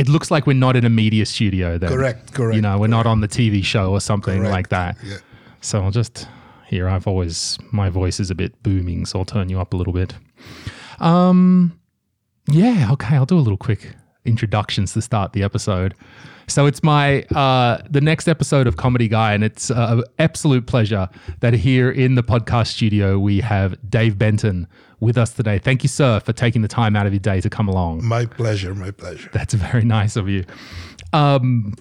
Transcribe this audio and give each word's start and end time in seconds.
it 0.00 0.08
looks 0.08 0.30
like 0.30 0.46
we're 0.46 0.54
not 0.66 0.76
in 0.76 0.84
a 0.84 0.88
media 0.88 1.26
studio. 1.26 1.76
Then 1.78 1.90
Correct, 1.90 2.32
correct, 2.32 2.56
You 2.56 2.62
know, 2.62 2.78
we're 2.78 2.86
not 2.98 3.06
on 3.06 3.20
the 3.20 3.28
TV 3.28 3.62
show 3.62 3.90
or 3.92 4.00
something 4.00 4.38
Correct, 4.38 4.52
like 4.52 4.68
that. 4.70 4.96
yeah. 5.04 5.18
So 5.60 5.82
I'll 5.82 5.90
just 5.90 6.26
here. 6.66 6.88
I've 6.88 7.06
always 7.06 7.58
my 7.70 7.90
voice 7.90 8.18
is 8.18 8.30
a 8.30 8.34
bit 8.34 8.62
booming, 8.62 9.04
so 9.04 9.18
I'll 9.18 9.24
turn 9.26 9.48
you 9.50 9.60
up 9.60 9.74
a 9.74 9.76
little 9.76 9.92
bit. 9.92 10.14
Um, 10.98 11.78
yeah, 12.50 12.88
okay. 12.92 13.14
I'll 13.16 13.26
do 13.26 13.36
a 13.38 13.40
little 13.46 13.58
quick 13.58 13.94
introductions 14.24 14.92
to 14.94 15.02
start 15.02 15.32
the 15.32 15.42
episode. 15.42 15.94
So 16.46 16.66
it's 16.66 16.82
my 16.82 17.22
uh, 17.24 17.82
the 17.88 18.00
next 18.00 18.26
episode 18.26 18.66
of 18.66 18.76
Comedy 18.76 19.06
Guy, 19.06 19.34
and 19.34 19.44
it's 19.44 19.70
uh, 19.70 19.98
an 19.98 20.04
absolute 20.18 20.66
pleasure 20.66 21.08
that 21.40 21.54
here 21.54 21.90
in 21.90 22.14
the 22.16 22.22
podcast 22.22 22.68
studio 22.68 23.18
we 23.18 23.40
have 23.40 23.76
Dave 23.88 24.18
Benton 24.18 24.66
with 25.00 25.16
us 25.18 25.32
today. 25.32 25.58
Thank 25.58 25.82
you, 25.82 25.88
sir, 25.88 26.20
for 26.20 26.32
taking 26.32 26.62
the 26.62 26.68
time 26.68 26.94
out 26.94 27.06
of 27.06 27.12
your 27.12 27.20
day 27.20 27.40
to 27.40 27.50
come 27.50 27.68
along. 27.68 28.04
My 28.04 28.26
pleasure, 28.26 28.74
my 28.74 28.90
pleasure. 28.90 29.30
That's 29.32 29.54
very 29.54 29.84
nice 29.84 30.16
of 30.16 30.28
you. 30.28 30.44
Um, 31.12 31.74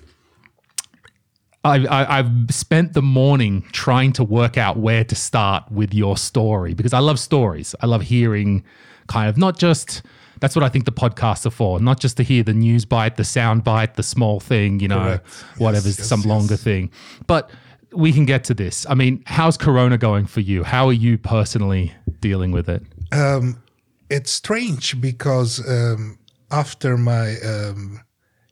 I, 1.64 1.86
I, 1.86 2.20
I've 2.20 2.32
spent 2.50 2.94
the 2.94 3.02
morning 3.02 3.64
trying 3.74 4.14
to 4.14 4.24
work 4.24 4.58
out 4.58 4.78
where 4.78 5.04
to 5.04 5.16
start 5.16 5.70
with 5.72 5.94
your 5.94 6.16
story 6.18 6.74
because 6.74 6.94
I 6.94 7.00
love 7.00 7.20
stories. 7.20 7.76
I 7.82 7.86
love 7.86 8.02
hearing 8.04 8.64
kind 9.08 9.28
of 9.30 9.38
not 9.38 9.58
just 9.58 10.02
that's 10.40 10.56
what 10.56 10.64
I 10.64 10.70
think 10.70 10.86
the 10.86 10.92
podcasts 10.94 11.46
are 11.46 11.50
for, 11.52 11.82
not 11.82 12.00
just 12.00 12.16
to 12.18 12.24
hear 12.24 12.44
the 12.44 12.54
news 12.54 12.86
bite, 12.86 13.18
the 13.18 13.26
sound 13.26 13.66
bite, 13.66 13.96
the 13.96 14.04
small 14.04 14.40
thing, 14.40 14.80
you 14.80 14.88
know, 14.88 15.00
Correct. 15.00 15.28
whatever's 15.58 15.98
Yes, 16.00 16.08
some 16.08 16.22
yes, 16.22 16.28
longer 16.28 16.56
thing. 16.56 16.92
But 17.28 17.52
we 17.92 18.14
can 18.14 18.24
get 18.26 18.46
to 18.46 18.54
this. 18.54 18.86
I 18.90 18.94
mean, 18.94 19.22
how's 19.26 19.58
Corona 19.58 19.98
going 19.98 20.28
for 20.28 20.40
you? 20.40 20.64
How 20.64 20.88
are 20.88 20.94
you 20.94 21.18
personally 21.18 21.92
dealing 22.22 22.52
with 22.52 22.70
it? 22.70 22.84
Um, 23.12 23.62
it's 24.10 24.32
strange 24.32 25.00
because 25.00 25.60
um, 25.68 26.20
after 26.52 26.98
my 26.98 27.36
um, 27.40 28.02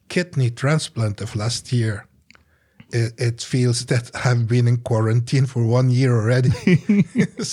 kidney 0.09 0.49
transplant 0.49 1.21
of 1.21 1.35
last 1.35 1.71
year, 1.73 2.07
it, 2.91 3.13
it 3.17 3.41
feels 3.41 3.85
that 3.87 4.11
I've 4.25 4.47
been 4.47 4.67
in 4.67 4.77
quarantine 4.77 5.45
for 5.45 5.65
one 5.65 5.89
year 5.89 6.15
already. 6.15 6.49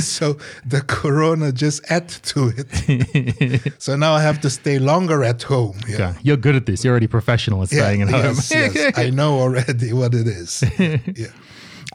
so 0.00 0.36
the 0.64 0.82
corona 0.86 1.52
just 1.52 1.84
add 1.90 2.08
to 2.08 2.52
it. 2.56 3.74
so 3.78 3.96
now 3.96 4.14
I 4.14 4.22
have 4.22 4.40
to 4.40 4.50
stay 4.50 4.78
longer 4.78 5.22
at 5.22 5.42
home. 5.42 5.78
Yeah. 5.88 6.10
Okay. 6.10 6.18
You're 6.22 6.36
good 6.36 6.56
at 6.56 6.66
this. 6.66 6.84
You're 6.84 6.92
already 6.92 7.06
professional 7.06 7.62
at 7.62 7.68
staying 7.68 8.02
at 8.02 8.10
home. 8.10 8.22
yes, 8.22 8.50
yes. 8.50 8.98
I 8.98 9.10
know 9.10 9.38
already 9.38 9.92
what 9.92 10.14
it 10.14 10.26
is. 10.26 10.64
Yeah. 10.78 11.28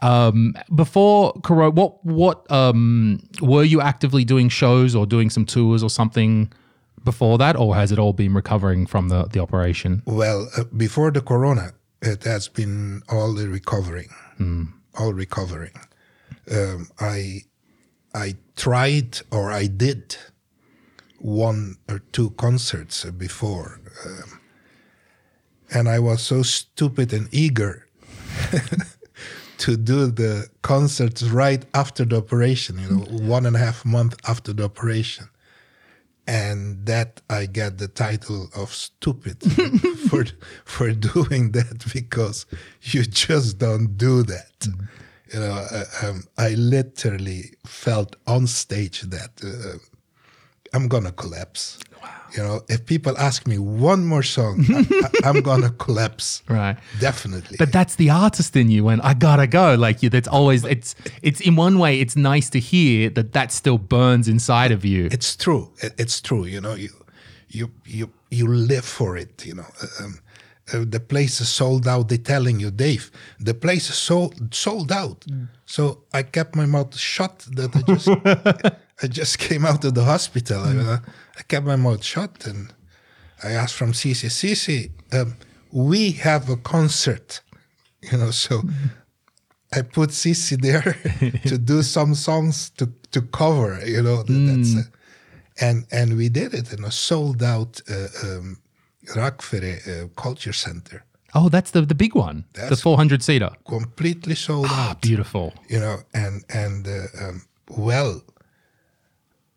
Um, 0.02 0.54
before 0.74 1.32
Corona, 1.42 1.70
what 1.70 2.04
what 2.04 2.50
um, 2.50 3.20
were 3.40 3.64
you 3.64 3.80
actively 3.80 4.24
doing 4.24 4.48
shows 4.48 4.94
or 4.94 5.06
doing 5.06 5.30
some 5.30 5.46
tours 5.46 5.82
or 5.82 5.90
something 5.90 6.52
before 7.04 7.38
that, 7.38 7.56
or 7.56 7.74
has 7.74 7.92
it 7.92 7.98
all 7.98 8.12
been 8.12 8.34
recovering 8.34 8.86
from 8.86 9.08
the 9.08 9.24
the 9.24 9.40
operation? 9.40 10.02
Well, 10.04 10.48
uh, 10.56 10.64
before 10.64 11.10
the 11.10 11.22
corona, 11.22 11.72
it 12.02 12.24
has 12.24 12.48
been 12.48 13.02
all 13.08 13.34
the 13.34 13.48
recovering, 13.48 14.10
all 14.98 15.12
recovering. 15.12 15.74
Um, 16.50 16.88
I 17.00 17.42
I 18.14 18.36
tried 18.56 19.20
or 19.30 19.50
I 19.50 19.66
did 19.66 20.16
one 21.18 21.76
or 21.88 22.00
two 22.12 22.30
concerts 22.30 23.04
before, 23.04 23.80
um, 24.04 24.40
and 25.72 25.88
I 25.88 25.98
was 26.00 26.22
so 26.22 26.42
stupid 26.42 27.12
and 27.12 27.28
eager 27.32 27.86
to 29.58 29.76
do 29.76 30.06
the 30.06 30.48
concerts 30.62 31.22
right 31.22 31.64
after 31.74 32.04
the 32.04 32.16
operation. 32.16 32.78
You 32.78 32.88
know, 32.90 33.04
one 33.26 33.46
and 33.46 33.56
a 33.56 33.58
half 33.58 33.84
month 33.84 34.16
after 34.28 34.52
the 34.52 34.64
operation 34.64 35.28
and 36.26 36.84
that 36.86 37.20
I 37.30 37.46
get 37.46 37.78
the 37.78 37.88
title 37.88 38.48
of 38.54 38.72
stupid 38.72 39.40
for 40.10 40.24
for 40.64 40.92
doing 40.92 41.52
that 41.52 41.84
because 41.92 42.46
you 42.82 43.04
just 43.04 43.58
don't 43.58 43.96
do 43.96 44.22
that. 44.24 44.66
You 45.32 45.40
know, 45.40 45.66
uh, 45.70 45.84
um, 46.02 46.24
I 46.38 46.50
literally 46.50 47.54
felt 47.64 48.16
on 48.26 48.46
stage 48.46 49.02
that 49.02 49.30
uh, 49.44 49.78
I'm 50.72 50.88
gonna 50.88 51.12
collapse. 51.12 51.78
You 52.36 52.42
know, 52.42 52.60
if 52.68 52.84
people 52.84 53.16
ask 53.18 53.46
me 53.46 53.58
one 53.58 54.04
more 54.04 54.22
song, 54.22 54.64
I, 54.68 55.10
I'm 55.24 55.40
gonna 55.40 55.70
collapse. 55.84 56.42
Right. 56.48 56.76
Definitely. 57.00 57.56
But 57.58 57.72
that's 57.72 57.94
the 57.96 58.10
artist 58.10 58.54
in 58.56 58.70
you, 58.70 58.88
and 58.88 59.00
I 59.02 59.14
gotta 59.14 59.46
go. 59.46 59.74
Like 59.74 60.02
you, 60.02 60.10
that's 60.10 60.28
always 60.28 60.64
it's 60.64 60.94
it's 61.22 61.40
in 61.40 61.56
one 61.56 61.78
way 61.78 62.00
it's 62.00 62.16
nice 62.16 62.50
to 62.50 62.58
hear 62.60 63.10
that 63.10 63.32
that 63.32 63.52
still 63.52 63.78
burns 63.78 64.28
inside 64.28 64.70
of 64.72 64.84
you. 64.84 65.08
it's 65.10 65.36
true. 65.36 65.72
It- 65.82 65.94
It's 65.98 66.20
true. 66.20 66.44
You 66.44 66.60
know, 66.60 66.74
you 66.74 66.90
you 67.48 67.70
you 67.86 68.10
you 68.30 68.46
live 68.48 68.84
for 68.84 69.16
it. 69.16 69.46
You 69.46 69.54
know, 69.54 69.66
um, 70.00 70.18
uh, 70.74 70.84
the 70.90 71.00
place 71.00 71.40
is 71.40 71.48
sold 71.48 71.86
out. 71.86 72.08
They're 72.08 72.18
telling 72.34 72.60
you, 72.60 72.70
Dave, 72.70 73.10
the 73.40 73.54
place 73.54 73.88
is 73.88 73.96
sold 73.96 74.34
sold 74.54 74.90
out. 74.92 75.24
So 75.64 75.82
I 76.12 76.22
kept 76.22 76.54
my 76.56 76.66
mouth 76.66 76.94
shut. 76.96 77.46
That 77.56 77.70
I 77.76 77.82
just 77.94 78.08
I 79.02 79.06
just 79.08 79.38
came 79.38 79.64
out 79.66 79.84
of 79.84 79.92
the 79.94 80.04
hospital. 80.04 80.60
I, 80.64 80.76
uh, 80.94 80.98
I 81.38 81.42
kept 81.42 81.66
my 81.66 81.76
mouth 81.76 82.02
shut, 82.04 82.46
and 82.46 82.72
I 83.44 83.52
asked 83.52 83.74
from 83.74 83.92
Sissi, 83.92 84.28
Sissi, 84.30 84.90
um, 85.12 85.36
we 85.72 86.12
have 86.12 86.48
a 86.50 86.56
concert. 86.56 87.40
You 88.12 88.18
know, 88.18 88.30
so. 88.32 88.62
I 89.74 89.82
put 89.82 90.10
Sissi 90.10 90.56
there 90.60 90.96
to 91.50 91.58
do 91.58 91.82
some 91.82 92.14
songs 92.14 92.70
to, 92.78 92.86
to 93.10 93.20
cover, 93.20 93.80
you 93.84 94.00
know. 94.02 94.22
th- 94.22 94.46
That's 94.48 94.76
uh, 94.76 94.82
and 95.60 95.84
and 95.90 96.16
we 96.16 96.28
did 96.28 96.54
it 96.54 96.72
in 96.72 96.84
a 96.84 96.90
sold 96.90 97.42
out 97.42 97.80
uh, 97.90 98.06
um, 98.26 98.58
Rakvere 99.14 99.74
uh, 99.88 100.08
Culture 100.22 100.52
Center, 100.54 101.04
oh, 101.34 101.48
that's 101.48 101.70
the 101.72 101.82
the 101.82 101.94
big 101.94 102.14
one, 102.14 102.44
the 102.52 102.76
400 102.76 103.22
seater. 103.22 103.50
completely 103.64 104.34
sold 104.36 104.66
Ah, 104.70 104.90
out. 104.90 105.00
beautiful. 105.02 105.52
You 105.68 105.80
know, 105.80 105.96
and 106.14 106.44
and 106.54 106.86
uh, 106.86 107.24
um, 107.28 107.42
well, 107.68 108.22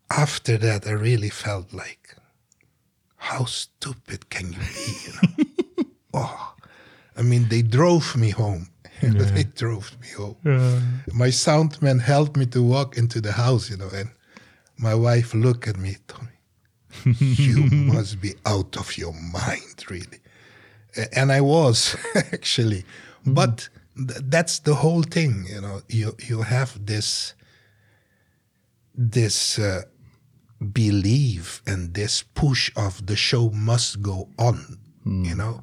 after 0.09 0.57
that, 0.57 0.87
I 0.87 0.91
really 0.91 1.29
felt 1.29 1.73
like, 1.73 2.15
how 3.17 3.45
stupid 3.45 4.29
can 4.29 4.53
you 4.53 4.59
be? 4.59 4.93
You 5.05 5.13
know? 5.13 5.89
oh, 6.13 6.55
I 7.15 7.21
mean, 7.21 7.47
they 7.49 7.61
drove 7.61 8.15
me 8.15 8.29
home. 8.29 8.69
they 9.01 9.43
drove 9.43 9.95
me 10.01 10.07
home. 10.09 10.35
My 11.13 11.29
sound 11.29 11.81
man 11.81 11.99
helped 11.99 12.35
me 12.35 12.45
to 12.47 12.61
walk 12.63 12.97
into 12.97 13.21
the 13.21 13.31
house, 13.31 13.69
you 13.69 13.77
know, 13.77 13.89
and 13.93 14.09
my 14.77 14.95
wife 14.95 15.33
looked 15.33 15.67
at 15.67 15.77
me, 15.77 15.97
told 16.07 16.27
me, 17.05 17.15
you 17.19 17.69
must 17.71 18.19
be 18.21 18.33
out 18.45 18.77
of 18.77 18.97
your 18.97 19.13
mind, 19.13 19.85
really. 19.89 20.19
And 21.13 21.31
I 21.31 21.41
was 21.41 21.95
actually, 22.15 22.83
but 23.25 23.69
th- 23.95 24.21
that's 24.23 24.59
the 24.59 24.75
whole 24.75 25.03
thing, 25.03 25.45
you 25.49 25.61
know. 25.61 25.81
You 25.87 26.15
you 26.27 26.41
have 26.41 26.85
this 26.85 27.35
this 28.95 29.59
uh, 29.59 29.83
belief 30.59 31.61
and 31.65 31.93
this 31.93 32.21
push 32.21 32.71
of 32.75 33.05
the 33.05 33.15
show 33.15 33.49
must 33.51 34.01
go 34.01 34.29
on, 34.37 34.77
you 35.05 35.35
know. 35.35 35.61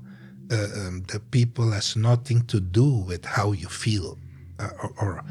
Uh, 0.51 0.69
um, 0.77 1.03
the 1.09 1.19
people 1.19 1.73
has 1.73 1.97
nothing 1.97 2.41
to 2.47 2.61
do 2.61 2.85
with 2.85 3.25
how 3.25 3.53
you 3.53 3.69
feel, 3.69 4.17
uh, 4.61 4.69
or, 5.01 5.25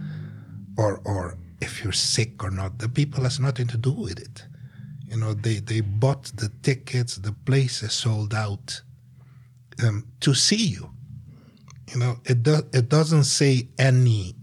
or 0.78 1.02
or 1.06 1.38
if 1.62 1.84
you're 1.84 1.94
sick 1.94 2.44
or 2.44 2.52
not. 2.52 2.80
The 2.80 2.90
people 2.90 3.24
has 3.24 3.40
nothing 3.40 3.68
to 3.68 3.78
do 3.78 3.92
with 3.92 4.20
it. 4.20 4.46
You 5.08 5.18
know, 5.18 5.34
they 5.34 5.60
they 5.60 5.82
bought 5.82 6.26
the 6.36 6.52
tickets. 6.62 7.16
The 7.16 7.32
place 7.32 7.82
is 7.82 7.94
sold 7.94 8.34
out 8.34 8.82
um, 9.84 10.08
to 10.20 10.34
see 10.34 10.66
you. 10.68 10.92
You 11.94 12.00
know, 12.00 12.20
it 12.26 12.44
do, 12.44 12.62
it 12.74 12.90
doesn't 12.90 13.24
say 13.24 13.70
any 13.80 14.36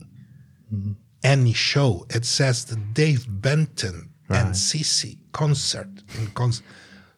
any 1.22 1.52
show. 1.52 2.06
It 2.10 2.24
says 2.24 2.64
the 2.64 2.76
Dave 2.76 3.26
Benton 3.28 4.11
and 4.34 4.54
Sissi 4.54 5.18
concert 5.32 5.88
in 6.18 6.26
concert. 6.28 6.64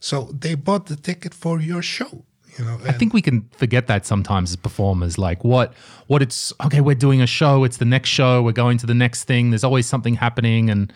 So 0.00 0.30
they 0.38 0.54
bought 0.54 0.86
the 0.86 0.96
ticket 0.96 1.34
for 1.34 1.60
your 1.60 1.82
show. 1.82 2.24
You 2.58 2.64
know, 2.64 2.78
I 2.86 2.92
think 2.92 3.12
we 3.12 3.22
can 3.22 3.48
forget 3.56 3.88
that 3.88 4.06
sometimes 4.06 4.50
as 4.50 4.56
performers. 4.56 5.18
Like 5.18 5.42
what 5.42 5.72
what 6.06 6.22
it's 6.22 6.52
okay, 6.64 6.80
we're 6.80 6.94
doing 6.94 7.20
a 7.20 7.26
show, 7.26 7.64
it's 7.64 7.78
the 7.78 7.84
next 7.84 8.10
show, 8.10 8.42
we're 8.42 8.52
going 8.52 8.78
to 8.78 8.86
the 8.86 8.94
next 8.94 9.24
thing. 9.24 9.50
There's 9.50 9.64
always 9.64 9.86
something 9.86 10.14
happening 10.14 10.70
and 10.70 10.92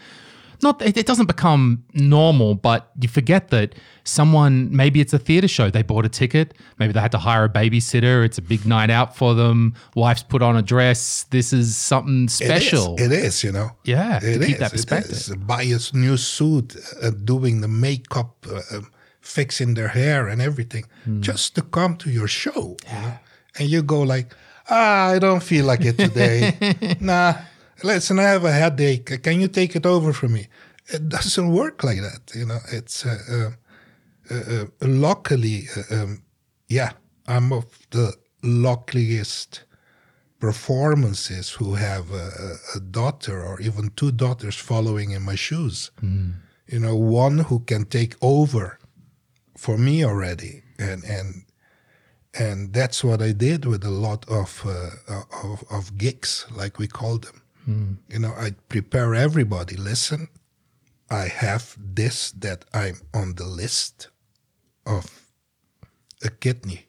not 0.62 0.80
it, 0.82 0.96
it 0.96 1.06
doesn't 1.06 1.26
become 1.26 1.84
normal, 1.94 2.54
but 2.54 2.90
you 3.00 3.08
forget 3.08 3.48
that 3.48 3.74
someone 4.04 4.74
maybe 4.74 5.00
it's 5.00 5.12
a 5.12 5.18
theater 5.18 5.48
show, 5.48 5.70
they 5.70 5.82
bought 5.82 6.04
a 6.06 6.08
ticket, 6.08 6.54
maybe 6.78 6.92
they 6.92 7.00
had 7.00 7.12
to 7.12 7.18
hire 7.18 7.44
a 7.44 7.48
babysitter, 7.48 8.24
it's 8.24 8.38
a 8.38 8.42
big 8.42 8.64
night 8.66 8.90
out 8.90 9.16
for 9.16 9.34
them, 9.34 9.74
wife's 9.94 10.22
put 10.22 10.42
on 10.42 10.56
a 10.56 10.62
dress, 10.62 11.24
this 11.30 11.52
is 11.52 11.76
something 11.76 12.28
special. 12.28 12.96
It 12.98 13.12
is, 13.12 13.44
you 13.44 13.52
know. 13.52 13.70
Yeah, 13.84 14.18
to 14.20 14.30
it 14.32 14.40
keep 14.40 14.54
is, 14.54 14.58
that 14.60 14.72
perspective. 14.72 15.12
is. 15.12 15.34
Buy 15.36 15.62
a 15.62 15.78
new 15.96 16.16
suit, 16.16 16.76
uh, 17.02 17.10
doing 17.10 17.60
the 17.60 17.68
makeup, 17.68 18.46
uh, 18.50 18.76
um, 18.76 18.90
fixing 19.20 19.74
their 19.74 19.88
hair 19.88 20.28
and 20.28 20.40
everything, 20.40 20.84
Hmm. 21.04 21.20
just 21.20 21.54
to 21.56 21.62
come 21.62 21.96
to 21.96 22.10
your 22.10 22.28
show. 22.28 22.76
You 22.86 22.98
know? 23.02 23.12
And 23.58 23.68
you 23.68 23.82
go 23.82 24.00
like, 24.02 24.34
ah, 24.70 25.08
I 25.14 25.18
don't 25.18 25.42
feel 25.42 25.66
like 25.66 25.84
it 25.84 25.98
today. 25.98 26.56
nah, 27.00 27.34
listen, 27.82 28.18
I 28.18 28.22
have 28.24 28.44
a 28.44 28.52
headache. 28.52 29.22
Can 29.22 29.40
you 29.40 29.48
take 29.48 29.76
it 29.76 29.86
over 29.86 30.12
for 30.12 30.28
me? 30.28 30.48
It 30.88 31.08
doesn't 31.08 31.50
work 31.52 31.84
like 31.84 32.00
that. 32.00 32.34
You 32.34 32.46
know, 32.46 32.58
it's 32.72 33.04
uh, 33.04 33.18
uh, 33.30 34.34
uh, 34.34 34.52
uh, 34.62 34.64
luckily 34.80 35.68
uh, 35.76 35.94
um, 36.02 36.22
yeah, 36.68 36.92
I'm 37.26 37.52
of 37.52 37.66
the 37.90 38.14
luckiest 38.42 39.64
performances 40.40 41.50
who 41.50 41.74
have 41.74 42.10
a, 42.12 42.56
a- 42.74 42.80
daughter 42.80 43.42
or 43.44 43.60
even 43.60 43.90
two 43.96 44.12
daughters 44.12 44.56
following 44.56 45.10
in 45.10 45.22
my 45.22 45.34
shoes. 45.34 45.90
You 46.70 46.78
know, 46.80 46.94
one 46.96 47.38
who 47.38 47.60
can 47.60 47.84
take 47.86 48.14
over 48.20 48.78
for 49.56 49.78
me 49.78 50.04
already, 50.04 50.62
and 50.78 51.02
and 51.04 51.44
and 52.34 52.72
that's 52.74 53.02
what 53.02 53.20
I 53.22 53.32
did 53.32 53.64
with 53.64 53.84
a 53.84 53.90
lot 53.90 54.28
of 54.28 54.62
uh, 54.66 55.22
of, 55.44 55.64
of 55.70 55.96
gigs, 55.96 56.46
like 56.54 56.78
we 56.78 56.86
call 56.86 57.18
them. 57.18 57.40
Mm. 57.68 57.98
You 58.08 58.18
know, 58.20 58.32
I 58.36 58.52
prepare 58.68 59.14
everybody. 59.14 59.76
Listen, 59.76 60.28
I 61.10 61.28
have 61.28 61.76
this 61.78 62.32
that 62.32 62.64
I'm 62.72 62.96
on 63.14 63.34
the 63.34 63.44
list 63.46 64.08
of 64.86 65.04
a 66.24 66.30
kidney 66.30 66.86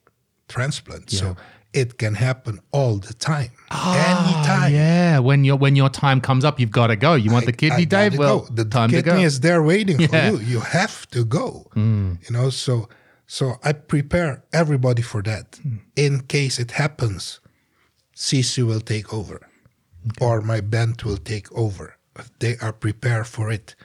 transplant. 0.47 1.09
So 1.11 1.35
it 1.73 1.97
can 1.99 2.15
happen 2.15 2.59
all 2.71 2.97
the 2.97 3.13
time, 3.13 3.51
ah, 3.69 3.93
anytime. 3.93 4.63
Ah, 4.63 4.67
Yeah, 4.67 5.19
when 5.19 5.43
your 5.43 5.57
when 5.57 5.75
your 5.75 5.89
time 5.89 6.19
comes 6.21 6.43
up, 6.45 6.59
you've 6.59 6.71
got 6.71 6.87
to 6.87 6.95
go. 6.95 7.13
You 7.13 7.29
want 7.31 7.45
the 7.45 7.51
kidney, 7.53 7.83
I 7.83 7.85
Dave? 7.85 8.17
Well, 8.17 8.39
go. 8.39 8.47
the 8.55 8.65
time 8.65 8.89
to 8.89 8.95
kidney 9.03 9.21
go. 9.21 9.27
is 9.27 9.39
there 9.41 9.61
waiting 9.61 9.99
Yeah. 9.99 10.07
for 10.07 10.37
you. 10.37 10.37
You 10.53 10.59
have 10.61 11.07
to 11.11 11.23
go. 11.25 11.67
Mm. 11.75 12.17
You 12.27 12.31
know, 12.35 12.49
so 12.49 12.89
so 13.27 13.55
I 13.63 13.73
prepare 13.73 14.43
everybody 14.51 15.01
for 15.03 15.21
that. 15.23 15.51
Mm. 15.63 15.79
In 15.95 16.21
case 16.21 16.57
it 16.57 16.71
happens, 16.71 17.39
Sissi 18.15 18.63
will 18.65 18.81
take 18.81 19.13
over, 19.13 19.39
or 20.19 20.41
my 20.41 20.61
band 20.61 21.01
will 21.03 21.17
take 21.17 21.51
over. 21.51 21.97
They 22.39 22.57
are 22.61 22.73
prepared 22.73 23.27
for 23.27 23.51
it, 23.51 23.75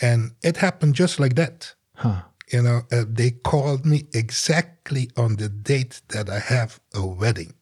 and 0.00 0.32
it 0.42 0.58
happened 0.58 0.94
just 0.94 1.18
like 1.18 1.34
that. 1.34 1.74
Huh. 1.94 2.22
You 2.52 2.62
know, 2.62 2.82
uh, 2.90 3.04
they 3.08 3.30
called 3.30 3.86
me 3.86 4.06
exactly 4.12 5.10
on 5.16 5.36
the 5.36 5.48
date 5.48 6.00
that 6.08 6.28
I 6.28 6.40
have 6.40 6.80
a 6.94 7.06
wedding. 7.06 7.54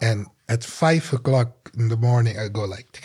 And 0.00 0.26
at 0.48 0.62
five 0.62 1.12
o'clock 1.12 1.70
in 1.76 1.88
the 1.88 1.96
morning, 1.96 2.38
I 2.38 2.48
go 2.48 2.64
like, 2.64 3.00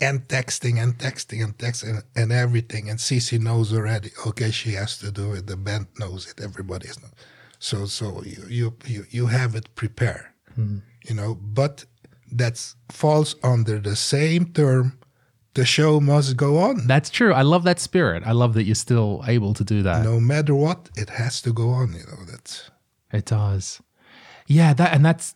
and 0.00 0.28
texting 0.28 0.82
and 0.82 0.98
texting 0.98 1.42
and 1.42 1.56
texting 1.56 2.02
and 2.14 2.32
everything. 2.32 2.90
And 2.90 2.98
Sissi 2.98 3.38
knows 3.40 3.72
already. 3.72 4.10
Okay, 4.26 4.50
she 4.50 4.72
has 4.72 4.98
to 4.98 5.10
do 5.10 5.32
it. 5.32 5.46
The 5.46 5.56
band 5.56 5.86
knows 5.98 6.26
it. 6.28 6.42
Everybody 6.42 6.88
knows. 6.88 7.12
So, 7.58 7.86
so 7.86 8.22
you 8.24 8.74
you 8.86 9.06
you, 9.10 9.26
have 9.26 9.54
it 9.54 9.74
prepared. 9.74 10.26
You 10.56 11.14
know, 11.14 11.34
but 11.34 11.84
that 12.32 12.74
falls 12.90 13.36
under 13.42 13.78
the 13.78 13.96
same 13.96 14.52
term. 14.52 14.98
The 15.54 15.64
show 15.64 16.00
must 16.00 16.36
go 16.36 16.58
on. 16.58 16.86
That's 16.86 17.10
true. 17.10 17.32
I 17.32 17.42
love 17.42 17.64
that 17.64 17.80
spirit. 17.80 18.22
I 18.24 18.32
love 18.32 18.54
that 18.54 18.64
you're 18.64 18.74
still 18.74 19.24
able 19.26 19.54
to 19.54 19.64
do 19.64 19.82
that. 19.82 20.04
no 20.04 20.20
matter 20.20 20.54
what, 20.54 20.88
it 20.96 21.10
has 21.10 21.42
to 21.42 21.52
go 21.52 21.70
on. 21.70 21.92
You 21.92 22.04
know 22.10 22.24
that's 22.30 22.70
It 23.12 23.24
does. 23.24 23.80
Yeah, 24.46 24.72
that 24.74 24.94
and 24.94 25.04
that's 25.04 25.34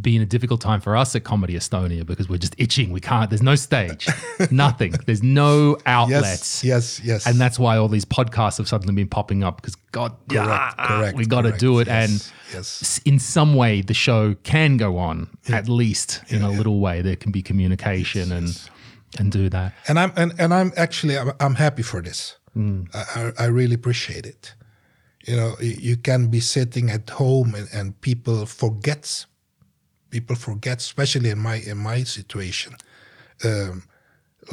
been 0.00 0.22
a 0.22 0.26
difficult 0.26 0.60
time 0.60 0.80
for 0.80 0.96
us 0.96 1.14
at 1.14 1.24
Comedy 1.24 1.54
Estonia 1.54 2.06
because 2.06 2.28
we're 2.28 2.38
just 2.38 2.54
itching. 2.56 2.90
We 2.90 3.00
can't. 3.00 3.28
There's 3.28 3.42
no 3.42 3.54
stage, 3.54 4.08
nothing. 4.50 4.92
There's 5.04 5.22
no 5.22 5.76
outlets. 5.84 6.64
yes, 6.64 7.00
yes, 7.00 7.04
yes. 7.04 7.26
And 7.26 7.38
that's 7.38 7.58
why 7.58 7.76
all 7.76 7.88
these 7.88 8.06
podcasts 8.06 8.56
have 8.58 8.66
suddenly 8.68 8.94
been 8.94 9.08
popping 9.08 9.44
up 9.44 9.56
because 9.56 9.74
God, 9.92 10.16
yeah, 10.30 10.72
correct, 10.78 11.14
ah, 11.14 11.18
we 11.18 11.26
got 11.26 11.42
to 11.42 11.52
do 11.52 11.80
it. 11.80 11.86
Yes, 11.86 12.10
and 12.10 12.32
yes. 12.54 13.00
in 13.04 13.18
some 13.18 13.54
way, 13.54 13.82
the 13.82 13.94
show 13.94 14.34
can 14.42 14.78
go 14.78 14.96
on 14.96 15.28
at 15.48 15.68
least 15.68 16.22
in 16.28 16.42
a 16.42 16.50
little 16.50 16.80
way. 16.80 17.02
There 17.02 17.16
can 17.16 17.30
be 17.30 17.42
communication 17.42 18.32
and 18.32 18.70
and 19.18 19.30
do 19.30 19.48
that. 19.50 19.74
and 19.86 19.98
I'm 19.98 20.12
and, 20.16 20.32
and 20.38 20.54
I'm 20.54 20.72
actually 20.76 21.18
I'm, 21.18 21.32
I'm 21.40 21.54
happy 21.56 21.82
for 21.82 22.00
this. 22.00 22.36
Mm. 22.56 22.88
I, 22.94 23.20
I 23.20 23.44
I 23.44 23.46
really 23.48 23.74
appreciate 23.74 24.24
it. 24.24 24.54
You 25.26 25.36
know, 25.36 25.56
you, 25.60 25.76
you 25.80 25.96
can 25.96 26.28
be 26.28 26.40
sitting 26.40 26.90
at 26.90 27.08
home 27.10 27.54
and, 27.54 27.68
and 27.72 28.00
people 28.00 28.46
forgets. 28.46 29.26
People 30.14 30.36
forget, 30.36 30.78
especially 30.78 31.30
in 31.30 31.40
my 31.48 31.56
in 31.70 31.78
my 31.90 32.04
situation. 32.04 32.72
Um, 33.42 33.82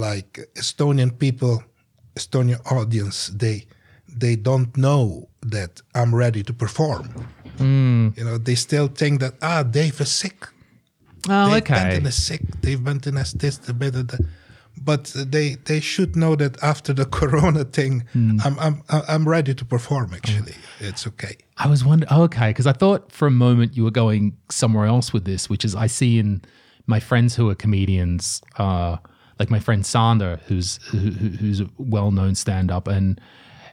like 0.07 0.31
Estonian 0.55 1.11
people, 1.23 1.63
Estonian 2.15 2.61
audience, 2.71 3.17
they 3.43 3.57
they 4.21 4.35
don't 4.35 4.75
know 4.75 5.29
that 5.55 5.81
I'm 5.93 6.15
ready 6.15 6.41
to 6.49 6.53
perform. 6.53 7.05
You 8.17 8.25
know, 8.25 8.37
they 8.47 8.55
still 8.55 8.87
think 8.87 9.19
that 9.21 9.33
ah, 9.41 9.61
Dave 9.61 10.01
is 10.01 10.11
sick. 10.11 10.47
Oh, 11.29 11.49
Dave 11.49 11.61
okay. 11.63 11.73
Benton 11.75 12.05
is 12.07 12.17
sick. 12.29 12.41
Dave 12.61 12.83
Benton 12.83 13.15
has 13.17 13.33
this, 13.33 13.57
the 13.57 13.73
better, 13.73 14.03
the, 14.03 14.17
but 14.83 15.13
they 15.15 15.55
they 15.65 15.79
should 15.79 16.15
know 16.15 16.35
that 16.35 16.61
after 16.63 16.93
the 16.93 17.05
Corona 17.19 17.63
thing, 17.65 18.03
Hmm. 18.13 18.37
I'm 18.43 18.57
I'm 18.59 18.83
I'm 19.07 19.27
ready 19.29 19.53
to 19.53 19.65
perform. 19.65 20.13
Actually, 20.13 20.55
it's 20.79 21.05
okay. 21.07 21.35
I 21.57 21.67
was 21.67 21.85
wondering, 21.85 22.11
oh, 22.11 22.23
okay, 22.23 22.49
because 22.49 22.67
I 22.67 22.73
thought 22.73 23.11
for 23.11 23.27
a 23.27 23.31
moment 23.31 23.77
you 23.77 23.83
were 23.83 23.91
going 23.91 24.35
somewhere 24.49 24.85
else 24.87 25.13
with 25.13 25.25
this, 25.25 25.49
which 25.49 25.63
is 25.65 25.75
I 25.75 25.87
see 25.87 26.17
in 26.19 26.41
my 26.87 26.99
friends 26.99 27.35
who 27.35 27.49
are 27.49 27.55
comedians, 27.55 28.41
uh, 28.57 28.97
like 29.39 29.49
my 29.51 29.59
friend 29.59 29.85
Sander, 29.85 30.39
who's 30.47 30.79
who, 30.89 30.97
who- 30.97 31.37
who's 31.37 31.61
a 31.61 31.69
well-known 31.77 32.33
stand-up, 32.35 32.87
and 32.87 33.21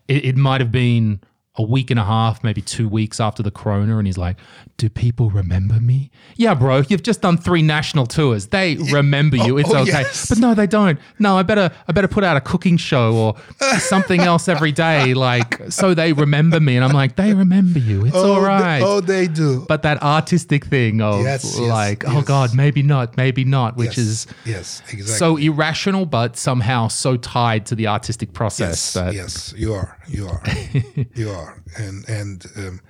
it, 0.09 0.25
it 0.25 0.37
might 0.37 0.61
have 0.61 0.71
been 0.73 1.21
a 1.59 1.63
week 1.63 1.91
and 1.91 2.01
a 2.01 2.05
half, 2.05 2.43
maybe 2.43 2.63
two 2.63 2.89
weeks 2.89 3.21
after 3.21 3.43
the 3.43 3.51
corona, 3.51 3.99
and 3.99 4.07
he's 4.07 4.17
like, 4.19 4.37
"Do 4.77 4.89
people 4.89 5.31
remember 5.31 5.81
me? 5.81 6.11
Yeah, 6.37 6.55
bro, 6.55 6.85
you've 6.89 7.03
just 7.03 7.21
done 7.21 7.37
three 7.37 7.63
national 7.63 8.07
tours. 8.07 8.47
They 8.47 8.77
remember 8.77 9.37
you. 9.37 9.55
Oh, 9.55 9.59
it's 9.59 9.71
oh, 9.71 9.79
okay." 9.79 9.91
yes. 9.91 10.29
But 10.29 10.39
no, 10.39 10.55
they 10.55 10.67
don't. 10.67 10.99
No, 11.19 11.37
I 11.37 11.43
better 11.43 11.71
I 11.87 11.93
better 11.93 12.09
put 12.09 12.25
out 12.25 12.37
a 12.37 12.41
cooking 12.41 12.77
show 12.77 13.15
or 13.15 13.35
something 13.79 14.21
else 14.21 14.49
every 14.49 14.73
day, 14.73 15.15
like 15.15 15.61
so 15.71 15.95
they 15.95 16.13
remember 16.13 16.61
me. 16.61 16.77
And 16.77 16.85
I'm 16.85 16.93
like, 16.93 17.17
they 17.17 17.35
remember 17.35 17.79
you. 17.79 18.07
It's 18.07 18.17
oh, 18.17 18.33
all 18.33 18.39
oh, 18.39 18.43
right. 18.43 18.79
They, 18.79 18.85
oh, 18.85 19.01
they 19.01 19.27
do. 19.27 19.65
but 19.69 19.83
that 19.83 20.03
artistic 20.03 20.65
thing 20.65 21.01
of 21.01 21.23
Yes, 21.23 21.59
yes, 21.59 21.69
like, 21.69 22.07
oh 22.07 22.13
yes. 22.13 22.25
God, 22.25 22.55
maybe 22.55 22.83
not, 22.83 23.17
maybe 23.17 23.45
not, 23.45 23.77
which 23.77 23.99
is 23.99 24.27
yes, 24.45 24.83
exactly. 24.93 25.05
so 25.05 25.37
irrational, 25.37 26.07
but 26.07 26.37
somehow 26.37 26.89
so 26.89 27.17
tied 27.17 27.67
to 27.67 27.75
the 27.75 27.87
artistic 27.87 28.33
process 28.33 28.71
yes, 28.71 28.93
that 28.95 29.15
yes, 29.15 29.55
you 29.57 29.75
are, 29.75 29.99
you 30.09 30.29
are, 30.29 30.43
you 31.15 31.31
are, 31.31 31.48
and 31.77 32.09
and 32.09 32.47
um, 32.57 32.81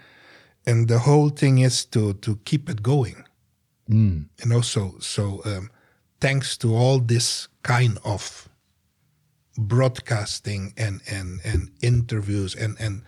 and 0.67 0.89
the 0.89 0.99
whole 0.99 1.31
thing 1.31 1.59
is 1.59 1.85
to 1.87 2.13
to 2.15 2.37
keep 2.45 2.69
it 2.71 2.83
going. 2.83 3.25
Mm. 3.91 4.27
You 4.43 4.49
know, 4.51 4.61
so 4.63 4.95
so 5.01 5.41
um, 5.45 5.71
thanks 6.21 6.57
to 6.59 6.75
all 6.77 6.99
this 7.01 7.49
kind 7.63 7.99
of 8.05 8.49
broadcasting 9.57 10.73
and 10.77 11.01
and 11.11 11.41
and 11.45 11.71
interviews 11.83 12.55
and 12.55 12.77
and 12.81 13.03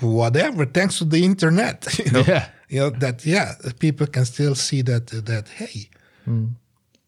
whatever, 0.00 0.64
thanks 0.66 0.98
to 0.98 1.04
the 1.04 1.24
internet, 1.24 1.86
you 2.04 2.10
know, 2.12 2.24
Yeah. 2.26 2.48
you 2.68 2.80
know 2.80 2.90
that 2.90 3.24
yeah, 3.26 3.54
people 3.78 4.06
can 4.06 4.24
still 4.24 4.54
see 4.54 4.82
that 4.82 5.06
that 5.26 5.48
hey, 5.48 5.88
Mm. 6.26 6.54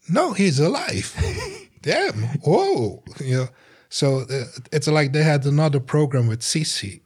no, 0.08 0.32
he's 0.34 0.58
alive. 0.60 1.14
Damn, 1.82 2.22
whoa, 2.44 3.02
you 3.20 3.36
know. 3.36 3.48
So 3.88 4.20
uh, 4.20 4.44
it's 4.72 4.88
like 4.88 5.12
they 5.12 5.22
had 5.22 5.46
another 5.46 5.80
program 5.80 6.26
with 6.26 6.40
Sissi 6.42 7.00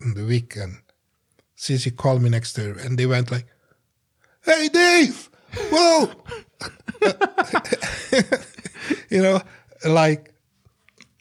in 0.00 0.14
the 0.14 0.24
weekend. 0.24 0.78
Sissi 1.56 1.94
called 1.94 2.22
me 2.22 2.30
next 2.30 2.54
day, 2.54 2.72
and 2.84 2.98
they 2.98 3.06
went 3.06 3.30
like, 3.30 3.46
"Hey, 4.44 4.68
Dave, 4.68 5.28
whoa," 5.72 6.10
you 9.10 9.22
know, 9.22 9.40
like. 9.84 10.34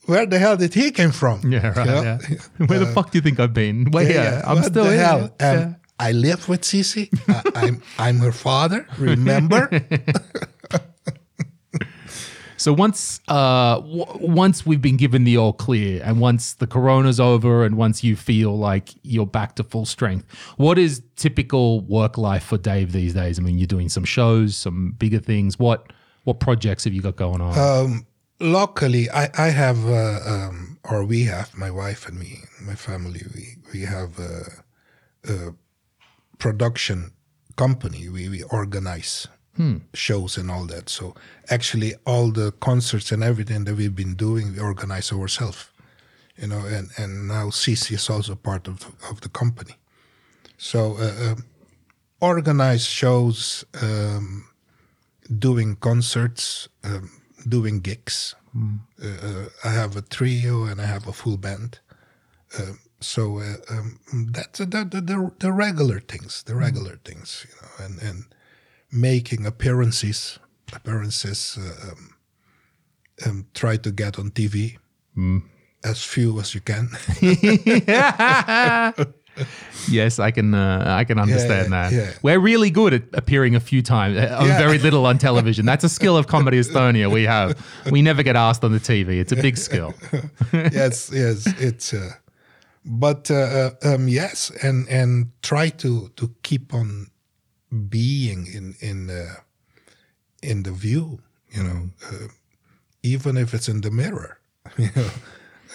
Where 0.06 0.26
the 0.26 0.40
hell 0.40 0.56
did 0.56 0.74
he 0.74 0.92
came 0.92 1.12
from? 1.12 1.42
yeah, 1.52 1.68
right. 1.78 1.86
You 1.86 1.92
know? 1.94 2.02
Yeah. 2.02 2.18
Where 2.68 2.80
the 2.80 2.86
fuck 2.86 3.12
do 3.12 3.18
you 3.18 3.22
think 3.22 3.42
I've 3.42 3.54
been? 3.54 3.92
Well, 3.92 4.10
yeah, 4.10 4.42
I'm 4.46 4.56
what 4.56 4.66
still 4.66 4.86
the 4.86 4.92
here. 4.92 5.06
hell? 5.06 5.24
Um, 5.24 5.30
Yeah. 5.40 5.74
I 6.00 6.12
live 6.14 6.48
with 6.48 6.62
Sissi. 6.62 7.10
I, 7.28 7.42
I'm 7.68 7.82
I'm 8.00 8.20
her 8.20 8.32
father. 8.32 8.88
Remember? 8.98 9.70
So 12.58 12.74
once, 12.74 13.22
uh, 13.28 13.76
w- 13.80 14.06
once 14.20 14.66
we've 14.66 14.82
been 14.82 14.98
given 14.98 15.24
the 15.24 15.38
all 15.38 15.54
clear, 15.54 16.02
and 16.04 16.20
once 16.20 16.56
the 16.56 16.68
corona's 16.68 17.20
over, 17.20 17.64
and 17.64 17.78
once 17.78 18.04
you 18.04 18.16
feel 18.16 18.58
like 18.58 18.90
you're 19.04 19.28
back 19.28 19.56
to 19.56 19.64
full 19.64 19.86
strength, 19.86 20.26
what 20.58 20.78
is 20.78 21.02
typical 21.16 21.82
work 21.82 22.18
life 22.18 22.44
for 22.44 22.58
Dave 22.58 22.92
these 22.92 23.14
days? 23.14 23.38
I 23.40 23.42
mean, 23.44 23.58
you're 23.58 23.68
doing 23.68 23.90
some 23.90 24.04
shows, 24.04 24.56
some 24.56 24.96
bigger 24.98 25.20
things. 25.20 25.60
What 25.60 25.94
what 26.24 26.40
projects 26.40 26.84
have 26.84 26.94
you 26.94 27.02
got 27.02 27.16
going 27.16 27.42
on? 27.42 27.58
um, 27.58 28.06
locally, 28.40 29.10
I 29.12 29.30
I 29.38 29.50
have 29.50 29.88
uh, 29.88 30.20
um, 30.26 30.80
or 30.84 31.06
we 31.06 31.24
have 31.24 31.56
my 31.56 31.72
wife 31.72 32.08
and 32.08 32.20
me, 32.20 32.40
my 32.62 32.76
family. 32.76 33.22
We 33.34 33.58
we 33.74 33.82
have 33.82 34.20
a, 34.20 34.64
a 35.30 35.54
production 36.38 37.12
company. 37.56 38.10
We 38.10 38.30
we 38.30 38.44
organize 38.44 39.28
shows 39.94 40.38
and 40.38 40.52
all 40.52 40.66
that. 40.68 40.90
So 40.90 41.14
actually, 41.50 41.96
all 42.06 42.32
the 42.32 42.52
concerts 42.60 43.12
and 43.12 43.24
everything 43.24 43.66
that 43.66 43.76
we've 43.76 43.96
been 43.96 44.16
doing, 44.16 44.54
we 44.54 44.60
organize 44.60 45.12
ourselves. 45.12 45.70
You 46.38 46.48
know, 46.48 46.60
and 46.60 46.90
and 46.98 47.28
now 47.28 47.50
Sissi 47.50 47.94
is 47.94 48.10
also 48.10 48.36
part 48.36 48.68
of 48.68 48.86
of 49.10 49.22
the 49.22 49.30
company. 49.30 49.76
So 50.58 50.98
uh, 50.98 51.32
um, 51.32 51.46
organize 52.20 52.86
shows, 52.86 53.66
um, 53.82 54.50
doing 55.40 55.76
concerts, 55.76 56.70
um, 56.84 57.10
doing 57.48 57.80
gigs. 57.80 58.36
Uh, 58.56 59.08
uh, 59.08 59.46
I 59.64 59.70
have 59.70 59.96
a 59.96 60.02
trio 60.02 60.66
and 60.66 60.82
I 60.82 60.86
have 60.86 61.08
a 61.08 61.14
full 61.14 61.38
band. 61.38 61.80
Um, 62.58 62.80
so 63.00 63.40
uh, 63.40 63.56
um, 63.70 64.00
that's 64.32 64.60
the, 64.60 64.66
the, 64.66 65.02
the, 65.02 65.32
the 65.40 65.52
regular 65.52 66.00
things, 66.00 66.44
the 66.44 66.56
regular 66.56 67.00
things, 67.06 67.46
you 67.48 67.56
know, 67.62 67.86
and, 67.86 68.02
and 68.02 68.26
making 68.92 69.46
appearances, 69.46 70.40
appearances, 70.74 71.58
uh, 71.60 71.92
um, 71.92 72.10
um, 73.26 73.46
try 73.54 73.78
to 73.78 73.92
get 73.92 74.18
on 74.20 74.32
TV, 74.32 74.78
as 75.84 76.04
few 76.04 76.40
as 76.40 76.54
you 76.54 76.62
can. 76.62 76.90
Yes, 79.88 80.20
I 80.20 80.32
can. 80.32 80.54
Uh, 80.56 80.84
I 80.88 81.04
can 81.04 81.20
understand 81.20 81.70
yeah, 81.72 81.90
that. 81.90 81.94
yeah. 81.94 82.12
We're 82.24 82.40
really 82.40 82.72
good 82.72 82.94
at 82.94 83.04
appearing 83.14 83.56
a 83.56 83.60
few 83.60 83.82
times, 83.82 84.18
uh, 84.18 84.44
Yeah. 84.44 84.58
very 84.58 84.80
little 84.80 85.06
on 85.06 85.18
television. 85.20 85.66
That's 85.66 85.84
a 85.84 85.90
skill 85.90 86.18
of 86.18 86.26
Comedy 86.36 86.60
Estonia. 86.60 87.12
We 87.12 87.24
have. 87.26 87.56
We 87.92 88.02
never 88.02 88.24
get 88.24 88.36
asked 88.36 88.64
on 88.64 88.72
the 88.72 88.80
TV. 88.80 89.20
It's 89.20 89.32
a 89.32 89.36
big 89.36 89.58
skill. 89.58 89.94
yes, 90.54 91.12
yes, 91.14 91.46
it's. 91.60 91.94
Uh, 91.94 92.14
but 92.84 93.30
uh, 93.30 93.36
uh, 93.84 93.96
um, 93.96 94.08
yes, 94.08 94.52
and 94.64 94.88
and 94.90 95.28
try 95.42 95.70
to 95.70 96.10
to 96.16 96.32
keep 96.42 96.74
on 96.74 97.08
being 97.90 98.48
in 98.48 98.76
in 98.80 99.10
uh, 99.10 99.42
in 100.42 100.64
the 100.64 100.72
view, 100.72 101.20
you 101.50 101.64
know, 101.64 101.90
uh, 102.12 102.28
even 103.04 103.38
if 103.38 103.54
it's 103.54 103.68
in 103.68 103.82
the 103.82 103.92
mirror, 103.92 104.40
you 104.78 104.90
know. 104.96 105.10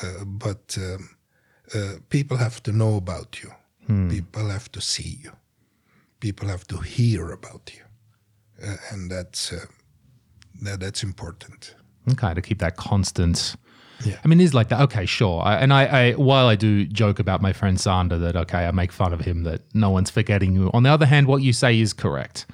Uh, 0.02 0.24
but 0.24 0.76
um, 0.78 1.16
uh, 1.74 1.94
people 2.08 2.36
have 2.36 2.62
to 2.62 2.72
know 2.72 2.96
about 2.96 3.42
you. 3.42 3.52
People 4.08 4.48
have 4.48 4.70
to 4.72 4.80
see 4.80 5.18
you. 5.22 5.32
People 6.20 6.48
have 6.48 6.66
to 6.68 6.78
hear 6.78 7.32
about 7.32 7.70
you, 7.74 7.84
uh, 8.66 8.76
and 8.90 9.10
that's 9.10 9.52
uh, 9.52 9.66
that, 10.62 10.80
that's 10.80 11.02
important. 11.02 11.74
Okay, 12.10 12.34
to 12.34 12.40
keep 12.40 12.58
that 12.58 12.76
constant. 12.76 13.56
Yeah. 14.04 14.18
I 14.24 14.28
mean, 14.28 14.40
it 14.40 14.44
is 14.44 14.54
like 14.54 14.68
that. 14.68 14.80
Okay, 14.82 15.06
sure. 15.06 15.42
I, 15.42 15.56
and 15.56 15.72
I, 15.72 15.84
I, 15.84 16.12
while 16.12 16.46
I 16.48 16.56
do 16.56 16.86
joke 16.86 17.18
about 17.18 17.42
my 17.42 17.52
friend 17.52 17.78
Sander 17.78 18.18
that 18.18 18.36
okay, 18.36 18.66
I 18.66 18.70
make 18.70 18.92
fun 18.92 19.12
of 19.12 19.20
him 19.20 19.44
that 19.44 19.62
no 19.74 19.90
one's 19.90 20.10
forgetting 20.10 20.54
you. 20.54 20.70
On 20.72 20.82
the 20.82 20.90
other 20.90 21.06
hand, 21.06 21.26
what 21.26 21.42
you 21.42 21.52
say 21.52 21.78
is 21.80 21.92
correct. 21.92 22.46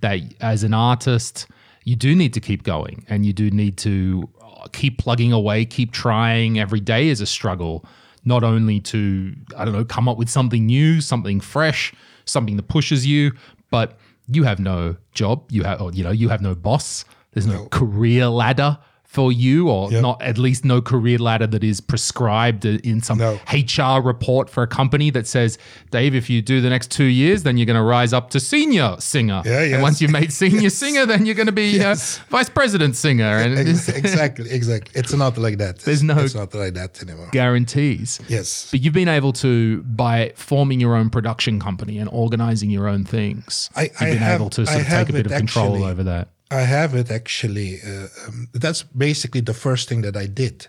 That 0.00 0.20
as 0.40 0.64
an 0.64 0.74
artist, 0.74 1.46
you 1.84 1.96
do 1.96 2.14
need 2.14 2.34
to 2.34 2.40
keep 2.40 2.62
going, 2.62 3.04
and 3.08 3.24
you 3.24 3.32
do 3.32 3.50
need 3.50 3.76
to 3.78 4.28
uh, 4.40 4.68
keep 4.72 4.98
plugging 4.98 5.32
away, 5.32 5.64
keep 5.64 5.92
trying. 5.92 6.58
Every 6.58 6.80
day 6.80 7.08
is 7.08 7.20
a 7.20 7.26
struggle. 7.26 7.84
Not 8.24 8.42
only 8.42 8.80
to 8.80 9.34
I 9.56 9.64
don't 9.64 9.74
know 9.74 9.84
come 9.84 10.08
up 10.08 10.16
with 10.16 10.28
something 10.30 10.66
new, 10.66 11.00
something 11.00 11.40
fresh, 11.40 11.92
something 12.24 12.56
that 12.56 12.68
pushes 12.68 13.06
you, 13.06 13.32
but 13.70 13.98
you 14.28 14.44
have 14.44 14.58
no 14.58 14.96
job. 15.12 15.44
You 15.50 15.64
have, 15.64 15.80
or, 15.80 15.92
you 15.92 16.02
know, 16.02 16.10
you 16.10 16.28
have 16.30 16.40
no 16.40 16.54
boss. 16.54 17.04
There's 17.32 17.46
no, 17.46 17.66
career 17.66 18.28
ladder 18.28 18.78
for 19.14 19.30
you, 19.30 19.68
or 19.68 19.90
Yep. 19.92 20.02
not 20.02 20.20
at 20.22 20.38
least 20.38 20.64
no 20.64 20.82
career 20.82 21.18
ladder 21.18 21.46
that 21.46 21.62
is 21.62 21.80
prescribed 21.80 22.64
in 22.64 23.00
some 23.00 23.18
No. 23.18 23.38
HR 23.52 24.00
report 24.02 24.50
for 24.50 24.62
a 24.64 24.66
company 24.66 25.08
that 25.10 25.26
says, 25.26 25.56
Dave, 25.92 26.16
if 26.16 26.28
you 26.28 26.42
do 26.42 26.60
the 26.60 26.68
next 26.68 26.90
two 26.90 27.04
years, 27.04 27.44
then 27.44 27.56
you're 27.56 27.64
going 27.72 27.76
to 27.76 27.82
rise 27.98 28.12
up 28.12 28.30
to 28.30 28.40
senior 28.40 28.96
singer. 28.98 29.40
Yeah, 29.44 29.60
And 29.74 29.82
once 29.82 30.00
you've 30.00 30.10
made 30.10 30.32
senior 30.32 30.68
singer, 30.82 31.06
then 31.06 31.26
you're 31.26 31.36
going 31.36 31.46
to 31.46 31.52
be 31.52 31.70
Yes. 31.76 32.18
uh, 32.18 32.22
vice 32.30 32.48
president 32.48 32.96
singer. 32.96 33.24
And 33.38 33.56
it's 33.56 33.88
exactly, 33.88 34.50
exactly. 34.50 34.92
It's 35.00 35.12
not 35.14 35.38
like 35.38 35.58
that. 35.58 35.78
There's 35.80 36.02
no- 36.02 36.18
It's 36.18 36.34
not 36.34 36.52
like 36.54 36.74
that 36.74 37.00
anymore. 37.02 37.28
guarantees. 37.30 38.18
Yes. 38.28 38.68
But 38.72 38.80
you've 38.82 38.94
been 38.94 39.08
able 39.08 39.32
to, 39.34 39.82
by 39.84 40.32
forming 40.34 40.80
your 40.80 40.96
own 40.96 41.08
production 41.08 41.60
company 41.60 41.98
and 41.98 42.08
organizing 42.12 42.70
your 42.70 42.88
own 42.88 43.04
things, 43.04 43.70
I- 43.76 43.82
you've 43.84 43.92
I 44.02 44.04
been 44.10 44.18
have- 44.18 44.40
able 44.40 44.50
to 44.50 44.62
I 44.62 44.64
sort 44.64 44.80
of 44.82 44.88
take 44.88 45.08
a 45.10 45.12
bit 45.12 45.26
it 45.26 45.32
of 45.32 45.38
control 45.38 45.74
actually- 45.76 45.90
over 45.92 46.02
that. 46.04 46.28
I 46.54 46.60
have 46.60 46.94
it 46.94 47.10
actually. 47.10 47.80
Uh, 47.82 48.06
um, 48.26 48.48
that's 48.52 48.84
basically 48.84 49.40
the 49.40 49.54
first 49.54 49.88
thing 49.88 50.02
that 50.02 50.16
I 50.16 50.26
did. 50.26 50.68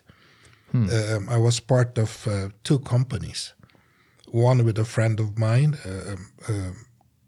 Um, 0.74 1.30
I 1.30 1.38
was 1.38 1.60
part 1.60 1.98
of 1.98 2.28
uh, 2.28 2.50
two 2.64 2.80
companies. 2.80 3.54
One 4.32 4.66
with 4.66 4.80
a 4.80 4.86
friend 4.86 5.20
of 5.20 5.38
mine, 5.38 5.78
uh, 5.86 6.14
um, 6.14 6.32
um, 6.50 6.76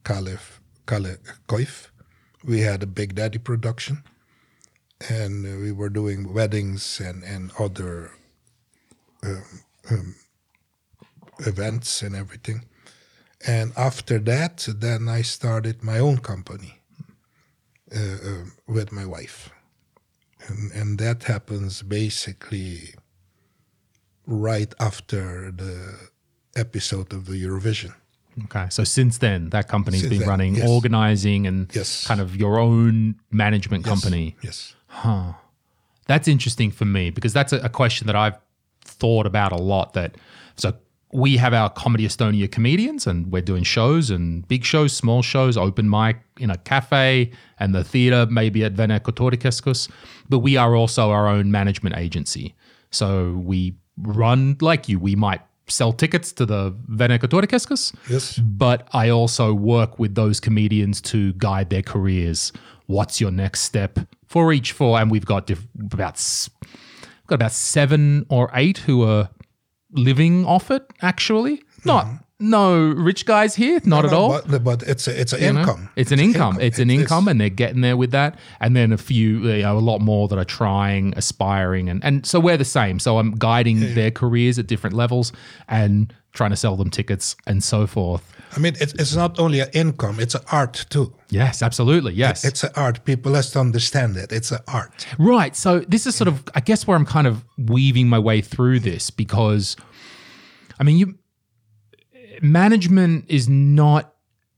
Khalif, 0.03 0.59
Khalif 0.87 1.19
Koif. 1.47 1.89
We 2.43 2.61
had 2.61 2.83
a 2.83 2.87
Big 2.87 3.13
Daddy 3.15 3.37
production, 3.37 4.03
and 5.07 5.43
we 5.61 5.71
were 5.71 5.89
doing 5.89 6.33
weddings 6.33 6.99
and 6.99 7.23
and 7.23 7.51
other 7.59 8.11
um, 9.23 9.43
um, 9.91 10.15
events 11.45 12.01
and 12.01 12.15
everything. 12.15 12.65
And 13.45 13.71
after 13.77 14.17
that, 14.19 14.67
then 14.67 15.07
I 15.07 15.21
started 15.21 15.83
my 15.83 15.99
own 15.99 16.17
company 16.17 16.76
uh, 17.95 17.99
uh, 17.99 18.43
with 18.67 18.91
my 18.91 19.05
wife. 19.05 19.49
And, 20.47 20.71
and 20.71 20.99
that 20.99 21.23
happens 21.23 21.81
basically 21.81 22.93
right 24.25 24.73
after 24.79 25.51
the 25.51 25.95
episode 26.55 27.13
of 27.13 27.25
the 27.25 27.43
Eurovision. 27.43 27.93
Okay. 28.45 28.67
So 28.69 28.83
since 28.83 29.17
then, 29.17 29.49
that 29.49 29.67
company's 29.67 30.01
Since 30.01 30.09
been 30.11 30.19
then, 30.19 30.29
running, 30.29 30.55
yes. 30.55 30.69
organizing, 30.69 31.47
and 31.47 31.73
Yes. 31.73 32.05
kind 32.05 32.21
of 32.21 32.35
your 32.35 32.59
own 32.59 33.15
management 33.31 33.83
company. 33.83 34.35
Yes. 34.43 34.75
That's 36.05 36.27
interesting 36.27 36.71
for 36.71 36.85
me 36.85 37.09
because 37.09 37.33
that's 37.33 37.51
a, 37.51 37.57
a 37.57 37.69
question 37.69 38.07
that 38.07 38.15
I've 38.15 38.37
thought 38.81 39.25
about 39.25 39.51
a 39.51 39.57
lot. 39.57 39.93
That 39.93 40.15
so 40.55 40.73
we 41.13 41.37
have 41.37 41.53
our 41.53 41.69
Comedy 41.69 42.05
Estonia 42.07 42.51
comedians, 42.51 43.07
and 43.07 43.31
we're 43.31 43.41
doing 43.41 43.63
shows 43.63 44.09
and 44.09 44.47
big 44.47 44.63
shows, 44.65 44.91
small 44.93 45.21
shows, 45.21 45.55
open 45.57 45.89
mic 45.89 46.17
in 46.39 46.49
a 46.49 46.57
cafe, 46.57 47.31
and 47.59 47.73
the 47.73 47.83
theater 47.83 48.25
maybe 48.29 48.63
at 48.63 48.73
Vene 48.73 48.99
Kultuurikeskus. 48.99 49.89
But 50.29 50.39
we 50.39 50.57
are 50.57 50.75
also 50.75 51.09
our 51.11 51.27
own 51.27 51.49
management 51.51 51.95
agency. 51.97 52.55
So 52.91 53.33
we 53.43 53.75
run 53.97 54.57
like 54.61 54.89
you. 54.89 54.99
We 54.99 55.15
might 55.15 55.41
sell 55.69 55.91
tickets 55.93 56.31
to 56.33 56.45
the 56.45 56.73
Vene 56.87 57.17
Kultuurikeskus 57.19 57.93
Yes. 58.09 58.37
but 58.39 58.87
I 58.93 59.09
also 59.09 59.53
work 59.53 59.99
with 59.99 60.15
those 60.15 60.39
comedians 60.39 61.01
to 61.01 61.33
guide 61.33 61.69
their 61.69 61.81
careers. 61.81 62.53
What's 62.85 63.19
your 63.19 63.31
next 63.31 63.61
step 63.61 63.99
for 64.27 64.53
each 64.53 64.71
four? 64.71 64.99
And 64.99 65.11
we've 65.11 65.25
got 65.25 65.45
diff- 65.47 65.67
about 65.91 66.13
s- 66.15 66.49
got 67.27 67.35
about 67.35 67.51
seven 67.51 68.25
or 68.29 68.49
eight 68.53 68.77
who 68.79 69.03
are 69.03 69.29
living 69.91 70.45
off 70.45 70.71
it. 70.71 70.83
Actually, 71.01 71.61
not 71.85 72.05
mm-hmm. 72.05 72.15
no 72.39 72.87
rich 72.89 73.25
guys 73.25 73.55
here, 73.55 73.79
not 73.83 74.05
at 74.05 74.11
No, 74.11 74.17
all. 74.17 74.41
But, 74.45 74.63
but 74.63 74.83
it's 74.83 75.07
a, 75.07 75.19
it's 75.19 75.33
an 75.33 75.41
you 75.41 75.53
know? 75.53 75.59
income. 75.61 75.89
It's 75.95 76.11
an 76.11 76.19
income. 76.19 76.59
It's 76.59 76.79
an 76.79 76.89
income, 76.89 77.27
and 77.27 77.39
they're 77.39 77.49
getting 77.49 77.81
there 77.81 77.97
with 77.97 78.11
that. 78.11 78.37
And 78.59 78.75
then 78.75 78.91
a 78.91 78.97
few, 78.97 79.47
you 79.47 79.63
know, 79.63 79.77
a 79.77 79.79
lot 79.79 79.99
more 79.99 80.27
that 80.27 80.37
are 80.37 80.45
trying, 80.45 81.13
aspiring, 81.15 81.89
and 81.89 82.03
and 82.03 82.25
so 82.25 82.39
we're 82.39 82.57
the 82.57 82.65
same. 82.65 82.99
So 82.99 83.19
I'm 83.19 83.31
guiding 83.31 83.93
their 83.93 84.11
careers 84.11 84.59
at 84.59 84.67
different 84.67 84.95
levels 84.95 85.31
and 85.67 86.13
trying 86.33 86.51
to 86.51 86.55
sell 86.55 86.75
them 86.75 86.89
tickets 86.89 87.35
and 87.47 87.63
so 87.63 87.87
forth. 87.87 88.33
I 88.55 88.59
mean, 88.59 88.75
it's, 88.79 88.93
it's 88.93 89.15
not 89.15 89.39
only 89.39 89.59
an 89.59 89.69
income, 89.73 90.19
it's 90.19 90.35
an 90.35 90.41
art 90.51 90.85
too. 90.89 91.13
Yes, 91.29 91.61
absolutely. 91.61 92.13
Yes. 92.13 92.45
It's 92.45 92.63
an 92.63 92.71
art. 92.75 93.03
People 93.05 93.33
have 93.33 93.45
to 93.47 93.59
understand 93.59 94.15
it. 94.17 94.31
It's 94.31 94.51
an 94.51 94.59
art. 94.67 95.05
right. 95.19 95.55
So 95.55 95.79
this 95.81 96.07
is 96.07 96.15
sort 96.15 96.27
of, 96.27 96.43
I 96.55 96.61
guess, 96.61 96.87
where 96.87 96.95
I'm 96.95 97.05
kind 97.05 97.27
of 97.27 97.43
weaving 97.57 98.07
my 98.07 98.19
way 98.19 98.41
through 98.41 98.79
this 98.79 99.09
because, 99.09 99.75
I 100.79 100.83
mean, 100.83 100.97
you 100.97 101.15
management 102.41 103.25
is 103.27 103.49
not 103.49 104.13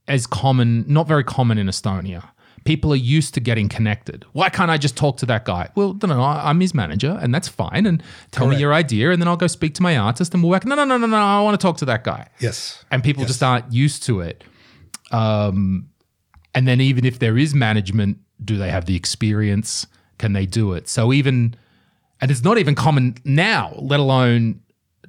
as 0.08 0.28
common, 0.28 0.86
not 0.88 1.08
very 1.08 1.24
common 1.24 1.58
in 1.58 1.68
Estonia. 1.68 2.30
People 2.70 2.94
are 2.94 3.04
used 3.18 3.34
to 3.34 3.40
getting 3.40 3.68
connected. 3.68 4.26
Why 4.34 4.50
can't 4.50 4.70
I 4.70 4.78
just 4.78 4.96
talk 4.96 5.18
to 5.18 5.26
that 5.26 5.44
guy? 5.44 5.70
Well, 5.74 5.98
no, 6.04 6.08
no, 6.10 6.22
I'm 6.22 6.60
his 6.60 6.76
manager, 6.76 7.18
and 7.20 7.34
that's 7.34 7.48
fine. 7.48 7.88
And 7.88 8.04
tell 8.30 8.46
me 8.46 8.58
your 8.58 8.76
idea, 8.76 9.10
and 9.10 9.20
then 9.20 9.28
I'll 9.28 9.38
go 9.38 9.48
speak 9.48 9.74
to 9.74 9.82
my 9.82 9.98
artist, 9.98 10.36
and 10.36 10.44
we'll 10.44 10.52
work. 10.52 10.68
No, 10.68 10.76
no, 10.76 10.84
no, 10.84 10.96
no, 10.96 11.08
no. 11.08 11.18
I 11.18 11.42
want 11.42 11.60
to 11.60 11.66
talk 11.66 11.78
to 11.78 11.86
that 11.86 12.04
guy. 12.04 12.28
Yes. 12.40 12.86
and 12.92 13.04
people 13.04 13.26
just 13.26 13.42
aren't 13.42 13.74
used 13.74 14.04
to 14.04 14.22
it. 14.22 14.44
Um, 15.12 15.90
and 16.54 16.68
then 16.68 16.80
even 16.80 17.06
if 17.06 17.18
there 17.18 17.40
is 17.40 17.56
management, 17.56 18.20
do 18.46 18.56
they 18.56 18.70
have 18.70 18.86
the 18.86 18.96
experience? 18.96 19.88
Can 20.20 20.34
they 20.34 20.46
do 20.46 20.74
it? 20.74 20.88
So 20.88 21.12
even, 21.12 21.56
and 22.22 22.30
it's 22.30 22.44
not 22.44 22.60
even 22.60 22.76
common 22.76 23.16
now, 23.26 23.74
let 23.80 24.00
alone 24.00 24.62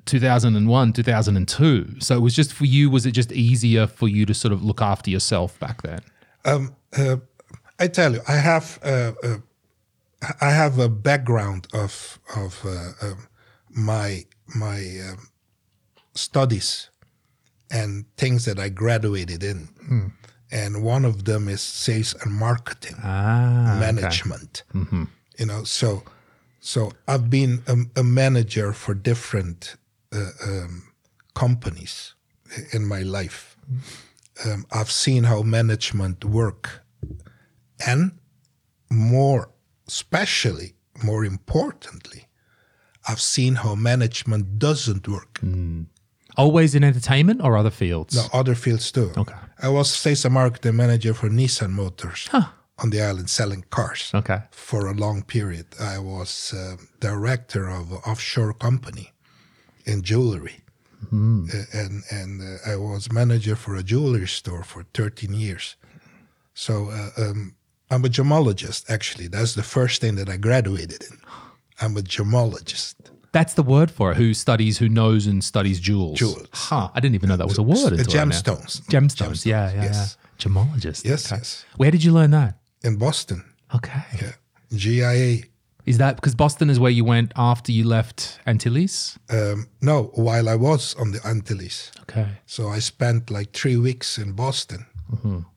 2001, 0.07 0.95
2002. 0.95 1.97
So 2.01 2.17
it 2.17 2.21
was 2.21 2.35
just 2.35 2.55
for 2.55 2.65
you. 2.65 2.89
Was 2.89 3.05
it 3.05 3.13
just 3.13 3.33
easier 3.33 3.87
for 3.87 4.09
you 4.09 4.25
to 4.25 4.33
sort 4.33 4.53
of 4.53 4.65
look 4.65 4.81
after 4.81 5.11
yourself 5.11 5.59
back 5.59 5.83
then? 5.83 6.01
Um, 6.47 6.75
uh, 6.97 7.17
I 7.81 7.89
tell 7.89 8.13
you, 8.15 8.21
I 8.29 8.37
have 8.37 8.79
uh, 8.85 9.13
uh, 9.23 9.39
I 10.41 10.51
have 10.51 10.79
a 10.79 10.89
background 10.89 11.67
of 11.73 12.19
of 12.37 12.61
uh, 12.65 12.93
um, 13.07 13.27
my 13.71 14.25
my 14.55 14.79
um, 15.09 15.29
studies 16.15 16.91
and 17.71 18.05
things 18.17 18.45
that 18.45 18.59
I 18.59 18.69
graduated 18.69 19.43
in, 19.43 19.69
and 20.53 20.83
one 20.85 21.05
of 21.05 21.25
them 21.25 21.49
is 21.49 21.61
sales 21.61 22.15
and 22.23 22.33
marketing 22.33 22.97
Ah, 23.03 23.79
management. 23.81 24.63
You 25.39 25.47
know, 25.47 25.65
so 25.65 26.03
so 26.61 26.93
I've 27.09 27.31
been 27.31 27.63
a, 27.67 28.01
a 28.01 28.03
manager 28.05 28.73
for 28.73 28.95
different 28.95 29.77
uh, 30.13 30.31
um, 30.47 30.83
companies 31.35 32.15
in 32.73 32.85
my 32.87 33.03
life. 33.03 33.57
Um, 34.45 34.67
I've 34.71 34.91
seen 34.91 35.25
how 35.25 35.43
management 35.43 36.25
work, 36.25 36.80
and 37.87 38.13
more 38.91 39.51
especially, 39.89 40.75
more 41.03 41.25
importantly, 41.25 42.29
I've 43.09 43.21
seen 43.21 43.57
how 43.57 43.75
management 43.75 44.59
doesn't 44.59 45.09
work. 45.09 45.41
Always 46.37 46.75
in 46.75 46.85
entertainment 46.85 47.41
or 47.43 47.57
other 47.57 47.71
fields? 47.71 48.15
No, 48.15 48.27
other 48.33 48.55
fields 48.55 48.93
too. 48.93 49.13
Okay. 49.17 49.35
I 49.63 49.69
was 49.69 49.91
sales 49.93 50.25
and 50.25 50.35
marketing 50.35 50.77
manager 50.77 51.15
for 51.15 51.29
Nissan 51.29 51.71
Motors 51.71 52.29
on 52.79 52.91
the 52.91 53.03
island 53.03 53.29
selling 53.29 53.65
cars 53.71 54.11
Okay. 54.15 54.39
for 54.51 54.87
a 54.89 54.95
long 54.95 55.23
period. 55.23 55.67
I 55.81 55.99
was 55.99 56.53
uh, 56.55 56.77
director 57.01 57.69
of 57.69 57.91
an 57.93 57.99
offshore 58.07 58.55
company 58.55 59.13
in 59.85 60.03
jewelry. 60.03 60.61
Uh, 61.13 61.65
and 61.73 62.03
and 62.11 62.41
uh, 62.43 62.71
I 62.73 62.77
was 62.77 63.11
manager 63.11 63.57
for 63.57 63.75
a 63.75 63.83
jewelry 63.83 64.29
store 64.29 64.63
for 64.63 64.85
13 64.95 65.33
years. 65.35 65.77
So 66.55 66.91
uh, 66.91 67.11
um, 67.31 67.55
I'm 67.91 68.05
a 68.05 68.09
gemologist, 68.09 68.89
actually. 68.89 69.27
That's 69.29 69.55
the 69.55 69.63
first 69.63 70.01
thing 70.01 70.15
that 70.17 70.29
I 70.29 70.37
graduated 70.37 71.03
in. 71.03 71.19
I'm 71.81 71.97
a 71.97 72.01
gemologist. 72.03 72.95
That's 73.33 73.55
the 73.55 73.63
word 73.63 73.91
for 73.91 74.13
it. 74.13 74.17
Who 74.17 74.35
studies, 74.35 74.79
who 74.79 74.89
knows 74.89 75.27
and 75.27 75.43
studies 75.43 75.79
jewels. 75.81 76.19
Jewels. 76.19 76.49
Huh. 76.53 76.91
I 76.95 77.01
didn't 77.01 77.15
even 77.15 77.29
know 77.29 77.37
that 77.37 77.47
was 77.47 77.59
a 77.59 77.63
word. 77.63 77.93
Until 77.93 77.97
right 77.97 78.07
now. 78.15 78.21
gemstones. 78.25 78.83
Gemstones. 78.87 79.47
Yeah, 79.47 79.73
yeah, 79.73 79.83
yes. 79.85 80.17
yeah. 80.19 80.49
Gemologist. 80.49 81.05
Yes, 81.05 81.27
Okay. 81.27 81.39
yes. 81.39 81.65
Where 81.77 81.91
did 81.91 82.03
you 82.03 82.13
learn 82.13 82.31
that? 82.33 82.59
In 82.83 82.97
Boston. 82.97 83.45
Okay. 83.75 84.03
Yeah. 84.21 84.33
GIA. 84.77 85.43
Is 85.87 85.99
that 85.99 86.17
because 86.17 86.35
Boston 86.35 86.71
is 86.71 86.79
where 86.79 86.91
you 86.91 87.05
went 87.05 87.33
after 87.37 87.73
you 87.73 87.85
left 87.85 88.39
Antilles? 88.47 89.19
Um, 89.31 89.67
no, 89.81 90.05
while 90.15 90.49
I 90.49 90.55
was 90.55 90.95
on 90.95 91.13
the 91.13 91.21
Antilles. 91.27 91.91
Okay. 92.03 92.27
So 92.47 92.69
I 92.69 92.79
spent 92.81 93.31
like 93.31 93.53
three 93.53 93.77
weeks 93.77 94.19
in 94.19 94.33
Boston 94.33 94.87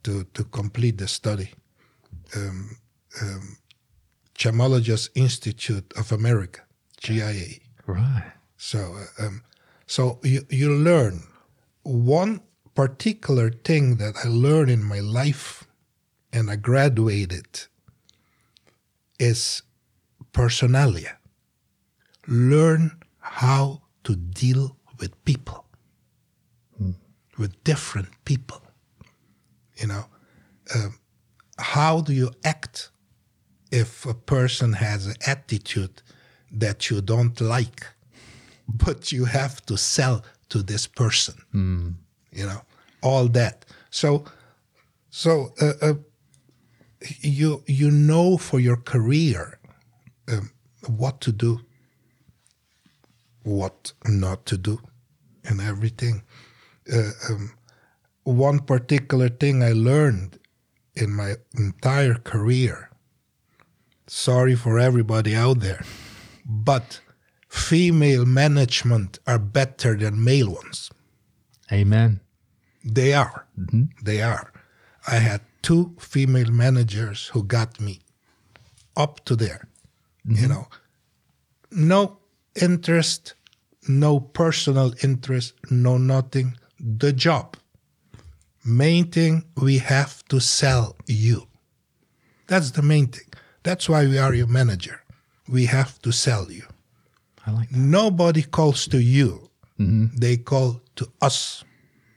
to, 0.04 0.24
to 0.34 0.44
complete 0.46 0.98
the 0.98 1.08
study. 1.08 1.52
Um, 2.36 2.78
um, 3.22 3.58
Gemologist 4.36 5.10
Institute 5.16 5.94
of 5.96 6.12
America, 6.12 6.62
GIA. 7.00 7.60
Right. 7.86 8.32
So, 8.58 8.98
uh, 9.20 9.26
um, 9.26 9.44
so 9.86 10.20
you, 10.24 10.46
you 10.50 10.74
learn 10.74 11.24
one 11.84 12.42
particular 12.76 13.52
thing 13.52 13.98
that 13.98 14.16
I 14.24 14.28
learned 14.28 14.72
in 14.72 14.84
my 14.84 15.00
life 15.00 15.66
and 16.32 16.50
I 16.50 16.56
graduated 16.56 17.68
is 19.20 19.62
personalia. 20.34 21.18
Learn 22.28 23.00
how 23.20 23.84
to 24.06 24.16
deal 24.16 24.76
with 24.98 25.24
people, 25.26 25.66
with 27.38 27.64
different 27.64 28.10
people. 28.26 28.62
You 29.76 29.88
know, 29.88 30.06
um, 30.74 31.00
how 31.58 32.02
do 32.02 32.14
you 32.14 32.32
act 32.44 32.90
if 33.72 34.06
a 34.06 34.14
person 34.14 34.74
has 34.74 35.08
an 35.08 35.16
attitude 35.26 36.02
that 36.52 36.90
you 36.90 37.02
don't 37.02 37.40
like, 37.42 37.86
but 38.68 39.12
you 39.12 39.26
have 39.26 39.66
to 39.66 39.78
sell 39.78 40.24
to 40.50 40.64
this 40.64 40.88
person? 40.88 41.36
You 42.32 42.46
know, 42.48 42.62
all 43.02 43.28
that. 43.30 43.66
So, 43.90 44.26
so 45.10 45.54
uh, 45.62 45.74
uh, 45.82 45.94
you 47.22 47.64
you 47.68 47.92
know 47.92 48.38
for 48.38 48.60
your 48.60 48.78
career 48.78 49.60
um, 50.32 50.52
what 50.88 51.22
to 51.22 51.32
do, 51.32 51.62
what 53.44 53.94
not 54.06 54.46
to 54.48 54.58
do, 54.58 54.80
and 55.44 55.62
everything. 55.62 56.24
Uh, 56.92 57.12
um, 57.30 57.54
one 58.24 58.60
particular 58.60 59.30
thing 59.30 59.62
I 59.64 59.74
learned 59.74 60.40
in 60.96 61.12
my 61.12 61.36
entire 61.58 62.16
career. 62.16 62.90
Sorry 64.08 64.56
for 64.56 64.80
everybody 64.80 65.36
out 65.36 65.60
there, 65.60 65.84
but 66.46 67.00
female 67.50 68.26
management 68.26 69.20
are 69.26 69.40
better 69.40 69.96
than 69.96 70.24
male 70.24 70.50
ones. 70.52 70.92
Amen. 71.72 72.20
They 72.84 73.14
are. 73.14 73.46
Mm-hmm. 73.58 73.84
They 74.04 74.22
are. 74.22 74.52
I 75.08 75.16
had 75.16 75.42
two 75.62 75.96
female 76.00 76.52
managers 76.52 77.28
who 77.28 77.44
got 77.44 77.80
me 77.80 78.02
up 78.96 79.24
to 79.26 79.36
there. 79.36 79.68
You 80.26 80.36
mm-hmm. 80.36 80.50
know, 80.50 80.68
no 81.72 82.18
interest, 82.62 83.34
no 83.88 84.20
personal 84.20 84.94
interest, 85.02 85.54
no 85.70 85.98
nothing. 85.98 86.58
The 86.80 87.14
job. 87.14 87.58
Main 88.66 89.12
thing, 89.12 89.44
we 89.56 89.80
have 89.80 90.24
to 90.26 90.40
sell 90.40 90.96
you. 91.08 91.48
That's 92.48 92.72
the 92.72 92.82
main 92.82 93.08
thing. 93.08 93.28
That's 93.64 93.90
why 93.90 94.06
we 94.06 94.18
are 94.18 94.34
your 94.34 94.48
manager. 94.48 95.02
We 95.48 95.66
have 95.66 96.02
to 96.02 96.12
sell 96.12 96.52
you. 96.52 96.64
I 97.46 97.52
like 97.52 97.70
that. 97.70 97.78
Nobody 97.78 98.44
calls 98.44 98.88
to 98.88 99.02
you. 99.02 99.50
They 99.78 100.38
call 100.38 100.82
to 100.96 101.12
us. 101.22 101.66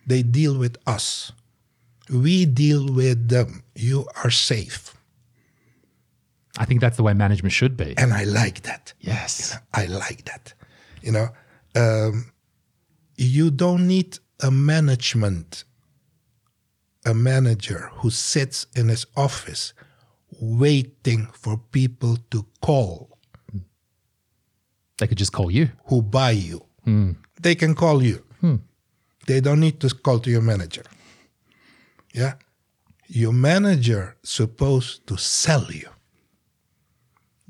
They 0.06 0.22
deal 0.22 0.56
with 0.56 0.76
us. 0.86 1.32
We 2.08 2.46
deal 2.46 2.86
with 2.92 3.28
them. 3.28 3.64
You 3.74 4.06
are 4.22 4.30
safe. 4.30 4.94
I 6.58 6.64
think 6.64 6.80
that's 6.80 6.96
the 6.96 7.02
way 7.02 7.12
management 7.12 7.52
should 7.52 7.76
be. 7.76 7.94
And 7.98 8.12
I 8.12 8.22
like 8.24 8.62
that. 8.62 8.92
Yes. 9.00 9.58
I 9.74 9.86
like 9.86 10.24
that. 10.26 10.54
You 11.02 11.12
know, 11.12 11.28
um, 11.74 12.30
you 13.16 13.50
don't 13.50 13.86
need 13.88 14.18
a 14.40 14.50
management, 14.50 15.64
a 17.06 17.14
manager 17.14 17.90
who 17.94 18.10
sits 18.10 18.66
in 18.74 18.88
his 18.88 19.06
office 19.16 19.72
waiting 20.40 21.28
for 21.32 21.56
people 21.70 22.18
to 22.30 22.44
call 22.60 23.08
They 24.98 25.06
could 25.06 25.18
just 25.18 25.32
call 25.32 25.50
you. 25.50 25.68
who 25.86 26.02
buy 26.02 26.32
you. 26.32 26.60
Hmm. 26.84 27.12
They 27.40 27.54
can 27.54 27.74
call 27.74 28.02
you. 28.02 28.22
Hmm. 28.40 28.56
They 29.26 29.40
don't 29.40 29.60
need 29.60 29.78
to 29.80 29.88
call 29.90 30.18
to 30.20 30.30
your 30.30 30.42
manager. 30.42 30.82
Yeah. 32.14 32.34
Your 33.08 33.32
manager 33.32 34.16
supposed 34.22 35.06
to 35.06 35.16
sell 35.16 35.70
you. 35.70 35.88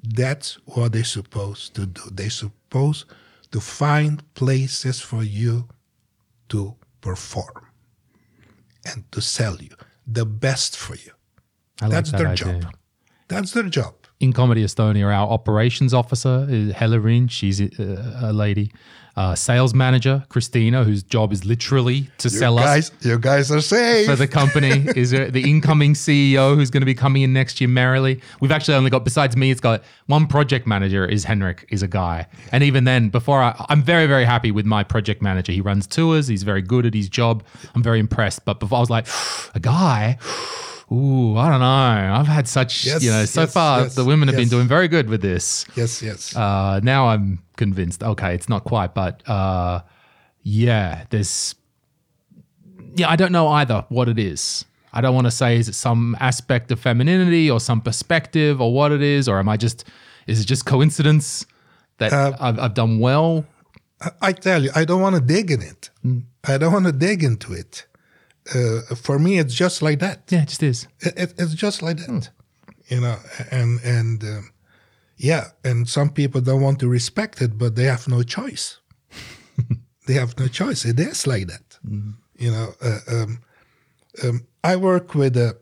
That's 0.03 0.59
what 0.67 0.93
they're 0.93 1.05
supposed 1.05 1.75
to 1.77 1.87
do. 1.87 2.03
They're 2.13 2.31
supposed 2.31 3.07
to 3.53 3.61
find 3.61 4.23
places 4.35 5.01
for 5.01 5.23
you 5.23 5.69
to 6.49 6.75
perform 7.01 7.66
and 8.87 9.11
to 9.13 9.21
sell 9.21 9.57
you 9.61 9.75
the 10.07 10.25
best 10.25 10.77
for 10.77 10.95
you. 10.95 11.13
I 11.81 11.87
like 11.87 11.93
That's 11.93 12.11
that 12.13 12.19
their 12.19 12.29
idea. 12.29 12.61
job. 12.61 12.75
That's 13.29 13.51
their 13.53 13.69
job. 13.69 13.95
in 14.21 14.33
Comedy 14.33 14.63
Estonia, 14.65 15.07
our 15.07 15.29
operations 15.29 15.93
officer 15.93 16.47
is 16.49 16.73
Hella 16.73 17.01
Rin. 17.01 17.29
She's 17.29 17.61
a, 17.61 17.69
a 18.23 18.33
lady. 18.33 18.71
Uh, 19.17 19.35
sales 19.35 19.73
manager 19.73 20.23
Christina, 20.29 20.85
whose 20.85 21.03
job 21.03 21.33
is 21.33 21.47
literally 21.47 22.11
to 22.19 22.29
sell 22.29 22.59
us 22.59 22.91
guys, 22.91 22.93
you 23.01 23.19
guys 23.19 23.51
are 23.51 23.63
safe. 23.63 24.07
for 24.07 24.15
the 24.15 24.29
company. 24.29 24.87
is 24.97 25.11
there 25.11 25.31
the 25.31 25.49
incoming 25.49 25.95
CEO 25.95 26.55
who's 26.55 26.71
going 26.71 26.83
to 26.83 26.87
be 26.87 26.95
coming 26.95 27.23
in 27.23 27.33
next 27.33 27.59
year 27.61 27.69
merrily? 27.69 28.21
We've 28.41 28.53
actually 28.53 28.75
only 28.75 28.91
got 28.91 29.05
besides 29.05 29.35
me, 29.35 29.51
it's 29.51 29.61
got 29.61 29.83
one 30.07 30.27
project 30.27 30.67
manager. 30.67 31.07
Is 31.07 31.25
Henrik 31.25 31.67
is 31.71 31.83
a 31.83 31.89
guy, 31.89 32.27
and 32.53 32.63
even 32.63 32.85
then, 32.85 33.09
before 33.09 33.43
I, 33.43 33.65
I'm 33.71 33.83
very 33.83 34.07
very 34.07 34.25
happy 34.25 34.51
with 34.51 34.67
my 34.67 34.85
project 34.85 35.23
manager. 35.23 35.53
He 35.53 35.63
runs 35.63 35.87
tours. 35.87 36.29
He's 36.29 36.43
very 36.43 36.63
good 36.63 36.85
at 36.85 36.93
his 36.93 37.09
job. 37.09 37.43
I'm 37.75 37.83
very 37.83 37.99
impressed. 38.01 38.45
But 38.45 38.61
before 38.61 38.77
I 38.77 38.81
was 38.81 38.91
like, 38.91 39.07
a 39.55 39.61
guy. 39.61 40.19
Ooh, 40.93 41.37
I 41.37 41.49
don't 41.51 41.61
know. 41.61 42.15
I've 42.15 42.29
had 42.29 42.47
such, 42.47 42.85
Yes, 42.87 43.03
you 43.03 43.11
know, 43.11 43.25
so 43.25 43.41
yes, 43.43 43.53
far 43.53 43.83
yes, 43.83 43.95
the 43.97 44.05
women 44.05 44.29
have 44.29 44.37
been 44.37 44.49
doing 44.49 44.69
very 44.69 44.87
good 44.87 45.09
with 45.09 45.21
this. 45.21 45.65
yes, 45.75 46.01
yes. 46.01 46.35
Uh, 46.37 46.79
now 46.83 47.09
I'm 47.09 47.41
convinced. 47.57 48.03
Okay, 48.05 48.35
it's 48.35 48.49
not 48.49 48.63
quite, 48.65 48.95
but 48.95 49.29
uh, 49.29 49.81
yeah, 50.43 51.05
there's. 51.11 51.55
Yeah, 52.95 53.11
I 53.11 53.17
don't 53.17 53.33
know 53.33 53.49
either 53.49 53.85
what 53.89 54.09
it 54.09 54.19
is. 54.19 54.65
I 54.93 55.01
don't 55.01 55.15
want 55.15 55.27
to 55.27 55.31
say 55.33 55.57
is 55.59 55.69
it 55.69 55.75
some 55.75 56.17
aspect 56.21 56.71
of 56.71 56.79
femininity 56.81 57.51
or 57.51 57.59
some 57.61 57.81
perspective 57.81 58.61
or 58.61 58.73
what 58.73 58.93
it 58.93 59.03
is, 59.03 59.29
or 59.29 59.39
am 59.39 59.49
I 59.49 59.57
just? 59.57 59.85
Is 60.29 60.41
it 60.41 60.47
just 60.47 60.67
coincidence 60.67 61.47
that 61.99 62.13
Uh, 62.13 62.33
I've, 62.41 62.59
I've 62.59 62.75
done 62.75 63.01
well? 63.01 63.45
I 64.23 64.33
tell 64.33 64.63
you, 64.63 64.71
I 64.75 64.85
don't 64.85 65.01
want 65.01 65.17
to 65.17 65.21
dig 65.21 65.51
in 65.51 65.63
it. 65.63 65.91
I 66.45 66.59
don't 66.59 66.73
want 66.73 66.87
to 66.87 66.93
dig 66.93 67.25
into 67.25 67.53
it. 67.53 67.87
Uh, 68.55 68.95
for 68.95 69.19
me, 69.19 69.39
it's 69.39 69.55
just 69.55 69.83
like 69.83 69.99
that. 69.99 70.23
Yeah, 70.31 70.43
it 70.43 70.49
just 70.49 70.63
is. 70.63 70.89
It, 71.01 71.15
it, 71.17 71.35
it's 71.39 71.55
just 71.55 71.83
like 71.83 71.99
that, 71.99 72.31
you 72.89 73.01
know. 73.01 73.17
And 73.51 73.81
and 73.83 74.23
um, 74.25 74.51
yeah, 75.17 75.49
and 75.65 75.89
some 75.89 76.11
people 76.11 76.41
don't 76.41 76.63
want 76.63 76.79
to 76.81 76.89
respect 76.89 77.43
it, 77.43 77.59
but 77.59 77.75
they 77.75 77.85
have 77.85 78.07
no 78.09 78.23
choice. 78.23 78.81
they 80.07 80.15
have 80.15 80.39
no 80.39 80.49
choice. 80.49 80.85
It 80.85 81.01
is 81.01 81.27
like 81.27 81.49
that, 81.49 81.79
you 82.39 82.51
know. 82.51 82.75
Uh, 82.81 82.99
um, 83.09 83.41
um, 84.23 84.47
I 84.63 84.77
work 84.77 85.15
with 85.15 85.37
a 85.37 85.57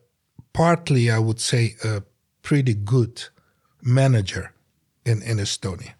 partly, 0.52 1.10
I 1.10 1.18
would 1.18 1.40
say, 1.40 1.76
a 1.84 2.02
pretty 2.42 2.74
good 2.74 3.22
manager 3.82 4.52
in 5.04 5.22
in 5.22 5.38
Estonia. 5.38 5.94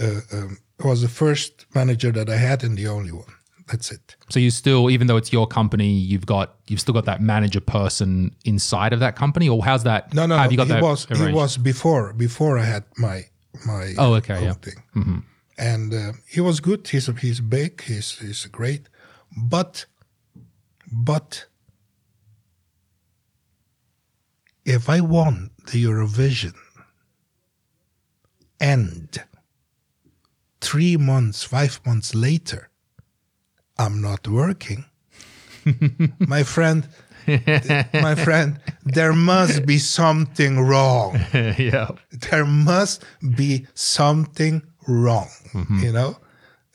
Uh, 0.00 0.20
um, 0.32 0.58
was 0.84 1.02
the 1.02 1.08
first 1.08 1.66
manager 1.74 2.12
that 2.12 2.28
I 2.28 2.36
had 2.36 2.62
and 2.62 2.76
the 2.76 2.86
only 2.86 3.12
one. 3.12 3.34
That's 3.70 3.90
it. 3.92 4.16
So 4.30 4.40
you 4.40 4.50
still, 4.50 4.90
even 4.90 5.06
though 5.08 5.16
it's 5.18 5.32
your 5.32 5.46
company, 5.46 5.90
you've 5.92 6.24
got 6.26 6.56
you've 6.68 6.80
still 6.80 6.94
got 6.94 7.04
that 7.04 7.20
manager 7.20 7.60
person 7.60 8.34
inside 8.44 8.92
of 8.92 9.00
that 9.00 9.14
company, 9.14 9.48
or 9.48 9.62
how's 9.64 9.84
that? 9.84 10.14
No, 10.14 10.26
no, 10.26 10.36
have 10.38 10.50
you 10.50 10.56
got 10.56 10.66
he 10.68 10.72
that 10.74 10.82
was 10.82 11.04
he 11.06 11.14
arranged? 11.14 11.34
was 11.34 11.56
before 11.58 12.12
before 12.14 12.58
I 12.58 12.64
had 12.64 12.84
my 12.96 13.24
my 13.66 13.94
Oh, 13.98 14.14
okay, 14.14 14.42
yeah. 14.42 14.54
thing. 14.54 15.22
and 15.58 15.92
uh, 15.92 16.12
he 16.26 16.40
was 16.40 16.60
good. 16.60 16.88
He's 16.88 17.06
he's 17.20 17.40
big. 17.40 17.82
He's 17.82 18.18
he's 18.18 18.46
great, 18.46 18.88
but 19.36 19.84
but 20.90 21.44
if 24.64 24.88
I 24.88 25.00
won 25.00 25.50
the 25.72 25.84
Eurovision 25.84 26.54
and 28.60 29.22
three 30.60 30.96
months, 30.96 31.44
five 31.44 31.80
months 31.86 32.14
later, 32.14 32.70
I'm 33.78 34.00
not 34.00 34.26
working, 34.26 34.84
my 36.18 36.42
friend, 36.42 36.88
my 37.26 38.14
friend, 38.14 38.58
there 38.84 39.12
must 39.12 39.66
be 39.66 39.78
something 39.78 40.60
wrong. 40.60 41.20
yeah. 41.34 41.88
There 42.30 42.46
must 42.46 43.04
be 43.36 43.66
something 43.74 44.62
wrong, 44.86 45.28
you 45.82 45.92
know? 45.92 46.16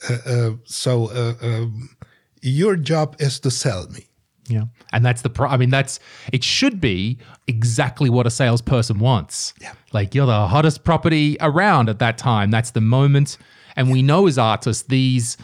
Uh, 0.08 0.18
uh, 0.26 0.50
so 0.64 1.10
uh, 1.10 1.34
um, 1.42 1.96
your 2.42 2.76
job 2.76 3.16
is 3.18 3.40
to 3.40 3.50
sell 3.50 3.88
me. 3.88 4.06
Yeah. 4.48 4.64
And 4.92 5.04
that's 5.04 5.22
the 5.22 5.30
pro. 5.30 5.48
I 5.48 5.56
mean, 5.56 5.70
that's 5.70 5.98
it 6.32 6.44
should 6.44 6.80
be 6.80 7.18
exactly 7.46 8.10
what 8.10 8.26
a 8.26 8.30
salesperson 8.30 8.98
wants. 8.98 9.54
Yeah. 9.60 9.72
Like 9.92 10.14
you're 10.14 10.26
the 10.26 10.46
hottest 10.46 10.84
property 10.84 11.36
around 11.40 11.88
at 11.88 11.98
that 12.00 12.18
time. 12.18 12.50
That's 12.50 12.70
the 12.70 12.82
moment. 12.82 13.38
And 13.76 13.90
we 13.90 14.02
know 14.02 14.26
as 14.26 14.38
artists, 14.38 14.84
these, 14.84 15.36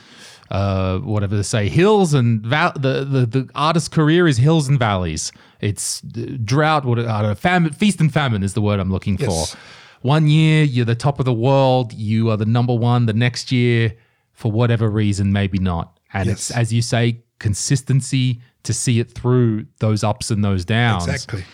uh, 0.51 0.99
whatever 0.99 1.37
they 1.37 1.43
say, 1.43 1.69
hills 1.69 2.13
and 2.15 2.41
val- 2.45 2.73
the, 2.75 3.05
the, 3.05 3.27
the 3.27 3.49
artist's 3.55 3.89
career 3.89 4.27
is 4.27 4.37
hills 4.37 4.69
and 4.69 4.79
valleys. 4.79 5.33
It's 5.61 6.01
drought, 6.01 6.85
what, 6.85 6.99
uh, 6.99 7.35
famine, 7.35 7.73
feast 7.73 8.01
and 8.01 8.13
famine 8.13 8.43
is 8.43 8.55
the 8.55 8.61
word 8.63 8.81
I'm 8.81 8.91
looking 8.91 9.17
Yes. 9.19 9.53
for. 9.53 9.59
One 10.03 10.29
year, 10.29 10.65
you're 10.65 10.87
the 10.87 10.95
top 10.95 11.19
of 11.19 11.27
the 11.27 11.33
world. 11.33 11.93
You 11.93 12.31
are 12.31 12.37
the 12.39 12.47
number 12.47 12.75
one. 12.75 13.05
The 13.07 13.13
next 13.13 13.53
year, 13.53 13.95
for 14.33 14.51
whatever 14.51 14.89
reason, 14.89 15.31
maybe 15.33 15.59
not. 15.59 15.99
And 16.15 16.29
it's, 16.31 16.51
as 16.51 16.73
you 16.73 16.81
say, 16.83 17.23
consistency 17.39 18.41
to 18.63 18.73
see 18.73 18.99
it 19.01 19.11
through 19.13 19.67
those 19.79 20.03
ups 20.03 20.31
and 20.31 20.43
those 20.45 20.65
downs. 20.65 21.07
Exactly. 21.07 21.45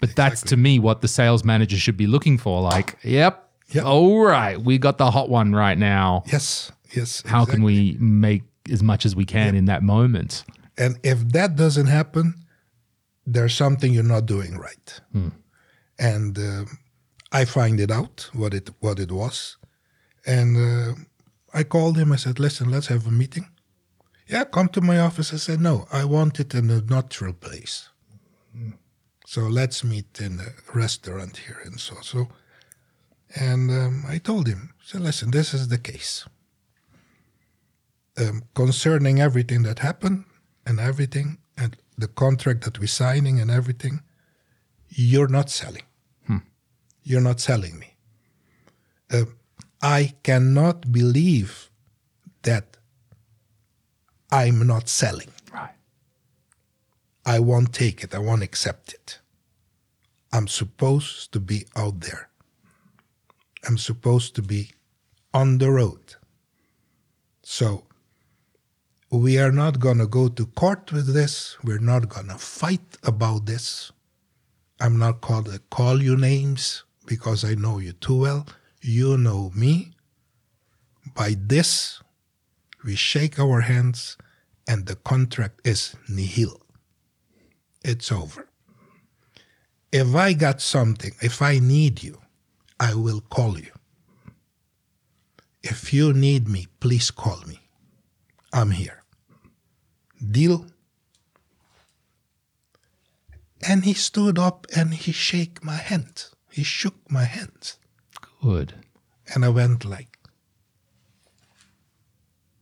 But 0.00 0.14
that's 0.14 0.42
to 0.42 0.56
me 0.56 0.78
what 0.78 1.00
the 1.00 1.08
sales 1.08 1.44
manager 1.44 1.76
should 1.76 1.96
be 1.96 2.06
looking 2.06 2.38
for. 2.38 2.60
Like, 2.62 2.96
yep, 3.02 3.42
Yep. 3.72 3.84
all 3.84 4.20
right, 4.20 4.60
we 4.60 4.78
got 4.78 4.98
the 4.98 5.10
hot 5.10 5.28
one 5.28 5.52
right 5.52 5.76
now. 5.76 6.22
Yes, 6.30 6.70
yes. 6.96 7.22
How 7.26 7.44
can 7.44 7.62
we 7.62 7.96
make 8.00 8.42
as 8.72 8.82
much 8.82 9.06
as 9.06 9.14
we 9.14 9.24
can 9.24 9.54
in 9.54 9.66
that 9.66 9.82
moment? 9.82 10.44
And 10.78 10.98
if 11.02 11.18
that 11.32 11.56
doesn't 11.56 11.86
happen, 11.86 12.34
there's 13.26 13.54
something 13.54 13.92
you're 13.92 14.02
not 14.16 14.26
doing 14.26 14.56
right. 14.58 15.00
And 15.98 16.38
uh, 16.38 16.64
I 17.32 17.44
find 17.44 17.80
it 17.80 17.90
out 17.90 18.30
what 18.32 18.54
it 18.54 18.70
what 18.80 18.98
it 18.98 19.10
was, 19.10 19.56
and 20.26 20.56
uh, 20.56 20.94
I 21.54 21.64
called 21.64 21.96
him. 21.96 22.12
I 22.12 22.16
said, 22.16 22.38
"Listen, 22.38 22.70
let's 22.70 22.88
have 22.88 23.06
a 23.06 23.10
meeting." 23.10 23.46
Yeah, 24.28 24.44
come 24.44 24.68
to 24.68 24.80
my 24.80 24.98
office. 24.98 25.32
I 25.32 25.38
said, 25.38 25.60
"No, 25.60 25.86
I 25.90 26.04
want 26.04 26.38
it 26.38 26.54
in 26.54 26.70
a 26.70 26.80
natural 26.80 27.32
place." 27.32 27.88
So 29.26 29.40
let's 29.40 29.82
meet 29.82 30.20
in 30.20 30.40
a 30.40 30.50
restaurant 30.78 31.38
here 31.38 31.60
in 31.64 31.78
so 31.78 31.96
so. 32.02 32.28
And 33.34 33.70
um, 33.70 34.04
I 34.06 34.18
told 34.18 34.46
him, 34.46 34.74
I 34.80 34.84
said, 34.84 35.00
"Listen, 35.00 35.30
this 35.30 35.54
is 35.54 35.68
the 35.68 35.78
case." 35.78 36.26
Um, 38.18 38.42
concerning 38.54 39.20
everything 39.20 39.62
that 39.62 39.80
happened 39.80 40.24
and 40.66 40.80
everything 40.80 41.38
and 41.56 41.76
the 41.98 42.08
contract 42.08 42.64
that 42.64 42.78
we're 42.78 42.86
signing 42.86 43.40
and 43.40 43.50
everything, 43.50 44.02
you're 44.88 45.28
not 45.28 45.50
selling. 45.50 45.82
You're 47.08 47.20
not 47.20 47.38
selling 47.38 47.78
me. 47.78 47.94
Uh, 49.12 49.26
I 49.80 50.14
cannot 50.24 50.90
believe 50.90 51.70
that 52.42 52.78
I'm 54.32 54.66
not 54.66 54.88
selling. 54.88 55.30
Right. 55.54 55.70
I 57.24 57.38
won't 57.38 57.72
take 57.72 58.02
it. 58.02 58.12
I 58.12 58.18
won't 58.18 58.42
accept 58.42 58.92
it. 58.92 59.20
I'm 60.32 60.48
supposed 60.48 61.30
to 61.32 61.38
be 61.38 61.66
out 61.76 62.00
there. 62.00 62.28
I'm 63.68 63.78
supposed 63.78 64.34
to 64.34 64.42
be 64.42 64.72
on 65.32 65.58
the 65.58 65.70
road. 65.70 66.16
So 67.44 67.84
we 69.10 69.38
are 69.38 69.52
not 69.52 69.78
going 69.78 69.98
to 69.98 70.06
go 70.06 70.28
to 70.28 70.46
court 70.46 70.92
with 70.92 71.14
this. 71.14 71.56
We're 71.62 71.78
not 71.78 72.08
going 72.08 72.28
to 72.28 72.38
fight 72.38 72.96
about 73.04 73.46
this. 73.46 73.92
I'm 74.80 74.98
not 74.98 75.20
going 75.20 75.44
to 75.44 75.60
call 75.70 76.02
you 76.02 76.16
names 76.16 76.84
because 77.06 77.44
I 77.44 77.54
know 77.54 77.78
you 77.78 77.92
too 77.92 78.20
well. 78.20 78.46
You 78.82 79.16
know 79.16 79.52
me. 79.54 79.92
By 81.14 81.36
this, 81.38 82.02
we 82.84 82.96
shake 82.96 83.38
our 83.38 83.62
hands 83.62 84.16
and 84.68 84.86
the 84.86 84.96
contract 84.96 85.60
is 85.64 85.94
nihil. 86.08 86.60
It's 87.84 88.10
over. 88.10 88.48
If 89.92 90.14
I 90.14 90.32
got 90.32 90.60
something, 90.60 91.12
if 91.22 91.40
I 91.40 91.58
need 91.60 92.02
you, 92.02 92.20
I 92.80 92.94
will 92.94 93.20
call 93.20 93.58
you. 93.58 93.70
If 95.62 95.94
you 95.94 96.12
need 96.12 96.48
me, 96.48 96.66
please 96.80 97.10
call 97.10 97.40
me. 97.46 97.60
I'm 98.52 98.70
here. 98.70 99.02
Deal? 100.30 100.66
And 103.66 103.84
he 103.84 103.94
stood 103.94 104.38
up 104.38 104.66
and 104.74 104.94
he 104.94 105.12
shake 105.12 105.64
my 105.64 105.76
hand. 105.76 106.26
He 106.50 106.62
shook 106.62 107.10
my 107.10 107.24
hand. 107.24 107.74
Good. 108.42 108.74
And 109.34 109.44
I 109.44 109.48
went 109.48 109.84
like, 109.84 110.18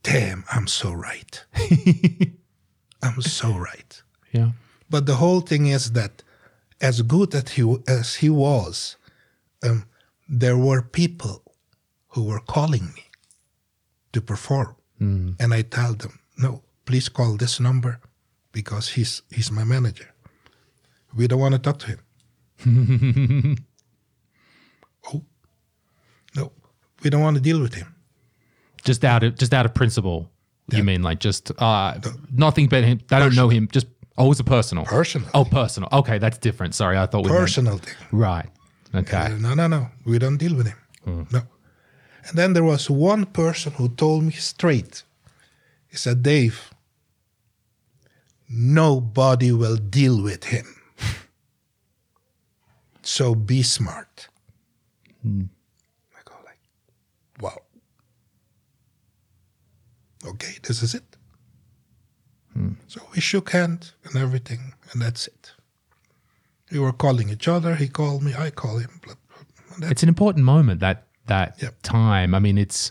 damn, 0.02 0.44
I'm 0.50 0.66
so 0.66 0.92
right. 0.92 1.44
I'm 3.02 3.20
so 3.20 3.52
right. 3.52 4.02
Yeah. 4.32 4.52
But 4.88 5.06
the 5.06 5.16
whole 5.16 5.40
thing 5.40 5.66
is 5.66 5.92
that 5.92 6.22
as 6.80 7.02
good 7.02 7.34
as 7.34 7.52
he, 7.52 7.76
as 7.86 8.16
he 8.16 8.30
was, 8.30 8.96
um, 9.62 9.86
there 10.28 10.56
were 10.56 10.82
people 10.82 11.42
who 12.08 12.24
were 12.24 12.40
calling 12.40 12.86
me 12.94 13.04
to 14.12 14.20
perform. 14.20 14.76
And 15.00 15.52
I 15.52 15.62
tell 15.62 15.92
them, 15.94 16.18
no, 16.38 16.62
please 16.86 17.08
call 17.10 17.36
this 17.36 17.60
number 17.60 18.00
because 18.52 18.88
he's, 18.88 19.22
he's 19.30 19.50
my 19.50 19.64
manager. 19.64 20.08
We 21.14 21.26
don't 21.28 21.40
want 21.40 21.52
to 21.54 21.58
talk 21.60 21.78
to 21.80 21.86
him. 21.86 21.98
oh, 25.12 25.22
no, 26.36 26.52
we 27.02 27.10
don't 27.10 27.20
want 27.22 27.36
to 27.36 27.42
deal 27.42 27.60
with 27.60 27.74
him. 27.74 27.94
Just 28.82 29.04
out 29.04 29.22
of 29.22 29.36
just 29.36 29.52
out 29.54 29.66
of 29.66 29.74
principle. 29.74 30.30
You 30.70 30.82
mean 30.82 31.02
like 31.02 31.20
just 31.20 31.50
uh 31.58 31.98
nothing 32.32 32.68
but 32.68 32.84
him. 32.84 33.00
They 33.08 33.18
don't 33.18 33.34
know 33.34 33.48
him. 33.48 33.68
Just 33.70 33.86
oh, 34.16 34.30
it's 34.30 34.40
a 34.40 34.44
personal. 34.44 34.84
Personal. 34.84 35.28
Oh, 35.34 35.44
personal. 35.44 35.88
Okay, 35.92 36.18
that's 36.18 36.38
different. 36.38 36.74
Sorry, 36.74 36.96
I 36.98 37.06
thought 37.06 37.24
we 37.24 37.30
meant- 37.30 37.40
Personal 37.40 37.78
thing. 37.78 37.94
right. 38.12 38.48
Okay. 38.94 39.16
Uh, 39.16 39.28
no, 39.38 39.54
no, 39.54 39.66
no. 39.66 39.88
We 40.06 40.18
don't 40.18 40.36
deal 40.38 40.54
with 40.54 40.66
him. 40.68 41.26
No. 41.32 41.42
And 42.26 42.38
then 42.38 42.54
there 42.54 42.64
was 42.64 42.88
one 42.88 43.26
person 43.26 43.72
who 43.72 43.88
told 43.88 44.24
me 44.24 44.32
straight. 44.32 45.02
He 45.88 45.96
said, 45.96 46.22
Dave, 46.22 46.70
nobody 48.48 49.52
will 49.52 49.76
deal 49.76 50.22
with 50.22 50.44
him. 50.44 50.66
so 53.02 53.34
be 53.34 53.62
smart. 53.62 54.28
Hmm. 55.22 55.44
I 56.14 56.20
go 56.24 56.34
like, 56.44 56.58
wow. 57.40 57.60
Okay, 60.26 60.54
this 60.62 60.82
is 60.82 60.94
it. 60.94 61.04
Hmm. 62.54 62.72
So 62.86 63.02
we 63.14 63.20
shook 63.20 63.50
hands 63.50 63.92
and 64.04 64.16
everything, 64.16 64.72
and 64.92 65.02
that's 65.02 65.26
it. 65.26 65.52
We 66.70 66.78
were 66.78 66.92
calling 66.92 67.28
each 67.28 67.48
other. 67.48 67.74
He 67.74 67.88
called 67.88 68.22
me. 68.22 68.34
I 68.34 68.50
call 68.50 68.78
him. 68.78 69.00
Blah, 69.04 69.14
blah, 69.28 69.78
blah. 69.78 69.88
it's 69.90 70.02
an 70.02 70.08
important 70.08 70.44
moment 70.44 70.80
that 70.80 71.06
that 71.26 71.56
Yep. 71.62 71.74
time. 71.82 72.34
I 72.34 72.38
mean, 72.38 72.58
it's 72.58 72.90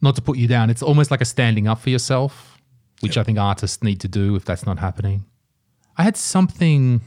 not 0.00 0.14
to 0.16 0.22
put 0.22 0.38
you 0.38 0.48
down. 0.48 0.70
It's 0.70 0.82
almost 0.82 1.10
like 1.10 1.20
a 1.20 1.24
standing 1.24 1.68
up 1.68 1.80
for 1.80 1.90
yourself, 1.90 2.58
which 3.00 3.16
I 3.18 3.22
think 3.22 3.38
artists 3.38 3.82
need 3.82 4.00
to 4.00 4.08
do 4.08 4.34
if 4.36 4.44
that's 4.44 4.64
not 4.66 4.78
happening. 4.78 5.24
I 5.96 6.02
had 6.02 6.16
something. 6.16 7.00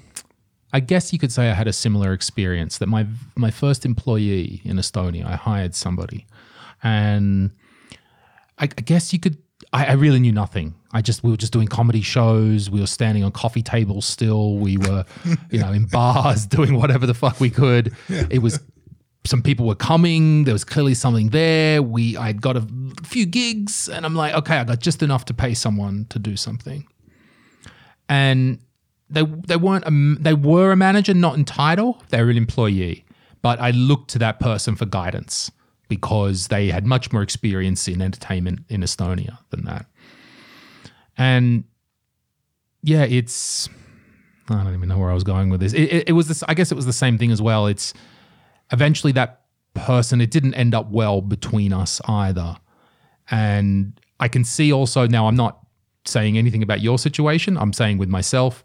I 0.72 0.80
guess 0.80 1.14
you 1.14 1.20
could 1.20 1.32
say 1.32 1.50
I 1.50 1.54
had 1.54 1.68
a 1.68 1.74
similar 1.74 2.14
experience. 2.14 2.78
That 2.80 2.88
my 2.88 3.06
my 3.36 3.52
first 3.52 3.86
employee 3.86 4.62
in 4.64 4.78
Estonia, 4.78 5.26
I 5.26 5.36
hired 5.36 5.76
somebody, 5.76 6.26
and 6.82 7.52
I, 8.58 8.64
I 8.66 8.68
guess 8.82 9.14
you 9.14 9.20
could. 9.20 9.38
I, 9.72 9.86
I 9.86 9.92
really 9.94 10.20
knew 10.20 10.32
nothing. 10.32 10.76
I 10.92 11.02
just 11.02 11.24
we 11.24 11.32
were 11.32 11.38
just 11.38 11.54
doing 11.54 11.68
comedy 11.68 12.02
shows. 12.02 12.70
We 12.70 12.80
were 12.80 12.88
standing 12.88 13.24
on 13.24 13.32
coffee 13.32 13.64
tables 13.64 14.06
still. 14.06 14.58
We 14.58 14.78
were, 14.78 15.06
you 15.50 15.60
know, 15.60 15.72
in 15.72 15.86
bars 15.86 16.46
doing 16.58 16.76
whatever 16.76 17.06
the 17.08 17.14
fuck 17.14 17.40
we 17.40 17.50
could. 17.50 17.96
It 18.10 18.42
was 18.42 18.60
some 19.26 19.42
people 19.42 19.66
were 19.66 19.76
coming. 19.76 20.44
There 20.44 20.54
was 20.54 20.64
clearly 20.64 20.94
something 20.94 21.30
there. 21.30 21.82
We 21.82 22.18
I 22.18 22.34
got 22.34 22.58
a 22.58 22.68
few 23.04 23.26
gigs, 23.26 23.88
and 23.90 24.06
I'm 24.06 24.16
like, 24.16 24.34
okay, 24.34 24.58
I 24.58 24.64
got 24.64 24.80
just 24.80 25.02
enough 25.02 25.26
to 25.26 25.34
pay 25.34 25.54
someone 25.54 26.06
to 26.10 26.20
do 26.20 26.36
something. 26.36 26.88
And 28.10 28.60
they 29.10 29.24
they 29.24 29.56
weren't 29.56 29.86
a, 29.86 30.22
they 30.22 30.34
were 30.34 30.72
a 30.72 30.76
manager, 30.76 31.14
not 31.14 31.38
in 31.38 31.46
title. 31.46 32.02
They 32.10 32.22
were 32.22 32.30
an 32.30 32.38
employee, 32.38 33.06
but 33.42 33.60
I 33.60 33.72
looked 33.72 34.10
to 34.12 34.20
that 34.20 34.40
person 34.40 34.76
for 34.76 34.86
guidance 34.86 35.52
because 35.88 36.48
they 36.48 36.70
had 36.70 36.86
much 36.86 37.12
more 37.14 37.22
experience 37.22 37.88
in 37.88 38.02
entertainment 38.02 38.62
in 38.70 38.82
Estonia 38.82 39.38
than 39.52 39.66
that. 39.66 39.86
And 41.18 41.64
yeah, 42.82 43.04
it's 43.04 43.70
I 44.50 44.64
don't 44.64 44.74
even 44.74 44.90
know 44.90 44.98
where 44.98 45.12
I 45.12 45.14
was 45.14 45.24
going 45.24 45.50
with 45.50 45.62
this. 45.62 45.74
It, 45.74 45.84
it, 45.84 46.10
it 46.10 46.12
was 46.14 46.28
this. 46.28 46.44
I 46.48 46.54
guess 46.54 46.72
it 46.72 46.76
was 46.76 46.86
the 46.86 46.94
same 46.94 47.18
thing 47.18 47.32
as 47.32 47.42
well. 47.42 47.68
It's 47.68 47.94
eventually 48.74 49.14
that 49.14 49.42
person. 49.74 50.20
It 50.20 50.32
didn't 50.32 50.56
end 50.56 50.76
up 50.76 50.92
well 50.92 51.22
between 51.22 51.72
us 51.72 52.02
either, 52.06 52.58
and 53.32 54.00
I 54.20 54.28
can 54.28 54.44
see 54.44 54.74
also 54.74 55.08
now. 55.08 55.28
I'm 55.28 55.36
not 55.36 55.60
saying 56.06 56.38
anything 56.38 56.62
about 56.62 56.82
your 56.82 57.00
situation. 57.00 57.58
I'm 57.58 57.72
saying 57.72 57.98
with 57.98 58.10
myself. 58.10 58.64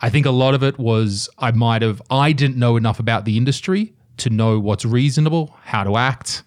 I 0.00 0.08
think 0.08 0.26
a 0.26 0.30
lot 0.30 0.54
of 0.54 0.62
it 0.62 0.78
was 0.78 1.28
I 1.38 1.50
might 1.52 1.82
have 1.82 2.00
I 2.10 2.32
didn't 2.32 2.56
know 2.56 2.76
enough 2.76 2.98
about 2.98 3.24
the 3.24 3.36
industry 3.36 3.92
to 4.16 4.30
know 4.30 4.58
what's 4.58 4.84
reasonable, 4.84 5.56
how 5.64 5.84
to 5.84 5.96
act, 5.96 6.42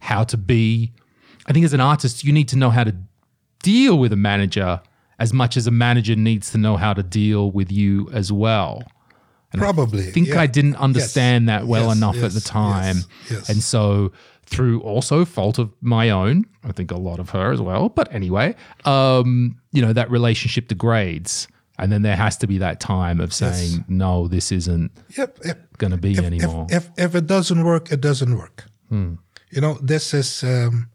how 0.00 0.24
to 0.24 0.36
be. 0.36 0.92
I 1.46 1.52
think 1.52 1.64
as 1.64 1.72
an 1.72 1.80
artist, 1.80 2.24
you 2.24 2.32
need 2.32 2.48
to 2.48 2.56
know 2.56 2.70
how 2.70 2.84
to 2.84 2.94
deal 3.62 3.98
with 3.98 4.12
a 4.12 4.16
manager 4.16 4.80
as 5.18 5.32
much 5.32 5.56
as 5.56 5.66
a 5.66 5.70
manager 5.70 6.16
needs 6.16 6.50
to 6.50 6.58
know 6.58 6.76
how 6.76 6.94
to 6.94 7.02
deal 7.02 7.50
with 7.50 7.70
you 7.70 8.08
as 8.12 8.32
well. 8.32 8.82
And 9.52 9.60
Probably. 9.60 10.06
I 10.08 10.10
think 10.12 10.28
yeah. 10.28 10.40
I 10.40 10.46
didn't 10.46 10.76
understand 10.76 11.48
that 11.48 11.66
well 11.66 11.88
Yes, 11.88 11.96
enough 11.96 12.22
at 12.22 12.32
the 12.32 12.40
time. 12.40 12.96
yes, 12.98 13.06
yes. 13.30 13.48
And 13.48 13.62
so 13.62 14.12
through 14.46 14.80
also 14.82 15.24
fault 15.24 15.58
of 15.58 15.72
my 15.80 16.10
own, 16.10 16.44
I 16.64 16.72
think 16.72 16.90
a 16.90 16.96
lot 16.96 17.18
of 17.18 17.30
her 17.30 17.52
as 17.52 17.60
well. 17.60 17.88
But 17.88 18.12
anyway, 18.14 18.54
um, 18.84 19.60
you 19.72 19.82
know, 19.82 19.92
that 19.92 20.10
relationship 20.10 20.68
degrades. 20.68 21.48
And 21.78 21.90
then 21.90 22.02
there 22.02 22.16
has 22.16 22.36
to 22.38 22.46
be 22.46 22.58
that 22.58 22.78
time 22.78 23.20
of 23.20 23.32
saying, 23.32 23.84
no, 23.88 24.28
this 24.28 24.52
isn't 24.52 24.92
Yep, 25.16 25.38
yep. 25.44 25.78
going 25.78 25.92
to 25.92 25.96
be 25.96 26.12
if, 26.12 26.20
anymore. 26.20 26.66
If, 26.68 26.90
if 26.96 27.06
if 27.06 27.14
it 27.14 27.26
doesn't 27.26 27.64
work, 27.64 27.90
it 27.90 28.00
doesn't 28.02 28.36
work. 28.36 28.66
Hmm. 28.90 29.14
You 29.50 29.62
know, 29.62 29.78
this 29.82 30.12
is 30.12 30.44
um, 30.44 30.90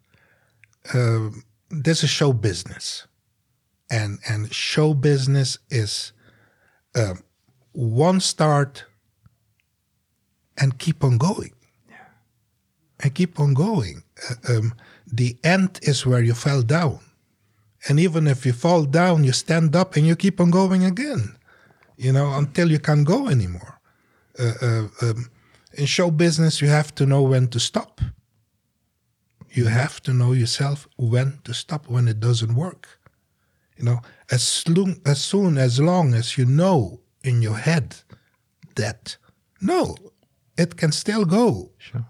um 0.94 1.44
this 1.70 2.04
is 2.04 2.10
show 2.10 2.34
business, 2.34 3.08
and 3.90 4.20
and 4.30 4.54
show 4.54 4.94
business 4.94 5.58
is 5.72 6.14
um, 6.96 7.24
one 7.76 8.20
start 8.20 8.86
and 10.58 10.78
keep 10.80 11.04
on 11.04 11.18
going, 11.18 11.54
and 13.02 13.14
keep 13.14 13.40
on 13.40 13.54
going. 13.54 14.04
Uh, 14.30 14.58
um, 14.58 14.74
the 15.06 15.38
end 15.44 15.80
is 15.82 16.06
where 16.06 16.24
you 16.24 16.34
fell 16.34 16.62
down, 16.62 17.00
and 17.88 18.00
even 18.00 18.28
if 18.28 18.46
you 18.46 18.54
fall 18.54 18.86
down, 18.86 19.24
you 19.24 19.34
stand 19.34 19.76
up 19.76 19.96
and 19.96 20.08
you 20.08 20.16
keep 20.16 20.40
on 20.40 20.52
going 20.52 20.86
again. 20.86 21.38
You 21.98 22.12
know, 22.12 22.34
until 22.34 22.72
you 22.72 22.80
can't 22.80 23.06
go 23.06 23.28
anymore 23.30 23.80
uh, 24.40 24.54
uh, 24.62 24.88
um, 25.02 25.30
in 25.74 25.86
show 25.86 26.12
business, 26.12 26.62
you 26.62 26.68
have 26.68 26.94
to 26.96 27.06
know 27.06 27.22
when 27.22 27.48
to 27.50 27.60
stop. 27.60 28.02
You 29.52 29.66
have 29.68 30.02
to 30.04 30.14
know 30.14 30.34
yourself 30.34 30.88
when 30.98 31.40
to 31.46 31.54
stop 31.54 31.88
when 31.88 32.08
it 32.08 32.20
doesn't 32.20 32.56
work. 32.56 33.00
You 33.78 33.86
know, 33.86 34.02
as 34.32 34.44
soon 34.44 35.02
as 35.06 35.22
soon 35.22 35.58
as 35.58 35.80
long 35.80 36.14
as 36.14 36.38
you 36.38 36.46
know 36.46 37.00
in 37.26 37.42
your 37.42 37.58
head 37.58 37.88
that 38.76 39.18
no, 39.62 39.96
it 40.58 40.76
can 40.78 40.92
still 40.92 41.26
go. 41.26 41.72
Sure. 41.78 42.06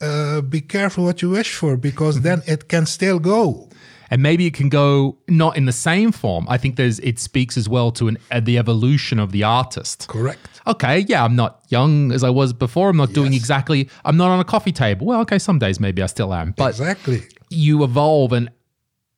Uh, 0.00 0.40
be 0.40 0.60
careful 0.60 1.04
what 1.04 1.22
you 1.22 1.30
wish 1.30 1.54
for 1.54 1.76
because 1.76 2.20
then 2.20 2.42
it 2.46 2.68
can 2.68 2.86
still 2.86 3.18
go. 3.18 3.68
and 4.10 4.22
maybe 4.22 4.46
it 4.46 4.54
can 4.54 4.68
go 4.68 5.18
not 5.28 5.56
in 5.56 5.64
the 5.64 5.72
same 5.72 6.12
form. 6.12 6.46
I 6.48 6.58
think 6.58 6.76
there's 6.76 7.00
it 7.00 7.18
speaks 7.18 7.56
as 7.56 7.68
well 7.68 7.90
to 7.92 8.08
an 8.08 8.18
uh, 8.30 8.40
the 8.40 8.58
evolution 8.58 9.18
of 9.18 9.32
the 9.32 9.42
artist. 9.42 10.06
Correct. 10.08 10.60
Okay, 10.66 11.00
yeah, 11.00 11.24
I'm 11.24 11.36
not 11.36 11.64
young 11.68 12.12
as 12.12 12.22
I 12.22 12.30
was 12.30 12.52
before. 12.52 12.88
I'm 12.90 12.96
not 12.96 13.12
doing 13.12 13.34
exactly. 13.34 13.88
I'm 14.04 14.16
not 14.16 14.30
on 14.30 14.40
a 14.40 14.44
coffee 14.44 14.72
table. 14.72 15.06
Well, 15.06 15.20
okay, 15.22 15.38
some 15.38 15.58
days 15.58 15.80
maybe 15.80 16.02
I 16.02 16.06
still 16.06 16.32
am, 16.32 16.54
but 16.56 16.70
exactly. 16.70 17.22
you 17.50 17.82
evolve, 17.84 18.32
and 18.32 18.50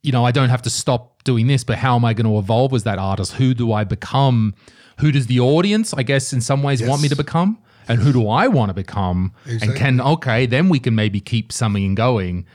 you 0.03 0.13
know 0.13 0.25
I 0.25 0.31
don't 0.33 0.49
have 0.49 0.63
to 0.63 0.71
stop 0.71 1.23
doing 1.25 1.47
this. 1.47 1.63
But 1.65 1.79
how 1.79 1.97
am 1.97 2.05
I 2.05 2.15
going 2.15 2.31
to 2.33 2.39
evolve 2.39 2.73
as 2.73 2.85
that 2.85 2.99
artist? 2.99 3.33
Who 3.33 3.55
do 3.55 3.73
I 3.73 3.85
become? 3.85 4.55
Who 4.99 5.13
does 5.13 5.27
the 5.27 5.41
audience, 5.41 5.93
I 5.95 6.03
guess, 6.03 6.33
in 6.33 6.41
some 6.41 6.63
ways, 6.63 6.83
want 6.83 7.03
me 7.03 7.09
to 7.09 7.17
become? 7.17 7.59
And 7.89 8.01
who 8.01 8.13
do 8.13 8.29
I 8.29 8.49
want 8.49 8.71
to 8.71 8.75
become? 8.75 9.33
And 9.45 9.75
can 9.77 10.01
okay, 10.01 10.47
then 10.47 10.69
we 10.69 10.79
can 10.79 10.95
maybe 10.95 11.21
keep 11.21 11.53
something 11.53 11.95
going. 11.95 12.47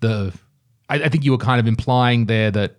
The 0.00 0.32
I, 0.88 0.96
I 0.96 1.08
think 1.08 1.24
you 1.24 1.32
were 1.32 1.38
kind 1.38 1.60
of 1.60 1.66
implying 1.66 2.26
there 2.26 2.50
that 2.50 2.76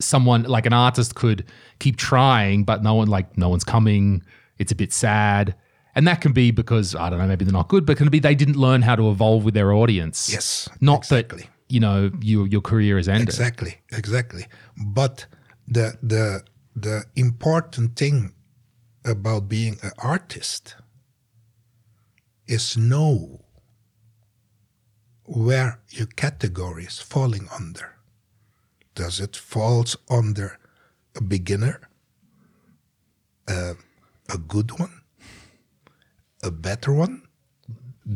someone 0.00 0.42
like 0.44 0.66
an 0.66 0.72
artist 0.72 1.14
could 1.14 1.44
keep 1.78 1.96
trying, 1.96 2.64
but 2.64 2.82
no 2.82 2.94
one 2.94 3.08
like 3.08 3.36
no 3.38 3.48
one's 3.48 3.64
coming. 3.64 4.22
It's 4.58 4.72
a 4.72 4.74
bit 4.74 4.92
sad. 4.92 5.54
And 5.94 6.06
that 6.06 6.20
can 6.20 6.32
be 6.32 6.50
because 6.50 6.94
I 6.94 7.10
don't 7.10 7.18
know, 7.18 7.26
maybe 7.26 7.44
they're 7.44 7.52
not 7.52 7.68
good, 7.68 7.84
but 7.84 7.96
can 7.96 8.06
it 8.06 8.10
be 8.10 8.18
they 8.18 8.34
didn't 8.34 8.56
learn 8.56 8.82
how 8.82 8.96
to 8.96 9.10
evolve 9.10 9.44
with 9.44 9.54
their 9.54 9.72
audience? 9.72 10.30
Yes, 10.32 10.68
Not 10.80 10.98
exactly. 10.98 11.42
that 11.42 11.48
you 11.68 11.80
know, 11.80 12.10
your 12.20 12.46
your 12.46 12.60
career 12.60 12.98
is 12.98 13.08
ended. 13.08 13.28
Exactly, 13.28 13.80
exactly. 13.92 14.46
But 14.76 15.26
the 15.68 15.96
the 16.02 16.42
the 16.74 17.04
important 17.16 17.96
thing 17.96 18.32
about 19.04 19.48
being 19.48 19.78
an 19.82 19.92
artist 19.98 20.76
is 22.46 22.76
know 22.76 23.40
where 25.24 25.80
your 25.88 26.06
category 26.06 26.84
is 26.84 26.98
falling 26.98 27.48
under. 27.54 27.96
Does 28.94 29.20
it 29.20 29.36
falls 29.36 29.96
under 30.08 30.58
a 31.16 31.22
beginner, 31.22 31.80
a, 33.48 33.74
a 34.28 34.38
good 34.38 34.78
one, 34.78 35.02
a 36.42 36.50
better 36.50 36.92
one? 36.92 37.22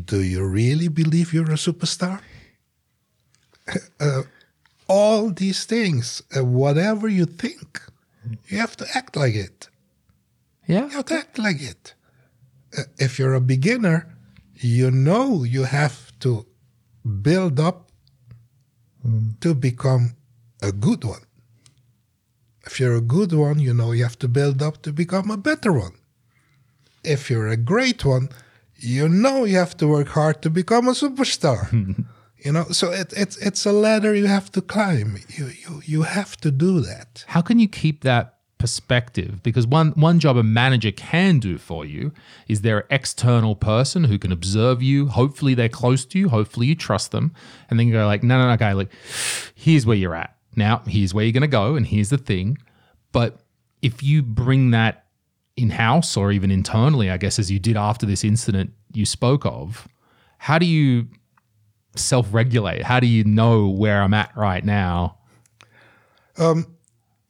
Do 0.04 0.22
you 0.22 0.44
really 0.44 0.88
believe 0.88 1.32
you're 1.32 1.50
a 1.50 1.54
superstar? 1.54 2.20
all 4.88 5.30
these 5.30 5.64
things, 5.64 6.22
uh, 6.36 6.44
whatever 6.44 7.08
you 7.08 7.26
think, 7.26 7.80
you 8.48 8.58
have 8.58 8.76
to 8.76 8.86
act 8.94 9.16
like 9.16 9.34
it. 9.34 9.68
Yeah. 10.66 10.84
You 10.84 10.90
have 10.90 11.04
to 11.06 11.14
act 11.14 11.38
like 11.38 11.60
it. 11.60 11.94
Uh, 12.76 12.82
if 12.98 13.18
you're 13.18 13.34
a 13.34 13.40
beginner, 13.40 14.16
you 14.54 14.90
know 14.90 15.44
you 15.44 15.64
have 15.64 16.18
to 16.20 16.46
build 17.22 17.60
up 17.60 17.90
to 19.40 19.54
become 19.54 20.16
a 20.62 20.72
good 20.72 21.04
one. 21.04 21.24
If 22.66 22.80
you're 22.80 22.96
a 22.96 23.02
good 23.02 23.32
one, 23.32 23.58
you 23.58 23.74
know 23.74 23.92
you 23.92 24.02
have 24.04 24.18
to 24.20 24.28
build 24.28 24.62
up 24.62 24.82
to 24.82 24.92
become 24.92 25.30
a 25.30 25.36
better 25.36 25.72
one. 25.72 25.92
If 27.02 27.28
you're 27.28 27.48
a 27.48 27.58
great 27.58 28.04
one, 28.04 28.30
you 28.76 29.08
know 29.08 29.44
you 29.44 29.58
have 29.58 29.76
to 29.78 29.86
work 29.86 30.08
hard 30.08 30.40
to 30.42 30.50
become 30.50 30.88
a 30.88 30.92
superstar. 30.92 31.68
you 32.44 32.52
know, 32.52 32.64
so 32.64 32.92
it, 32.92 33.12
it's 33.16 33.36
it's 33.38 33.64
a 33.64 33.72
ladder 33.72 34.14
you 34.14 34.26
have 34.26 34.52
to 34.52 34.60
climb. 34.60 35.16
You 35.28 35.46
you 35.46 35.82
you 35.84 36.02
have 36.02 36.36
to 36.42 36.50
do 36.50 36.80
that. 36.80 37.24
How 37.28 37.40
can 37.40 37.58
you 37.58 37.68
keep 37.68 38.04
that 38.04 38.34
perspective? 38.58 39.42
Because 39.42 39.66
one 39.66 39.92
one 39.92 40.20
job 40.20 40.36
a 40.36 40.42
manager 40.42 40.92
can 40.92 41.38
do 41.38 41.56
for 41.56 41.86
you 41.86 42.12
is 42.46 42.60
they're 42.60 42.80
an 42.80 42.86
external 42.90 43.56
person 43.56 44.04
who 44.04 44.18
can 44.18 44.30
observe 44.30 44.82
you. 44.82 45.08
Hopefully 45.08 45.54
they're 45.54 45.70
close 45.70 46.04
to 46.04 46.18
you. 46.18 46.28
Hopefully 46.28 46.66
you 46.66 46.74
trust 46.74 47.12
them. 47.12 47.32
And 47.70 47.80
then 47.80 47.86
you 47.86 47.94
go 47.94 48.06
like, 48.06 48.22
no, 48.22 48.36
no, 48.38 48.48
no, 48.48 48.52
okay, 48.52 48.74
like 48.74 48.90
here's 49.54 49.86
where 49.86 49.96
you're 49.96 50.14
at. 50.14 50.36
Now, 50.54 50.82
here's 50.86 51.14
where 51.14 51.24
you're 51.24 51.32
gonna 51.32 51.48
go, 51.48 51.76
and 51.76 51.86
here's 51.86 52.10
the 52.10 52.18
thing. 52.18 52.58
But 53.12 53.40
if 53.80 54.02
you 54.02 54.22
bring 54.22 54.70
that 54.72 55.06
in-house 55.56 56.16
or 56.16 56.30
even 56.30 56.50
internally, 56.50 57.10
I 57.10 57.16
guess 57.16 57.38
as 57.38 57.50
you 57.50 57.58
did 57.58 57.76
after 57.76 58.04
this 58.04 58.22
incident 58.22 58.72
you 58.92 59.06
spoke 59.06 59.46
of, 59.46 59.88
how 60.38 60.58
do 60.58 60.66
you 60.66 61.08
self-regulate? 61.96 62.82
How 62.82 63.00
do 63.00 63.06
you 63.06 63.24
know 63.24 63.68
where 63.68 64.02
I'm 64.02 64.14
at 64.14 64.36
right 64.36 64.64
now? 64.64 65.18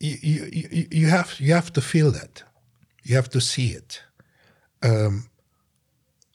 you, 0.00 0.16
you, 0.22 0.48
you, 0.52 0.88
you 0.90 1.06
have 1.08 1.38
you 1.38 1.52
have 1.52 1.72
to 1.72 1.80
feel 1.80 2.10
that. 2.10 2.42
You 3.02 3.16
have 3.16 3.30
to 3.30 3.40
see 3.40 3.68
it. 3.68 4.02
Um, 4.82 5.28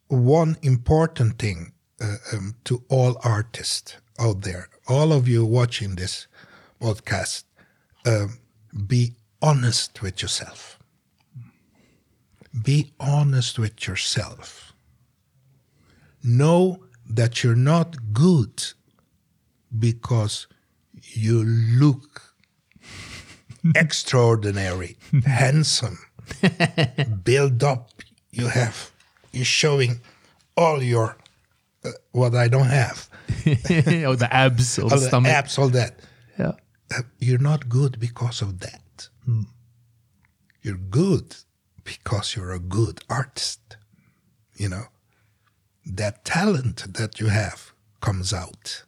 one 0.08 0.58
important 0.62 1.38
thing 1.40 1.74
uh, 2.02 2.18
um, 2.34 2.56
to 2.66 2.84
all 2.90 3.20
artists 3.24 3.96
out 4.20 4.42
there, 4.42 4.70
all 4.88 5.14
of 5.14 5.28
you 5.28 5.46
watching 5.46 5.96
this 5.96 6.28
podcast, 6.82 7.44
um, 8.06 8.40
be 8.88 9.14
honest 9.42 10.02
with 10.02 10.22
yourself. 10.22 10.80
Be 12.64 12.92
honest 13.00 13.60
with 13.60 13.88
yourself. 13.88 14.74
Know 16.24 16.84
that 17.10 17.44
you're 17.44 17.56
not 17.56 18.14
good 18.14 18.64
because 19.78 20.48
you 21.02 21.44
look 21.44 22.36
extraordinary, 23.76 24.98
handsome, 25.26 25.98
build 27.24 27.64
up. 27.64 27.90
You 28.32 28.48
have, 28.48 28.92
you're 29.32 29.46
showing 29.46 30.02
all 30.56 30.84
your, 30.84 31.18
uh, 31.84 31.90
what 32.12 32.36
I 32.36 32.48
don't 32.48 32.68
have, 32.68 33.10
or 34.06 34.16
the 34.16 34.30
abs 34.32 34.78
or 34.78 34.90
the, 34.90 34.96
the 34.96 35.08
stomach. 35.08 35.32
abs, 35.32 35.58
all 35.58 35.70
that. 35.70 36.00
Yeah. 36.38 36.54
Uh, 36.96 37.02
you're 37.20 37.40
not 37.40 37.70
good 37.70 38.00
because 38.00 38.42
of 38.42 38.60
that. 38.60 39.10
You're 40.62 40.78
good 40.78 41.36
because 41.84 42.36
you're 42.36 42.52
a 42.52 42.60
good 42.60 43.02
artist. 43.10 43.78
You 44.56 44.70
know, 44.70 44.84
that 45.86 46.26
talent 46.26 46.94
that 46.94 47.20
you 47.20 47.28
have 47.28 47.74
comes 48.02 48.34
out 48.34 48.84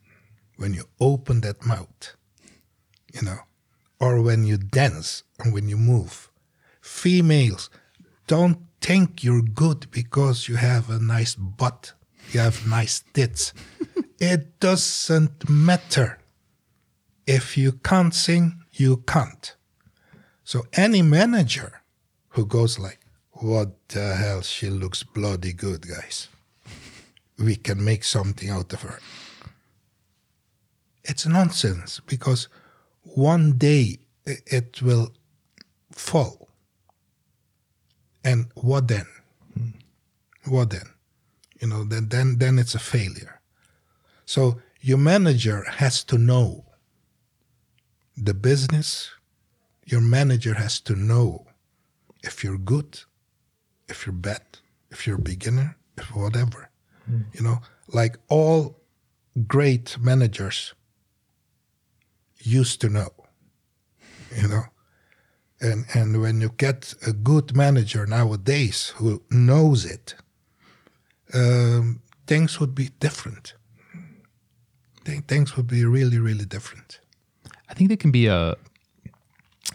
when 0.58 0.74
you 0.74 0.86
open 1.00 1.42
that 1.42 1.66
mouth, 1.66 2.16
you 3.14 3.22
know, 3.22 3.40
or 4.00 4.22
when 4.22 4.46
you 4.46 4.58
dance 4.58 5.24
and 5.40 5.54
when 5.54 5.68
you 5.68 5.78
move. 5.78 6.30
Females, 6.82 7.70
don't 8.28 8.60
think 8.80 9.24
you're 9.24 9.42
good 9.42 9.90
because 9.92 10.48
you 10.48 10.56
have 10.56 10.90
a 10.90 11.00
nice 11.00 11.36
butt, 11.36 11.94
you 12.32 12.40
have 12.40 12.68
nice 12.68 13.04
tits. 13.14 13.54
it 14.20 14.60
doesn't 14.60 15.50
matter. 15.50 16.20
If 17.28 17.58
you 17.58 17.74
can't 17.74 18.14
sing, 18.14 18.64
you 18.72 18.98
can't. 18.98 19.56
So 20.44 20.66
any 20.74 21.02
manager 21.02 21.82
who 22.30 22.46
goes 22.46 22.80
like, 22.80 23.00
what 23.32 23.88
the 23.90 24.16
hell, 24.16 24.42
she 24.42 24.70
looks 24.70 25.04
bloody 25.04 25.54
good, 25.54 25.88
guys. 25.88 26.28
We 27.42 27.56
can 27.56 27.84
make 27.84 28.04
something 28.04 28.50
out 28.50 28.74
of 28.74 28.82
her. 28.82 29.00
It's 31.04 31.26
nonsense 31.26 32.00
because 32.06 32.48
one 33.04 33.58
day 33.58 34.00
it 34.26 34.82
will 34.82 35.12
fall. 35.92 36.50
And 38.24 38.46
what 38.56 38.88
then? 38.88 39.08
Hmm. 39.54 39.70
What 40.46 40.70
then? 40.70 40.90
You 41.60 41.68
know, 41.68 41.84
then 41.84 42.10
then 42.10 42.38
then 42.38 42.60
it's 42.60 42.76
a 42.76 42.80
failure. 42.80 43.40
So 44.26 44.62
your 44.82 44.98
manager 44.98 45.64
has 45.68 46.04
to 46.06 46.18
know 46.18 46.66
the 48.16 48.34
business. 48.34 49.12
Your 49.86 50.02
manager 50.02 50.56
has 50.56 50.80
to 50.82 50.96
know 50.96 51.48
if 52.24 52.44
you're 52.44 52.58
good, 52.58 53.02
if 53.88 54.06
you're 54.06 54.14
bad, 54.14 54.42
if 54.92 55.06
you're 55.06 55.18
a 55.18 55.22
beginner, 55.22 55.78
if 55.98 56.16
whatever. 56.16 56.71
Mm. 57.10 57.26
You 57.34 57.42
know, 57.44 57.60
like 57.88 58.18
all 58.30 58.78
great 59.48 59.98
managers 60.00 60.74
used 62.40 62.82
to 62.82 62.90
know. 62.90 63.10
You 64.36 64.48
know, 64.48 64.64
and 65.60 65.86
and 65.94 66.22
when 66.22 66.42
you 66.42 66.50
get 66.58 66.94
a 67.06 67.14
good 67.14 67.56
manager 67.56 68.06
nowadays 68.06 68.94
who 68.96 69.22
knows 69.30 69.86
it, 69.86 70.16
um, 71.34 72.02
things 72.28 72.60
would 72.60 72.74
be 72.74 72.90
different. 73.00 73.54
Things 75.28 75.58
would 75.58 75.68
be 75.68 75.84
really, 75.84 76.20
really 76.20 76.46
different. 76.46 77.00
I 77.68 77.74
think 77.74 77.90
there 77.90 77.98
can 77.98 78.12
be 78.12 78.28
a. 78.28 78.56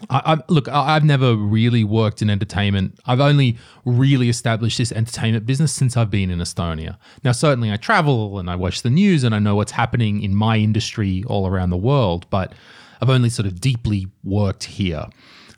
I, 0.09 0.33
I, 0.33 0.43
look, 0.47 0.67
I've 0.67 1.03
never 1.03 1.35
really 1.35 1.83
worked 1.83 2.21
in 2.21 2.29
entertainment. 2.29 2.99
I've 3.05 3.19
only 3.19 3.57
really 3.85 4.29
established 4.29 4.77
this 4.77 4.91
entertainment 4.91 5.45
business 5.45 5.71
since 5.73 5.97
I've 5.97 6.11
been 6.11 6.29
in 6.29 6.39
Estonia. 6.39 6.97
Now, 7.23 7.31
certainly, 7.31 7.71
I 7.71 7.77
travel 7.77 8.37
and 8.37 8.49
I 8.49 8.55
watch 8.55 8.83
the 8.83 8.89
news 8.89 9.23
and 9.23 9.33
I 9.33 9.39
know 9.39 9.55
what's 9.55 9.71
happening 9.71 10.21
in 10.21 10.35
my 10.35 10.57
industry 10.57 11.23
all 11.25 11.47
around 11.47 11.71
the 11.71 11.77
world, 11.77 12.29
but 12.29 12.53
I've 13.01 13.09
only 13.09 13.29
sort 13.29 13.47
of 13.47 13.59
deeply 13.59 14.07
worked 14.23 14.65
here. 14.65 15.05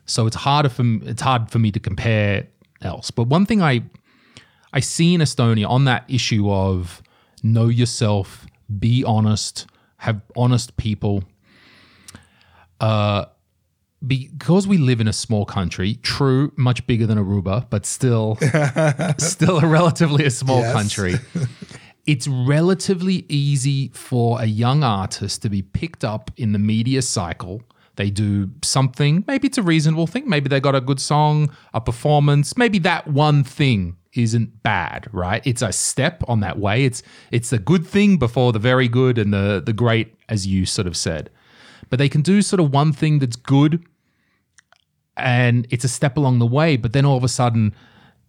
So 0.06 0.26
it's 0.26 0.36
harder 0.36 0.68
for 0.68 0.84
it's 1.02 1.22
hard 1.22 1.50
for 1.50 1.58
me 1.58 1.70
to 1.72 1.80
compare 1.80 2.48
else. 2.82 3.10
But 3.10 3.24
one 3.24 3.46
thing 3.46 3.62
I 3.62 3.82
I 4.72 4.80
see 4.80 5.14
in 5.14 5.20
Estonia 5.20 5.68
on 5.68 5.84
that 5.84 6.04
issue 6.08 6.50
of 6.50 7.02
know 7.42 7.68
yourself, 7.68 8.46
be 8.78 9.04
honest, 9.04 9.66
have 9.98 10.20
honest 10.36 10.76
people. 10.76 11.24
Uh, 12.80 13.26
because 14.06 14.66
we 14.66 14.78
live 14.78 15.00
in 15.00 15.08
a 15.08 15.12
small 15.12 15.44
country, 15.44 15.96
true, 15.96 16.52
much 16.56 16.86
bigger 16.86 17.06
than 17.06 17.18
Aruba, 17.18 17.66
but 17.70 17.84
still, 17.84 18.36
still 19.18 19.58
a 19.58 19.66
relatively 19.66 20.24
a 20.24 20.30
small 20.30 20.60
yes. 20.60 20.72
country. 20.72 21.14
It's 22.06 22.26
relatively 22.26 23.24
easy 23.28 23.88
for 23.88 24.40
a 24.40 24.46
young 24.46 24.82
artist 24.82 25.42
to 25.42 25.50
be 25.50 25.62
picked 25.62 26.02
up 26.02 26.30
in 26.36 26.52
the 26.52 26.58
media 26.58 27.02
cycle 27.02 27.62
they 28.00 28.08
do 28.08 28.50
something, 28.62 29.24
maybe 29.26 29.46
it's 29.46 29.58
a 29.58 29.62
reasonable 29.62 30.06
thing, 30.06 30.26
maybe 30.26 30.48
they 30.48 30.58
got 30.58 30.74
a 30.74 30.80
good 30.80 30.98
song, 30.98 31.54
a 31.74 31.82
performance, 31.82 32.56
maybe 32.56 32.78
that 32.78 33.06
one 33.06 33.44
thing 33.44 33.94
isn't 34.14 34.62
bad, 34.62 35.06
right? 35.12 35.42
It's 35.46 35.60
a 35.60 35.70
step 35.70 36.24
on 36.26 36.40
that 36.40 36.58
way. 36.58 36.84
It's 36.84 37.02
it's 37.30 37.52
a 37.52 37.58
good 37.58 37.86
thing 37.86 38.16
before 38.16 38.52
the 38.52 38.58
very 38.58 38.88
good 38.88 39.18
and 39.18 39.34
the 39.34 39.62
the 39.64 39.74
great 39.74 40.14
as 40.30 40.46
you 40.46 40.64
sort 40.64 40.86
of 40.86 40.96
said. 40.96 41.28
But 41.90 41.98
they 41.98 42.08
can 42.08 42.22
do 42.22 42.40
sort 42.40 42.60
of 42.60 42.72
one 42.72 42.92
thing 42.94 43.18
that's 43.18 43.36
good 43.36 43.84
and 45.20 45.66
it's 45.70 45.84
a 45.84 45.88
step 45.88 46.16
along 46.16 46.38
the 46.38 46.46
way, 46.46 46.76
but 46.76 46.92
then 46.92 47.04
all 47.04 47.16
of 47.16 47.24
a 47.24 47.28
sudden 47.28 47.74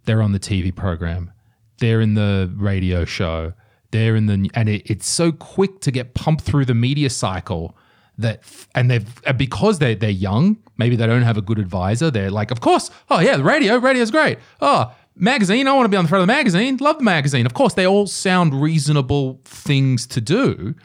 they're 0.06 0.22
on 0.22 0.32
the 0.32 0.40
TV 0.40 0.74
program. 0.76 1.32
They're 1.80 2.02
in 2.02 2.14
the 2.14 2.52
radio 2.56 3.06
show. 3.06 3.54
They're 3.92 4.16
in 4.16 4.28
the 4.28 4.50
and 4.54 4.70
it, 4.70 4.90
it's 4.90 5.10
so 5.10 5.32
quick 5.32 5.82
to 5.82 5.92
get 5.92 6.14
pumped 6.14 6.44
through 6.44 6.66
the 6.66 6.74
media 6.74 7.10
cycle 7.10 7.76
that 8.18 8.44
and 8.76 8.90
they've 8.90 9.06
because 9.38 9.80
they're, 9.80 9.96
they're 9.96 10.10
young, 10.10 10.58
maybe 10.78 10.96
they 10.96 11.08
don't 11.08 11.24
have 11.24 11.38
a 11.38 11.42
good 11.42 11.60
advisor. 11.60 12.10
They're 12.10 12.32
like, 12.32 12.52
of 12.52 12.62
course, 12.62 12.90
oh 13.10 13.20
yeah, 13.20 13.38
the 13.38 13.44
radio, 13.44 13.78
radio's 13.78 14.12
great. 14.12 14.38
Oh, 14.62 14.94
magazine, 15.16 15.68
I 15.68 15.74
want 15.74 15.86
to 15.86 15.90
be 15.90 15.98
on 15.98 16.06
the 16.06 16.10
front 16.10 16.22
of 16.22 16.28
the 16.28 16.34
magazine. 16.34 16.78
Love 16.78 16.98
the 16.98 17.04
magazine. 17.04 17.46
Of 17.46 17.54
course, 17.54 17.74
they 17.74 17.86
all 17.86 18.08
sound 18.08 18.62
reasonable 18.62 19.42
things 19.44 20.08
to 20.08 20.22
do. 20.22 20.76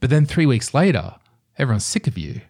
But 0.00 0.10
then 0.10 0.26
three 0.26 0.46
weeks 0.46 0.74
later, 0.74 1.14
everyone's 1.58 1.84
sick 1.84 2.06
of 2.06 2.18
you. 2.18 2.40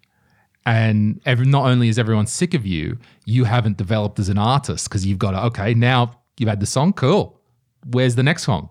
And 0.67 1.21
every, 1.27 1.47
not 1.47 1.67
only 1.67 1.89
is 1.89 1.99
everyone 1.99 2.27
sick 2.27 2.55
of 2.55 2.65
you, 2.65 2.99
you 3.27 3.45
haven't 3.45 3.77
developed 3.77 4.19
as 4.19 4.29
an 4.29 4.39
artist 4.39 4.89
because 4.89 5.05
you've 5.05 5.19
got 5.19 5.33
to, 5.33 5.45
okay, 5.45 5.75
now 5.75 6.19
you've 6.39 6.49
had 6.49 6.61
the 6.61 6.67
song, 6.67 6.93
cool. 6.95 7.39
Where's 7.91 8.15
the 8.15 8.23
next 8.23 8.45
song? 8.45 8.71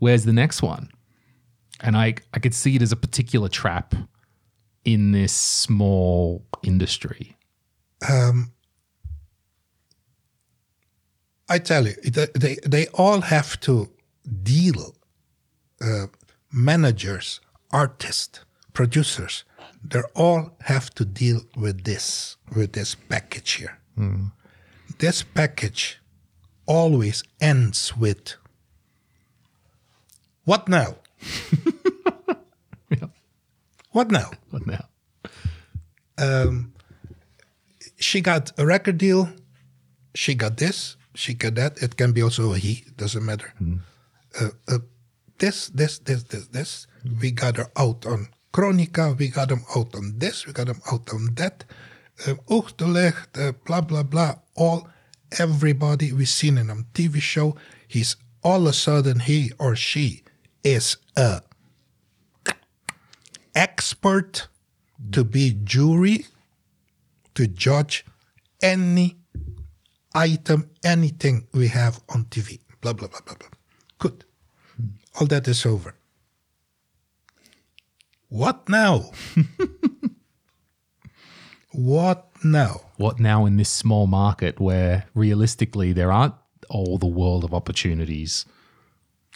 Where's 0.00 0.24
the 0.24 0.32
next 0.34 0.60
one? 0.60 0.90
And 1.80 1.96
I, 1.96 2.16
I 2.34 2.38
could 2.38 2.54
see 2.54 2.76
it 2.76 2.82
as 2.82 2.92
a 2.92 2.96
particular 2.96 3.48
trap 3.48 3.94
in 4.84 5.12
this 5.12 5.32
small 5.32 6.44
industry? 6.62 7.36
Um, 8.08 8.52
I 11.48 11.58
tell 11.58 11.86
you, 11.86 11.94
they, 12.02 12.58
they 12.64 12.86
all 12.88 13.22
have 13.22 13.58
to 13.60 13.90
deal, 14.42 14.94
uh, 15.80 16.06
managers, 16.52 17.40
artists, 17.70 18.40
producers, 18.72 19.44
they 19.86 20.00
all 20.14 20.56
have 20.62 20.90
to 20.94 21.04
deal 21.04 21.40
with 21.56 21.84
this, 21.84 22.36
with 22.54 22.72
this 22.72 22.94
package 22.94 23.52
here. 23.52 23.78
Mm. 23.98 24.32
This 24.98 25.22
package 25.22 26.00
always 26.66 27.22
ends 27.40 27.96
with 27.96 28.36
what 30.44 30.68
now? 30.68 30.96
What 33.94 34.10
now? 34.10 34.30
What 34.50 34.66
now? 34.66 34.84
Um, 36.18 36.72
she 37.96 38.20
got 38.20 38.50
a 38.58 38.66
record 38.66 38.98
deal. 38.98 39.30
She 40.14 40.34
got 40.34 40.56
this. 40.56 40.96
She 41.14 41.32
got 41.34 41.54
that. 41.54 41.80
It 41.80 41.96
can 41.96 42.10
be 42.10 42.20
also 42.20 42.52
a 42.52 42.58
he. 42.58 42.84
Doesn't 42.96 43.24
matter. 43.24 43.54
Mm. 43.62 43.78
Uh, 44.40 44.50
uh, 44.66 44.78
this, 45.38 45.68
this, 45.68 46.00
this, 46.00 46.24
this, 46.24 46.48
this. 46.48 46.86
Mm. 47.06 47.20
We 47.20 47.30
got 47.30 47.56
her 47.56 47.70
out 47.76 48.04
on 48.04 48.28
Kroonika. 48.54 49.18
We 49.18 49.28
got 49.28 49.48
them 49.48 49.64
out 49.76 49.94
on 49.96 50.14
this. 50.18 50.46
We 50.46 50.52
got 50.52 50.68
them 50.68 50.80
out 50.90 51.12
on 51.12 51.34
that. 51.34 51.64
Õhtuleht, 52.48 53.36
uh, 53.36 53.52
blah, 53.66 53.80
blah, 53.80 54.04
blah. 54.04 54.36
All, 54.54 54.88
everybody 55.38 56.12
we've 56.12 56.28
seen 56.28 56.58
in 56.58 56.70
a 56.70 56.76
TV 56.94 57.20
show, 57.20 57.56
he's 57.88 58.16
all 58.44 58.62
of 58.62 58.68
a 58.68 58.72
sudden, 58.72 59.18
he 59.18 59.50
or 59.58 59.74
she 59.74 60.22
is 60.62 60.96
a 61.16 61.42
expert 63.54 64.48
to 65.10 65.24
be 65.24 65.58
jury 65.64 66.26
to 67.34 67.48
judge 67.48 68.04
any 68.62 69.16
item, 70.14 70.70
anything 70.84 71.48
we 71.52 71.68
have 71.68 72.00
on 72.08 72.24
TV. 72.26 72.60
Blah, 72.80 72.92
blah, 72.92 73.08
blah, 73.08 73.20
blah, 73.26 73.34
blah. 73.34 73.48
Good. 73.98 74.24
All 75.18 75.26
that 75.26 75.48
is 75.48 75.66
over. 75.66 75.94
What 78.34 78.68
now? 78.68 79.12
what 81.70 82.32
now? 82.42 82.80
What 82.96 83.20
now 83.20 83.46
in 83.46 83.58
this 83.58 83.68
small 83.68 84.08
market 84.08 84.58
where 84.58 85.04
realistically 85.14 85.92
there 85.92 86.10
aren't 86.10 86.34
all 86.68 86.98
the 86.98 87.06
world 87.06 87.44
of 87.44 87.54
opportunities? 87.54 88.44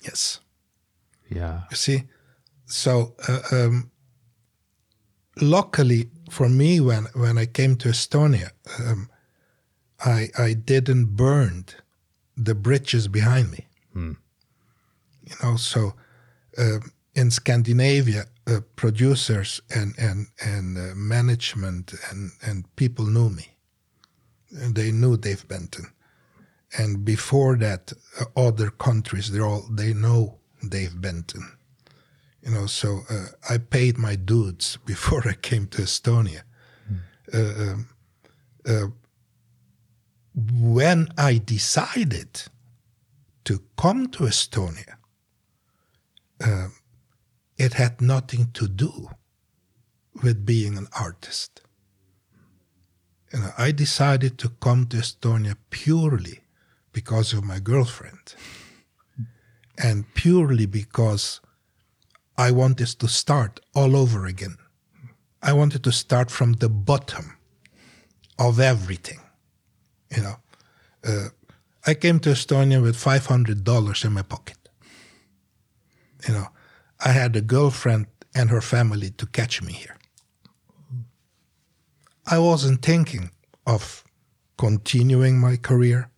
Yes. 0.03 0.41
Yeah. 1.29 1.61
You 1.71 1.77
see? 1.77 2.03
So, 2.67 3.15
uh, 3.29 3.43
um, 3.53 3.93
luckily 5.41 6.11
for 6.29 6.49
me, 6.49 6.81
when 6.81 7.05
when 7.15 7.39
I 7.39 7.47
came 7.47 7.77
to 7.77 7.91
Estonia, 7.91 8.51
um, 8.81 9.09
I 10.05 10.31
I 10.37 10.55
didn't 10.55 11.15
burn 11.15 11.67
the 12.37 12.57
bridges 12.57 13.07
behind 13.07 13.53
me. 13.53 13.69
Hmm. 13.93 14.15
You 15.23 15.37
know, 15.41 15.57
so 15.57 15.95
uh, 16.59 16.81
in 17.15 17.31
Scandinavia, 17.31 18.27
uh, 18.49 18.61
producers 18.77 19.61
and 19.75 19.95
and 19.99 20.29
and 20.45 20.79
uh, 20.79 20.95
management 20.95 21.95
and 22.11 22.33
and 22.43 22.65
people 22.77 23.07
knew 23.07 23.31
me. 23.31 23.47
And 24.63 24.75
they 24.75 24.91
knew 24.93 25.19
Dave 25.19 25.47
Benton, 25.47 25.87
and 26.79 27.05
before 27.05 27.57
that, 27.59 27.93
uh, 28.19 28.25
other 28.37 28.71
countries 28.71 29.31
they 29.31 29.41
all 29.41 29.65
they 29.71 29.93
know 29.93 30.39
Dave 30.67 31.01
Benton 31.01 31.47
You 32.43 32.53
know, 32.53 32.67
so 32.67 33.01
uh, 33.11 33.27
I 33.51 33.59
paid 33.59 33.99
my 33.99 34.17
dues 34.17 34.79
before 34.87 35.29
I 35.29 35.35
came 35.35 35.67
to 35.69 35.83
Estonia. 35.83 36.43
Uh, 37.33 38.87
when 40.35 41.09
I 41.19 41.39
decided 41.39 42.43
to 43.45 43.61
come 43.77 44.09
to 44.09 44.25
Estonia, 44.25 44.97
uh, 46.45 46.69
it 47.59 47.75
had 47.75 48.01
nothing 48.01 48.51
to 48.55 48.69
do 48.69 49.11
with 50.23 50.47
being 50.47 50.79
an 50.79 50.87
artist. 50.99 51.61
You 53.33 53.41
know, 53.41 53.51
I 53.59 53.73
decided 53.73 54.39
to 54.39 54.49
come 54.49 54.87
to 54.87 54.99
Estonia 54.99 55.57
purely 55.71 56.41
because 56.93 57.33
of 57.33 57.45
my 57.45 57.59
girlfriend 57.59 58.35
and 59.77 60.13
purely 60.15 60.67
because 60.67 61.41
I 62.37 62.53
wanted 62.53 62.87
to 62.87 63.09
start 63.09 63.61
all 63.75 63.97
over 63.97 64.27
again. 64.27 64.57
I 65.43 65.53
wanted 65.53 65.85
to 65.85 65.93
start 65.93 66.31
from 66.31 66.55
the 66.55 66.69
bottom 66.69 67.37
of 68.39 68.59
everything. 68.59 69.21
You 70.17 70.23
know, 70.23 70.37
uh, 71.05 71.29
I 71.87 71.95
came 71.95 72.19
to 72.21 72.31
Estonia 72.31 72.81
with 72.81 72.97
five 72.97 73.27
hundred 73.27 73.63
dollars 73.65 74.05
in 74.05 74.13
my 74.13 74.23
pocket. 74.23 74.57
You 76.27 76.35
know, 76.35 76.49
I 77.05 77.13
had 77.13 77.37
a 77.37 77.41
girlfriend 77.41 78.07
and 78.35 78.51
her 78.51 78.61
family 78.61 79.11
to 79.11 79.27
catch 79.27 79.63
me 79.63 79.73
here. 79.73 79.97
I 82.27 82.39
wasn't 82.39 82.83
thinking 82.83 83.31
of 83.67 84.05
continuing 84.57 85.39
my 85.39 85.57
career, 85.57 86.11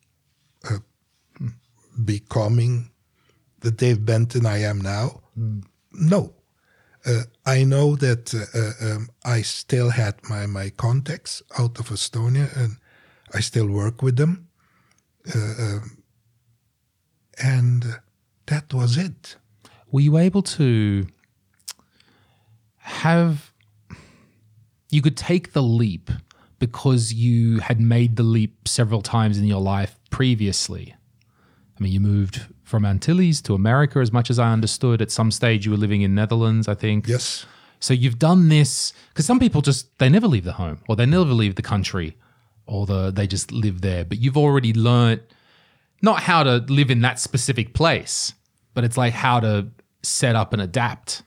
uh, 0.68 0.78
becoming 2.05 2.91
the 3.61 3.70
Dave 3.70 4.05
Benton 4.05 4.47
I 4.47 4.59
am 4.62 4.81
now. 4.81 5.20
No. 5.93 6.35
Uh, 7.07 7.22
I 7.47 7.64
know 7.64 7.97
that 7.97 8.35
uh, 8.35 8.59
uh, 8.59 8.95
um, 8.95 9.09
I 9.24 9.43
still 9.43 9.91
had 9.91 10.14
my, 10.28 10.47
my 10.47 10.70
contacts 10.70 11.43
out 11.59 11.78
of 11.78 11.89
Estonia 11.89 12.55
and 12.57 12.76
I 13.33 13.41
still 13.41 13.68
work 13.68 14.03
with 14.03 14.16
them. 14.16 14.49
Uh, 15.35 15.55
um, 15.59 16.03
and 17.43 18.01
that 18.47 18.74
was 18.74 18.97
it. 18.97 19.37
Were 19.93 20.01
you 20.01 20.18
able 20.18 20.43
to 20.43 21.07
have 22.78 23.53
you 24.91 25.03
could 25.03 25.16
take 25.16 25.53
the 25.53 25.62
leap 25.62 26.11
because 26.59 27.12
you 27.12 27.61
had 27.61 27.80
made 27.80 28.16
the 28.16 28.22
leap 28.22 28.68
several 28.68 29.03
times 29.03 29.38
in 29.38 29.45
your 29.45 29.61
life 29.61 29.97
previously. 30.11 30.95
I 31.78 31.82
mean, 31.82 31.93
you 31.93 32.01
moved 32.01 32.43
from 32.62 32.84
Antilles 32.84 33.41
to 33.43 33.55
America, 33.55 34.01
as 34.01 34.12
much 34.12 34.28
as 34.28 34.38
I 34.38 34.53
understood. 34.53 35.01
At 35.01 35.11
some 35.11 35.30
stage, 35.30 35.64
you 35.64 35.72
were 35.72 35.78
living 35.78 36.03
in 36.03 36.14
Netherlands, 36.14 36.68
I 36.68 36.74
think. 36.74 37.09
Yes. 37.09 37.47
So 37.78 37.95
you've 37.95 38.18
done 38.18 38.51
this 38.51 38.93
because 39.09 39.24
some 39.24 39.38
people 39.38 39.62
just 39.62 39.99
they 39.99 40.11
never 40.11 40.28
leave 40.28 40.45
the 40.45 40.53
home 40.53 40.80
or 40.86 40.97
they 40.97 41.07
never 41.07 41.24
leave 41.32 41.55
the 41.55 41.62
country 41.62 42.18
or 42.66 42.84
the 42.84 43.11
they 43.11 43.26
just 43.26 43.51
live 43.53 43.80
there. 43.80 44.05
But 44.05 44.18
you've 44.18 44.36
already 44.36 44.74
learned 44.74 45.22
not 46.03 46.22
how 46.22 46.43
to 46.43 46.59
live 46.68 46.91
in 46.91 47.01
that 47.01 47.18
specific 47.18 47.72
place, 47.72 48.34
but 48.74 48.84
it's 48.84 48.99
like 48.99 49.14
how 49.14 49.41
to 49.41 49.68
set 50.03 50.36
up 50.36 50.53
and 50.53 50.62
adapt 50.62 51.22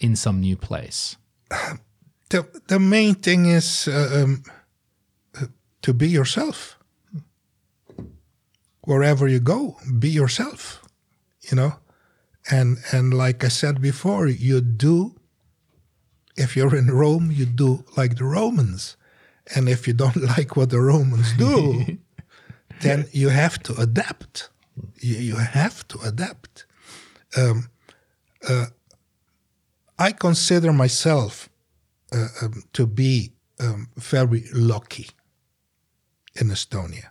in 0.00 0.16
some 0.16 0.40
new 0.40 0.56
place. 0.56 1.16
The, 2.30 2.48
the 2.66 2.80
main 2.80 3.14
thing 3.14 3.46
is 3.46 3.86
uh, 3.86 4.22
um, 4.24 4.42
uh, 5.40 5.46
to 5.82 5.92
be 5.92 6.08
yourself. 6.08 6.76
Wherever 8.80 9.28
you 9.28 9.38
go, 9.40 9.76
be 9.98 10.08
yourself, 10.08 10.82
you 11.42 11.54
know? 11.54 11.74
And, 12.50 12.78
and 12.92 13.14
like 13.14 13.44
I 13.44 13.48
said 13.48 13.80
before, 13.80 14.26
you 14.26 14.62
do, 14.62 15.14
if 16.36 16.56
you're 16.56 16.74
in 16.74 16.90
Rome, 16.90 17.30
you 17.30 17.46
do 17.46 17.84
like 17.96 18.16
the 18.16 18.24
Romans. 18.24 18.96
And 19.54 19.68
if 19.68 19.86
you 19.86 19.92
don't 19.92 20.16
like 20.36 20.56
what 20.56 20.70
the 20.70 20.80
Romans 20.80 21.34
do, 21.34 21.98
then 22.80 23.06
you 23.12 23.28
have 23.28 23.62
to 23.64 23.74
adapt. 23.76 24.48
You, 24.98 25.16
you 25.16 25.36
have 25.36 25.86
to 25.88 26.00
adapt. 26.00 26.66
Um, 27.36 27.68
uh, 28.48 28.66
I 29.98 30.12
consider 30.12 30.72
myself 30.72 31.48
uh, 32.12 32.28
um, 32.42 32.62
to 32.72 32.86
be 32.86 33.32
um, 33.60 33.88
very 33.96 34.44
lucky 34.52 35.08
in 36.40 36.48
Estonia. 36.50 37.10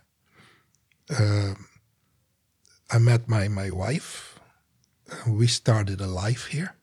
Um 1.18 1.68
I 2.90 2.98
met 2.98 3.28
my, 3.28 3.48
my 3.48 3.70
wife. 3.70 4.38
Uh, 5.10 5.32
we 5.32 5.46
started 5.46 6.00
a 6.00 6.06
life 6.06 6.46
here. 6.46 6.74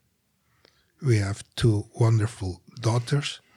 We 1.02 1.18
have 1.18 1.44
two 1.56 1.86
wonderful 2.00 2.62
daughters. 2.82 3.40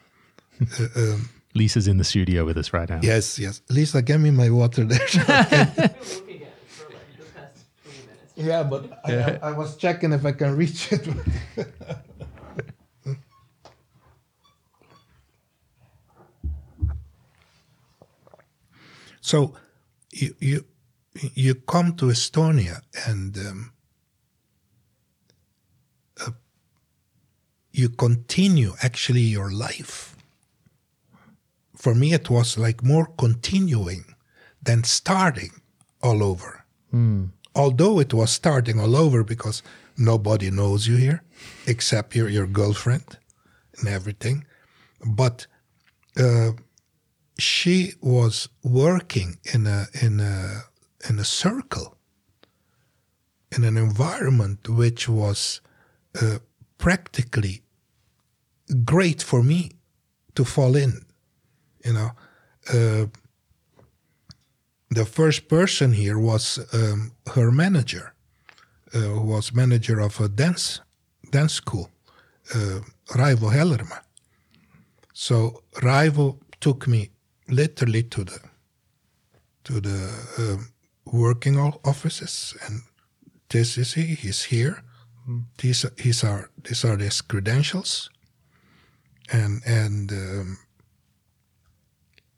Uh, 0.79 0.87
um, 0.95 1.29
Lisa's 1.53 1.85
in 1.85 1.97
the 1.97 2.05
studio 2.05 2.45
with 2.45 2.57
us 2.57 2.71
right 2.71 2.87
now. 2.89 3.01
yes, 3.03 3.37
yes. 3.37 3.61
Lisa, 3.69 4.01
give 4.01 4.21
me 4.21 4.31
my 4.31 4.49
water 4.49 4.85
there. 4.85 4.99
looking 5.13 5.27
at 5.27 5.27
it 5.27 5.89
for 6.65 6.87
like 6.93 7.11
the 7.19 7.25
past 7.35 7.65
20 7.83 7.97
minutes. 8.07 8.24
Yeah, 8.35 8.63
but 8.63 9.01
I, 9.05 9.39
I 9.41 9.51
was 9.51 9.77
checking 9.77 10.11
if 10.11 10.25
I 10.25 10.31
can 10.33 10.55
reach 10.55 10.91
it. 10.91 11.07
so 19.21 19.53
you 20.11 20.35
you 20.39 20.65
you 21.33 21.55
come 21.55 21.95
to 21.95 22.05
Estonia 22.05 22.81
and 23.07 23.37
um, 23.37 23.71
uh, 26.19 26.31
you 27.71 27.89
continue 27.89 28.73
actually 28.81 29.21
your 29.21 29.51
life. 29.51 30.15
For 31.75 31.95
me, 31.95 32.13
it 32.13 32.29
was 32.29 32.57
like 32.57 32.83
more 32.83 33.05
continuing 33.17 34.15
than 34.61 34.83
starting 34.83 35.61
all 36.01 36.23
over. 36.23 36.65
Although 37.55 37.99
it 37.99 38.13
was 38.13 38.31
starting 38.31 38.79
all 38.79 38.95
over 38.95 39.23
because 39.23 39.63
nobody 39.97 40.51
knows 40.51 40.87
you 40.87 40.97
here 40.97 41.23
except 41.67 42.15
your, 42.15 42.29
your 42.29 42.47
girlfriend 42.47 43.17
and 43.77 43.87
everything. 43.87 44.45
But 45.05 45.47
uh, 46.17 46.51
she 47.37 47.93
was 48.01 48.49
working 48.63 49.37
in 49.53 49.67
a 49.67 49.87
in 50.01 50.19
a 50.19 50.63
in 51.09 51.19
a 51.19 51.23
circle 51.23 51.97
in 53.51 53.63
an 53.63 53.77
environment 53.77 54.69
which 54.69 55.07
was 55.07 55.61
uh, 56.21 56.39
practically 56.77 57.61
great 58.83 59.21
for 59.21 59.43
me 59.43 59.71
to 60.33 60.45
fall 60.45 60.75
in 60.75 61.05
you 61.83 61.93
know 61.93 62.11
uh, 62.73 63.05
the 64.91 65.05
first 65.05 65.47
person 65.47 65.93
here 65.93 66.19
was 66.19 66.59
um, 66.73 67.11
her 67.33 67.51
manager 67.51 68.13
uh, 68.93 68.99
who 68.99 69.21
was 69.21 69.53
manager 69.53 69.99
of 69.99 70.19
a 70.19 70.29
dance 70.29 70.81
dance 71.31 71.53
school 71.53 71.89
uh, 72.53 72.79
Raivo 73.07 73.51
Hellerma 73.51 74.01
so 75.13 75.63
Raivo 75.75 76.37
took 76.59 76.87
me 76.87 77.09
literally 77.47 78.03
to 78.03 78.23
the 78.23 78.39
to 79.63 79.81
the 79.81 80.09
um, 80.37 80.69
working 81.05 81.57
offices, 81.57 82.55
and 82.65 82.81
this 83.49 83.77
is 83.77 83.93
he. 83.93 84.15
He's 84.15 84.43
here. 84.43 84.83
These 85.57 85.85
are, 85.85 85.93
these 85.95 86.23
are 86.23 86.49
these 86.63 86.85
are 86.85 86.97
his 86.97 87.21
credentials, 87.21 88.09
and 89.31 89.61
and 89.65 90.11
um, 90.11 90.57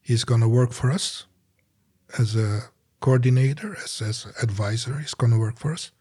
he's 0.02 0.24
gonna 0.24 0.50
work 0.50 0.72
for 0.72 0.91
us 0.91 1.26
as 2.18 2.36
a 2.36 2.62
coordinator, 2.99 3.76
as 3.84 4.01
as 4.01 4.26
advisor. 4.41 4.99
He's 4.99 5.14
gonna 5.16 5.38
work 5.39 5.58
for 5.60 5.74
us. 5.74 5.91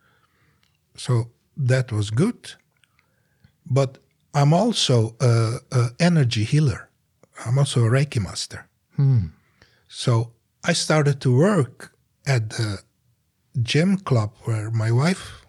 So 0.97 1.31
that 1.57 1.93
was 1.93 2.11
good, 2.11 2.55
but 3.71 3.99
I'm 4.35 4.53
also 4.53 5.17
a, 5.21 5.59
a 5.73 5.91
energy 5.99 6.45
healer. 6.45 6.89
I'm 7.45 7.59
also 7.59 7.85
a 7.85 7.91
Reiki 7.91 8.21
master. 8.23 8.69
So 9.89 10.33
I 10.65 10.73
started 10.75 11.21
to 11.21 11.37
work 11.37 11.93
at 12.27 12.51
the 12.51 12.79
gym 13.63 13.99
club 13.99 14.31
where 14.45 14.71
my 14.71 14.91
wife, 14.91 15.47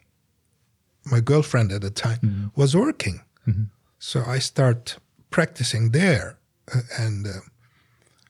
my 1.05 1.20
girlfriend 1.22 1.72
at 1.72 1.82
the 1.82 1.89
time, 1.91 2.51
was 2.55 2.76
working. 2.76 3.22
So 3.99 4.24
I 4.36 4.39
start 4.39 4.97
practicing 5.30 5.91
there, 5.91 6.38
uh, 6.74 6.82
and 6.99 7.26
uh, 7.28 7.32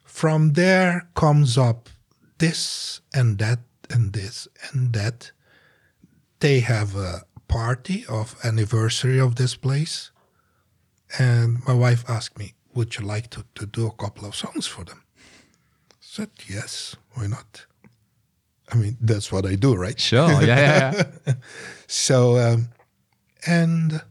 from 0.06 0.54
there 0.54 1.08
comes 1.14 1.58
up 1.58 1.90
this 2.38 3.02
and 3.14 3.38
that 3.40 3.60
and 3.90 4.14
this 4.14 4.48
and 4.72 4.94
that. 4.94 5.32
They 6.40 6.60
have 6.60 6.96
a 6.96 7.24
party 7.48 8.06
of 8.08 8.36
anniversary 8.44 9.20
of 9.20 9.36
this 9.36 9.56
place, 9.56 10.12
and 11.18 11.66
my 11.68 11.74
wife 11.74 12.04
asked 12.08 12.38
me, 12.38 12.54
"Would 12.76 12.98
you 12.98 13.06
like 13.06 13.30
to, 13.32 13.44
to 13.56 13.66
do 13.66 13.88
a 13.88 13.92
couple 13.92 14.28
of 14.28 14.36
songs 14.36 14.68
for 14.68 14.84
them?" 14.84 15.04
I 15.92 15.96
said, 16.00 16.30
"Yes, 16.48 16.96
why 17.14 17.28
not?" 17.28 17.66
I 18.72 18.76
mean, 18.76 18.98
that's 19.00 19.32
what 19.32 19.46
I 19.46 19.56
do, 19.56 19.76
right? 19.76 20.00
Sure. 20.00 20.30
Yeah, 20.42 20.42
yeah, 20.42 21.04
yeah. 21.26 21.34
So, 21.88 22.38
um, 22.38 22.70
and 23.46 24.02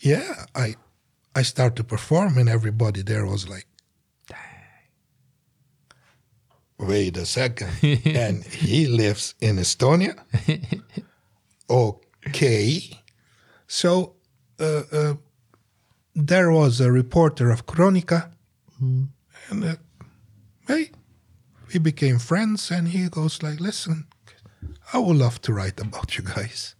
yeah, 0.00 0.46
I 0.54 0.74
I 1.34 1.42
start 1.42 1.76
to 1.76 1.84
perform, 1.84 2.38
and 2.38 2.48
everybody 2.48 3.02
there 3.02 3.24
was 3.24 3.48
like, 3.48 3.66
wait 6.80 7.16
a 7.16 7.26
second. 7.26 7.70
and 7.82 8.44
he 8.44 8.86
lives 8.86 9.34
in 9.40 9.56
Estonia. 9.56 10.16
okay. 11.70 12.80
So 13.66 14.14
uh, 14.58 14.82
uh, 14.92 15.14
there 16.14 16.50
was 16.50 16.80
a 16.80 16.90
reporter 16.90 17.50
of 17.50 17.66
Kroonika, 17.66 18.30
and 18.80 19.64
uh, 19.64 19.76
hey, 20.66 20.90
we 21.72 21.78
became 21.78 22.18
friends. 22.18 22.70
And 22.70 22.88
he 22.88 23.08
goes 23.08 23.42
like, 23.42 23.60
"Listen, 23.60 24.06
I 24.92 24.98
would 24.98 25.16
love 25.16 25.40
to 25.42 25.52
write 25.52 25.80
about 25.80 26.16
you 26.16 26.24
guys, 26.24 26.74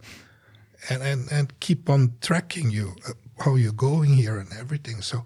and 0.88 1.02
and 1.02 1.28
and 1.30 1.60
keep 1.60 1.88
on 1.88 2.14
tracking 2.20 2.70
you, 2.70 2.96
uh, 3.08 3.12
how 3.44 3.54
you're 3.54 3.72
going 3.72 4.14
here 4.14 4.38
and 4.38 4.52
everything." 4.58 5.02
So, 5.02 5.24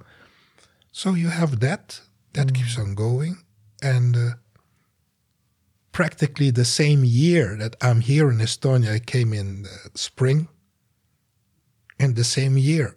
so 0.92 1.14
you 1.14 1.28
have 1.28 1.60
that 1.60 2.00
that 2.32 2.52
keeps 2.54 2.78
on 2.78 2.94
going, 2.94 3.38
and. 3.82 4.36
Uh, 5.94 5.96
practically 5.96 6.50
the 6.50 6.64
same 6.64 7.04
year 7.04 7.56
that 7.58 7.76
I'm 7.80 8.00
here 8.00 8.30
in 8.30 8.38
Estonia. 8.38 8.94
I 8.94 8.98
came 8.98 9.32
in 9.32 9.62
the 9.62 9.90
spring. 9.94 10.48
In 11.98 12.14
the 12.14 12.24
same 12.24 12.58
year, 12.58 12.96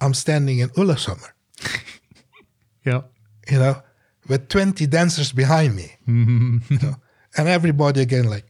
I'm 0.00 0.14
standing 0.14 0.60
in 0.60 0.70
Õllesummer, 0.70 1.32
Yeah. 2.86 3.02
you 3.50 3.58
know, 3.58 3.82
with 4.28 4.48
20 4.48 4.86
dancers 4.86 5.32
behind 5.32 5.76
me. 5.76 5.96
you 6.06 6.78
know, 6.82 6.94
and 7.36 7.48
everybody 7.48 8.00
again 8.00 8.30
like, 8.30 8.46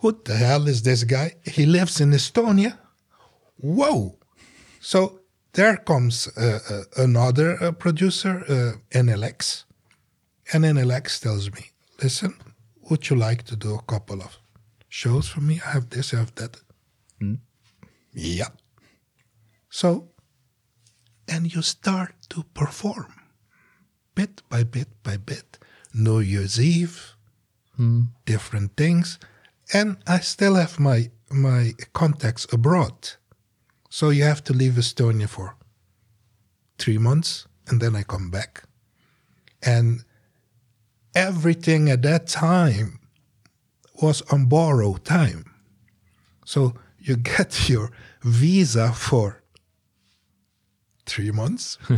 who 0.00 0.12
the 0.24 0.36
hell 0.36 0.68
is 0.68 0.82
this 0.82 1.04
guy? 1.04 1.36
He 1.44 1.64
lives 1.64 2.00
in 2.02 2.10
Estonia. 2.12 2.78
Whoa. 3.56 4.18
So 4.80 5.20
there 5.54 5.78
comes 5.78 6.28
uh, 6.36 6.58
uh, 6.70 7.02
another 7.02 7.56
uh, 7.62 7.72
producer, 7.72 8.44
uh, 8.46 8.78
NLX. 8.98 9.64
And 10.52 10.64
NLX 10.64 11.18
tells 11.22 11.50
me, 11.50 11.70
listen, 12.02 12.34
would 12.90 13.08
you 13.08 13.16
like 13.16 13.44
to 13.44 13.56
do 13.56 13.74
a 13.74 13.82
couple 13.82 14.20
of 14.20 14.38
shows 14.88 15.28
for 15.28 15.40
me? 15.40 15.60
I 15.66 15.70
have 15.70 15.90
this, 15.90 16.14
I 16.14 16.18
have 16.18 16.34
that. 16.36 16.60
Hmm? 17.18 17.34
Yeah. 18.12 18.50
So, 19.70 20.08
and 21.28 21.52
you 21.54 21.62
start 21.62 22.14
to 22.30 22.44
perform 22.54 23.14
bit 24.14 24.42
by 24.48 24.64
bit 24.64 24.88
by 25.02 25.16
bit. 25.16 25.58
New 25.92 26.20
Year's 26.20 26.60
Eve, 26.60 27.14
hmm. 27.76 28.02
different 28.26 28.76
things. 28.76 29.18
And 29.72 29.96
I 30.06 30.18
still 30.20 30.56
have 30.56 30.78
my, 30.78 31.10
my 31.30 31.72
contacts 31.92 32.46
abroad. 32.52 33.10
So 33.88 34.10
you 34.10 34.24
have 34.24 34.42
to 34.44 34.52
leave 34.52 34.72
Estonia 34.72 35.28
for 35.28 35.56
three 36.78 36.98
months 36.98 37.46
and 37.68 37.80
then 37.80 37.96
I 37.96 38.02
come 38.02 38.30
back. 38.30 38.64
And 39.62 40.04
everything 41.14 41.90
at 41.90 42.02
that 42.02 42.26
time 42.26 42.98
was 44.02 44.22
on 44.32 44.46
borrowed 44.46 45.04
time. 45.04 45.44
So 46.44 46.74
you 46.98 47.16
get 47.16 47.68
your 47.68 47.90
visa 48.22 48.92
for 48.92 49.42
three 51.06 51.30
months. 51.30 51.78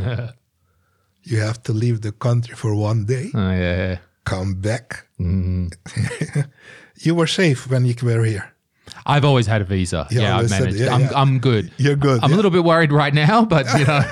you 1.23 1.39
have 1.41 1.62
to 1.64 1.73
leave 1.73 2.01
the 2.03 2.12
country 2.12 2.55
for 2.55 2.75
one 2.75 3.05
day, 3.07 3.31
Oh, 3.35 3.51
yeah. 3.51 3.99
come 4.25 4.55
back. 4.61 5.07
Mm-hmm. 5.19 6.41
you 7.01 7.14
were 7.14 7.27
safe 7.27 7.69
when 7.71 7.85
you 7.85 7.95
were 8.03 8.25
here. 8.25 8.53
I've 9.05 9.25
always 9.25 9.47
had 9.47 9.61
a 9.62 9.64
visa. 9.64 10.07
Yeah, 10.11 10.21
Yeah, 10.21 10.37
I've 10.39 10.51
managed. 10.51 10.77
yeah, 10.79 10.95
I'm, 10.95 11.01
yeah. 11.03 11.11
I'm 11.14 11.39
good. 11.41 11.73
You're 11.77 11.97
good, 11.97 12.23
I'm 12.23 12.31
yeah. 12.31 12.37
a 12.37 12.39
little 12.39 12.51
bit 12.51 12.64
worried 12.64 12.93
right 12.93 13.14
now, 13.14 13.45
but 13.45 13.67
you 13.79 13.85
know, 13.85 14.03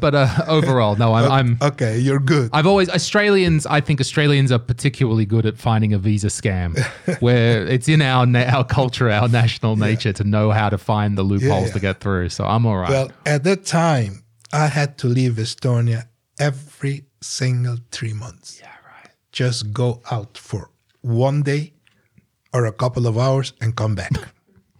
but 0.00 0.14
uh, 0.14 0.28
overall, 0.48 0.96
no, 0.96 1.14
I'm, 1.14 1.30
I'm. 1.30 1.58
Okay, 1.62 1.98
you're 1.98 2.20
good. 2.20 2.50
I've 2.52 2.66
always 2.66 2.88
Australians. 2.88 3.66
I 3.66 3.80
think 3.80 4.00
Australians 4.00 4.52
are 4.52 4.58
particularly 4.58 5.24
good 5.24 5.46
at 5.46 5.56
finding 5.56 5.92
a 5.92 5.98
visa 5.98 6.28
scam, 6.28 6.78
where 7.20 7.66
it's 7.66 7.88
in 7.88 8.02
our 8.02 8.26
na- 8.26 8.48
our 8.56 8.64
culture, 8.64 9.10
our 9.10 9.28
national 9.28 9.76
nature 9.76 10.12
to 10.12 10.24
know 10.24 10.50
how 10.50 10.68
to 10.68 10.78
find 10.78 11.16
the 11.16 11.22
loopholes 11.22 11.68
yeah. 11.68 11.72
to 11.72 11.80
get 11.80 12.00
through. 12.00 12.28
So 12.28 12.44
I'm 12.44 12.66
all 12.66 12.76
right. 12.76 12.90
Well, 12.90 13.12
at 13.24 13.44
that 13.44 13.64
time, 13.64 14.24
I 14.52 14.66
had 14.66 14.98
to 14.98 15.06
leave 15.06 15.32
Estonia 15.32 16.08
every 16.38 17.04
single 17.20 17.78
three 17.90 18.12
months. 18.12 18.60
yeah, 18.60 18.68
right. 18.86 19.10
Just 19.32 19.72
go 19.72 20.02
out 20.10 20.36
for 20.36 20.70
one 21.00 21.42
day 21.42 21.72
or 22.52 22.66
a 22.66 22.72
couple 22.72 23.06
of 23.06 23.16
hours 23.16 23.52
and 23.60 23.74
come 23.74 23.94
back. 23.94 24.12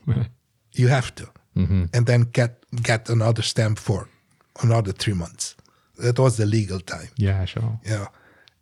you 0.72 0.88
have 0.88 1.14
to, 1.14 1.28
and 1.54 2.06
then 2.06 2.22
get 2.32 2.64
get 2.82 3.08
another 3.08 3.42
stamp 3.42 3.78
for 3.78 4.08
another 4.62 4.92
three 4.92 5.14
months. 5.14 5.56
That 5.98 6.18
was 6.18 6.36
the 6.36 6.46
legal 6.46 6.80
time, 6.80 7.08
Yeah, 7.16 7.44
sure. 7.46 7.80
you 7.84 7.90
know, 7.90 8.06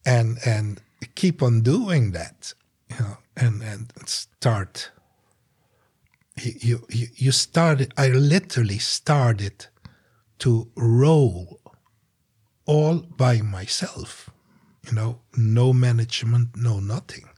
and 0.04 0.38
and 0.46 0.80
keep 1.14 1.42
on 1.42 1.60
doing 1.62 2.12
that, 2.12 2.54
you 2.88 2.96
know, 3.00 3.18
and 3.36 3.62
and 3.62 3.92
start. 4.08 4.90
You 6.42 6.86
you 6.90 7.06
you- 7.16 7.32
started. 7.32 7.92
I 7.96 8.08
literally 8.08 8.78
started 8.78 9.66
to 10.38 10.70
roll 10.76 11.60
all 12.66 12.98
by 13.16 13.40
myself. 13.42 14.30
You 14.86 14.92
know, 14.94 15.20
no 15.36 15.72
management, 15.72 16.56
no 16.56 16.80
nothing. 16.80 17.28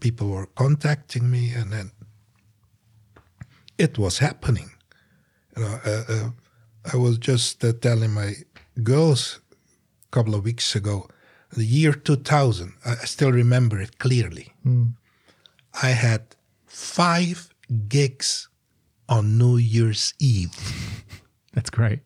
People 0.00 0.28
were 0.28 0.46
contacting 0.46 1.30
me, 1.30 1.52
and 1.54 1.72
then 1.72 1.90
it 3.78 3.98
was 3.98 4.18
happening. 4.18 4.70
You 5.56 5.62
know, 5.62 5.80
uh, 5.84 6.04
uh, 6.08 6.30
I 6.92 6.96
was 6.96 7.18
just 7.18 7.64
uh, 7.64 7.72
telling 7.80 8.12
my 8.12 8.34
girls 8.82 9.40
a 10.10 10.10
couple 10.10 10.34
of 10.34 10.44
weeks 10.44 10.74
ago, 10.74 11.08
the 11.52 11.64
year 11.64 11.92
2000. 11.92 12.72
I, 12.84 12.94
still 13.04 13.32
remember 13.32 13.80
it 13.80 13.98
clearly. 13.98 14.52
Hmm. 14.62 14.84
I 15.82 15.90
had 15.90 16.36
five 16.66 17.48
gigs 17.88 18.48
on 19.08 19.38
New 19.38 19.56
Year's 19.56 20.14
Eve. 20.18 20.52
That's 21.52 21.70
great. 21.70 22.00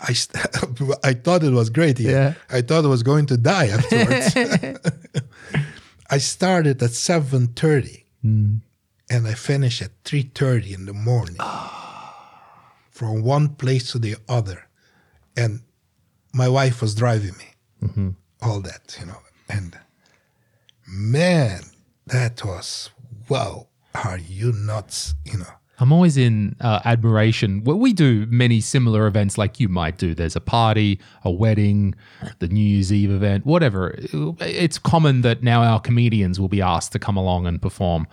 I, 0.00 0.12
st- 0.12 0.44
I 1.04 1.14
thought 1.14 1.42
it 1.42 1.52
was 1.52 1.70
great. 1.70 1.98
Yeah. 1.98 2.34
I 2.50 2.62
thought 2.62 2.84
I 2.84 2.88
was 2.88 3.02
going 3.02 3.26
to 3.26 3.36
die 3.36 3.68
afterwards. 3.68 4.34
I 6.10 6.18
started 6.18 6.82
at 6.82 6.90
7.30 6.90 8.04
hmm. 8.22 8.56
and 9.10 9.26
I 9.26 9.34
finished 9.34 9.82
at 9.82 10.02
3.30 10.04 10.74
in 10.74 10.86
the 10.86 10.92
morning. 10.92 11.36
Ah. 11.40 11.85
From 12.96 13.20
one 13.20 13.50
place 13.50 13.92
to 13.92 13.98
the 13.98 14.16
other. 14.26 14.68
And 15.36 15.60
my 16.32 16.48
wife 16.48 16.80
was 16.80 16.94
driving 16.94 17.36
me. 17.36 18.14
All 18.40 18.60
that, 18.62 18.96
you 18.98 19.04
know. 19.04 19.18
And 19.50 19.78
man, 20.88 21.60
that 22.06 22.42
was, 22.42 22.88
wow, 23.28 23.66
are 23.94 24.16
you 24.16 24.50
nuts? 24.52 25.14
You 25.26 25.40
know. 25.40 25.54
I'm 25.78 25.92
always 25.92 26.16
in 26.16 26.56
uh, 26.62 26.80
admiration. 26.86 27.64
Well, 27.64 27.78
we 27.78 27.92
do 27.92 28.24
many 28.30 28.62
similar 28.62 29.06
events 29.06 29.36
like 29.36 29.60
you 29.60 29.68
might 29.68 29.98
do. 29.98 30.14
There's 30.14 30.36
a 30.36 30.40
party, 30.40 30.98
a 31.22 31.30
wedding, 31.30 31.94
the 32.38 32.48
New 32.48 32.64
Year's 32.64 32.90
Eve 32.90 33.10
event, 33.10 33.44
whatever. 33.44 33.94
It's 34.40 34.78
common 34.78 35.20
that 35.20 35.42
now 35.42 35.62
our 35.62 35.80
comedians 35.80 36.40
will 36.40 36.48
be 36.48 36.62
asked 36.62 36.92
to 36.92 36.98
come 36.98 37.18
along 37.18 37.46
and 37.46 37.60
perform. 37.60 38.06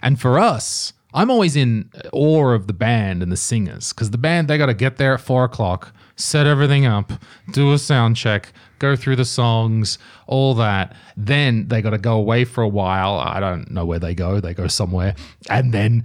And 0.00 0.18
for 0.18 0.38
us, 0.38 0.94
I'm 1.14 1.30
always 1.30 1.56
in 1.56 1.90
awe 2.12 2.52
of 2.52 2.66
the 2.66 2.72
band 2.72 3.22
and 3.22 3.30
the 3.30 3.36
singers 3.36 3.92
because 3.92 4.10
the 4.10 4.18
band, 4.18 4.48
they 4.48 4.58
got 4.58 4.66
to 4.66 4.74
get 4.74 4.96
there 4.96 5.14
at 5.14 5.20
four 5.20 5.44
o'clock, 5.44 5.94
set 6.16 6.46
everything 6.46 6.86
up, 6.86 7.12
do 7.52 7.72
a 7.72 7.78
sound 7.78 8.16
check, 8.16 8.52
go 8.78 8.96
through 8.96 9.16
the 9.16 9.24
songs, 9.24 9.98
all 10.26 10.54
that. 10.54 10.96
Then 11.16 11.68
they 11.68 11.82
got 11.82 11.90
to 11.90 11.98
go 11.98 12.16
away 12.16 12.44
for 12.44 12.62
a 12.62 12.68
while. 12.68 13.14
I 13.14 13.40
don't 13.40 13.70
know 13.70 13.84
where 13.84 13.98
they 13.98 14.14
go. 14.14 14.40
They 14.40 14.54
go 14.54 14.66
somewhere 14.66 15.14
and 15.50 15.72
then 15.72 16.04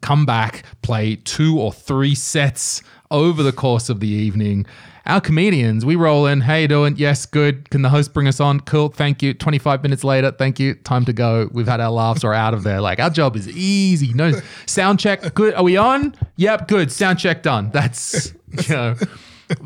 come 0.00 0.26
back, 0.26 0.64
play 0.82 1.16
two 1.16 1.58
or 1.58 1.72
three 1.72 2.14
sets 2.14 2.82
over 3.10 3.42
the 3.42 3.52
course 3.52 3.88
of 3.88 4.00
the 4.00 4.08
evening. 4.08 4.66
Our 5.06 5.20
comedians, 5.20 5.84
we 5.84 5.96
roll 5.96 6.26
in. 6.26 6.42
You 6.42 6.68
doing? 6.68 6.94
Yes, 6.96 7.26
good. 7.26 7.70
Can 7.70 7.82
the 7.82 7.88
host 7.88 8.12
bring 8.12 8.28
us 8.28 8.38
on? 8.38 8.60
Cool. 8.60 8.90
Thank 8.90 9.22
you. 9.22 9.34
25 9.34 9.82
minutes 9.82 10.04
later. 10.04 10.30
Thank 10.30 10.60
you. 10.60 10.74
Time 10.74 11.04
to 11.06 11.12
go. 11.12 11.48
We've 11.52 11.66
had 11.66 11.80
our 11.80 11.90
laughs. 11.90 12.22
We're 12.22 12.34
out 12.34 12.54
of 12.54 12.62
there. 12.62 12.80
Like 12.80 13.00
our 13.00 13.10
job 13.10 13.34
is 13.34 13.48
easy. 13.48 14.12
No 14.12 14.32
sound 14.66 15.00
check. 15.00 15.34
Good. 15.34 15.54
Are 15.54 15.64
we 15.64 15.76
on? 15.76 16.14
Yep. 16.36 16.68
Good. 16.68 16.92
Sound 16.92 17.18
check 17.18 17.42
done. 17.42 17.70
That's, 17.72 18.34
you 18.68 18.74
know, 18.74 18.94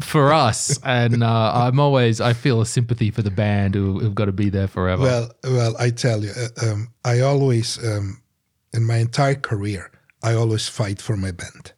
for 0.01 0.33
us. 0.33 0.79
And 0.85 1.23
uh, 1.23 1.53
I'm 1.55 1.79
always, 1.81 2.21
I 2.21 2.33
feel 2.33 2.61
a 2.61 2.67
sympathy 2.67 3.11
for 3.11 3.23
the 3.23 3.31
band 3.31 3.75
who, 3.75 3.99
who've 3.99 4.15
got 4.15 4.27
to 4.27 4.33
be 4.33 4.51
there 4.51 4.69
forever. 4.69 5.03
Well, 5.03 5.31
well, 5.45 5.77
I 5.79 5.91
tell 5.91 6.25
you, 6.25 6.31
uh, 6.31 6.73
um, 6.73 6.89
I 7.05 7.21
always, 7.21 7.85
um, 7.85 8.23
in 8.73 8.85
my 8.87 8.97
entire 8.97 9.35
career, 9.35 9.91
I 10.23 10.35
always 10.35 10.69
fight 10.69 11.03
for 11.03 11.17
my 11.17 11.33
band. 11.33 11.74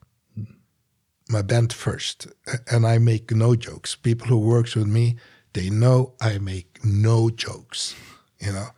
My 1.29 1.43
band 1.43 1.73
first, 1.73 2.29
and 2.71 2.87
I 2.87 2.99
make 2.99 3.33
no 3.33 3.57
jokes. 3.57 3.97
People 3.97 4.29
who 4.29 4.39
works 4.39 4.77
with 4.77 4.87
me, 4.87 5.17
they 5.55 5.71
know 5.71 6.13
I 6.21 6.39
make 6.39 6.79
no 6.85 7.31
jokes. 7.31 7.97
You 8.39 8.53
know, 8.53 8.69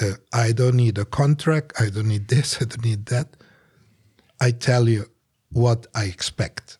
uh, 0.00 0.12
I 0.32 0.52
don't 0.52 0.76
need 0.76 0.96
a 0.96 1.04
contract. 1.04 1.74
I 1.78 1.90
don't 1.90 2.08
need 2.08 2.28
this. 2.28 2.56
I 2.60 2.64
don't 2.64 2.84
need 2.84 3.06
that. 3.06 3.28
I 4.40 4.50
tell 4.52 4.88
you, 4.88 5.06
what 5.52 5.86
I 5.94 6.04
expect, 6.04 6.78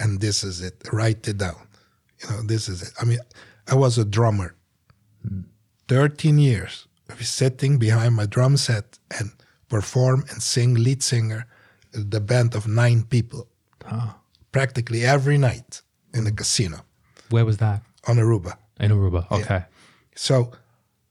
and 0.00 0.20
this 0.20 0.44
is 0.44 0.60
it. 0.60 0.76
Write 0.92 1.26
it 1.28 1.38
down. 1.38 1.66
You 2.22 2.30
know, 2.30 2.42
this 2.42 2.68
is 2.68 2.82
it. 2.82 2.92
I 3.00 3.04
mean, 3.04 3.18
I 3.68 3.74
was 3.74 3.98
a 3.98 4.04
drummer, 4.04 4.54
thirteen 5.88 6.38
years. 6.38 6.86
Was 7.18 7.28
sitting 7.28 7.78
behind 7.78 8.14
my 8.16 8.26
drum 8.26 8.56
set 8.56 8.98
and 9.18 9.30
perform 9.68 10.24
and 10.30 10.42
sing 10.42 10.74
lead 10.74 11.02
singer, 11.02 11.46
the 11.92 12.20
band 12.20 12.54
of 12.54 12.66
nine 12.66 13.02
people, 13.04 13.46
practically 14.54 15.04
every 15.04 15.36
night 15.36 15.82
in 16.16 16.22
the 16.24 16.32
casino 16.40 16.78
Where 17.30 17.44
was 17.44 17.56
that? 17.58 17.82
on 18.06 18.16
Aruba. 18.16 18.52
In 18.78 18.90
Aruba. 18.92 19.22
Okay. 19.30 19.64
So, 20.14 20.52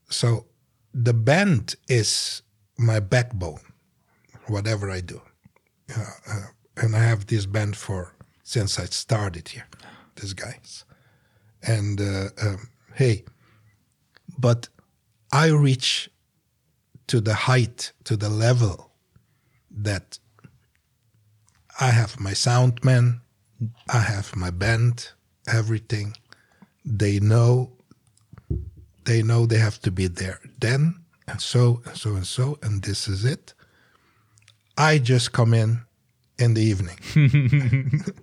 so 0.08 0.46
the 0.94 1.12
band 1.12 1.74
is 1.88 2.42
my 2.78 3.00
backbone, 3.00 3.60
whatever 4.46 4.90
I 4.90 5.00
do. 5.00 5.20
Uh, 5.94 6.04
uh, 6.32 6.46
and 6.82 6.96
I 6.96 7.04
have 7.10 7.26
this 7.26 7.44
band 7.46 7.76
for 7.76 8.14
since 8.44 8.78
I 8.78 8.86
started 8.86 9.48
here, 9.48 9.66
these 10.16 10.32
guys. 10.32 10.84
And 11.62 12.00
uh, 12.00 12.28
um, 12.40 12.68
hey, 12.94 13.24
but 14.38 14.68
I 15.32 15.48
reach 15.48 16.08
to 17.08 17.20
the 17.20 17.34
height, 17.34 17.92
to 18.04 18.16
the 18.16 18.30
level 18.30 18.90
that 19.70 20.18
I 21.80 21.90
have 21.90 22.20
my 22.20 22.32
sound 22.32 22.82
man, 22.84 23.20
I 23.88 24.00
have 24.00 24.34
my 24.36 24.50
band, 24.50 25.10
everything. 25.46 26.16
They 26.84 27.20
know 27.20 27.70
they 29.04 29.22
know 29.22 29.44
they 29.46 29.58
have 29.58 29.80
to 29.82 29.90
be 29.90 30.06
there 30.06 30.40
then 30.60 30.94
and 31.28 31.38
so 31.40 31.82
and 31.84 31.96
so 31.96 32.14
and 32.14 32.26
so 32.26 32.58
and 32.62 32.82
this 32.82 33.08
is 33.08 33.24
it. 33.24 33.54
I 34.78 34.98
just 34.98 35.32
come 35.32 35.54
in 35.54 35.82
in 36.38 36.54
the 36.54 36.62
evening. 36.62 36.98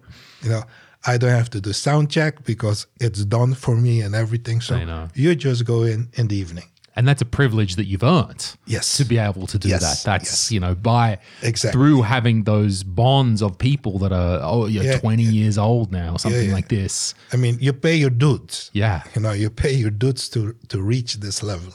You 0.43 0.49
know 0.49 0.63
i 1.05 1.17
don't 1.17 1.29
have 1.29 1.49
to 1.51 1.61
do 1.61 1.71
sound 1.71 2.09
check 2.09 2.43
because 2.43 2.87
it's 2.99 3.23
done 3.25 3.53
for 3.53 3.75
me 3.75 4.01
and 4.01 4.15
everything 4.15 4.59
so 4.61 4.75
you 5.13 5.35
just 5.35 5.65
go 5.65 5.83
in 5.83 6.09
in 6.13 6.27
the 6.27 6.35
evening 6.35 6.70
And 6.95 7.07
that's 7.07 7.21
a 7.21 7.25
privilege 7.25 7.77
that 7.77 7.85
you've 7.85 8.03
earned. 8.03 8.55
Yes. 8.67 8.97
To 8.97 9.05
be 9.05 9.17
able 9.17 9.47
to 9.47 9.57
do 9.57 9.69
Yes, 9.69 9.81
that. 9.81 10.05
That's, 10.05 10.29
yes. 10.31 10.51
you 10.51 10.59
know, 10.59 10.75
by 10.75 11.19
Exactly. 11.41 11.71
through 11.71 12.01
having 12.01 12.43
those 12.43 12.83
bonds 12.83 13.41
of 13.41 13.57
people 13.57 13.97
that 13.99 14.11
are, 14.11 14.39
oh, 14.43 14.65
you're 14.65 14.83
Yeah, 14.83 14.97
20 14.99 15.23
years 15.23 15.57
old 15.57 15.91
now, 15.91 16.17
something 16.17 16.49
yeah. 16.49 16.53
like 16.53 16.67
this. 16.67 17.15
i 17.31 17.37
mean 17.37 17.57
you 17.61 17.71
pay 17.73 17.95
your 17.95 18.09
dues 18.09 18.69
Yeah. 18.73 19.03
you 19.15 19.21
know 19.21 19.31
you 19.31 19.49
pay 19.49 19.73
your 19.73 19.89
dues 19.91 20.27
to 20.29 20.53
to 20.67 20.81
reach 20.81 21.19
this 21.21 21.41
level 21.41 21.73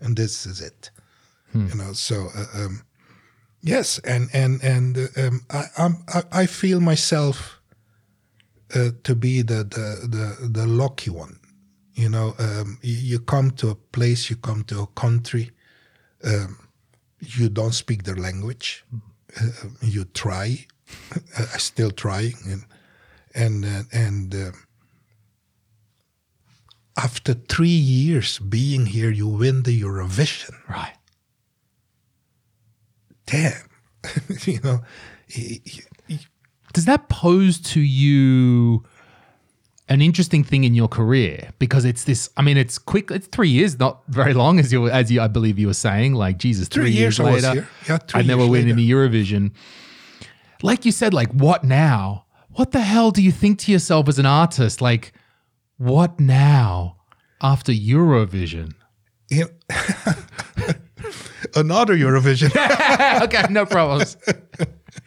and 0.00 0.16
this 0.16 0.46
is 0.46 0.60
it 0.60 0.90
you 1.54 1.74
know 1.76 1.92
so 1.92 2.16
uh, 2.36 2.64
um, 2.64 2.82
yes 3.62 4.00
and 4.04 4.28
and 4.32 4.62
and 4.62 4.96
uh, 4.98 5.26
um, 5.26 5.40
I, 5.50 5.62
I'm, 5.78 5.94
I 6.08 6.22
I 6.42 6.46
feel 6.46 6.80
myself 6.80 7.60
uh, 8.74 8.90
to 9.02 9.14
be 9.14 9.42
the, 9.42 9.62
the 9.64 9.88
the 10.16 10.48
the 10.48 10.66
lucky 10.66 11.10
one 11.10 11.38
you 11.94 12.08
know 12.08 12.34
um, 12.38 12.78
you, 12.82 13.18
come 13.18 13.50
to 13.50 13.70
a 13.70 13.74
place 13.74 14.28
you 14.30 14.36
come 14.36 14.64
to 14.64 14.80
a 14.80 14.86
country 14.88 15.50
um, 16.24 16.58
you 17.20 17.48
don't 17.48 17.74
speak 17.74 18.02
their 18.02 18.16
language 18.16 18.84
uh, 19.40 19.68
you 19.80 20.04
try 20.04 20.66
I 21.38 21.58
still 21.58 21.90
try, 21.90 22.32
and 22.46 22.64
and 23.34 23.64
uh, 23.64 23.82
and 23.92 24.34
uh, 24.34 24.52
after 26.96 27.34
three 27.34 27.68
years 27.68 28.38
being 28.38 28.86
here, 28.86 29.10
you 29.10 29.28
win 29.28 29.62
the 29.62 29.80
Eurovision. 29.80 30.54
Right. 30.68 30.94
Damn, 33.26 33.68
you 34.44 34.60
know, 34.60 34.84
Does 36.72 36.84
that 36.84 37.08
pose 37.08 37.58
to 37.72 37.80
you 37.80 38.84
an 39.88 40.00
interesting 40.00 40.44
thing 40.44 40.64
in 40.64 40.74
your 40.74 40.88
career? 40.88 41.50
Because 41.58 41.84
it's 41.84 42.04
this, 42.04 42.30
I 42.36 42.42
mean, 42.42 42.56
it's 42.56 42.78
quick, 42.78 43.10
it's 43.10 43.26
three 43.26 43.48
years, 43.48 43.78
not 43.78 44.02
very 44.08 44.34
long, 44.34 44.58
as 44.58 44.72
you, 44.72 44.88
as 44.88 45.10
you, 45.10 45.20
I 45.20 45.28
believe 45.28 45.58
you 45.58 45.66
were 45.66 45.74
saying, 45.74 46.14
like, 46.14 46.38
Jesus, 46.38 46.68
three, 46.68 46.84
Three 46.84 46.90
years, 46.92 47.18
years 47.18 47.44
later. 47.44 47.68
Yeah, 47.88 47.98
I 48.14 48.22
never 48.22 48.42
years 48.42 48.50
win 48.50 48.68
in 48.68 48.76
the 48.76 48.90
Eurovision. 48.90 49.52
Like 50.62 50.84
you 50.84 50.92
said, 50.92 51.12
like, 51.12 51.30
what 51.32 51.64
now? 51.64 52.24
What 52.52 52.72
the 52.72 52.80
hell 52.80 53.10
do 53.10 53.22
you 53.22 53.32
think 53.32 53.58
to 53.60 53.72
yourself 53.72 54.08
as 54.08 54.18
an 54.18 54.26
artist? 54.26 54.80
Like, 54.80 55.12
what 55.76 56.20
now 56.20 56.96
after 57.42 57.72
Eurovision? 57.72 58.74
you 59.30 59.46
another 61.54 61.96
Eurovision. 61.96 62.50
okay, 63.22 63.44
no 63.50 63.66
problems. 63.66 64.16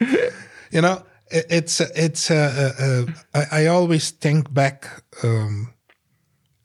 you 0.70 0.80
know, 0.80 1.02
it's 1.30 1.80
it's. 1.80 2.30
Uh, 2.30 2.72
uh, 2.78 3.12
I, 3.34 3.62
I 3.62 3.66
always 3.66 4.10
think 4.10 4.52
back. 4.52 5.02
Um, 5.22 5.72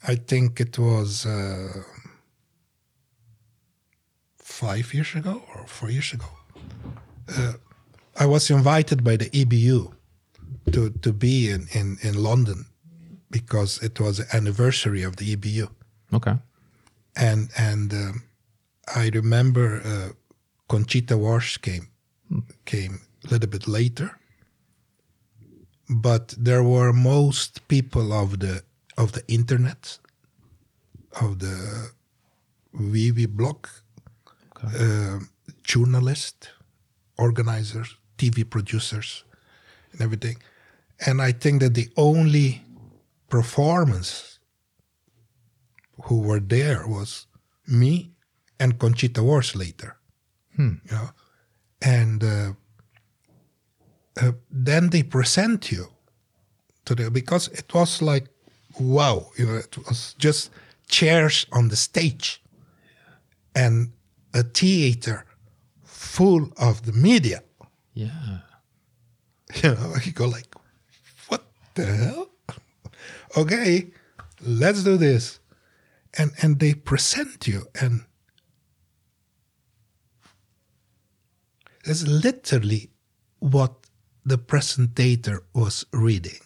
I 0.07 0.15
think 0.15 0.59
it 0.59 0.77
was 0.77 1.25
uh, 1.25 1.83
five 4.37 4.93
years 4.93 5.15
ago 5.15 5.41
or 5.55 5.65
four 5.67 5.89
years 5.89 6.13
ago. 6.13 6.27
Uh, 7.37 7.53
I 8.19 8.25
was 8.25 8.49
invited 8.49 9.03
by 9.03 9.17
the 9.17 9.29
EBU 9.29 9.93
to 10.71 10.89
to 10.89 11.13
be 11.13 11.49
in 11.49 11.67
in 11.71 11.97
in 12.01 12.13
London 12.23 12.65
because 13.29 13.79
it 13.85 13.99
was 13.99 14.17
the 14.17 14.35
anniversary 14.35 15.03
of 15.03 15.15
the 15.15 15.35
EBU 15.35 15.67
Okay. 16.13 16.35
and 17.15 17.49
and 17.57 17.93
um, 17.93 18.23
I 18.95 19.09
remember 19.13 19.81
uh, 19.83 20.09
Conchita 20.67 21.17
Wurst 21.17 21.61
came 21.61 21.87
came 22.65 22.99
a 23.25 23.29
little 23.31 23.49
bit 23.49 23.67
later, 23.67 24.11
but 25.89 26.33
there 26.37 26.63
were 26.63 26.93
most 26.93 27.67
people 27.67 28.13
of 28.13 28.39
the 28.39 28.63
of 28.97 29.11
the 29.11 29.23
internet, 29.27 29.97
of 31.19 31.39
the 31.39 31.91
Wiwibloggs, 32.75 33.81
um, 34.79 35.29
journalists, 35.63 36.49
organizers, 37.17 37.97
TV 38.17 38.47
producers, 38.47 39.23
and 39.91 40.01
everything, 40.01 40.37
and 41.05 41.21
I 41.21 41.31
think 41.31 41.61
that 41.61 41.73
the 41.73 41.89
only 41.97 42.63
performance 43.29 44.39
who 46.03 46.21
were 46.21 46.39
there 46.39 46.87
was 46.87 47.27
me 47.67 48.11
and 48.59 48.77
Conchita 48.79 49.23
Wurst 49.23 49.55
later. 49.55 49.97
You 50.85 50.95
know, 50.95 51.09
and 51.81 52.23
uh, 52.23 52.53
uh, 54.21 54.31
then 54.51 54.89
they 54.89 55.03
present 55.03 55.71
you 55.71 55.87
to 56.85 56.95
the 56.95 57.09
because 57.09 57.47
it 57.49 57.73
was 57.73 58.01
like 58.01 58.27
wow, 58.79 59.29
you 59.37 59.45
know, 59.45 59.55
it 59.55 59.77
was 59.87 60.15
just 60.17 60.49
chairs 60.87 61.45
on 61.51 61.69
the 61.69 61.75
stage 61.75 62.41
and 63.55 63.91
a 64.33 64.43
theater 64.43 65.25
full 65.83 66.51
of 66.57 66.85
the 66.85 66.93
media. 66.93 67.43
Yeah. 67.93 68.39
You 69.61 69.75
know, 69.75 69.93
you 70.03 70.11
go 70.13 70.25
like, 70.25 70.47
what 71.27 71.43
the 71.75 71.85
hell? 71.85 72.29
Okay, 73.37 73.91
let's 74.41 74.83
do 74.83 74.97
this. 74.97 75.39
And 76.17 76.31
and 76.41 76.59
they 76.59 76.73
present 76.73 77.47
you 77.47 77.67
and 77.79 78.05
it's 81.85 82.07
literally 82.07 82.89
what 83.39 83.82
the 84.25 84.37
presentator 84.37 85.39
was 85.53 85.85
reading. 85.91 86.39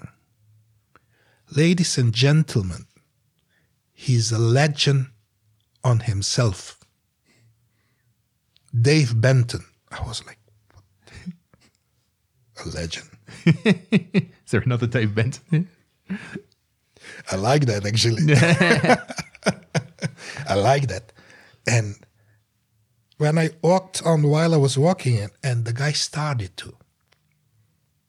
Ladies 1.55 1.97
and 1.97 2.13
gentlemen, 2.13 2.85
he's 3.93 4.31
a 4.31 4.39
legend 4.39 5.07
on 5.83 6.01
himself. 6.01 6.79
Dave 8.79 9.19
Benton. 9.19 9.65
I 9.91 10.05
was 10.05 10.23
like, 10.25 10.39
a 12.65 12.69
legend. 12.69 13.09
Is 13.45 14.51
there 14.51 14.61
another 14.61 14.87
Dave 14.87 15.15
Benton? 15.15 15.69
I 17.31 17.35
like 17.35 17.65
that 17.65 17.85
actually. 17.85 18.33
I 20.49 20.55
like 20.55 20.87
that. 20.87 21.13
And 21.67 21.95
when 23.17 23.37
I 23.37 23.49
walked 23.61 24.01
on 24.03 24.23
while 24.23 24.53
I 24.53 24.57
was 24.57 24.77
walking 24.77 25.15
in, 25.15 25.29
and 25.43 25.65
the 25.65 25.73
guy 25.73 25.91
started 25.91 26.55
to 26.57 26.75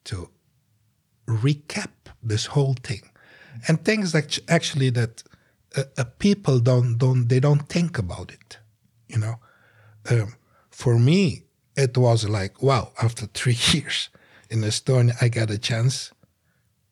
to 0.09 0.31
recap 1.27 1.93
this 2.23 2.47
whole 2.47 2.75
thing, 2.83 3.05
and 3.67 3.85
things 3.85 4.13
that 4.13 4.39
actually 4.49 4.91
that 4.91 5.23
uh, 5.77 5.85
uh, 5.97 6.05
people 6.19 6.61
don't 6.61 6.99
don't 6.99 7.29
they 7.29 7.41
don't 7.41 7.69
think 7.69 7.99
about 7.99 8.33
it, 8.33 8.59
you 9.09 9.19
know. 9.19 9.37
Um, 10.11 10.35
for 10.71 10.99
me, 10.99 11.45
it 11.77 11.97
was 11.97 12.29
like 12.29 12.63
wow. 12.63 12.93
After 13.03 13.27
three 13.39 13.59
years 13.73 14.11
in 14.51 14.61
Estonia, 14.63 15.15
I 15.21 15.29
got 15.29 15.51
a 15.51 15.59
chance 15.59 16.13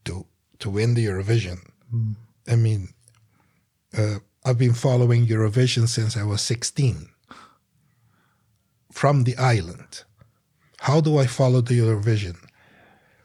to 0.04 0.26
to 0.58 0.70
win 0.70 0.94
the 0.94 1.06
Eurovision. 1.06 1.58
I 2.48 2.56
mean, 2.56 2.88
uh, 3.96 4.18
I've 4.44 4.58
been 4.58 4.74
following 4.74 5.26
Eurovision 5.26 5.88
since 5.88 6.16
I 6.16 6.22
was 6.22 6.40
16 6.42 7.08
from 8.92 9.24
the 9.24 9.36
island. 9.36 10.04
How 10.78 11.00
do 11.00 11.18
I 11.18 11.26
follow 11.26 11.60
the 11.60 11.78
Eurovision? 11.78 12.36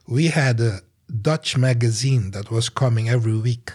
We 0.08 0.28
had 0.28 0.60
a 0.60 0.82
Dutch 1.22 1.58
magazine 1.58 2.32
that 2.32 2.49
was 2.52 2.70
coming 2.70 3.10
every 3.10 3.36
week 3.38 3.72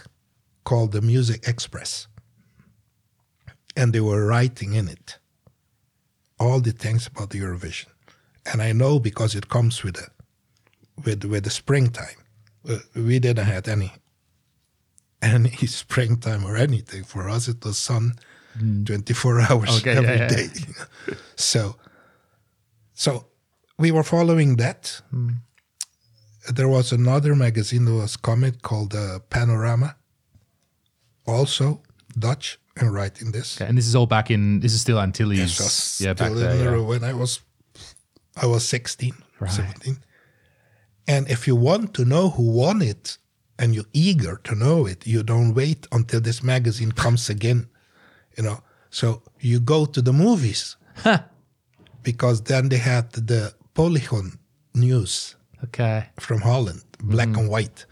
called 0.63 0.91
the 0.91 1.01
Music 1.01 1.47
Express. 1.47 2.07
And 3.75 3.93
they 3.93 3.99
were 4.01 4.25
writing 4.25 4.73
in 4.73 4.87
it 4.87 5.19
all 6.39 6.59
the 6.61 6.71
things 6.71 7.07
about 7.07 7.29
the 7.29 7.39
Eurovision. 7.39 7.87
And 8.51 8.61
I 8.61 8.71
know 8.71 8.99
because 8.99 9.35
it 9.35 9.49
comes 9.49 9.83
with 9.83 9.95
the 9.95 10.07
with 11.05 11.23
with 11.25 11.43
the 11.43 11.49
springtime. 11.49 12.17
Uh, 12.67 12.77
we 12.95 13.19
didn't 13.19 13.45
have 13.45 13.67
any 13.67 13.91
any 15.21 15.49
springtime 15.67 16.43
or 16.45 16.55
anything. 16.57 17.03
For 17.03 17.29
us 17.29 17.47
it 17.47 17.63
was 17.63 17.77
sun 17.77 18.13
24 18.85 19.41
hours 19.49 19.77
Okay, 19.79 19.91
every 19.97 20.17
yeah, 20.17 20.27
day. 20.27 20.47
yeah. 21.07 21.13
so 21.35 21.75
so 22.93 23.27
we 23.77 23.91
were 23.91 24.03
following 24.03 24.55
that. 24.57 25.01
There 26.53 26.67
was 26.67 26.91
another 26.91 27.35
magazine 27.35 27.85
that 27.85 27.93
was 27.93 28.17
coming 28.17 28.53
called 28.61 28.95
uh, 28.95 29.19
Panorama, 29.29 29.95
also 31.25 31.81
Dutch 32.17 32.57
and 32.77 32.93
writing 32.93 33.31
this. 33.31 33.57
Okay, 33.57 33.67
and 33.67 33.77
this 33.77 33.87
is 33.87 33.95
all 33.95 34.05
back 34.07 34.31
in. 34.31 34.59
This 34.59 34.73
is 34.73 34.81
still 34.81 34.99
Antilles. 34.99 35.39
Yes, 35.39 35.59
was 35.59 36.01
yeah, 36.01 36.13
back 36.13 36.31
still 36.31 36.39
there. 36.39 36.75
in 36.75 36.79
yeah. 36.79 36.85
when 36.87 37.03
I 37.03 37.13
was 37.13 37.41
I 38.41 38.45
was 38.45 38.67
16, 38.67 39.13
Right. 39.39 39.51
17. 39.51 39.97
And 41.07 41.29
if 41.29 41.47
you 41.47 41.55
want 41.55 41.93
to 41.95 42.05
know 42.05 42.29
who 42.29 42.43
won 42.51 42.81
it 42.81 43.17
and 43.57 43.73
you're 43.73 43.85
eager 43.93 44.39
to 44.43 44.55
know 44.55 44.85
it, 44.85 45.07
you 45.07 45.23
don't 45.23 45.53
wait 45.53 45.87
until 45.91 46.21
this 46.21 46.43
magazine 46.43 46.91
comes 46.91 47.29
again. 47.29 47.67
You 48.37 48.43
know. 48.43 48.61
So 48.89 49.21
you 49.39 49.59
go 49.59 49.85
to 49.85 50.01
the 50.01 50.13
movies. 50.13 50.75
because 52.03 52.41
then 52.43 52.69
they 52.69 52.77
had 52.77 53.11
the 53.11 53.53
Polygoon 53.75 54.37
news 54.73 55.35
Okay. 55.63 56.05
from 56.19 56.41
Holland, 56.41 56.83
black 57.01 57.27
and 57.27 57.49
white, 57.49 57.85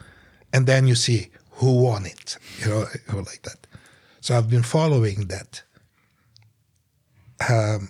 and 0.53 0.67
then 0.67 0.87
you 0.87 0.95
see 0.95 1.29
who 1.51 1.81
won 1.83 2.05
it, 2.05 2.37
you 2.59 2.67
know, 2.69 2.85
like 3.13 3.41
that. 3.43 3.65
So 4.21 4.37
I've 4.37 4.49
been 4.49 4.63
following 4.63 5.27
that. 5.27 5.63
Um, 7.49 7.89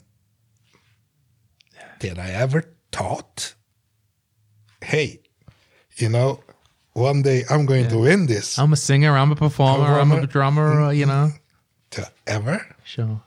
did 2.00 2.18
I 2.20 2.30
ever 2.32 2.64
thought, 2.92 3.56
hey, 4.82 5.22
you 5.98 6.10
know, 6.10 6.42
one 6.94 7.22
day 7.22 7.44
I'm 7.50 7.66
going 7.66 7.88
to 7.90 7.98
win 8.00 8.26
this? 8.28 8.58
I'm 8.60 8.74
a 8.74 8.78
singer. 8.78 9.18
I'm 9.18 9.32
a 9.32 9.36
performer. 9.36 10.00
I'm 10.00 10.12
a 10.12 10.16
Performer. 10.22 10.28
drummer. 10.28 10.82
uh, 10.84 10.90
You 10.92 11.06
know. 11.06 11.32
To 11.92 12.10
ever? 12.28 12.66
Sure. 12.84 13.22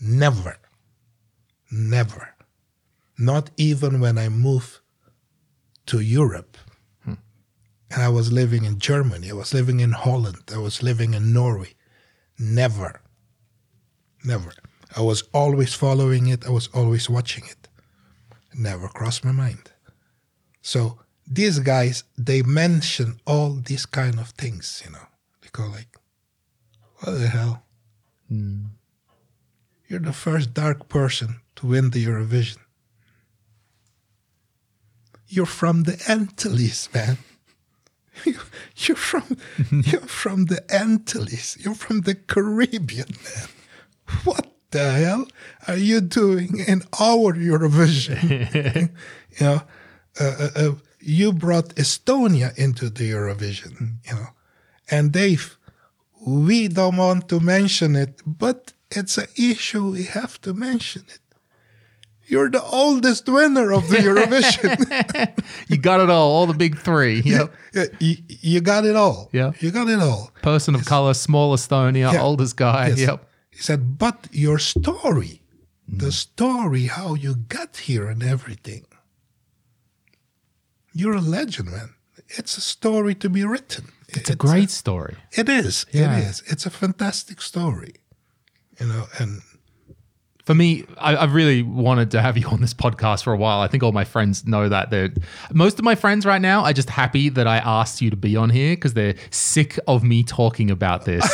Never. 0.00 0.56
Never. 1.70 2.34
Not 3.18 3.50
even 3.56 4.00
when 4.00 4.16
I 4.18 4.28
moved 4.28 4.79
to 5.90 6.00
Europe. 6.00 6.56
And 7.92 8.02
I 8.02 8.08
was 8.08 8.30
living 8.30 8.64
in 8.64 8.78
Germany. 8.78 9.30
I 9.30 9.32
was 9.32 9.52
living 9.52 9.80
in 9.80 9.92
Holland. 9.92 10.44
I 10.54 10.58
was 10.58 10.80
living 10.80 11.14
in 11.14 11.32
Norway. 11.32 11.72
Never. 12.38 13.00
Never. 14.24 14.52
I 14.96 15.00
was 15.00 15.24
always 15.34 15.74
following 15.74 16.28
it. 16.28 16.46
I 16.46 16.50
was 16.50 16.68
always 16.72 17.10
watching 17.10 17.44
it. 17.46 17.68
Never 18.54 18.86
crossed 18.88 19.24
my 19.24 19.32
mind. 19.32 19.72
So 20.62 21.00
these 21.26 21.58
guys, 21.58 22.04
they 22.16 22.42
mention 22.42 23.20
all 23.26 23.50
these 23.54 23.86
kind 23.86 24.20
of 24.20 24.28
things, 24.30 24.82
you 24.84 24.92
know. 24.92 25.06
They 25.42 25.48
go 25.50 25.66
like, 25.66 25.98
what 26.98 27.18
the 27.18 27.26
hell? 27.26 27.64
Hmm. 28.28 28.66
You're 29.88 30.06
the 30.10 30.12
first 30.12 30.54
dark 30.54 30.88
person 30.88 31.40
to 31.56 31.66
win 31.66 31.90
the 31.90 32.04
Eurovision. 32.06 32.58
You're 35.32 35.46
from 35.46 35.84
the 35.84 36.02
Antilles, 36.08 36.88
man. 36.92 37.18
You're 38.76 38.96
from 38.96 39.36
you're 39.70 40.00
from 40.00 40.46
the 40.46 40.62
Antilles. 40.74 41.56
You're 41.60 41.74
from 41.74 42.02
the 42.02 42.14
Caribbean, 42.14 43.08
man. 43.24 43.48
What 44.24 44.46
the 44.72 44.90
hell 44.90 45.26
are 45.68 45.76
you 45.76 46.00
doing 46.00 46.58
in 46.66 46.82
our 46.98 47.32
Eurovision? 47.34 48.90
you 49.38 49.46
know, 49.46 49.62
uh, 50.20 50.34
uh, 50.38 50.48
uh, 50.56 50.74
you 51.00 51.32
brought 51.32 51.76
Estonia 51.76 52.56
into 52.58 52.90
the 52.90 53.10
Eurovision, 53.10 53.98
you 54.04 54.14
know, 54.14 54.26
and 54.90 55.12
Dave, 55.12 55.56
we 56.26 56.68
don't 56.68 56.96
want 56.96 57.28
to 57.28 57.40
mention 57.40 57.96
it, 57.96 58.20
but 58.26 58.72
it's 58.90 59.16
an 59.16 59.28
issue. 59.36 59.92
We 59.92 60.04
have 60.04 60.40
to 60.42 60.52
mention 60.52 61.04
it. 61.08 61.19
You're 62.30 62.48
the 62.48 62.62
oldest 62.62 63.28
winner 63.28 63.72
of 63.72 63.88
the 63.88 63.96
Eurovision. 63.96 64.76
You 65.68 65.78
got 65.78 66.00
it 66.00 66.10
all. 66.10 66.30
All 66.30 66.46
the 66.46 66.54
big 66.54 66.78
three. 66.78 67.20
Yep. 67.24 67.52
Yeah, 67.74 67.84
you, 67.98 68.16
you 68.28 68.60
got 68.60 68.84
it 68.84 68.96
all. 68.96 69.28
Yeah. 69.32 69.52
You 69.58 69.70
got 69.70 69.88
it 69.88 69.98
all. 70.00 70.30
Person 70.42 70.74
of 70.74 70.84
color, 70.84 71.14
small 71.14 71.54
Estonia, 71.54 72.12
Yeah. 72.12 72.22
oldest 72.22 72.56
guy. 72.56 72.88
Yes. 72.88 73.00
Yep. 73.00 73.28
He 73.50 73.58
said, 73.62 73.98
but 73.98 74.28
your 74.30 74.58
story, 74.58 75.42
mm. 75.90 75.98
the 76.00 76.12
story, 76.12 76.86
how 76.86 77.14
you 77.14 77.34
got 77.34 77.76
here 77.88 78.08
and 78.08 78.22
everything. 78.22 78.84
You're 80.92 81.16
a 81.16 81.20
legend, 81.20 81.70
man. 81.70 81.90
It's 82.28 82.56
a 82.56 82.60
story 82.60 83.14
to 83.16 83.28
be 83.28 83.44
written. 83.44 83.92
It's 84.08 84.30
a 84.30 84.36
great 84.36 84.70
story. 84.70 85.16
It 85.32 85.48
is. 85.48 85.86
Yeah. 85.92 86.16
It 86.18 86.24
is. 86.28 86.42
It's 86.46 86.66
a 86.66 86.70
fantastic 86.70 87.40
story. 87.42 87.94
You 88.78 88.86
know, 88.86 89.06
and 89.18 89.42
For 90.50 90.54
me, 90.56 90.84
I, 90.98 91.16
I've 91.16 91.32
really 91.32 91.62
wanted 91.62 92.10
to 92.10 92.20
have 92.20 92.36
you 92.36 92.48
on 92.48 92.60
this 92.60 92.74
podcast 92.74 93.22
for 93.22 93.32
a 93.32 93.36
while. 93.36 93.60
I 93.60 93.68
think 93.68 93.84
all 93.84 93.92
my 93.92 94.02
friends 94.02 94.48
know 94.48 94.68
that. 94.68 94.90
They're 94.90 95.12
most 95.52 95.78
of 95.78 95.84
my 95.84 95.94
friends 95.94 96.26
right 96.26 96.42
now 96.42 96.64
are 96.64 96.72
just 96.72 96.90
happy 96.90 97.28
that 97.28 97.46
I 97.46 97.58
asked 97.58 98.02
you 98.02 98.10
to 98.10 98.16
be 98.16 98.34
on 98.34 98.50
here 98.50 98.74
because 98.74 98.94
they're 98.94 99.14
sick 99.30 99.78
of 99.86 100.02
me 100.02 100.24
talking 100.24 100.68
about 100.68 101.04
this. 101.04 101.24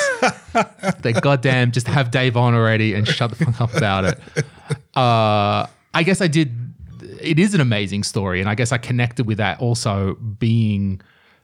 they 1.00 1.14
goddamn 1.14 1.72
just 1.72 1.88
have 1.88 2.10
Dave 2.10 2.36
on 2.36 2.52
already 2.52 2.92
and 2.92 3.08
shut 3.08 3.30
the 3.30 3.42
fuck 3.42 3.58
up 3.58 3.74
about 3.74 4.04
it. 4.04 4.18
Uh, 4.94 5.66
I 5.94 6.02
guess 6.04 6.20
I 6.20 6.26
did. 6.26 6.54
It 7.18 7.38
is 7.38 7.54
an 7.54 7.62
amazing 7.62 8.02
story, 8.02 8.40
and 8.40 8.50
I 8.50 8.54
guess 8.54 8.70
I 8.70 8.76
connected 8.76 9.26
with 9.26 9.38
that 9.38 9.60
also 9.60 10.16
being 10.16 11.00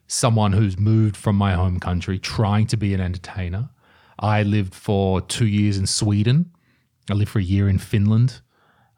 someone 0.08 0.52
who's 0.52 0.78
moved 0.78 1.16
from 1.16 1.36
my 1.36 1.54
home 1.54 1.80
country, 1.80 2.18
trying 2.18 2.66
to 2.66 2.76
be 2.76 2.92
an 2.92 3.00
entertainer. 3.00 3.70
I 4.18 4.42
lived 4.42 4.74
for 4.74 5.22
two 5.22 5.46
years 5.46 5.78
in 5.78 5.86
Sweden. 5.86 6.50
I 7.10 7.14
lived 7.14 7.30
for 7.30 7.38
a 7.38 7.42
year 7.44 7.68
in 7.68 7.78
Finland, 7.78 8.40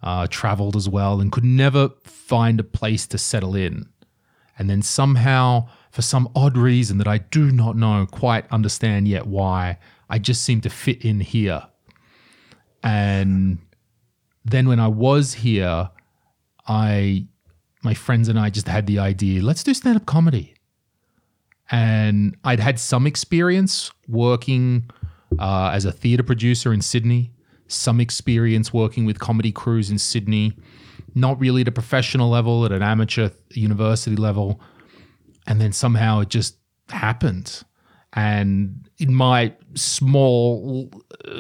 uh, 0.03 0.27
traveled 0.29 0.77
as 0.77 0.89
well, 0.89 1.21
and 1.21 1.33
could 1.33 1.45
never 1.45 1.91
find 2.05 2.61
a 2.61 2.65
place 2.65 3.07
to 3.09 3.19
settle 3.19 3.55
in. 3.55 3.89
And 4.59 4.71
then 4.71 4.83
somehow, 4.83 5.69
for 5.91 6.03
some 6.03 6.29
odd 6.35 6.57
reason 6.57 6.99
that 6.99 7.09
I 7.09 7.19
do 7.19 7.51
not 7.51 7.77
know, 7.77 8.07
quite 8.07 8.47
understand 8.53 9.09
yet 9.09 9.27
why, 9.27 9.79
I 10.09 10.19
just 10.19 10.43
seemed 10.43 10.63
to 10.65 10.71
fit 10.71 11.05
in 11.05 11.21
here. 11.21 11.67
And 12.83 13.59
then 14.45 14.69
when 14.69 14.79
I 14.79 14.89
was 14.89 15.35
here, 15.35 15.91
I, 16.69 17.27
my 17.83 17.95
friends 17.95 18.29
and 18.29 18.39
I 18.39 18.51
just 18.51 18.69
had 18.69 18.87
the 18.87 18.99
idea, 18.99 19.43
let's 19.43 19.65
do 19.65 19.73
stand 19.75 19.97
up 19.97 20.07
comedy. 20.07 20.55
And 21.71 22.37
I'd 22.45 22.61
had 22.61 22.79
some 22.79 23.07
experience 23.07 23.91
working 24.07 24.91
uh, 25.39 25.71
as 25.73 25.87
a 25.87 25.93
theatre 25.93 26.23
producer 26.23 26.73
in 26.73 26.83
Sydney, 26.83 27.33
some 27.69 28.01
experience 28.01 28.73
working 28.73 29.05
with 29.05 29.19
comedy 29.19 29.53
crews 29.53 29.91
in 29.91 29.99
Sydney, 29.99 30.57
not 31.15 31.39
really 31.41 31.63
at 31.63 31.69
a 31.69 31.73
professional 31.73 32.31
level, 32.31 32.65
at 32.65 32.73
an 32.73 32.83
amateur 32.83 33.31
university 33.51 34.17
level. 34.17 34.61
And 35.47 35.61
then 35.61 35.73
somehow 35.73 36.21
it 36.21 36.29
just 36.29 36.57
happened. 36.89 37.63
And 38.13 38.89
in 38.99 39.15
my 39.15 39.55
small, 39.75 40.91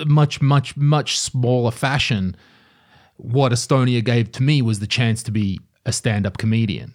much, 0.07 0.43
much, 0.43 0.77
much 0.77 1.18
smaller 1.18 1.70
fashion, 1.70 2.37
what 3.16 3.53
Estonia 3.53 4.05
gave 4.05 4.33
to 4.33 4.43
me 4.43 4.61
was 4.61 4.81
the 4.81 4.87
chance 4.87 5.22
to 5.25 5.31
be 5.31 5.61
a 5.87 5.93
stand 5.93 6.27
up 6.27 6.39
comedian, 6.39 6.95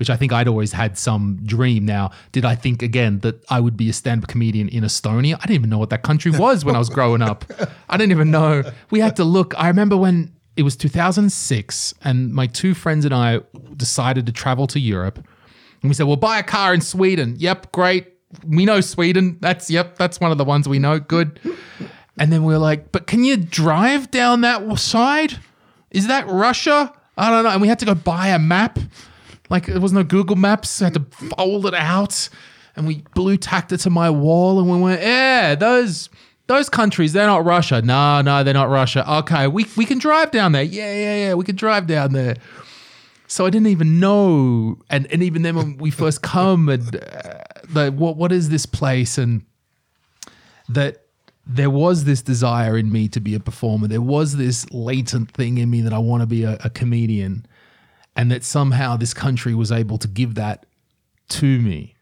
which 0.00 0.08
I 0.08 0.16
think 0.16 0.32
I'd 0.32 0.48
always 0.48 0.72
had 0.72 0.96
some 0.96 1.38
dream. 1.44 1.84
Now, 1.84 2.10
did 2.32 2.46
I 2.46 2.54
think 2.54 2.82
again 2.82 3.18
that 3.18 3.44
I 3.50 3.60
would 3.60 3.76
be 3.76 3.90
a 3.90 3.92
stand 3.92 4.24
up 4.24 4.28
comedian 4.30 4.66
in 4.70 4.82
Estonia? 4.82 5.34
I 5.34 5.40
didn't 5.42 5.56
even 5.56 5.68
know 5.68 5.76
what 5.76 5.90
that 5.90 6.02
country 6.02 6.30
was 6.38 6.64
when 6.64 6.74
I 6.74 6.78
was 6.78 6.88
growing 6.88 7.20
up. 7.20 7.44
I 7.90 7.98
didn't 7.98 8.12
even 8.12 8.30
know. 8.30 8.64
We 8.90 9.00
had 9.00 9.14
to 9.16 9.24
look. 9.24 9.52
I 9.58 9.68
remember 9.68 9.98
when 9.98 10.32
it 10.56 10.62
was 10.62 10.74
2006 10.74 11.94
and 12.02 12.32
my 12.32 12.46
two 12.46 12.72
friends 12.72 13.04
and 13.04 13.14
I 13.14 13.40
decided 13.76 14.24
to 14.24 14.32
travel 14.32 14.66
to 14.68 14.80
Europe. 14.80 15.18
And 15.82 15.90
we 15.90 15.94
said, 15.94 16.06
we'll 16.06 16.16
buy 16.16 16.38
a 16.38 16.42
car 16.42 16.72
in 16.72 16.80
Sweden. 16.80 17.34
Yep, 17.38 17.70
great. 17.70 18.06
We 18.46 18.64
know 18.64 18.80
Sweden. 18.80 19.36
That's, 19.42 19.70
yep, 19.70 19.98
that's 19.98 20.18
one 20.18 20.32
of 20.32 20.38
the 20.38 20.46
ones 20.46 20.66
we 20.66 20.78
know. 20.78 20.98
Good. 20.98 21.38
And 22.18 22.32
then 22.32 22.44
we 22.44 22.54
are 22.54 22.58
like, 22.58 22.90
but 22.90 23.06
can 23.06 23.22
you 23.22 23.36
drive 23.36 24.10
down 24.10 24.40
that 24.40 24.78
side? 24.78 25.38
Is 25.90 26.06
that 26.06 26.26
Russia? 26.26 26.90
I 27.18 27.30
don't 27.30 27.44
know. 27.44 27.50
And 27.50 27.60
we 27.60 27.68
had 27.68 27.78
to 27.80 27.84
go 27.84 27.94
buy 27.94 28.28
a 28.28 28.38
map. 28.38 28.78
Like 29.50 29.66
there 29.66 29.80
was 29.80 29.92
no 29.92 30.04
Google 30.04 30.36
Maps. 30.36 30.80
I 30.80 30.86
had 30.86 30.94
to 30.94 31.04
fold 31.36 31.66
it 31.66 31.74
out. 31.74 32.28
And 32.76 32.86
we 32.86 33.02
blue 33.14 33.36
tacked 33.36 33.72
it 33.72 33.78
to 33.78 33.90
my 33.90 34.08
wall 34.08 34.60
and 34.60 34.70
we 34.70 34.80
went, 34.80 35.02
yeah, 35.02 35.56
those 35.56 36.08
those 36.50 36.68
countries, 36.68 37.12
they're 37.12 37.26
not 37.26 37.44
Russia. 37.44 37.80
No, 37.80 38.22
no, 38.22 38.42
they're 38.42 38.54
not 38.54 38.68
Russia. 38.68 39.08
Okay, 39.18 39.46
we, 39.46 39.66
we 39.76 39.84
can 39.84 39.98
drive 39.98 40.32
down 40.32 40.50
there. 40.50 40.64
Yeah, 40.64 40.92
yeah, 40.92 41.16
yeah. 41.16 41.34
We 41.34 41.44
can 41.44 41.54
drive 41.54 41.86
down 41.86 42.12
there. 42.12 42.36
So 43.28 43.46
I 43.46 43.50
didn't 43.50 43.68
even 43.68 44.00
know, 44.00 44.76
and 44.90 45.06
and 45.12 45.22
even 45.22 45.42
then 45.42 45.54
when 45.54 45.76
we 45.76 45.92
first 45.92 46.22
come, 46.22 46.68
and 46.68 46.96
uh, 46.96 47.44
the 47.68 47.92
what 47.92 48.16
what 48.16 48.32
is 48.32 48.48
this 48.48 48.66
place, 48.66 49.16
and 49.16 49.44
that 50.68 51.04
there 51.46 51.70
was 51.70 52.04
this 52.04 52.22
desire 52.22 52.76
in 52.76 52.90
me 52.90 53.06
to 53.08 53.20
be 53.20 53.36
a 53.36 53.40
performer. 53.40 53.86
There 53.86 54.00
was 54.00 54.36
this 54.36 54.68
latent 54.72 55.30
thing 55.30 55.58
in 55.58 55.70
me 55.70 55.80
that 55.82 55.92
I 55.92 55.98
want 55.98 56.22
to 56.22 56.26
be 56.26 56.42
a, 56.42 56.58
a 56.64 56.70
comedian, 56.70 57.46
and 58.16 58.30
that 58.30 58.44
somehow 58.44 58.96
this 58.96 59.14
country 59.14 59.54
was 59.54 59.70
able 59.72 59.98
to 59.98 60.08
give 60.08 60.34
that 60.34 60.66
to 61.28 61.60
me. 61.60 61.94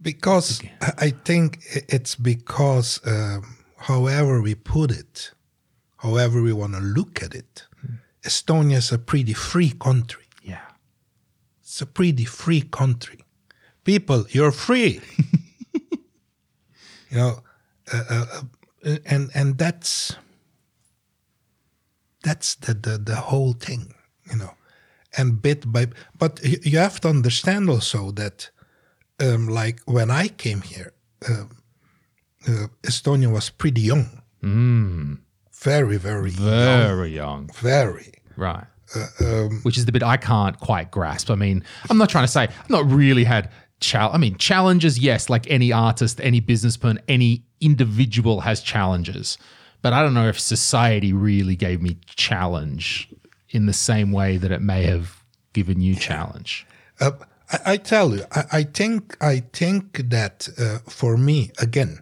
Because 0.00 0.62
I 0.80 0.92
I 0.98 1.10
think 1.10 1.58
it's 1.88 2.14
because, 2.14 3.00
um, 3.04 3.56
however 3.76 4.40
we 4.40 4.54
put 4.54 4.90
it, 4.90 5.32
however 5.96 6.42
we 6.42 6.52
want 6.52 6.74
to 6.74 6.80
look 6.80 7.22
at 7.22 7.34
it, 7.34 7.66
Estonia 8.22 8.76
is 8.76 8.92
a 8.92 8.98
pretty 8.98 9.32
free 9.32 9.70
country. 9.70 10.24
Yeah. 10.42 10.66
It's 11.62 11.80
a 11.80 11.86
pretty 11.86 12.24
free 12.24 12.62
country. 12.62 13.24
People, 13.84 14.26
you're 14.30 14.52
free. 14.52 15.00
you 17.10 17.16
know, 17.16 17.42
uh, 17.92 18.04
uh, 18.10 18.26
uh, 18.84 18.96
and 19.06 19.30
and 19.34 19.56
that's 19.56 20.14
that's 22.22 22.54
the, 22.56 22.74
the 22.74 22.98
the 22.98 23.16
whole 23.16 23.54
thing. 23.54 23.94
You 24.30 24.36
know, 24.36 24.54
and 25.18 25.42
bit 25.42 25.70
by 25.70 25.86
but 26.18 26.40
you 26.42 26.78
have 26.78 27.00
to 27.00 27.08
understand 27.08 27.68
also 27.68 28.12
that, 28.12 28.50
um, 29.20 29.48
like 29.48 29.80
when 29.84 30.10
I 30.10 30.28
came 30.28 30.62
here, 30.62 30.92
um 31.28 31.50
uh, 32.46 32.68
Estonia 32.82 33.30
was 33.30 33.50
pretty 33.50 33.80
young. 33.80 34.22
Very, 35.60 35.96
very. 35.98 36.30
Very 36.30 37.14
young. 37.14 37.50
Very. 37.54 38.12
Right. 38.36 38.64
Which 39.64 39.76
is 39.76 39.84
the 39.84 39.92
bit 39.92 40.02
I 40.02 40.16
can't 40.16 40.58
quite 40.60 40.90
grasp. 40.90 41.30
I 41.30 41.34
mean, 41.34 41.64
I'm 41.90 41.98
not 41.98 42.08
trying 42.08 42.24
to 42.24 42.28
say 42.28 42.42
I've 42.42 42.70
not 42.70 42.90
really 42.90 43.24
had 43.24 43.50
chal. 43.80 44.10
I 44.12 44.18
mean, 44.18 44.36
challenges, 44.38 44.98
yes, 44.98 45.28
like 45.28 45.50
any 45.50 45.72
artist, 45.72 46.20
any 46.22 46.40
businessman, 46.40 47.00
any 47.08 47.44
individual 47.60 48.40
has 48.42 48.62
challenges. 48.62 49.36
But 49.82 49.92
I 49.92 50.02
don't 50.02 50.14
know 50.14 50.28
if 50.28 50.40
society 50.40 51.12
really 51.12 51.56
gave 51.56 51.82
me 51.82 51.98
challenge 52.06 53.12
in 53.50 53.66
the 53.66 53.72
same 53.72 54.12
way 54.12 54.36
that 54.36 54.52
it 54.52 54.62
may 54.62 54.84
have 54.84 55.24
given 55.52 55.80
you 55.80 55.94
challenge. 55.94 56.66
Uh, 57.00 57.12
I, 57.52 57.72
I 57.72 57.76
tell 57.76 58.14
you, 58.14 58.24
I, 58.32 58.44
I 58.52 58.62
think 58.62 59.16
I 59.20 59.40
think 59.52 60.10
that 60.10 60.48
uh, 60.58 60.78
for 60.88 61.16
me, 61.16 61.50
again, 61.58 62.00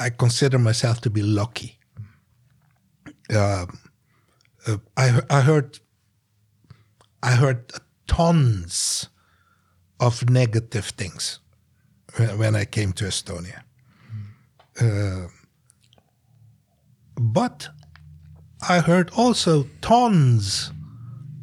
I 0.00 0.10
consider 0.10 0.58
myself 0.58 1.00
to 1.02 1.10
be 1.10 1.22
lucky. 1.22 1.78
Um, 3.30 3.78
uh, 4.66 4.78
I 4.96 5.20
I 5.30 5.40
heard 5.42 5.78
I 7.22 7.32
heard 7.32 7.72
tons 8.06 9.08
of 10.00 10.30
negative 10.30 10.86
things 10.86 11.40
when, 12.36 12.54
I 12.54 12.64
came 12.64 12.92
to 12.94 13.04
Estonia. 13.04 13.62
Uh, 14.80 15.28
but 17.16 17.68
I 18.68 18.78
heard 18.80 19.10
also 19.16 19.66
tons 19.80 20.72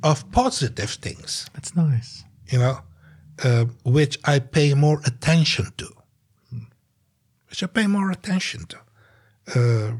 of 0.06 0.32
positive 0.32 0.92
things 0.92 1.50
That's 1.54 1.76
nice. 1.76 2.24
you 2.52 2.60
know, 2.60 2.78
uh, 3.44 3.66
which 3.84 4.16
I 4.24 4.40
pay 4.40 4.74
more 4.76 5.02
attention 5.06 5.66
to. 5.78 5.88
Which 7.50 7.64
I 7.64 7.68
pay 7.68 7.88
more 7.88 8.12
attention 8.12 8.62
to. 8.72 8.78
Uh, 9.56 9.92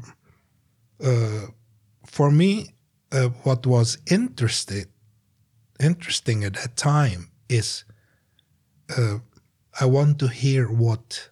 uh, 1.08 1.46
for 2.04 2.30
me, 2.30 2.50
uh, 3.12 3.28
what 3.44 3.66
was 3.66 3.98
interested, 4.10 4.86
interesting 5.80 6.44
at 6.44 6.54
that 6.54 6.76
time 6.76 7.30
is 7.48 7.84
uh, 8.96 9.18
I 9.80 9.86
want 9.86 10.18
to 10.20 10.28
hear 10.28 10.66
what 10.68 11.30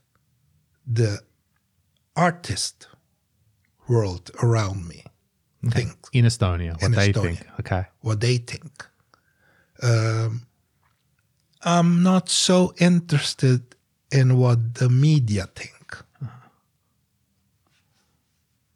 the 0.87 1.20
artist 2.16 2.89
world 3.89 4.31
around 4.43 4.89
me 4.89 5.05
thinks 5.71 6.09
In 6.12 6.25
Estonia, 6.25 6.73
what 6.73 6.83
In 6.83 6.93
they 6.93 7.12
Estonia. 7.12 7.23
think. 7.39 7.47
Okay. 7.61 7.85
what 8.01 8.21
they 8.21 8.37
think. 8.39 8.87
Um, 9.83 10.47
I'm 11.62 12.03
not 12.03 12.29
so 12.29 12.75
interested 12.79 13.62
in 14.12 14.37
what 14.39 14.75
the 14.75 14.89
media 14.89 15.47
think. 15.55 15.71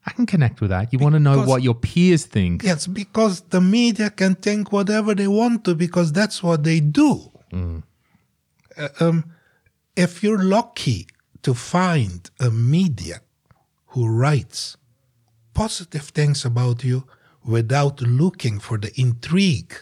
I 0.07 0.13
can 0.13 0.25
connect 0.25 0.63
with 0.63 0.71
that. 0.71 0.91
You 0.93 0.99
want 0.99 1.13
to 1.15 1.21
know 1.21 1.43
what 1.45 1.63
your 1.63 1.75
peers 1.75 2.25
think. 2.25 2.63
Yes, 2.63 2.87
because 2.87 3.43
the 3.51 3.61
media 3.61 4.09
can 4.09 4.37
think 4.37 4.73
whatever 4.73 5.15
they 5.15 5.29
want 5.29 5.65
to 5.67 5.75
because 5.75 6.13
that's 6.13 6.43
what 6.43 6.65
they 6.65 6.81
do. 6.81 7.31
Uh, 7.53 8.89
um, 9.01 9.25
if 9.97 10.23
you're 10.23 10.43
lucky 10.43 11.09
to 11.43 11.53
find 11.53 12.31
a 12.41 12.51
media 12.51 13.21
who 13.89 14.09
writes 14.09 14.78
positive 15.63 16.09
things 16.13 16.45
about 16.45 16.85
you 16.85 17.03
without 17.45 18.01
looking 18.03 18.61
for 18.61 18.79
the 18.79 18.91
intrigue, 19.01 19.75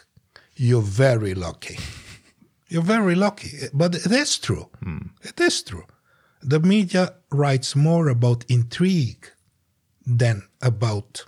you're 0.56 0.82
very 1.06 1.34
lucky. 1.34 1.78
You're 2.68 2.82
very 2.98 3.14
lucky. 3.14 3.50
But 3.72 3.94
it 3.94 4.10
is 4.10 4.38
true. 4.38 4.66
It 5.22 5.40
is 5.40 5.62
true. 5.62 5.84
The 6.42 6.58
media 6.58 7.14
writes 7.30 7.76
more 7.76 8.08
about 8.08 8.44
intrigue 8.48 9.24
than 10.18 10.42
about 10.60 11.24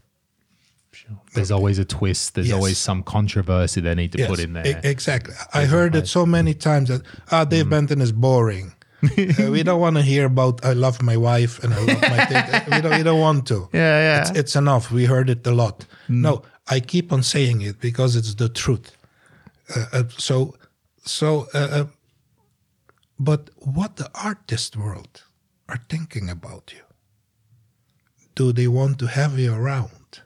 There's 1.35 1.53
always 1.53 1.79
a 1.79 1.85
twist. 1.85 2.35
There's 2.35 2.49
Yes. 2.49 2.57
always 2.57 2.79
some 2.79 3.03
controversy 3.05 3.81
they 3.81 3.95
need 3.95 4.13
to 4.13 4.19
put 4.27 4.39
Yes, 4.39 4.47
in 4.49 4.57
e- 4.57 4.63
there. 4.63 4.81
exactly. 4.85 5.35
I 5.55 5.65
heard 5.67 5.95
it 5.95 6.09
so 6.09 6.27
many 6.27 6.55
times 6.55 6.89
that 6.89 7.03
ah, 7.31 7.45
Dave 7.45 7.67
Mm. 7.67 7.71
Benton 7.71 8.01
is 8.03 8.13
boring. 8.13 8.73
Uh, 9.03 9.51
we 9.51 9.63
don't 9.63 9.81
want 9.81 9.97
to 9.97 10.03
hear 10.03 10.27
about 10.27 10.65
I 10.65 10.73
love 10.73 11.01
my 11.03 11.17
wife 11.17 11.63
and 11.63 11.73
I 11.73 11.79
love 11.79 12.03
my 12.03 12.27
kid. 12.27 12.75
we 12.75 12.81
don't. 12.81 12.97
We 12.99 13.03
don't 13.05 13.21
want 13.21 13.47
to. 13.49 13.69
Yeah, 13.73 13.99
yeah. 14.01 14.21
It's, 14.21 14.31
it's 14.31 14.57
enough. 14.57 14.91
We 14.91 15.05
heard 15.05 15.31
it 15.31 15.47
a 15.47 15.53
lot. 15.53 15.87
Mm. 16.09 16.23
No, 16.23 16.43
I 16.67 16.81
keep 16.81 17.13
on 17.13 17.23
saying 17.23 17.63
it 17.63 17.81
because 17.81 18.17
it's 18.17 18.35
the 18.35 18.49
truth. 18.49 18.97
Uh, 19.75 19.85
uh, 19.93 20.03
so, 20.17 20.55
so, 21.05 21.47
uh, 21.55 21.59
uh, 21.59 21.85
but 23.19 23.51
what 23.59 23.97
the 23.97 24.11
artist 24.15 24.77
world 24.77 25.23
are 25.69 25.81
thinking 25.89 26.29
about 26.31 26.73
you? 26.75 26.83
Do 28.35 28.53
they 28.53 28.69
want 28.69 28.99
to 29.01 29.07
have 29.07 29.39
you 29.39 29.53
around? 29.55 30.23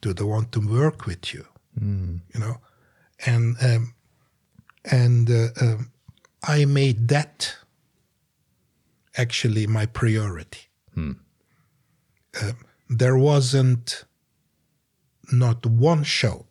Do 0.00 0.12
they 0.14 0.24
want 0.24 0.52
to 0.52 0.60
work 0.60 1.06
with 1.06 1.34
you? 1.34 1.44
You 1.80 2.40
know, 2.40 2.58
and 3.26 3.56
um, 3.60 3.94
and 4.90 5.28
uh, 5.30 5.48
um, 5.60 5.90
I 6.46 6.64
made 6.66 7.08
that 7.08 7.56
actually 9.16 9.66
my 9.66 9.86
priority. 9.86 10.68
Um, 12.42 12.56
there 12.88 13.16
wasn't 13.16 14.04
not 15.32 15.64
one 15.66 16.04
show 16.04 16.46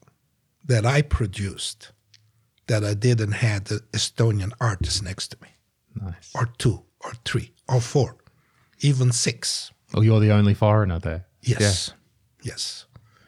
that 0.65 0.85
I 0.85 1.01
produced 1.01 1.91
that 2.67 2.83
I 2.83 2.93
didn't 2.93 3.33
have 3.33 3.65
the 3.65 3.81
Estonian 3.91 4.51
artist 4.59 5.03
next 5.03 5.29
to 5.29 5.37
me, 5.41 5.49
nice. 6.01 6.31
or 6.33 6.49
two, 6.57 6.83
or 7.01 7.13
three, 7.25 7.51
or 7.67 7.81
four, 7.81 8.15
even 8.79 9.11
six. 9.11 9.71
Oh, 9.93 10.01
you're 10.01 10.21
the 10.21 10.31
only 10.31 10.53
foreigner 10.53 10.99
there. 10.99 11.25
Yes, 11.41 11.93
yes. 12.41 12.85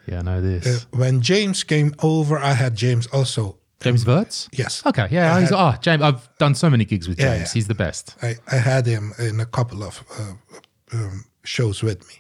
Yeah, 0.07 0.19
I 0.19 0.21
know 0.21 0.41
this. 0.41 0.65
Uh, 0.65 0.85
when 0.97 1.21
James 1.21 1.63
came 1.63 1.93
over, 2.01 2.37
I 2.37 2.53
had 2.53 2.75
James 2.75 3.07
also. 3.07 3.57
James 3.81 4.03
Verts? 4.03 4.49
Yes, 4.53 4.81
Okay, 4.85 5.07
yeah. 5.11 5.39
He's, 5.39 5.51
oh, 5.51 5.75
James. 5.81 6.01
I've 6.01 6.27
done 6.37 6.55
so 6.55 6.69
many 6.69 6.85
gigs 6.85 7.07
with 7.07 7.17
James. 7.19 7.49
yeah. 7.49 7.53
He's 7.53 7.67
the 7.67 7.75
best. 7.75 8.15
I, 8.21 8.35
I 8.51 8.55
had 8.55 8.85
him 8.85 9.13
in 9.19 9.39
a 9.39 9.45
couple 9.45 9.83
of 9.83 10.03
uh, 10.19 10.97
um, 10.97 11.25
shows 11.43 11.83
with 11.83 12.07
me, 12.07 12.15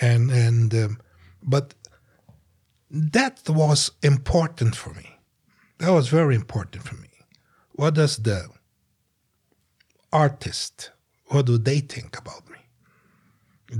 and 0.00 0.30
and 0.30 0.74
um, 0.74 0.98
but 1.42 1.74
that 2.90 3.40
was 3.48 3.90
important 4.02 4.74
for 4.76 4.92
me. 4.94 5.18
That 5.78 5.90
was 5.92 6.08
very 6.08 6.34
important 6.34 6.82
for 6.82 6.96
me. 6.96 7.08
What 7.72 7.94
does 7.94 8.16
the 8.18 8.48
artist? 10.12 10.90
What 11.26 11.46
do 11.46 11.58
they 11.58 11.80
think 11.80 12.18
about 12.18 12.48
me? 12.50 12.58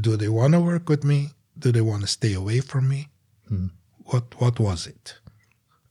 Do 0.00 0.16
they 0.16 0.28
want 0.28 0.52
to 0.54 0.60
work 0.60 0.88
with 0.88 1.02
me? 1.04 1.30
Do 1.58 1.72
they 1.72 1.80
want 1.80 2.02
to 2.02 2.06
stay 2.08 2.34
away 2.34 2.60
from 2.60 2.88
me? 2.88 3.08
What 4.04 4.40
What 4.40 4.60
was 4.60 4.86
it? 4.86 5.17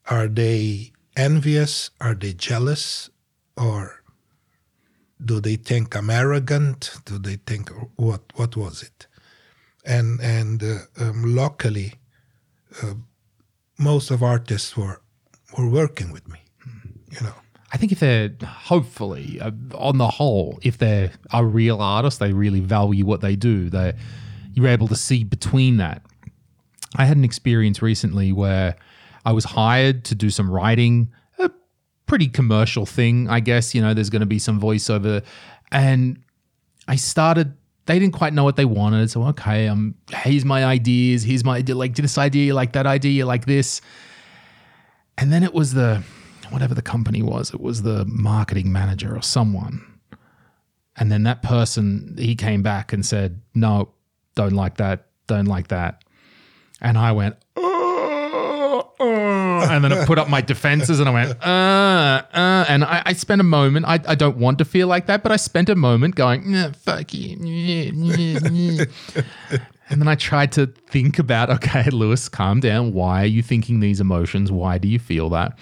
Are 0.10 0.28
they 0.28 0.92
envious? 1.16 1.90
Are 2.00 2.16
they 2.16 2.34
jealous? 2.34 3.10
Or 3.56 4.04
do 5.24 5.40
they 5.40 5.56
think 5.56 5.96
I'm 5.96 6.10
arrogant? 6.10 6.92
Do 7.06 7.18
they 7.18 7.38
think 7.38 7.70
what 7.96 8.22
what 8.36 8.56
was 8.56 8.84
it? 8.84 9.08
And 9.86 10.20
and 10.22 10.64
uh, 10.64 10.78
um, 11.00 11.36
luckily, 11.36 11.94
uh, 12.82 12.96
most 13.78 14.12
of 14.12 14.22
artists 14.22 14.78
were 14.78 15.02
were 15.58 15.70
working 15.70 16.12
with 16.12 16.28
me. 16.28 16.40
You 17.12 17.22
know, 17.22 17.34
I 17.74 17.78
think 17.78 17.92
if 17.92 18.00
they're 18.00 18.32
hopefully, 18.44 19.40
uh, 19.42 19.52
on 19.74 19.98
the 19.98 20.08
whole, 20.08 20.60
if 20.62 20.78
they're 20.78 21.12
a 21.34 21.46
real 21.46 21.82
artist, 21.82 22.20
they 22.20 22.34
really 22.34 22.60
value 22.60 23.06
what 23.06 23.22
they 23.22 23.36
do. 23.36 23.70
They, 23.70 23.94
you're 24.54 24.68
able 24.68 24.88
to 24.88 24.96
see 24.96 25.24
between 25.24 25.78
that. 25.78 26.02
I 26.96 27.06
had 27.06 27.18
an 27.18 27.24
experience 27.24 27.82
recently 27.82 28.32
where 28.32 28.76
I 29.28 29.34
was 29.34 29.44
hired 29.44 30.06
to 30.06 30.16
do 30.16 30.30
some 30.30 30.50
writing, 30.50 31.12
a 31.38 31.52
pretty 32.06 32.30
commercial 32.30 32.86
thing, 32.86 33.28
I 33.30 33.42
guess. 33.42 33.76
You 33.76 33.82
know, 33.82 33.94
there's 33.94 34.10
going 34.10 34.22
to 34.22 34.26
be 34.26 34.40
some 34.40 34.58
voiceover. 34.58 35.22
And 35.70 36.24
I 36.88 36.96
started, 36.96 37.54
they 37.88 38.00
didn't 38.00 38.14
quite 38.14 38.32
know 38.32 38.46
what 38.46 38.56
they 38.56 38.64
wanted. 38.64 39.12
So, 39.12 39.26
okay, 39.26 39.68
um, 39.68 39.96
here's 40.14 40.46
my 40.46 40.64
ideas. 40.64 41.24
Here's 41.24 41.44
my, 41.44 41.60
like, 41.60 41.96
this 41.96 42.18
idea, 42.18 42.56
like 42.56 42.72
that 42.72 42.86
idea, 42.88 43.26
like 43.26 43.46
this. 43.46 43.82
And 45.18 45.30
then 45.30 45.44
it 45.44 45.54
was 45.54 45.74
the, 45.74 46.04
whatever 46.50 46.74
the 46.74 46.82
company 46.82 47.22
was, 47.22 47.54
it 47.54 47.60
was 47.60 47.82
the 47.82 48.06
marketing 48.06 48.72
manager 48.72 49.14
or 49.14 49.22
someone. 49.22 50.00
And 50.96 51.12
then 51.12 51.24
that 51.24 51.44
person, 51.44 52.16
he 52.18 52.34
came 52.34 52.64
back 52.64 52.94
and 52.94 53.06
said, 53.06 53.42
no, 53.54 53.90
don't 54.36 54.54
like 54.54 54.78
that, 54.78 55.08
don't 55.28 55.48
like 55.48 55.68
that. 55.68 56.06
And 56.80 56.98
I 56.98 57.12
went, 57.12 57.36
"Uh, 59.00 59.04
uh," 59.04 59.68
and 59.70 59.84
then 59.84 59.94
I 59.94 60.06
put 60.06 60.20
up 60.20 60.30
my 60.30 60.42
defenses 60.42 61.00
and 61.00 61.10
I 61.10 61.12
went, 61.12 61.30
uh, 61.46 62.24
uh, 62.34 62.66
and 62.68 62.84
I, 62.84 63.04
I 63.06 63.14
spent 63.14 63.42
a 63.42 63.44
moment. 63.44 63.86
I, 63.86 64.00
I 64.08 64.16
don't 64.16 64.38
want 64.38 64.58
to 64.60 64.66
feel 64.66 64.88
like 64.88 65.08
that, 65.08 65.24
but 65.24 65.32
I 65.32 65.38
spent 65.38 65.70
a 65.70 65.76
moment 65.76 66.16
going, 66.16 66.52
"Nah, 66.52 66.72
fuck 66.72 67.14
you. 67.14 67.38
Nyeh, 67.38 67.92
nyeh, 67.92 68.40
nyeh." 68.40 69.62
And 69.90 70.02
then 70.02 70.08
I 70.08 70.16
tried 70.16 70.52
to 70.54 70.68
think 70.68 71.18
about, 71.18 71.50
okay, 71.50 71.90
Lewis, 71.92 72.28
calm 72.28 72.60
down. 72.60 72.94
Why 72.94 73.24
are 73.24 73.28
you 73.28 73.42
thinking 73.42 73.80
these 73.80 74.02
emotions? 74.02 74.52
Why 74.52 74.78
do 74.78 74.88
you 74.88 75.00
feel 75.00 75.30
that? 75.30 75.58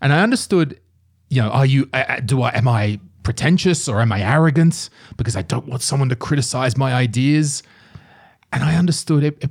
And 0.00 0.12
I 0.12 0.22
understood, 0.22 0.80
you 1.28 1.42
know, 1.42 1.50
are 1.50 1.66
you, 1.66 1.88
do 2.24 2.42
I, 2.42 2.50
am 2.56 2.68
I 2.68 2.98
pretentious 3.22 3.88
or 3.88 4.00
am 4.00 4.12
I 4.12 4.22
arrogant 4.22 4.88
because 5.16 5.36
I 5.36 5.42
don't 5.42 5.66
want 5.66 5.82
someone 5.82 6.08
to 6.08 6.16
criticize 6.16 6.76
my 6.76 6.94
ideas? 6.94 7.62
And 8.52 8.62
I 8.62 8.76
understood 8.76 9.22
it. 9.22 9.36
it 9.42 9.50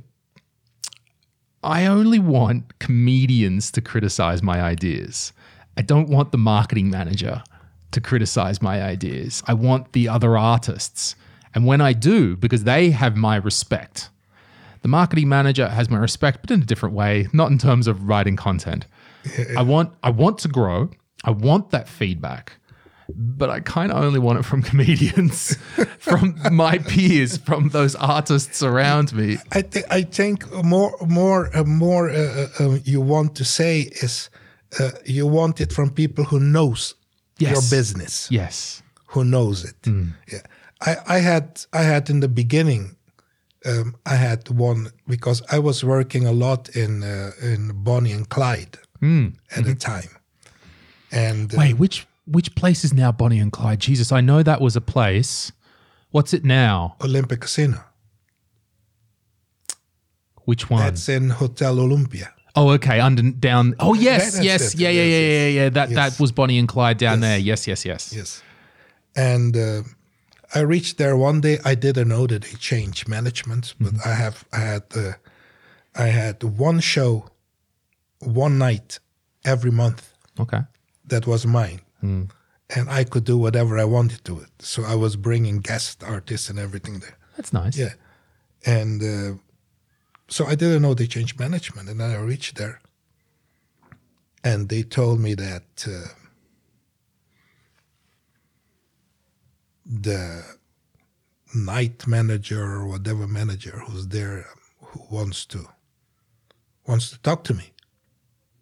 I 1.66 1.86
only 1.86 2.20
want 2.20 2.78
comedians 2.78 3.72
to 3.72 3.80
criticize 3.80 4.40
my 4.40 4.62
ideas. 4.62 5.32
I 5.76 5.82
don't 5.82 6.08
want 6.08 6.30
the 6.30 6.38
marketing 6.38 6.90
manager 6.90 7.42
to 7.90 8.00
criticize 8.00 8.62
my 8.62 8.80
ideas. 8.80 9.42
I 9.48 9.54
want 9.54 9.92
the 9.92 10.08
other 10.08 10.38
artists. 10.38 11.16
And 11.56 11.66
when 11.66 11.80
I 11.80 11.92
do, 11.92 12.36
because 12.36 12.62
they 12.62 12.90
have 12.90 13.16
my 13.16 13.34
respect, 13.34 14.10
the 14.82 14.88
marketing 14.88 15.28
manager 15.28 15.68
has 15.68 15.90
my 15.90 15.98
respect, 15.98 16.38
but 16.40 16.52
in 16.52 16.62
a 16.62 16.64
different 16.64 16.94
way, 16.94 17.26
not 17.32 17.50
in 17.50 17.58
terms 17.58 17.88
of 17.88 18.08
writing 18.08 18.36
content. 18.36 18.86
I 19.58 19.62
want 19.62 19.92
I 20.04 20.10
want 20.10 20.38
to 20.38 20.48
grow. 20.48 20.90
I 21.24 21.30
want 21.30 21.70
that 21.70 21.88
feedback. 21.88 22.58
But 23.14 23.50
I 23.50 23.60
kind 23.60 23.92
of 23.92 24.02
only 24.04 24.18
want 24.18 24.38
it 24.38 24.44
from 24.44 24.62
comedians, 24.70 25.56
from 25.98 26.34
my 26.50 26.78
peers, 26.78 27.36
from 27.38 27.68
those 27.70 27.94
artists 27.94 28.62
around 28.62 29.12
me. 29.12 29.38
I 29.52 29.62
think 29.62 29.86
I 29.90 30.02
think 30.02 30.44
more 30.64 30.92
more 31.06 31.50
uh, 31.56 31.64
more 31.64 32.10
uh, 32.10 32.48
uh, 32.60 32.64
uh, 32.64 32.78
you 32.84 33.00
want 33.00 33.34
to 33.36 33.44
say 33.44 33.80
is 34.02 34.30
uh, 34.80 34.90
you 35.04 35.26
want 35.28 35.60
it 35.60 35.72
from 35.72 35.90
people 35.90 36.24
who 36.24 36.40
knows 36.40 36.94
your 37.38 37.60
business, 37.70 38.28
Yes. 38.30 38.82
who 39.14 39.22
knows 39.24 39.64
it. 39.64 39.76
Yeah, 40.32 40.40
I, 40.80 40.96
I 41.16 41.18
had 41.20 41.64
I 41.72 41.82
had 41.82 42.10
in 42.10 42.20
the 42.20 42.28
beginning. 42.28 42.96
Um, 43.64 43.94
I 44.04 44.14
had 44.16 44.48
one 44.50 44.90
because 45.08 45.42
I 45.52 45.58
was 45.58 45.82
working 45.84 46.26
a 46.26 46.32
lot 46.32 46.68
in 46.76 47.02
uh, 47.02 47.30
in 47.42 47.70
Bonnie 47.84 48.12
and 48.12 48.28
Clyde 48.28 48.78
at 49.56 49.64
the 49.64 49.74
time, 49.74 50.10
and 51.12 51.52
uh, 51.54 51.58
Wait, 51.58 51.74
which 51.78 52.06
which 52.26 52.54
place 52.54 52.84
is 52.84 52.92
now 52.92 53.12
Bonnie 53.12 53.38
and 53.38 53.52
Clyde? 53.52 53.80
Jesus, 53.80 54.12
I 54.12 54.20
know 54.20 54.42
that 54.42 54.60
was 54.60 54.76
a 54.76 54.80
place. 54.80 55.52
What's 56.10 56.32
it 56.34 56.44
now? 56.44 56.96
Olympic 57.02 57.40
Casino. 57.40 57.84
Which 60.44 60.70
one? 60.70 60.80
That's 60.82 61.08
in 61.08 61.30
Hotel 61.30 61.78
Olympia. 61.80 62.32
oh, 62.54 62.70
okay, 62.70 63.00
under 63.00 63.22
down. 63.32 63.74
Oh, 63.80 63.94
yes, 63.94 64.38
yes, 64.42 64.74
yeah, 64.74 64.88
yeah, 64.90 65.02
yeah, 65.02 65.18
yeah, 65.18 65.48
yeah. 65.48 65.68
That 65.70 65.90
Yes. 65.90 65.96
that 66.16 66.20
was 66.22 66.32
Bonnie 66.32 66.58
and 66.58 66.68
Clyde 66.68 66.98
down 66.98 67.20
there. 67.20 67.38
Yes, 67.38 67.66
yes, 67.66 67.84
yes. 67.84 68.12
Yes. 68.14 68.42
And 69.14 69.56
uh, 69.56 69.82
I 70.54 70.60
reached 70.60 70.96
there 70.98 71.16
one 71.16 71.40
day. 71.40 71.58
I 71.64 71.74
didn't 71.74 72.08
know 72.08 72.26
that 72.28 72.42
they 72.42 72.54
changed 72.58 73.08
management, 73.08 73.74
but 73.80 73.94
I 74.06 74.14
have 74.14 74.44
I 74.52 74.58
had 74.60 74.84
uh, 74.96 75.12
I 75.94 76.06
had 76.06 76.42
one 76.44 76.80
show, 76.80 77.26
one 78.20 78.56
night 78.58 79.00
every 79.44 79.70
month 79.70 80.12
Okay. 80.38 80.60
that 81.08 81.26
was 81.26 81.44
mine, 81.46 81.80
and 82.74 82.90
I 82.90 83.04
could 83.04 83.24
do 83.24 83.38
whatever 83.38 83.78
I 83.78 83.84
wanted 83.84 84.24
to 84.24 84.40
it. 84.40 84.50
So 84.60 84.82
I 84.84 84.94
was 84.94 85.16
bringing 85.16 85.60
guest 85.60 86.02
artists 86.02 86.50
and 86.50 86.58
everything 86.58 86.98
there. 87.00 87.16
That's 87.36 87.52
nice. 87.52 87.76
Yeah, 87.76 87.94
and 88.64 89.02
uh, 89.02 89.38
so 90.28 90.46
I 90.46 90.54
didn't 90.54 90.82
know 90.82 90.94
they 90.94 91.06
changed 91.06 91.38
management, 91.38 91.88
and 91.88 92.00
then 92.00 92.10
I 92.10 92.18
reached 92.32 92.56
there, 92.56 92.80
and 94.42 94.68
they 94.68 94.82
told 94.82 95.20
me 95.20 95.34
that 95.34 95.86
uh, 95.86 96.08
the 99.86 100.44
night 101.54 102.06
manager 102.06 102.62
or 102.62 102.86
whatever 102.86 103.26
manager 103.26 103.78
who's 103.86 104.08
there 104.08 104.46
who 104.80 105.00
wants 105.10 105.46
to 105.46 105.66
wants 106.86 107.10
to 107.10 107.18
talk 107.20 107.44
to 107.44 107.54
me 107.54 107.72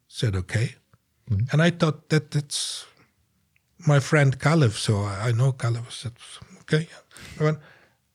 said 0.07 0.37
okay 0.37 0.75
and 1.51 1.63
i 1.63 1.71
thought 1.71 2.09
that 2.11 2.31
that's 2.31 2.87
my 3.87 4.01
friend 4.01 4.39
Kalev, 4.39 4.73
so 4.73 5.03
I, 5.03 5.29
I 5.29 5.33
know 5.33 5.53
Kalev. 5.53 5.87
I 5.87 5.91
said, 5.91 6.13
okay. 6.61 6.89
I 7.41 7.45
went, 7.45 7.59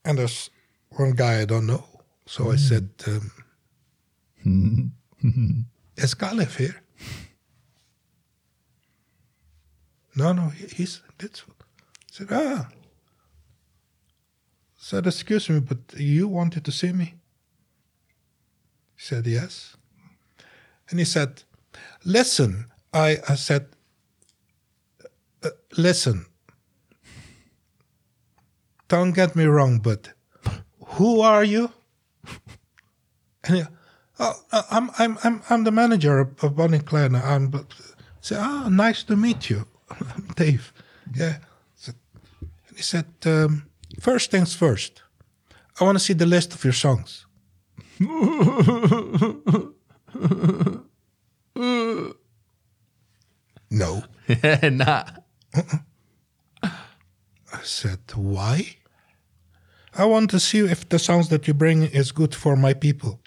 and 0.05 0.17
there's 0.17 0.49
one 0.89 1.11
guy 1.11 1.41
I 1.41 1.45
don't 1.45 1.67
know. 1.67 1.86
So 2.26 2.51
I 2.51 2.57
said, 2.57 2.89
um, 3.07 3.32
is 5.97 6.13
Kalev 6.15 6.55
here? 6.55 6.82
No, 10.15 10.34
no, 10.34 10.49
he, 10.49 10.67
he's 10.67 11.01
that's 11.17 11.43
I 11.47 11.53
said, 12.11 12.28
ah. 12.32 12.67
said, 14.78 15.07
excuse 15.07 15.49
me, 15.49 15.59
but 15.59 15.78
you 15.97 16.28
wanted 16.28 16.65
to 16.65 16.72
see 16.72 16.91
me? 16.91 17.15
He 18.95 19.03
said, 19.03 19.26
yes. 19.28 19.78
And 20.89 20.99
he 20.99 21.05
said, 21.05 21.43
listen, 22.03 22.65
I, 22.93 23.17
I 23.28 23.36
said, 23.36 23.67
"Uh, 25.43 25.49
listen, 25.77 26.25
don't 28.87 29.11
get 29.15 29.35
me 29.35 29.45
wrong, 29.45 29.79
but 29.79 30.09
who 30.97 31.21
are 31.21 31.43
you? 31.43 31.71
And 33.45 33.55
he, 33.57 33.63
oh, 34.19 34.33
uh, 34.51 34.63
I'm, 34.69 34.91
I'm, 34.99 35.17
I'm, 35.23 35.41
I'm 35.49 35.63
the 35.63 35.71
manager 35.71 36.19
of, 36.19 36.43
of 36.43 36.55
Bonnie 36.55 36.79
Clan. 36.79 37.15
I'm, 37.15 37.47
but, 37.47 37.73
say, 38.19 38.35
ah, 38.37 38.67
nice 38.69 39.01
to 39.03 39.15
meet 39.15 39.49
you. 39.49 39.65
I'm 39.89 40.27
Dave. 40.35 40.73
Yeah. 41.15 41.37
So- 41.75 41.93
and 42.41 42.77
he 42.77 42.83
said, 42.83 43.05
um, 43.25 43.65
first 44.01 44.29
things 44.29 44.53
first, 44.53 45.03
I 45.79 45.85
want 45.85 45.97
to 45.97 46.03
see 46.03 46.13
the 46.13 46.25
list 46.25 46.53
of 46.53 46.63
your 46.65 46.73
songs. 46.73 47.25
no. 53.71 54.03
nah. 54.63 55.03
I 55.54 56.72
said, 57.64 58.00
why? 58.16 58.78
I 59.93 60.06
want 60.06 60.30
to 60.32 60.39
see 60.39 60.60
if 60.60 60.88
the 60.88 61.00
songs 61.00 61.30
that 61.30 61.47
you 61.47 61.54
bring 61.54 61.84
is 61.84 62.12
good 62.12 62.36
for 62.36 62.56
my 62.56 62.74
people. 62.74 63.20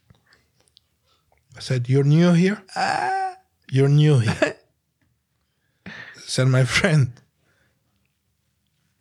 I 1.57 1.61
said, 1.61 1.89
you're 1.89 2.05
new 2.05 2.33
here? 2.33 2.63
You're 3.71 3.89
new 3.89 4.21
here. 4.21 4.57
said 6.17 6.49
my 6.49 6.65
friend, 6.65 7.13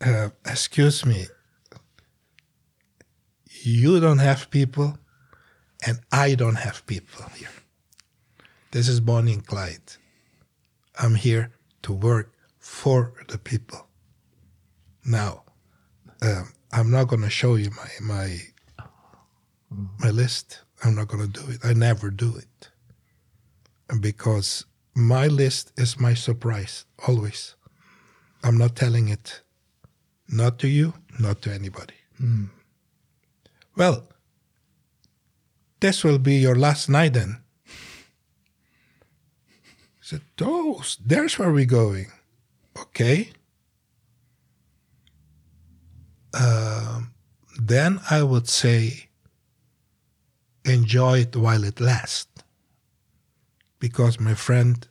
uh, 0.02 0.30
excuse 0.46 1.06
me, 1.06 1.28
you 3.64 4.00
don't 4.00 4.18
have 4.18 4.50
people 4.50 4.98
and 5.86 6.00
I 6.12 6.36
don't 6.36 6.56
have 6.56 6.86
people 6.88 7.26
here. 7.36 7.50
This 8.72 8.88
is 8.88 9.00
Bonnie 9.00 9.34
and 9.34 9.46
Clyde. 9.46 9.94
I'm 11.00 11.16
here 11.16 11.52
to 11.84 11.94
work 11.94 12.34
for 12.62 13.14
the 13.28 13.38
people. 13.38 13.88
Now, 15.03 15.43
um, 16.22 16.53
I'm 16.72 16.91
not 16.91 17.07
going 17.07 17.24
to 17.24 17.30
show 17.30 17.55
you 17.55 17.72
my 17.72 17.89
my 18.01 18.38
my 19.99 20.12
list. 20.12 20.62
I'm 20.84 20.95
not 20.95 21.07
going 21.07 21.30
to 21.30 21.41
do 21.41 21.51
it. 21.51 21.59
I 21.64 21.74
never 21.74 22.09
do 22.09 22.36
it, 22.38 22.70
because 23.99 24.66
my 24.95 25.28
list 25.28 25.74
is 25.76 25.99
my 25.99 26.14
surprise 26.14 26.86
always. 27.07 27.55
I'm 28.43 28.57
not 28.57 28.76
telling 28.76 29.09
it, 29.09 29.41
not 30.28 30.59
to 30.59 30.68
you, 30.68 30.93
not 31.20 31.41
to 31.43 31.53
anybody. 31.53 31.93
Well, 33.76 34.07
this 35.80 36.03
will 36.03 36.20
be 36.20 36.36
your 36.36 36.55
last 36.55 36.89
night 36.89 37.14
then. 37.14 37.41
I 37.68 37.72
said, 40.01 40.22
"Oh, 40.41 40.84
there's 41.03 41.39
where 41.39 41.51
we're 41.51 41.66
going." 41.66 42.12
Okay. 42.78 43.32
Um, 46.34 47.14
then 47.62 48.00
I 48.10 48.24
would 48.24 48.48
say 48.48 49.10
enjoy 50.66 51.20
it 51.20 51.36
while 51.36 51.64
it 51.64 51.80
lasts. 51.80 52.28
because 53.82 54.20
my 54.20 54.36
friend, 54.36 54.88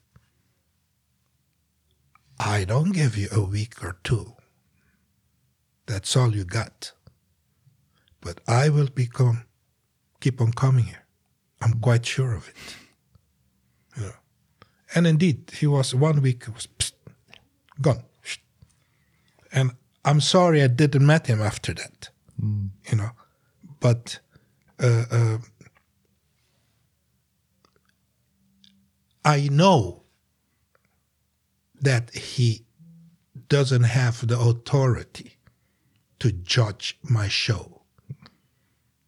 I 2.39 2.65
don't 2.65 2.91
give 2.93 3.17
you 3.17 3.29
a 3.33 3.41
week 3.41 3.83
or 3.85 3.97
two. 4.03 4.35
That's 5.87 6.17
all 6.17 6.35
you 6.35 6.45
got. 6.45 6.93
But 8.21 8.41
I 8.49 8.69
will 8.69 8.89
become, 8.89 9.45
keep 10.21 10.41
on 10.41 10.53
coming 10.53 10.85
here. 10.87 11.07
I'm 11.63 11.81
quite 11.81 12.05
sure 12.05 12.35
of 12.35 12.49
it. 12.49 12.57
And 14.95 15.07
indeed, 15.07 15.53
he 15.59 15.67
was 15.69 15.95
one 15.95 16.21
week 16.21 16.47
was 16.53 16.67
gone. 17.81 18.03
And 19.53 19.73
I'm 20.05 20.21
sorry 20.21 20.63
I 20.63 20.69
didn't 20.69 21.05
met 21.05 21.27
him 21.27 21.41
after 21.41 21.75
that. 21.75 22.11
You 22.91 22.97
know, 22.97 23.11
but 23.81 24.19
uh, 24.83 25.05
uh, 25.11 25.39
I 29.25 29.49
know 29.51 30.03
that 31.81 32.15
he 32.15 32.65
doesn't 33.49 33.83
have 33.83 34.27
the 34.27 34.39
authority 34.39 35.37
to 36.21 36.33
judge 36.33 36.99
my 37.03 37.29
show. 37.29 37.83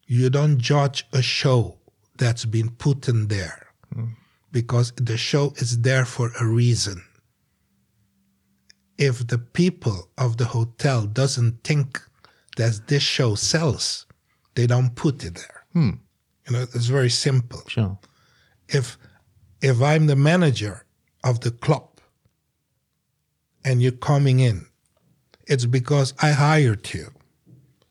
You 0.05 0.29
don't 0.29 0.59
judge 0.59 1.07
a 1.11 1.21
show 1.21 1.79
that's 2.17 2.45
been 2.45 2.69
put 2.69 3.07
in 3.07 3.27
there 3.27 3.67
because 4.51 4.91
the 4.95 5.17
show 5.17 5.53
is 5.57 5.79
there 5.81 6.05
for 6.05 6.31
a 6.39 6.45
reason. 6.45 7.03
If 8.97 9.27
the 9.27 9.37
people 9.39 10.09
of 10.17 10.37
the 10.37 10.45
hotel 10.45 11.05
doesn't 11.05 11.63
think 11.63 11.99
that 12.57 12.87
this 12.87 13.03
show 13.03 13.35
sells, 13.35 14.05
they 14.55 14.67
don't 14.67 14.95
put 14.95 15.23
it 15.23 15.35
there. 15.35 15.63
Hmm. 15.73 15.89
You 16.47 16.53
know, 16.53 16.61
it's 16.61 16.85
very 16.87 17.09
simple 17.09 17.61
Sure. 17.67 17.97
if 18.69 18.97
if 19.61 19.81
I'm 19.81 20.07
the 20.07 20.15
manager 20.15 20.85
of 21.23 21.39
the 21.39 21.51
club 21.51 21.89
and 23.65 23.81
you're 23.81 23.91
coming 23.93 24.39
in, 24.41 24.65
it's 25.47 25.65
because 25.65 26.13
I 26.21 26.31
hired 26.31 26.93
you. 26.93 27.07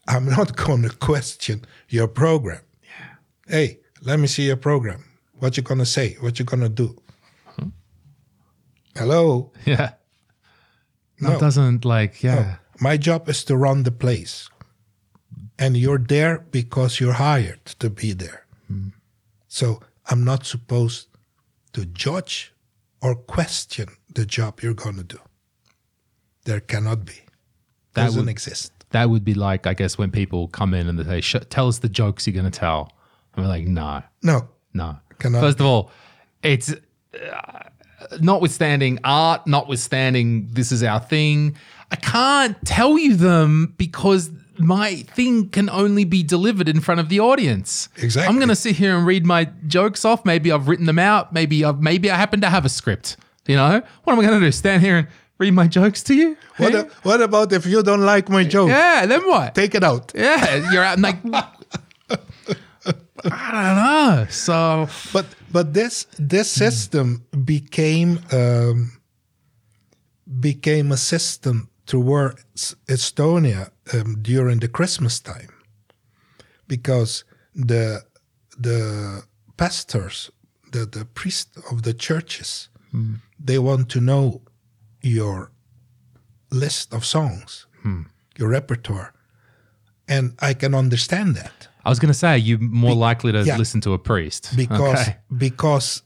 I'm 0.06 0.26
not 0.26 0.56
going 0.66 0.82
to 0.82 0.90
question 0.90 1.64
your 1.88 2.08
program. 2.08 2.60
Yeah. 2.84 3.14
Hey, 3.56 3.78
let 4.02 4.18
me 4.20 4.26
see 4.26 4.46
your 4.46 4.56
program. 4.58 5.02
What 5.38 5.56
you 5.56 5.62
gonna 5.62 5.86
say? 5.86 6.16
What 6.20 6.38
you 6.38 6.44
gonna 6.44 6.68
do? 6.68 6.96
Hmm. 7.58 7.68
Hello. 8.96 9.52
Yeah. 9.66 9.92
No. 11.22 11.30
That 11.30 11.40
doesn't 11.40 11.84
like, 11.84 12.22
yeah. 12.22 12.56
My 12.80 12.96
job 12.96 13.28
is 13.28 13.44
to 13.44 13.56
run 13.56 13.84
the 13.84 13.92
place. 13.92 14.48
And 15.58 15.76
you're 15.76 15.98
there 15.98 16.38
because 16.50 16.98
you're 16.98 17.12
hired 17.14 17.64
to 17.78 17.88
be 17.90 18.12
there. 18.12 18.40
So 19.48 19.80
I'm 20.10 20.24
not 20.24 20.44
supposed 20.46 21.08
to 21.74 21.84
judge 21.84 22.52
or 23.00 23.14
question 23.14 23.88
the 24.14 24.24
job 24.26 24.60
you're 24.62 24.74
going 24.74 24.96
to 24.96 25.04
do. 25.04 25.18
There 26.44 26.60
cannot 26.60 27.04
be. 27.04 27.20
That 27.94 28.06
Doesn't 28.06 28.22
would- 28.24 28.30
exist. 28.30 28.72
That 28.90 29.08
would 29.10 29.24
be 29.24 29.34
like, 29.34 29.66
I 29.66 29.74
guess, 29.74 29.96
when 29.96 30.10
people 30.10 30.48
come 30.48 30.74
in 30.74 30.86
and 30.88 30.98
they 30.98 31.04
say, 31.04 31.20
"Sh- 31.22 31.46
tell 31.48 31.68
us 31.68 31.78
the 31.78 31.88
jokes 31.88 32.26
you're 32.26 32.34
going 32.34 32.50
to 32.50 32.58
tell. 32.58 32.90
And 33.34 33.44
we're 33.44 33.48
like, 33.48 33.66
no, 33.66 34.02
No. 34.22 34.48
no. 34.74 34.96
Cannot 35.18 35.40
First 35.40 35.60
of 35.60 35.66
all, 35.66 35.90
it's 36.42 36.74
uh, 36.74 37.62
notwithstanding 38.20 38.98
art, 39.04 39.46
notwithstanding 39.46 40.48
this 40.52 40.72
is 40.72 40.82
our 40.82 41.00
thing. 41.00 41.56
I 41.90 41.96
can't 41.96 42.56
tell 42.64 42.98
you 42.98 43.16
them 43.16 43.74
because 43.76 44.30
my 44.58 44.96
thing 45.14 45.48
can 45.48 45.68
only 45.70 46.04
be 46.04 46.22
delivered 46.22 46.68
in 46.68 46.80
front 46.80 47.00
of 47.00 47.08
the 47.08 47.20
audience. 47.20 47.88
Exactly. 47.96 48.28
I'm 48.28 48.36
going 48.38 48.48
to 48.48 48.56
sit 48.56 48.76
here 48.76 48.96
and 48.96 49.06
read 49.06 49.26
my 49.26 49.46
jokes 49.66 50.04
off. 50.04 50.24
Maybe 50.24 50.52
I've 50.52 50.68
written 50.68 50.86
them 50.86 50.98
out. 50.98 51.32
Maybe 51.32 51.64
I've, 51.64 51.80
maybe 51.80 52.10
I 52.10 52.16
happen 52.16 52.40
to 52.42 52.50
have 52.50 52.64
a 52.64 52.68
script. 52.68 53.16
You 53.46 53.56
know, 53.56 53.82
what 54.04 54.12
am 54.12 54.20
I 54.20 54.22
going 54.26 54.40
to 54.40 54.46
do? 54.46 54.52
Stand 54.52 54.82
here 54.82 54.96
and 54.98 55.08
read 55.38 55.52
my 55.52 55.66
jokes 55.66 56.02
to 56.04 56.14
you? 56.14 56.36
What, 56.58 56.74
Eh? 56.74 56.84
what 57.02 57.20
about 57.20 57.52
if 57.52 57.66
you 57.66 57.82
don't 57.82 58.02
like 58.02 58.28
my 58.28 58.44
joke? 58.44 58.68
yeah. 58.68 59.04
Then 59.06 59.26
what? 59.26 59.54
Take 59.54 59.74
it 59.74 59.82
out. 59.82 60.12
Yeah, 60.14 60.70
you're 60.70 60.84
out 60.84 60.94
and 60.98 61.02
like 61.02 61.16
I 63.24 63.50
don't 63.52 63.76
know. 63.76 64.26
So 64.30 64.88
But 65.12 65.26
but 65.52 65.74
this 65.74 66.06
this 66.18 66.50
system 66.50 67.26
became 67.44 68.18
um, 68.32 68.92
became 70.40 70.92
a 70.92 70.96
system 70.96 71.68
towards 71.86 72.76
Estonia 72.86 73.70
um, 73.92 74.22
during 74.22 74.60
the 74.60 74.68
Christmas 74.68 75.20
time, 75.20 75.52
because 76.66 77.24
the 77.54 78.02
the 78.58 79.22
pastors, 79.56 80.30
the 80.72 80.86
the 80.86 81.04
priests 81.04 81.58
of 81.70 81.82
the 81.82 81.94
churches, 81.94 82.68
they 83.38 83.58
want 83.58 83.88
to 83.90 84.00
know 84.00 84.40
your 85.02 85.50
list 86.50 86.94
of 86.94 87.04
songs, 87.04 87.66
your 88.38 88.48
repertoire, 88.50 89.12
and 90.08 90.34
I 90.40 90.54
can 90.54 90.74
understand 90.74 91.36
that 91.36 91.68
I 91.84 91.88
was 91.88 91.98
going 91.98 92.12
to 92.12 92.18
say 92.18 92.38
you're 92.38 92.58
more 92.58 92.94
likely 92.94 93.32
to 93.32 93.42
yeah. 93.42 93.58
listen 93.58 93.80
to 93.80 93.92
a 93.92 93.98
priest 93.98 94.50
because 94.56 95.00
Okay. 95.08 95.16
because 95.36 96.02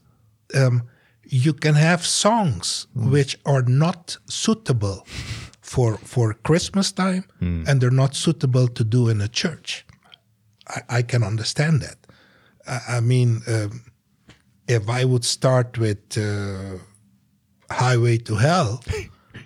um, 0.55 0.81
you 1.23 1.53
can 1.53 1.75
have 1.75 2.05
songs 2.05 2.87
which 2.95 3.37
are 3.45 3.63
not 3.67 4.17
suitable 4.29 5.05
for 5.61 5.97
for 5.97 6.33
Christmas 6.43 6.91
time 6.93 7.23
and 7.39 7.81
they're 7.81 7.91
not 8.03 8.15
suitable 8.15 8.67
to 8.67 8.83
do 8.83 9.09
in 9.09 9.21
a 9.21 9.27
church. 9.27 9.85
I, 10.67 10.99
I 10.99 11.01
can 11.03 11.23
understand 11.23 11.81
that. 11.81 11.97
I, 12.67 12.97
I 12.97 13.01
mean, 13.01 13.41
um, 13.47 13.81
if 14.67 14.89
I 14.89 15.05
would 15.05 15.25
start 15.25 15.77
with 15.77 16.17
uh, 16.17 16.77
"Highway 17.71 18.17
to 18.17 18.35
Hell" 18.35 18.81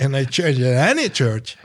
in 0.00 0.14
a 0.14 0.24
church, 0.24 0.56
in 0.58 0.64
any 0.64 1.08
church, 1.08 1.56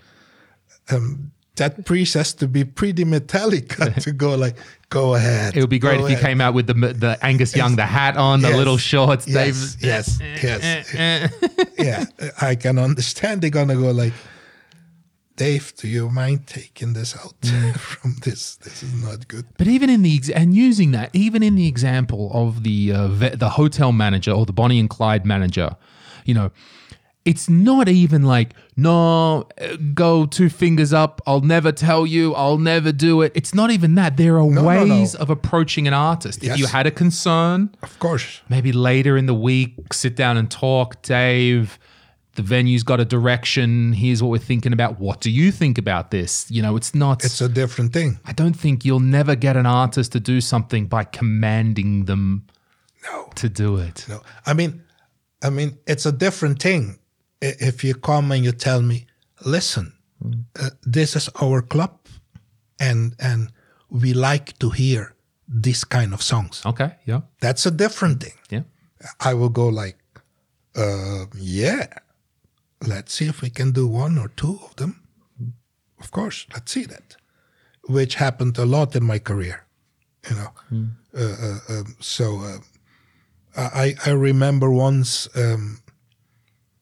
um, 0.91 1.31
that 1.55 1.85
priest 1.85 2.15
has 2.15 2.33
to 2.35 2.47
be 2.47 2.63
pretty 2.65 3.05
Metallica 3.05 3.93
to 4.03 4.11
go 4.11 4.35
like, 4.35 4.55
"Go 4.89 5.15
ahead." 5.15 5.55
it 5.55 5.61
would 5.61 5.69
be 5.69 5.79
great 5.79 5.99
if 6.01 6.09
you 6.09 6.17
came 6.17 6.41
out 6.41 6.53
with 6.53 6.67
the 6.67 6.73
the 6.73 7.17
Angus 7.21 7.55
Young, 7.55 7.75
the 7.75 7.85
hat 7.85 8.17
on, 8.17 8.41
the 8.41 8.49
Yes. 8.49 8.57
little 8.57 8.77
shorts. 8.77 9.27
Yes, 9.27 9.75
Dave, 9.75 9.83
yes, 9.83 10.19
yes. 10.93 11.69
yeah, 11.77 12.05
I 12.41 12.55
can 12.55 12.77
understand 12.79 13.41
they're 13.41 13.49
gonna 13.49 13.75
go 13.75 13.91
like, 13.91 14.13
Dave, 15.35 15.73
do 15.77 15.87
you 15.87 16.09
mind 16.09 16.45
taking 16.47 16.93
this 16.93 17.15
out 17.15 17.33
Mm. 17.41 17.75
from 17.77 18.15
this? 18.23 18.55
This 18.57 18.83
is 18.83 18.93
not 19.03 19.27
good. 19.27 19.45
But 19.57 19.67
even 19.67 19.89
in 19.89 20.03
the 20.03 20.15
ex- 20.15 20.29
and 20.29 20.55
using 20.55 20.91
that, 20.91 21.09
even 21.13 21.41
in 21.43 21.55
the 21.55 21.67
example 21.67 22.29
of 22.33 22.63
the 22.63 22.91
uh, 22.93 23.07
the 23.35 23.49
hotel 23.49 23.91
manager 23.91 24.31
or 24.31 24.45
the 24.45 24.53
Bonnie 24.53 24.79
and 24.79 24.89
Clyde 24.89 25.25
manager, 25.25 25.75
you 26.25 26.33
know, 26.35 26.51
it's 27.25 27.47
not 27.49 27.87
even 27.87 28.23
like 28.23 28.53
no, 28.75 29.47
go 29.93 30.25
two 30.25 30.49
fingers 30.49 30.91
up. 30.93 31.21
I'll 31.25 31.41
never 31.41 31.71
tell 31.71 32.05
you. 32.05 32.33
I'll 32.35 32.57
never 32.57 32.91
do 32.91 33.21
it. 33.21 33.31
It's 33.35 33.53
not 33.53 33.71
even 33.71 33.95
that. 33.95 34.17
There 34.17 34.35
are 34.37 34.45
no, 34.49 34.61
no. 34.61 34.67
ways 34.67 35.15
of 35.15 35.29
approaching 35.29 35.87
an 35.87 35.93
artist. 35.93 36.43
If 36.43 36.57
you 36.57 36.65
had 36.67 36.85
a 36.87 36.91
concern, 36.91 37.73
Of 37.81 37.97
course, 37.99 38.41
maybe 38.49 38.71
later 38.71 39.15
in 39.15 39.25
the 39.27 39.33
week, 39.33 39.93
sit 39.93 40.15
down 40.15 40.37
and 40.37 40.49
talk, 40.51 41.01
Dave. 41.01 41.79
The 42.35 42.41
venue's 42.41 42.81
got 42.81 42.99
a 42.99 43.05
direction. 43.05 43.93
Here's 43.93 44.23
what 44.23 44.29
we're 44.31 44.39
thinking 44.39 44.73
about. 44.73 44.99
What 44.99 45.21
do 45.21 45.29
you 45.29 45.51
think 45.51 45.77
about 45.77 46.09
this? 46.09 46.49
You 46.49 46.63
know, 46.63 46.75
it's 46.75 46.95
not. 46.95 47.23
it's 47.23 47.41
a 47.41 47.47
different 47.47 47.93
thing. 47.93 48.17
I 48.25 48.33
don't 48.33 48.55
think 48.55 48.83
you'll 48.83 48.99
never 48.99 49.35
get 49.35 49.55
an 49.55 49.67
artist 49.67 50.13
to 50.13 50.19
do 50.19 50.41
something 50.41 50.87
by 50.87 51.03
commanding 51.03 52.05
them 52.05 52.47
No, 53.03 53.29
to 53.35 53.49
do 53.49 53.77
it. 53.77 54.07
no. 54.09 54.21
I 54.47 54.53
mean, 54.53 54.81
I 55.43 55.51
mean, 55.51 55.77
it's 55.85 56.07
a 56.07 56.11
different 56.11 56.59
thing. 56.59 56.97
If 57.43 57.83
you 57.83 57.95
come 57.95 58.31
and 58.31 58.45
you 58.45 58.53
tell 58.53 58.81
me, 58.81 59.05
listen, 59.45 59.93
uh, 60.59 60.69
this 60.93 61.15
is 61.15 61.29
our 61.41 61.61
club, 61.61 61.91
and 62.79 63.15
and 63.19 63.51
we 63.89 64.13
like 64.13 64.57
to 64.59 64.69
hear 64.69 65.13
this 65.47 65.83
kind 65.83 66.13
of 66.13 66.21
songs. 66.21 66.61
Okay. 66.65 66.95
Yeah. 67.05 67.21
That's 67.39 67.65
a 67.65 67.71
different 67.71 68.23
thing. 68.23 68.33
Yeah. 68.49 68.63
I 69.19 69.33
will 69.33 69.49
go 69.49 69.67
like, 69.67 69.97
uh, 70.75 71.25
yeah, 71.37 71.87
let's 72.87 73.13
see 73.13 73.27
if 73.27 73.41
we 73.41 73.49
can 73.49 73.71
do 73.71 73.87
one 73.87 74.17
or 74.17 74.29
two 74.29 74.59
of 74.63 74.75
them. 74.75 75.01
Of 75.99 76.11
course, 76.11 76.47
let's 76.53 76.71
see 76.71 76.85
that, 76.85 77.17
which 77.87 78.15
happened 78.15 78.57
a 78.57 78.65
lot 78.65 78.95
in 78.95 79.03
my 79.03 79.19
career, 79.19 79.65
you 80.29 80.35
know. 80.35 80.51
Uh, 81.15 81.19
uh, 81.19 81.59
um, 81.69 81.95
so 81.99 82.39
uh, 82.41 82.57
I 83.55 83.95
I 84.05 84.11
remember 84.11 84.69
once 84.69 85.29
um, 85.35 85.82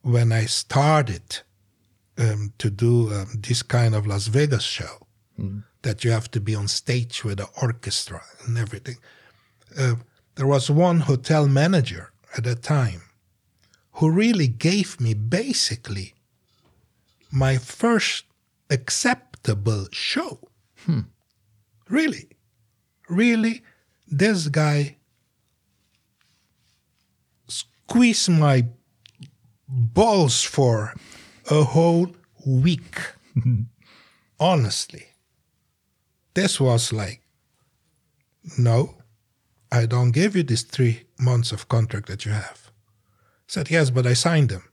when 0.02 0.32
I 0.32 0.46
started 0.46 1.42
um, 2.18 2.54
to 2.58 2.70
do 2.70 3.14
um, 3.14 3.28
this 3.40 3.64
kind 3.64 3.96
of 3.96 4.06
Las 4.08 4.28
Vegas 4.28 4.64
show, 4.64 5.08
that 5.82 6.04
you 6.04 6.12
have 6.12 6.30
to 6.32 6.40
be 6.40 6.54
on 6.56 6.68
stage 6.68 7.24
with 7.24 7.38
the 7.38 7.48
orchestra 7.62 8.22
and 8.46 8.58
everything. 8.58 8.98
Uh, 9.78 9.96
there 10.36 10.48
was 10.48 10.70
one 10.70 11.00
hotel 11.02 11.48
manager 11.48 12.12
at 12.38 12.44
that 12.44 12.62
time 12.62 13.02
who 13.94 14.10
really 14.10 14.48
gave 14.48 15.00
me 15.00 15.14
basically 15.14 16.14
my 17.32 17.58
first 17.58 18.26
acceptable 18.70 19.88
show. 19.92 20.40
Really, 21.90 22.30
really, 23.10 23.64
this 24.08 24.48
guy 24.48 24.98
squeezed 27.48 28.30
my 28.30 28.66
balls 29.72 30.44
for 30.44 30.94
a 31.50 31.64
whole 31.64 32.08
week. 32.46 33.00
Honestly. 34.40 35.06
This 36.34 36.60
was 36.60 36.94
like, 36.94 37.22
no, 38.58 38.96
I 39.72 39.86
don't 39.86 40.12
give 40.12 40.36
you 40.36 40.44
these 40.44 40.64
three 40.64 41.04
months 41.20 41.52
of 41.52 41.68
contract 41.68 42.08
that 42.08 42.26
you 42.26 42.32
have. 42.32 42.72
I 42.72 43.48
said, 43.48 43.70
yes, 43.70 43.90
but 43.90 44.06
I 44.06 44.14
signed 44.14 44.50
them. 44.50 44.64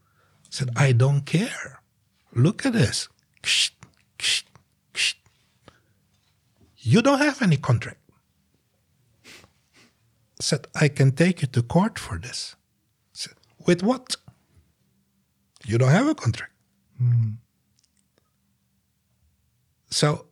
I 0.45 0.47
said, 0.49 0.69
I 0.75 0.91
don't 0.93 1.25
care. 1.25 1.81
Look 2.33 2.65
at 2.65 2.73
this. 2.73 3.07
You 6.77 7.01
don't 7.01 7.19
have 7.19 7.41
any 7.41 7.57
contract. 7.57 7.99
I 9.25 10.41
said, 10.41 10.67
I 10.73 10.87
can 10.87 11.11
take 11.11 11.41
you 11.41 11.47
to 11.49 11.61
court 11.61 11.99
for 11.99 12.17
this. 12.17 12.55
Said, 13.11 13.33
with 13.67 13.83
what? 13.83 14.15
You 15.65 15.77
don't 15.77 15.89
have 15.91 16.07
a 16.07 16.15
contract. 16.15 16.53
Hmm. 16.97 17.31
So 19.89 20.25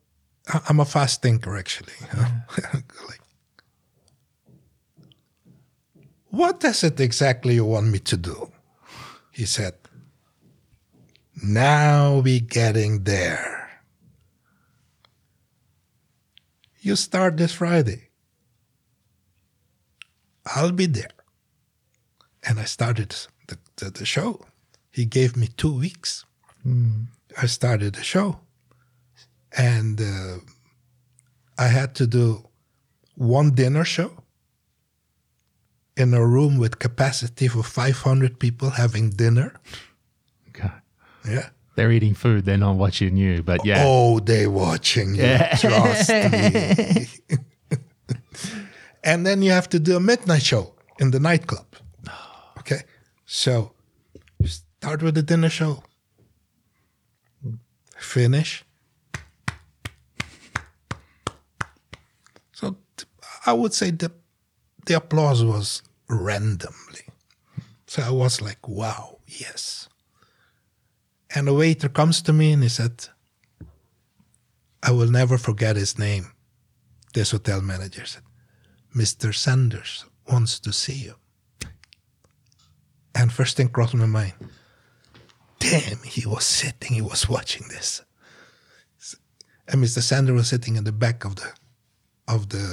I- 0.48 0.62
I'm 0.70 0.80
a 0.80 0.86
fast 0.86 1.22
thinker, 1.22 1.58
actually. 1.58 1.94
know? 2.14 2.28
like, 3.08 3.22
what 6.30 6.64
is 6.64 6.84
it 6.84 7.00
exactly 7.00 7.56
you 7.56 7.66
want 7.66 7.88
me 7.88 8.00
to 8.00 8.18
do? 8.18 8.52
He 9.32 9.46
said, 9.46 9.76
now 11.44 12.20
we're 12.20 12.40
getting 12.40 13.04
there. 13.04 13.70
You 16.80 16.96
start 16.96 17.38
this 17.38 17.54
Friday. 17.54 18.10
I'll 20.56 20.72
be 20.72 20.86
there. 20.86 21.10
And 22.44 22.60
I 22.60 22.64
started 22.64 23.16
the, 23.48 23.58
the, 23.76 23.92
the 23.92 24.06
show. 24.06 24.46
He 24.98 25.06
gave 25.06 25.38
me 25.38 25.48
two 25.56 25.78
weeks. 25.78 26.26
I 27.40 27.46
started 27.46 27.94
the 27.94 28.04
show. 28.04 28.40
And 29.56 30.02
uh, 30.02 30.38
I 31.56 31.68
had 31.68 31.94
to 31.96 32.08
do 32.08 32.50
one 33.16 33.52
dinner 33.52 33.86
show 33.86 34.12
in 35.96 36.16
a 36.16 36.26
room 36.26 36.58
with 36.58 36.80
capacity 36.80 37.48
for 37.48 37.62
500 37.62 38.40
people 38.40 38.72
having 38.72 39.12
dinner. 39.12 39.54
Okay. 40.50 40.72
Yeah. 41.30 41.50
They're 41.76 41.92
eating 41.92 42.16
food. 42.16 42.46
They're 42.46 42.58
not 42.58 42.78
watching 42.78 43.18
you. 43.18 43.44
But 43.44 43.64
yeah. 43.64 43.84
Oh, 43.86 44.20
they're 44.20 44.50
watching 44.50 45.14
you. 45.14 45.38
Trust 45.60 46.10
me. 46.10 47.08
and 49.04 49.28
then 49.28 49.44
you 49.44 49.52
have 49.52 49.70
to 49.70 49.80
do 49.80 49.96
a 49.96 50.00
midnight 50.00 50.42
show 50.42 50.74
in 51.00 51.12
the 51.12 51.20
nightclub. 51.20 51.68
Okay, 52.58 52.82
so 53.26 53.74
start 54.80 55.04
with 55.04 55.16
the 55.16 55.24
dinner 55.24 55.50
show, 55.50 55.84
finish. 57.98 58.64
So 62.54 62.78
I 63.46 63.54
would 63.54 63.74
say 63.74 63.92
the 63.92 64.12
the 64.86 64.96
applause 64.96 65.44
was 65.44 65.84
randomly. 66.10 67.06
So 67.88 68.02
I 68.04 68.12
was 68.12 68.42
like, 68.42 68.68
"Wow, 68.68 69.20
yes." 69.28 69.90
And 71.36 71.50
a 71.50 71.54
waiter 71.54 71.90
comes 71.90 72.22
to 72.24 72.34
me 72.34 72.54
and 72.54 72.64
he 72.64 72.70
said, 72.70 73.10
I 74.82 74.92
will 74.92 75.12
never 75.12 75.38
forget 75.38 75.76
his 75.76 76.00
name. 76.00 76.32
This 77.14 77.32
hotel 77.32 77.62
manager 77.62 78.06
said, 78.06 78.24
Mr. 78.96 79.36
Sanders 79.36 80.06
wants 80.32 80.60
to 80.60 80.72
see 80.72 80.94
you. 80.94 81.16
And 83.14 83.32
first 83.32 83.58
thing 83.58 83.70
crossed 83.70 83.96
my 83.96 84.06
mind, 84.06 84.34
damn, 85.72 85.98
he 86.04 86.26
was 86.28 86.44
sitting, 86.46 86.94
he 86.96 87.02
was 87.02 87.28
watching 87.30 87.68
this. 87.70 88.02
And 89.70 89.84
Mr. 89.84 90.02
Sanders 90.02 90.36
was 90.36 90.48
sitting 90.48 90.76
in 90.78 90.84
the 90.86 90.92
back 90.94 91.26
of 91.26 91.36
the 91.36 91.48
of 92.28 92.50
the 92.50 92.66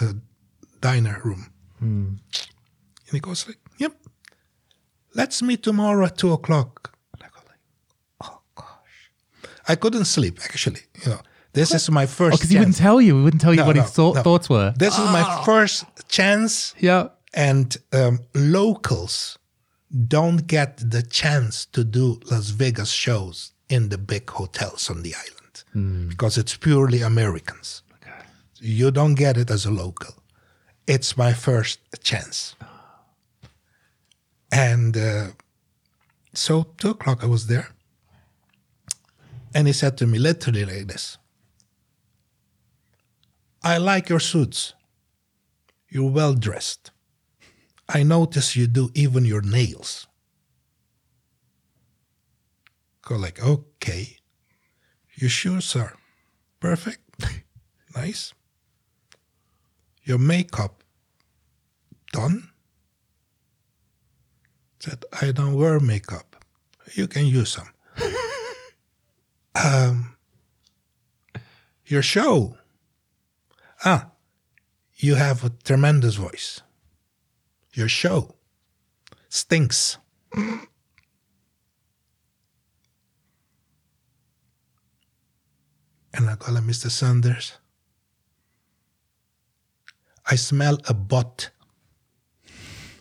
uh, 0.00 0.12
diner 0.80 1.20
room. 1.24 1.52
And 1.80 2.20
he 3.10 3.20
goes 3.20 3.46
like, 3.46 3.58
yep, 3.78 3.92
let's 5.14 5.42
meet 5.42 5.62
tomorrow 5.62 6.04
at 6.06 6.16
two 6.18 6.32
o'clock. 6.32 6.92
And 7.14 7.22
I 7.24 7.28
go 7.28 7.40
like, 7.48 7.58
oh 8.24 8.40
gosh. 8.54 9.10
I 9.68 9.74
couldn't 9.76 10.04
sleep 10.06 10.38
actually. 10.44 10.80
You 11.04 11.12
know, 11.12 11.20
this 11.52 11.72
is 11.72 11.90
my 11.90 12.06
first. 12.06 12.38
Because 12.38 12.50
he 12.50 12.58
wouldn't 12.58 12.76
tell 12.76 13.00
you. 13.00 13.16
He 13.18 13.22
wouldn't 13.24 13.40
tell 13.40 13.52
you 13.54 13.60
No, 13.60 13.66
what 13.66 13.76
no, 13.76 13.82
his 13.82 13.90
thought, 13.92 14.16
no. 14.16 14.22
thoughts 14.22 14.48
were. 14.50 14.74
This 14.76 14.94
is 14.98 15.04
my 15.10 15.42
first 15.44 15.84
chance, 16.08 16.74
Yeah. 16.78 17.08
and 17.32 17.76
um, 17.92 18.18
locals 18.34 19.38
don't 19.90 20.46
get 20.46 20.76
the 20.90 21.02
chance 21.02 21.66
to 21.66 21.84
do 21.84 22.20
Las 22.30 22.50
Vegas 22.50 22.90
shows 22.90 23.52
in 23.68 23.88
the 23.88 23.98
big 23.98 24.30
hotels 24.30 24.88
on 24.90 25.02
the 25.02 25.14
island 25.14 26.08
because 26.08 26.38
it's 26.38 26.56
purely 26.56 27.02
Americans. 27.02 27.82
You 28.60 28.90
don't 28.90 29.14
get 29.14 29.36
it 29.36 29.50
as 29.50 29.64
a 29.64 29.70
local. 29.70 30.14
It's 30.86 31.16
my 31.16 31.32
first 31.32 31.80
chance. 32.02 32.54
And 34.52 34.96
uh, 34.96 35.28
so, 36.34 36.66
two 36.76 36.90
o'clock, 36.90 37.22
I 37.22 37.26
was 37.26 37.46
there. 37.46 37.68
And 39.54 39.66
he 39.66 39.72
said 39.72 39.96
to 39.98 40.06
me 40.06 40.18
literally 40.18 40.64
like 40.64 40.86
this 40.88 41.18
I 43.62 43.78
like 43.78 44.08
your 44.08 44.20
suits. 44.20 44.74
You're 45.88 46.10
well 46.10 46.34
dressed. 46.34 46.90
I 47.92 48.04
notice 48.04 48.54
you 48.54 48.68
do 48.68 48.90
even 48.94 49.24
your 49.24 49.42
nails. 49.42 50.06
Go 53.02 53.16
like, 53.16 53.42
okay. 53.42 54.18
Your 55.16 55.30
shoes 55.30 55.74
are 55.74 55.96
perfect. 56.60 57.00
nice. 57.96 58.32
Your 60.04 60.18
makeup 60.18 60.84
done. 62.12 62.50
Said, 64.78 65.04
I 65.20 65.32
don't 65.32 65.56
wear 65.56 65.80
makeup. 65.80 66.36
You 66.94 67.08
can 67.08 67.26
use 67.26 67.50
some. 67.50 67.70
um, 69.64 70.16
your 71.86 72.02
show. 72.02 72.56
Ah, 73.84 74.10
you 74.96 75.16
have 75.16 75.44
a 75.44 75.50
tremendous 75.50 76.14
voice. 76.14 76.62
Your 77.72 77.88
show 77.88 78.34
stinks. 79.28 79.98
And 86.12 86.28
I 86.28 86.34
call 86.36 86.56
him 86.56 86.66
Mr. 86.66 86.90
Sanders. 86.90 87.58
I 90.26 90.34
smell 90.36 90.78
a 90.88 90.94
butt. 90.94 91.50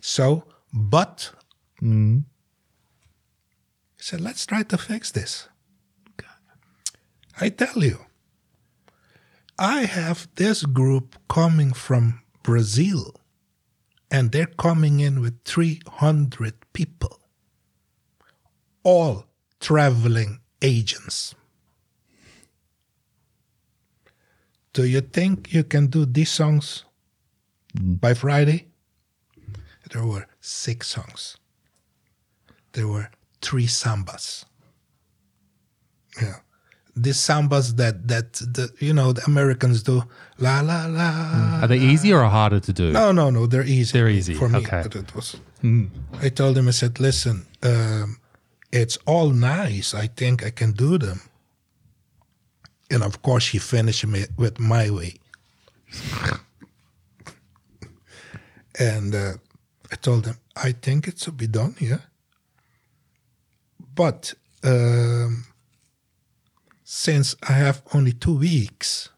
So, 0.01 0.45
butt. 0.71 1.31
Mm-hmm. 1.81 2.19
He 3.97 4.03
said, 4.03 4.21
let's 4.21 4.45
try 4.45 4.63
to 4.63 4.77
fix 4.77 5.11
this. 5.11 5.49
I 7.41 7.49
tell 7.49 7.83
you, 7.83 8.05
I 9.57 9.85
have 9.85 10.27
this 10.35 10.65
group 10.65 11.15
coming 11.29 11.71
from 11.71 12.21
Brazil, 12.43 13.18
and 14.11 14.31
they're 14.31 14.45
coming 14.45 14.99
in 14.99 15.21
with 15.21 15.43
300 15.45 16.53
people, 16.73 17.19
all 18.83 19.25
traveling 19.59 20.39
agents. 20.61 21.35
Do 24.73 24.85
you 24.85 25.01
think 25.01 25.53
you 25.53 25.63
can 25.63 25.87
do 25.87 26.05
these 26.05 26.31
songs 26.31 26.85
by 27.73 28.13
Friday? 28.13 28.67
There 29.91 30.05
were 30.05 30.27
six 30.39 30.87
songs. 30.87 31.37
There 32.73 32.87
were 32.87 33.09
three 33.41 33.65
sambas. 33.65 34.45
Yeah 36.21 36.39
these 37.03 37.17
sambas 37.27 37.75
that 37.77 37.95
that 38.07 38.33
the 38.55 38.65
you 38.79 38.93
know 38.93 39.13
the 39.13 39.23
Americans 39.25 39.83
do 39.83 40.03
la 40.37 40.61
la 40.61 40.85
la. 40.87 41.09
Are 41.61 41.67
they 41.67 41.79
easy 41.79 42.13
or 42.13 42.23
harder 42.23 42.59
to 42.59 42.73
do? 42.73 42.91
No, 42.91 43.11
no, 43.11 43.29
no. 43.29 43.47
They're 43.47 43.69
easy. 43.77 43.91
They're 43.97 44.09
easy, 44.19 44.33
for 44.33 44.49
me. 44.49 44.59
okay. 44.59 44.81
But 44.83 44.95
it 44.95 45.15
was. 45.15 45.37
I 46.25 46.29
told 46.29 46.57
him. 46.57 46.67
I 46.67 46.71
said, 46.71 46.99
"Listen, 46.99 47.45
um, 47.63 48.17
it's 48.71 48.97
all 49.05 49.29
nice. 49.31 49.93
I 49.93 50.07
think 50.07 50.43
I 50.43 50.51
can 50.51 50.71
do 50.71 50.97
them." 50.97 51.21
And 52.91 53.03
of 53.03 53.21
course, 53.21 53.47
he 53.53 53.59
finished 53.59 54.05
me 54.07 54.25
with 54.37 54.59
my 54.59 54.89
way. 54.89 55.13
and 58.79 59.13
uh, 59.15 59.33
I 59.91 59.95
told 59.95 60.25
him, 60.25 60.37
"I 60.55 60.71
think 60.71 61.07
it 61.07 61.19
should 61.19 61.37
be 61.37 61.47
done, 61.47 61.75
yeah." 61.79 62.01
But 63.95 64.33
um, 64.63 65.45
since 66.91 67.35
I 67.47 67.51
have 67.51 67.83
only 67.93 68.13
two 68.13 68.35
weeks 68.35 69.09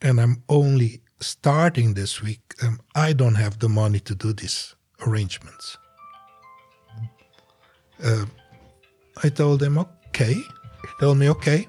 and 0.00 0.20
I'm 0.20 0.44
only 0.48 1.00
starting 1.18 1.94
this 1.94 2.22
week, 2.22 2.54
um, 2.62 2.78
I 2.94 3.12
don't 3.12 3.34
have 3.34 3.58
the 3.58 3.68
money 3.68 3.98
to 3.98 4.14
do 4.14 4.32
these 4.32 4.76
arrangements. 5.04 5.76
Uh, 8.00 8.26
I 9.24 9.30
told 9.30 9.64
him, 9.64 9.78
okay. 9.78 10.34
He 10.34 10.88
told 11.00 11.18
me, 11.18 11.28
okay. 11.30 11.66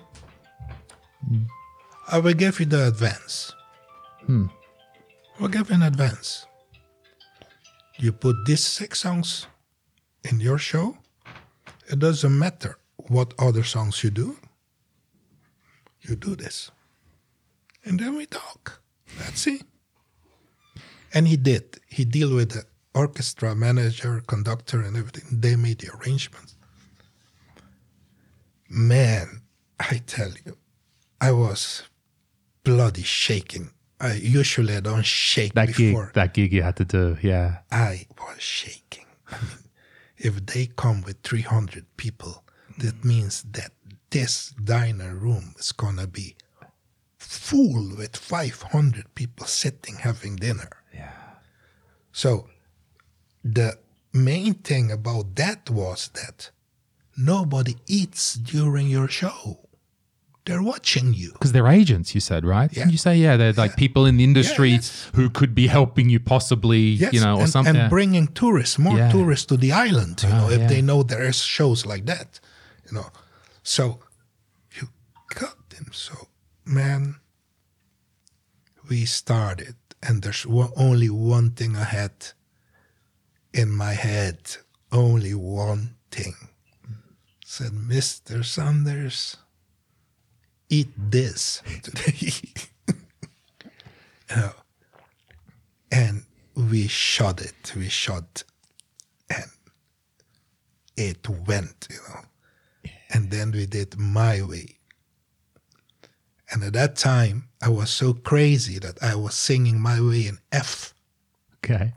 I 2.12 2.20
will 2.20 2.36
give 2.36 2.60
you 2.60 2.68
the 2.68 2.90
advance. 2.90 3.52
We'll 5.40 5.50
give 5.50 5.70
you 5.70 5.76
an 5.78 5.82
advance. 5.82 6.46
You 7.98 8.12
put 8.12 8.36
these 8.46 8.64
six 8.64 9.00
songs 9.00 9.48
in 10.30 10.40
your 10.40 10.60
show. 10.60 10.96
It 11.90 11.98
doesn't 11.98 12.38
matter 12.38 12.78
what 13.08 13.34
other 13.40 13.64
songs 13.64 14.04
you 14.04 14.12
do. 14.12 14.38
You 16.08 16.16
do 16.16 16.36
this. 16.36 16.72
And 17.86 18.00
then 18.00 18.16
we 18.16 18.26
talk. 18.26 18.82
That's 19.20 19.48
it. 19.48 19.64
And 21.14 21.28
he 21.28 21.38
did. 21.38 21.80
He 21.88 22.06
deal 22.06 22.34
with 22.36 22.52
the 22.52 22.64
orchestra 22.96 23.56
manager, 23.56 24.22
conductor, 24.28 24.82
and 24.82 24.98
everything. 24.98 25.40
They 25.40 25.56
made 25.56 25.80
the 25.80 25.90
arrangements. 25.96 26.56
Man, 28.70 29.42
I 29.80 30.02
tell 30.06 30.32
you, 30.46 30.58
I 31.22 31.32
was 31.32 31.84
bloody 32.64 33.04
shaking. 33.04 33.72
I 34.00 34.14
usually 34.16 34.76
I 34.76 34.80
don't 34.80 35.06
shake 35.06 35.54
That 35.54 35.68
gig, 35.68 35.78
before. 35.94 36.12
that 36.16 36.34
gig 36.34 36.52
you 36.52 36.64
had 36.64 36.76
to 36.78 36.86
do, 36.86 37.18
yeah. 37.22 37.60
I 37.72 38.08
was 38.18 38.42
shaking. 38.42 39.06
I 39.32 39.38
mean, 39.38 39.70
if 40.18 40.46
they 40.46 40.68
come 40.76 41.04
with 41.04 41.18
300 41.24 41.86
people, 41.98 42.44
that 42.80 43.04
means 43.06 43.44
that 43.52 43.72
this 44.14 44.54
diner 44.64 45.16
room 45.16 45.56
is 45.58 45.72
going 45.72 45.98
to 45.98 46.08
be 46.08 46.36
full 47.18 47.96
with 47.98 48.16
500 48.16 49.16
people 49.16 49.46
sitting 49.48 49.96
having 49.96 50.36
dinner. 50.36 50.70
Yeah. 50.94 51.12
So 52.12 52.48
the 53.44 53.78
main 54.14 54.54
thing 54.70 54.92
about 54.92 55.36
that 55.36 55.70
was 55.70 56.10
that 56.14 56.52
nobody 57.18 57.76
eats 57.88 58.36
during 58.36 58.88
your 58.88 59.08
show. 59.08 59.60
They're 60.46 60.62
watching 60.62 61.14
you. 61.14 61.32
Because 61.34 61.54
they're 61.54 61.68
agents, 61.82 62.14
you 62.14 62.22
said, 62.22 62.46
right? 62.46 62.70
Yeah. 62.72 62.84
Didn't 62.84 62.92
you 62.92 62.98
say, 62.98 63.16
yeah, 63.16 63.38
they're 63.38 63.54
like 63.54 63.78
people 63.78 64.06
in 64.06 64.18
the 64.18 64.26
industry 64.26 64.72
yes. 64.72 65.10
who 65.16 65.30
could 65.30 65.56
be 65.56 65.68
helping 65.68 66.10
you 66.10 66.20
possibly, 66.20 66.82
Yes, 67.04 67.14
you 67.14 67.22
know, 67.22 67.38
or 67.38 67.42
and, 67.44 67.50
something. 67.50 67.76
and 67.78 67.90
bringing 67.90 68.28
tourists, 68.28 68.78
more 68.78 68.98
Yeah. 68.98 69.10
tourists 69.10 69.46
to 69.48 69.58
the 69.58 69.72
island, 69.72 70.22
you 70.22 70.30
oh, 70.30 70.38
know, 70.38 70.46
Oh, 70.48 70.52
if 70.52 70.60
yeah. 70.60 70.68
they 70.68 70.82
know 70.82 71.02
there 71.02 71.24
is 71.24 71.40
shows 71.42 71.86
like 71.86 72.06
that, 72.06 72.42
you 72.86 72.94
know. 72.98 73.10
So 73.64 74.00
got 75.34 75.70
them. 75.70 75.88
So, 75.92 76.28
man, 76.66 77.16
we 78.90 79.06
started, 79.06 79.76
and 80.02 80.22
there's 80.22 80.46
only 80.76 81.10
one 81.10 81.52
thing 81.52 81.76
I 81.76 81.84
had 81.84 82.12
in 83.54 83.72
my 83.72 83.94
head, 83.94 84.58
only 84.92 85.34
one 85.34 85.96
thing. 86.12 86.36
Said, 87.46 87.72
Mr. 87.72 88.44
Sanders, 88.44 89.38
eat 90.70 90.90
this 90.98 91.62
today. 91.84 92.14
you 92.18 92.96
uh, 94.36 94.50
and 95.92 96.24
we 96.56 96.88
shot 96.88 97.42
it. 97.42 97.74
We 97.76 97.90
shot, 97.90 98.44
and 99.30 99.52
it 100.98 101.28
went, 101.30 101.88
you 101.90 101.98
know. 102.10 102.92
And 103.14 103.30
then 103.30 103.52
we 103.52 103.68
did 103.68 103.98
my 103.98 104.42
way. 104.42 104.80
And 106.54 106.64
at 106.64 106.74
that 106.74 106.96
time, 106.96 107.50
I 107.64 107.70
was 107.70 107.90
so 107.90 108.14
crazy 108.14 108.78
that 108.78 109.02
I 109.02 109.16
was 109.16 109.34
singing 109.34 109.82
my 109.82 110.00
way 110.00 110.28
in 110.28 110.38
F. 110.52 110.94
okay. 111.58 111.94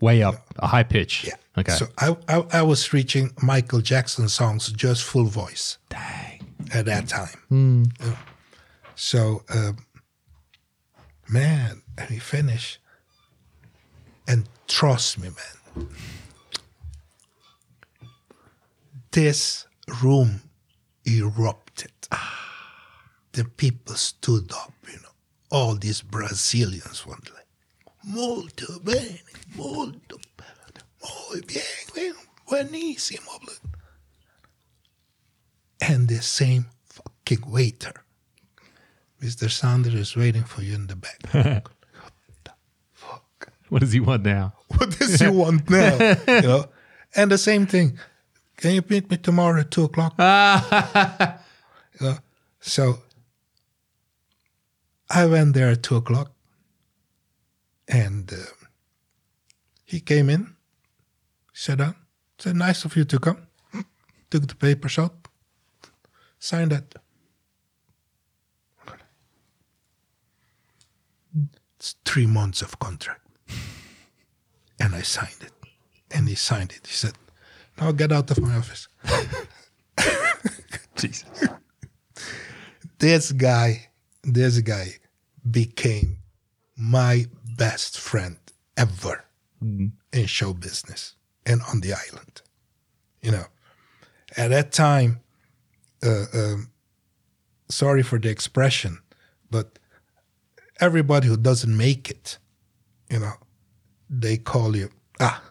Way 0.00 0.24
up, 0.24 0.44
a 0.58 0.66
high 0.66 0.82
pitch. 0.82 1.24
Yeah. 1.24 1.36
Okay. 1.56 1.72
So 1.72 1.86
I, 1.96 2.16
I, 2.28 2.44
I 2.52 2.62
was 2.62 2.92
reaching 2.92 3.30
Michael 3.40 3.80
Jackson 3.80 4.28
songs 4.28 4.70
just 4.72 5.04
full 5.04 5.26
voice 5.26 5.78
Dang. 5.88 6.44
at 6.74 6.86
that 6.86 7.08
time. 7.08 7.84
Yeah. 8.00 8.16
So, 8.96 9.44
um, 9.48 9.86
man, 11.28 11.82
and 11.96 12.10
we 12.10 12.18
finish. 12.18 12.80
And 14.26 14.48
trust 14.66 15.18
me, 15.18 15.28
man, 15.76 15.88
this 19.12 19.66
room 20.02 20.40
erupted. 21.06 21.92
The 23.34 23.44
people 23.44 23.94
stood 23.96 24.50
up, 24.52 24.72
you 24.86 24.96
know. 24.96 25.08
All 25.50 25.74
these 25.74 26.02
Brazilians 26.02 27.06
went 27.06 27.30
like, 27.34 27.46
Molto 28.06 28.80
bene, 28.80 29.20
molto 29.56 30.18
muy 31.04 31.40
bien, 31.42 32.14
buenísimo. 32.48 33.40
And 35.80 36.08
the 36.08 36.22
same 36.22 36.66
fucking 36.86 37.50
waiter. 37.50 37.92
Mr. 39.22 39.50
Sanders 39.50 39.94
is 39.94 40.16
waiting 40.16 40.44
for 40.44 40.62
you 40.62 40.74
in 40.74 40.86
the 40.86 40.96
back. 40.96 41.22
what 41.32 42.44
the 42.44 42.52
fuck? 42.92 43.52
What 43.68 43.80
does 43.80 43.92
he 43.92 44.00
want 44.00 44.24
now? 44.24 44.54
What 44.76 44.98
does 44.98 45.20
he 45.20 45.28
want 45.28 45.70
now? 45.70 46.16
you 46.26 46.42
know? 46.42 46.66
And 47.14 47.30
the 47.30 47.38
same 47.38 47.66
thing. 47.66 47.98
Can 48.56 48.74
you 48.74 48.84
meet 48.88 49.10
me 49.10 49.16
tomorrow 49.16 49.60
at 49.60 49.70
two 49.70 49.84
o'clock? 49.84 50.14
You 52.00 52.08
know? 52.08 52.18
So 52.60 52.98
I 55.10 55.26
went 55.26 55.54
there 55.54 55.70
at 55.70 55.82
two 55.82 55.96
o'clock, 55.96 56.32
and 57.88 58.32
uh, 58.32 58.36
he 59.84 60.00
came 60.00 60.30
in, 60.30 60.56
sat 61.52 61.78
down, 61.78 61.94
said, 62.38 62.56
"Nice 62.56 62.84
of 62.84 62.96
you 62.96 63.04
to 63.04 63.18
come." 63.18 63.46
Took 64.30 64.48
the 64.48 64.54
papers 64.54 64.98
out, 64.98 65.28
signed 66.38 66.72
it. 66.72 66.94
It's 71.76 71.96
three 72.04 72.26
months 72.26 72.62
of 72.62 72.78
contract, 72.78 73.26
and 74.80 74.94
I 74.94 75.02
signed 75.02 75.42
it, 75.42 75.52
and 76.10 76.28
he 76.28 76.34
signed 76.34 76.72
it. 76.72 76.86
He 76.86 76.94
said, 76.94 77.12
"Now 77.78 77.92
get 77.92 78.10
out 78.12 78.30
of 78.30 78.40
my 78.40 78.56
office." 78.56 78.88
Jesus. 80.96 81.24
this 82.98 83.32
guy, 83.32 83.88
this 84.24 84.58
guy 84.60 84.96
became 85.50 86.18
my 86.76 87.26
best 87.56 87.98
friend 87.98 88.36
ever 88.76 89.24
in 89.60 90.26
show 90.26 90.52
business 90.52 91.14
and 91.46 91.60
on 91.70 91.80
the 91.80 91.92
island. 91.92 92.42
You 93.22 93.32
know, 93.32 93.44
at 94.36 94.48
that 94.48 94.72
time, 94.72 95.20
uh, 96.04 96.24
um, 96.34 96.70
sorry 97.68 98.02
for 98.02 98.18
the 98.18 98.28
expression, 98.28 98.98
but 99.50 99.78
everybody 100.80 101.28
who 101.28 101.36
doesn't 101.36 101.76
make 101.76 102.10
it, 102.10 102.38
you 103.10 103.20
know, 103.20 103.32
they 104.10 104.36
call 104.36 104.76
you, 104.76 104.90
ah, 105.20 105.42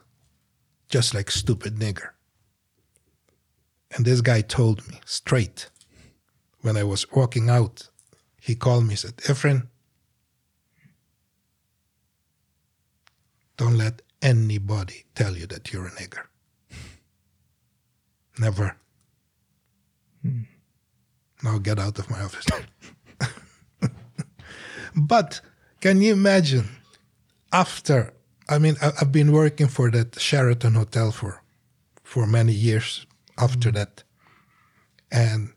just 0.90 1.14
like 1.14 1.32
stupid 1.32 1.78
nigger. 1.78 2.10
And 3.96 4.06
this 4.06 4.22
guy 4.22 4.42
told 4.42 4.88
me 4.88 5.00
straight 5.06 5.70
when 6.62 6.78
I 6.78 6.84
was 6.84 7.12
walking 7.12 7.50
out, 7.50 7.90
he 8.46 8.56
called 8.56 8.86
me, 8.86 8.96
said, 8.96 9.16
Efren, 9.32 9.68
don't 13.56 13.78
let 13.78 14.02
anybody 14.22 15.06
tell 15.16 15.38
you 15.38 15.48
that 15.48 15.72
you're 15.72 15.88
a 15.88 15.92
nigger. 15.92 16.26
Never. 18.38 18.76
Hmm. 20.22 20.42
Now 21.42 21.58
get 21.58 21.80
out 21.80 21.98
of 22.00 22.10
my 22.10 22.20
office. 22.22 22.46
but 24.94 25.40
can 25.80 26.02
you 26.02 26.12
imagine 26.12 26.68
after, 27.54 28.14
I 28.50 28.58
mean, 28.58 28.76
I- 28.82 28.92
I've 29.00 29.14
been 29.14 29.32
working 29.32 29.70
for 29.70 29.90
that 29.92 30.20
Sheraton 30.20 30.74
Hotel 30.74 31.14
for, 31.14 31.42
for 32.04 32.28
many 32.28 32.52
years 32.52 33.08
after 33.38 33.70
hmm. 33.70 33.76
that. 33.76 34.04
And 35.10 35.54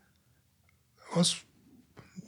was 1.16 1.42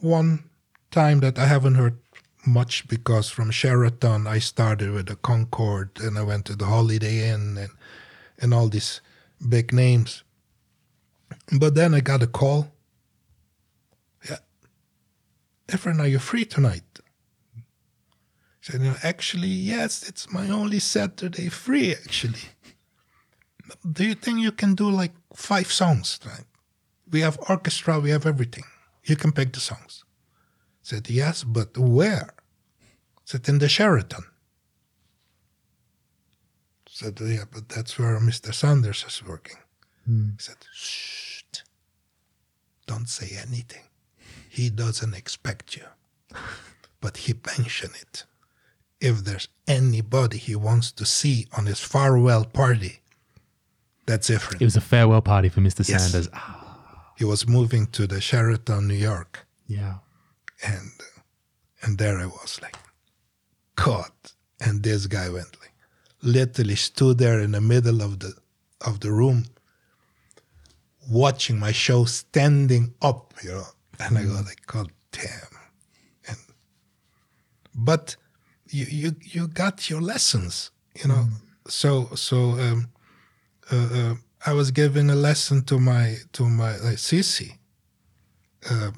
one 0.01 0.48
time 0.91 1.21
that 1.21 1.39
I 1.39 1.47
haven't 1.47 1.75
heard 1.75 1.99
much 2.47 2.89
because 2.89 3.29
from 3.29 3.51
Sheraton 3.51 4.27
I 4.27 4.39
started 4.39 4.91
with 4.91 5.07
the 5.07 5.17
Concord 5.17 5.91
and 6.01 6.19
I 6.19 6.23
went 6.23 6.47
to 6.47 6.57
the 6.57 6.67
Holiday 6.67 7.31
Inn 7.31 7.59
and 7.59 7.71
and 8.41 8.55
all 8.55 8.69
these 8.69 9.01
big 9.49 9.73
names. 9.73 10.23
But 11.59 11.75
then 11.75 11.95
I 11.95 12.01
got 12.01 12.23
a 12.23 12.27
call. 12.27 12.73
Yeah. 14.29 14.39
Efren, 15.67 16.01
are 16.01 16.07
you 16.07 16.19
free 16.19 16.45
tonight? 16.45 17.01
I 17.57 17.63
said, 18.63 18.81
"No, 18.81 18.95
actually, 19.03 19.49
yes, 19.49 20.09
it's 20.09 20.33
my 20.33 20.49
only 20.49 20.79
Saturday 20.79 21.49
free, 21.49 21.93
actually. 21.93 22.45
Do 23.93 24.05
you 24.05 24.15
think 24.15 24.41
you 24.41 24.53
can 24.53 24.75
do 24.75 24.91
like 24.91 25.13
five 25.35 25.71
songs 25.71 26.19
tonight? 26.19 26.47
We 27.11 27.21
have 27.21 27.39
orchestra, 27.49 28.01
we 28.01 28.11
have 28.11 28.27
everything. 28.27 28.65
You 29.05 29.17
can 29.17 29.33
pick 29.33 29.53
the 29.53 29.61
songs. 29.61 30.05
Said, 30.89 31.11
yes, 31.11 31.45
but 31.45 31.77
where? 31.77 32.31
Said, 33.27 33.47
in 33.47 33.59
the 33.59 33.69
Sheraton. 33.69 34.25
said, 36.89 37.19
yeah, 37.21 37.45
but 37.53 37.69
that's 37.69 37.99
where 37.99 38.19
Mr. 38.19 38.55
Sanders 38.55 39.05
is 39.07 39.23
working. 39.23 39.59
He 40.07 40.31
said, 40.39 40.57
shh, 40.73 41.43
don't 42.87 43.07
say 43.07 43.37
anything. 43.37 43.85
He 44.49 44.71
doesn't 44.71 45.13
expect 45.13 45.77
you. 45.77 45.85
but 47.03 47.19
he 47.19 47.35
mentioned 47.59 47.97
it. 48.01 48.25
If 48.99 49.25
there's 49.27 49.49
anybody 49.67 50.39
he 50.39 50.57
wants 50.57 50.91
to 50.93 51.05
see 51.05 51.49
on 51.55 51.67
his 51.67 51.81
farewell 51.81 52.47
party, 52.47 53.01
that's 54.07 54.29
different. 54.29 54.63
It 54.63 54.65
was 54.65 54.77
a 54.77 54.81
farewell 54.81 55.21
party 55.21 55.51
for 55.51 55.61
Mr. 55.61 55.87
Yes. 55.87 56.11
Sanders. 56.11 56.31
Ah, 56.33 57.13
he 57.19 57.27
was 57.27 57.47
moving 57.47 57.89
to 57.89 58.07
the 58.07 58.23
Sheraton, 58.23 58.89
New 58.89 58.95
York, 58.95 59.47
yeah. 59.67 59.97
And 60.63 60.91
and 61.83 61.99
there 61.99 62.19
I 62.19 62.27
was 62.27 62.59
like, 62.61 62.77
caught, 63.77 64.33
And 64.61 64.83
this 64.83 65.07
guy 65.07 65.29
went 65.29 65.57
like, 65.61 65.73
literally 66.23 66.75
stood 66.75 67.19
there 67.19 67.41
in 67.41 67.53
the 67.53 67.61
middle 67.61 68.03
of 68.03 68.19
the 68.19 68.33
of 68.81 69.01
the 69.01 69.13
room, 69.13 69.47
watching 71.09 71.59
my 71.59 71.73
show, 71.73 72.05
standing 72.05 72.95
up, 73.03 73.35
you 73.43 73.51
know. 73.51 73.67
And 74.01 74.19
I 74.19 74.25
go 74.25 74.35
like, 74.35 74.67
God 74.67 74.91
damn. 75.13 75.55
And 76.29 76.39
but 77.75 78.17
you 78.69 78.87
you 78.91 79.17
you 79.23 79.49
got 79.49 79.89
your 79.91 80.01
lessons, 80.01 80.71
you 81.01 81.09
know. 81.09 81.29
So 81.69 82.11
so 82.15 82.37
um, 82.53 82.89
uh, 83.71 83.89
uh, 83.93 84.15
I 84.47 84.53
was 84.53 84.71
giving 84.71 85.11
a 85.11 85.15
lesson 85.15 85.65
to 85.65 85.79
my 85.79 86.17
to 86.33 86.49
my 86.49 86.73
uh, 86.75 86.97
Sissi, 86.97 87.59
uh, 88.71 88.91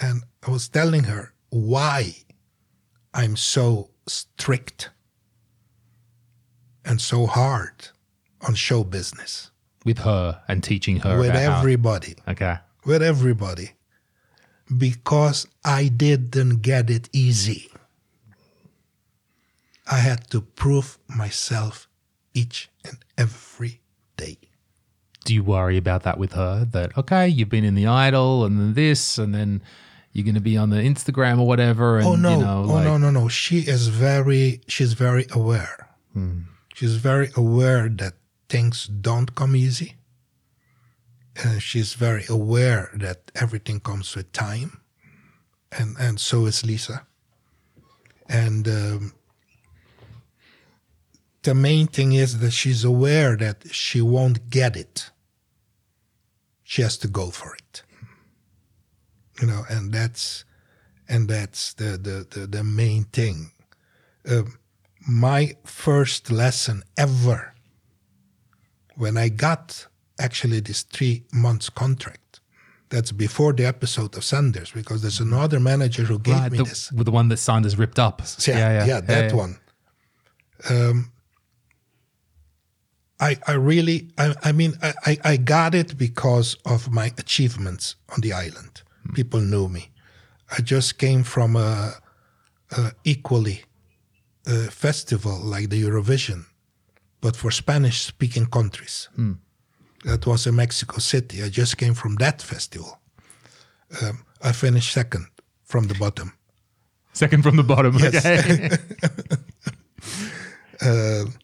and 0.00 0.24
I 0.46 0.50
was 0.50 0.68
telling 0.68 1.04
her 1.04 1.32
why 1.50 2.16
I'm 3.12 3.36
so 3.36 3.90
strict 4.06 4.90
and 6.84 7.00
so 7.00 7.26
hard 7.26 7.88
on 8.46 8.54
show 8.54 8.82
business 8.84 9.50
With 9.84 9.98
her 9.98 10.40
and 10.48 10.62
teaching 10.64 11.00
her. 11.00 11.18
with 11.18 11.30
about 11.30 11.42
how- 11.52 11.58
everybody, 11.58 12.14
okay. 12.26 12.58
with 12.84 13.02
everybody, 13.02 13.72
because 14.76 15.46
I 15.64 15.88
didn't 15.88 16.62
get 16.62 16.88
it 16.90 17.08
easy. 17.12 17.70
I 19.90 19.98
had 19.98 20.30
to 20.30 20.40
prove 20.40 20.98
myself 21.08 21.88
each 22.32 22.70
and 22.84 22.98
every 23.18 23.80
day. 24.16 24.38
Do 25.24 25.34
you 25.34 25.42
worry 25.42 25.76
about 25.76 26.04
that 26.04 26.16
with 26.16 26.32
her? 26.32 26.64
That, 26.64 26.96
okay, 26.96 27.28
you've 27.28 27.48
been 27.48 27.64
in 27.64 27.74
the 27.74 27.86
idol 27.88 28.44
and 28.44 28.58
then 28.58 28.74
this, 28.74 29.18
and 29.18 29.34
then 29.34 29.60
you're 30.12 30.24
going 30.24 30.34
to 30.34 30.40
be 30.40 30.56
on 30.56 30.70
the 30.70 30.76
Instagram 30.76 31.38
or 31.38 31.46
whatever. 31.46 31.98
And, 31.98 32.06
oh 32.06 32.16
no! 32.16 32.30
You 32.30 32.44
know, 32.44 32.64
oh 32.66 32.72
like, 32.74 32.84
no! 32.84 32.98
No! 32.98 33.10
No! 33.10 33.28
She 33.28 33.60
is 33.60 33.88
very. 33.88 34.60
She's 34.66 34.94
very 34.94 35.26
aware. 35.32 35.88
She's 36.74 36.96
very 36.96 37.30
aware 37.36 37.88
that 37.88 38.14
things 38.48 38.86
don't 38.86 39.34
come 39.34 39.54
easy. 39.54 39.96
And 41.42 41.62
she's 41.62 41.94
very 41.94 42.24
aware 42.28 42.90
that 42.94 43.30
everything 43.34 43.80
comes 43.80 44.14
with 44.16 44.32
time, 44.32 44.80
and 45.70 45.96
and 45.98 46.18
so 46.18 46.46
is 46.46 46.64
Lisa. 46.64 47.06
And 48.28 48.66
um, 48.68 49.12
the 51.42 51.54
main 51.54 51.86
thing 51.86 52.12
is 52.12 52.38
that 52.40 52.52
she's 52.52 52.84
aware 52.84 53.36
that 53.36 53.72
she 53.72 54.00
won't 54.00 54.50
get 54.50 54.76
it. 54.76 55.10
She 56.62 56.82
has 56.82 56.98
to 56.98 57.08
go 57.08 57.30
for 57.30 57.54
it. 57.54 57.82
You 59.40 59.46
know, 59.46 59.64
and 59.70 59.92
that's 59.92 60.44
and 61.08 61.28
that's 61.28 61.74
the 61.74 61.98
the 61.98 62.26
the, 62.30 62.46
the 62.46 62.64
main 62.64 63.04
thing. 63.04 63.50
Um, 64.28 64.58
my 65.08 65.56
first 65.64 66.30
lesson 66.30 66.82
ever 66.96 67.54
when 68.96 69.16
I 69.16 69.28
got 69.30 69.86
actually 70.18 70.60
this 70.60 70.82
three 70.82 71.24
months 71.32 71.70
contract. 71.70 72.40
That's 72.90 73.12
before 73.12 73.52
the 73.52 73.64
episode 73.66 74.16
of 74.16 74.24
Sanders 74.24 74.72
because 74.72 75.00
there's 75.00 75.20
another 75.20 75.60
manager 75.60 76.02
who 76.02 76.18
gave 76.18 76.34
Right, 76.34 76.50
me 76.52 76.58
the, 76.58 76.64
this. 76.64 76.90
with 76.90 77.06
the 77.06 77.12
one 77.12 77.28
that 77.28 77.36
Sanders 77.36 77.78
ripped 77.78 78.00
up. 78.00 78.20
Yeah, 78.46 78.84
yeah, 78.84 79.00
that 79.00 79.30
yeah. 79.30 79.36
one. 79.36 79.58
Um, 80.68 81.12
I 83.20 83.36
I 83.46 83.52
really 83.52 84.10
I, 84.18 84.34
I 84.42 84.52
mean 84.52 84.72
I 84.82 85.18
I 85.24 85.36
got 85.36 85.74
it 85.74 85.96
because 85.96 86.56
of 86.64 86.90
my 86.90 87.12
achievements 87.16 87.94
on 88.08 88.20
the 88.22 88.32
island. 88.32 88.82
People 89.14 89.40
knew 89.40 89.68
me. 89.68 89.90
I 90.56 90.62
just 90.62 90.98
came 90.98 91.22
from 91.24 91.56
a, 91.56 91.94
a 92.76 92.92
equally 93.04 93.64
uh 94.46 94.70
festival 94.70 95.38
like 95.44 95.68
the 95.68 95.82
Eurovision, 95.82 96.44
but 97.20 97.36
for 97.36 97.50
Spanish 97.50 98.00
speaking 98.00 98.46
countries. 98.46 99.08
That 100.04 100.26
was 100.26 100.46
in 100.46 100.56
Mexico 100.56 100.98
City. 100.98 101.42
I 101.42 101.50
just 101.50 101.76
came 101.76 101.94
from 101.94 102.16
that 102.16 102.42
festival. 102.42 102.98
Um, 104.02 104.24
I 104.42 104.52
finished 104.52 104.92
second 104.92 105.26
from 105.64 105.88
the 105.88 105.94
bottom. 105.94 106.32
Second 107.12 107.42
from 107.42 107.56
the 107.56 107.62
bottom. 107.62 107.98
Yes. 107.98 108.24
Okay. 108.24 108.70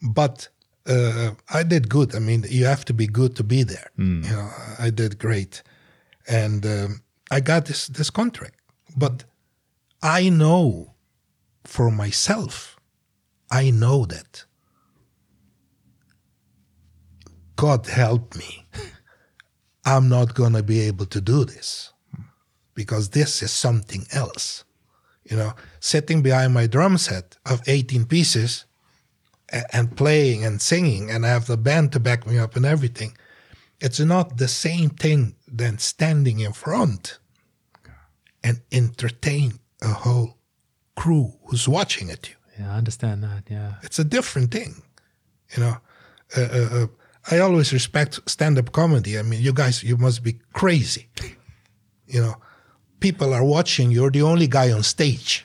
but 0.14 0.48
uh, 0.86 1.30
I 1.52 1.62
did 1.62 1.88
good. 1.88 2.14
I 2.14 2.18
mean, 2.18 2.44
you 2.48 2.64
have 2.64 2.84
to 2.86 2.94
be 2.94 3.06
good 3.06 3.36
to 3.36 3.44
be 3.44 3.62
there. 3.62 3.90
You 4.24 4.30
know, 4.30 4.50
I 4.78 4.90
did 4.90 5.18
great, 5.18 5.62
and 6.26 6.64
um, 6.64 7.02
I 7.30 7.40
got 7.40 7.66
this 7.66 7.86
this 7.88 8.10
contract. 8.10 8.56
But 8.96 9.24
I 10.02 10.28
know 10.28 10.94
for 11.64 11.90
myself, 11.90 12.78
I 13.50 13.70
know 13.70 14.06
that 14.06 14.44
God 17.56 17.86
help 17.86 18.36
me. 18.36 18.66
I'm 19.84 20.08
not 20.08 20.34
gonna 20.34 20.62
be 20.62 20.80
able 20.80 21.06
to 21.06 21.20
do 21.20 21.44
this 21.44 21.92
because 22.74 23.10
this 23.10 23.42
is 23.42 23.50
something 23.50 24.06
else. 24.12 24.64
You 25.24 25.36
know, 25.36 25.54
sitting 25.80 26.22
behind 26.22 26.54
my 26.54 26.66
drum 26.66 26.96
set 26.96 27.36
of 27.44 27.60
18 27.66 28.06
pieces 28.06 28.64
and 29.72 29.96
playing 29.96 30.44
and 30.44 30.60
singing 30.60 31.10
and 31.10 31.24
I 31.24 31.30
have 31.30 31.46
the 31.46 31.56
band 31.56 31.92
to 31.92 32.00
back 32.00 32.26
me 32.26 32.38
up 32.38 32.56
and 32.56 32.64
everything. 32.64 33.16
It's 33.80 34.00
not 34.00 34.36
the 34.36 34.48
same 34.48 34.90
thing 34.90 35.34
than 35.50 35.78
standing 35.78 36.40
in 36.40 36.52
front 36.52 37.18
and 38.42 38.60
entertain 38.72 39.58
a 39.82 39.88
whole 39.88 40.38
crew 40.96 41.32
who's 41.46 41.68
watching 41.68 42.10
at 42.10 42.28
you. 42.28 42.34
yeah, 42.58 42.74
I 42.74 42.78
understand 42.78 43.22
that. 43.22 43.44
Yeah. 43.50 43.74
It's 43.82 43.98
a 43.98 44.04
different 44.04 44.50
thing, 44.50 44.82
you 45.56 45.62
know. 45.62 45.76
Uh, 46.36 46.40
uh, 46.40 46.68
uh, 46.72 46.86
I 47.30 47.38
always 47.40 47.72
respect 47.72 48.20
stand-up 48.26 48.72
comedy. 48.72 49.18
I 49.18 49.22
mean, 49.22 49.40
you 49.40 49.52
guys, 49.52 49.82
you 49.82 49.96
must 49.96 50.22
be 50.22 50.34
crazy. 50.52 51.08
You 52.06 52.20
know, 52.22 52.34
people 53.00 53.34
are 53.34 53.44
watching. 53.44 53.90
You're 53.90 54.10
the 54.10 54.22
only 54.22 54.46
guy 54.46 54.72
on 54.72 54.82
stage. 54.82 55.44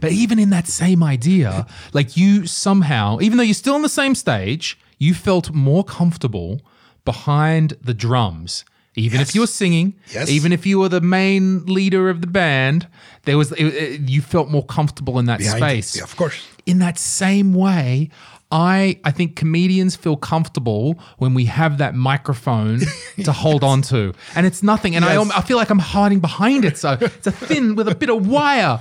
But 0.00 0.12
even 0.12 0.38
in 0.38 0.50
that 0.50 0.68
same 0.68 1.02
idea, 1.02 1.66
like 1.92 2.16
you 2.16 2.46
somehow, 2.46 3.18
even 3.20 3.38
though 3.38 3.44
you're 3.44 3.54
still 3.54 3.74
on 3.74 3.82
the 3.82 3.88
same 3.88 4.14
stage, 4.14 4.78
you 4.98 5.14
felt 5.14 5.52
more 5.52 5.84
comfortable 5.84 6.60
behind 7.04 7.74
the 7.82 7.94
drums. 7.94 8.64
Even 9.00 9.20
if 9.20 9.34
you 9.34 9.40
were 9.40 9.46
singing, 9.46 9.94
Yes. 10.14 10.28
even 10.30 10.52
if 10.52 10.66
you 10.66 10.78
were 10.80 10.88
the 10.88 11.00
main 11.00 11.64
leader 11.66 12.10
of 12.10 12.20
the 12.20 12.26
band, 12.26 12.86
there 13.24 13.36
was 13.38 13.52
it, 13.52 13.64
it- 13.64 14.10
you 14.10 14.20
felt 14.22 14.50
more 14.50 14.64
comfortable 14.64 15.18
in 15.18 15.26
that 15.26 15.38
Behind 15.38 15.58
space. 15.58 15.96
Yeah, 15.96 16.04
of 16.04 16.14
course. 16.16 16.34
In 16.66 16.78
that 16.80 16.98
same 16.98 17.52
way, 17.54 18.10
I 18.52 18.98
I 19.04 19.10
think 19.12 19.36
comedians 19.36 19.96
feel 19.96 20.16
comfortable 20.16 20.94
when 21.18 21.34
we 21.34 21.44
have 21.46 21.78
that 21.78 21.94
microphone 21.94 22.80
to 23.24 23.32
hold 23.32 23.62
on 23.64 23.82
to, 23.82 24.12
and 24.34 24.46
it's 24.46 24.62
nothing. 24.62 24.96
And 24.96 25.04
I 25.04 25.14
Yes. 25.14 25.30
I 25.30 25.38
I 25.38 25.42
feel 25.42 25.56
like 25.56 25.70
I'm 25.70 25.78
hiding 25.78 26.20
behind 26.20 26.64
it. 26.64 26.76
So 26.78 26.96
it's 27.00 27.26
a 27.26 27.32
thin 27.32 27.76
with 27.76 27.88
a 27.88 27.94
bit 27.94 28.10
of 28.10 28.26
wire. 28.26 28.80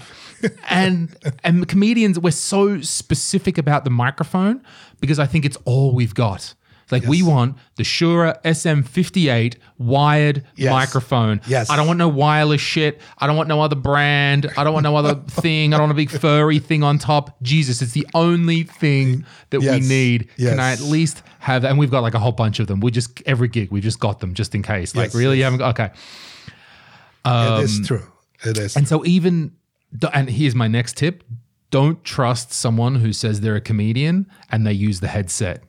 And 0.69 1.15
and 1.43 1.67
comedians, 1.67 2.17
we're 2.17 2.31
so 2.31 2.81
specific 2.81 3.57
about 3.57 3.83
the 3.83 3.89
microphone 3.89 4.61
because 5.01 5.19
I 5.19 5.27
think 5.27 5.45
it's 5.45 5.57
all 5.65 5.93
we've 5.93 6.13
got. 6.15 6.53
Like 6.91 7.03
we 7.05 7.21
want 7.23 7.57
the 7.75 7.83
Shure 7.83 8.35
SM58 8.43 9.55
wired 9.77 10.43
Yes. 10.55 10.71
microphone. 10.71 11.41
Yes. 11.47 11.69
I 11.69 11.75
don't 11.75 11.87
want 11.87 11.99
no 11.99 12.07
wireless 12.09 12.61
shit. 12.61 12.99
I 13.17 13.27
don't 13.27 13.37
want 13.37 13.47
no 13.49 13.61
other 13.61 13.75
brand. 13.75 14.51
I 14.57 14.63
don't 14.63 14.73
want 14.73 14.83
no 14.83 14.95
other 14.95 15.15
thing. 15.27 15.73
I 15.73 15.77
don't 15.77 15.87
want 15.89 15.91
a 15.91 15.95
big 15.95 16.09
furry 16.09 16.59
thing 16.59 16.83
on 16.83 16.97
top. 16.97 17.41
Jesus, 17.41 17.81
it's 17.81 17.91
the 17.93 18.07
only 18.13 18.63
thing 18.63 19.25
that 19.51 19.59
we 19.59 19.65
Yes. 19.67 19.87
need. 19.87 20.29
Can 20.37 20.59
I 20.59 20.71
at 20.71 20.79
least 20.81 21.21
have 21.39 21.61
that? 21.61 21.69
And 21.69 21.77
we've 21.79 21.91
got 21.91 22.01
like 22.01 22.13
a 22.15 22.19
whole 22.19 22.31
bunch 22.31 22.59
of 22.59 22.67
them. 22.67 22.79
We 22.79 22.91
just 22.91 23.21
every 23.25 23.47
gig 23.47 23.71
we 23.71 23.81
just 23.81 23.99
got 23.99 24.19
them 24.19 24.33
just 24.33 24.55
in 24.55 24.63
case. 24.63 24.95
Like 24.95 25.07
Yes, 25.07 25.15
really, 25.15 25.37
you 25.37 25.43
haven't 25.43 25.59
got 25.59 25.79
okay. 25.79 25.93
it 27.25 27.63
is 27.63 27.85
true. 27.87 28.03
It 28.43 28.57
is. 28.57 28.75
Um, 28.75 28.81
And 28.81 28.87
so 28.87 29.05
even 29.05 29.51
and 30.13 30.29
here's 30.29 30.55
my 30.55 30.67
next 30.67 30.97
tip: 30.97 31.23
don't 31.71 32.03
trust 32.03 32.53
someone 32.53 32.95
who 32.95 33.11
says 33.13 33.41
they're 33.41 33.55
a 33.55 33.61
comedian 33.61 34.27
and 34.51 34.65
they 34.65 34.73
use 34.73 34.99
the 34.99 35.07
headset, 35.07 35.63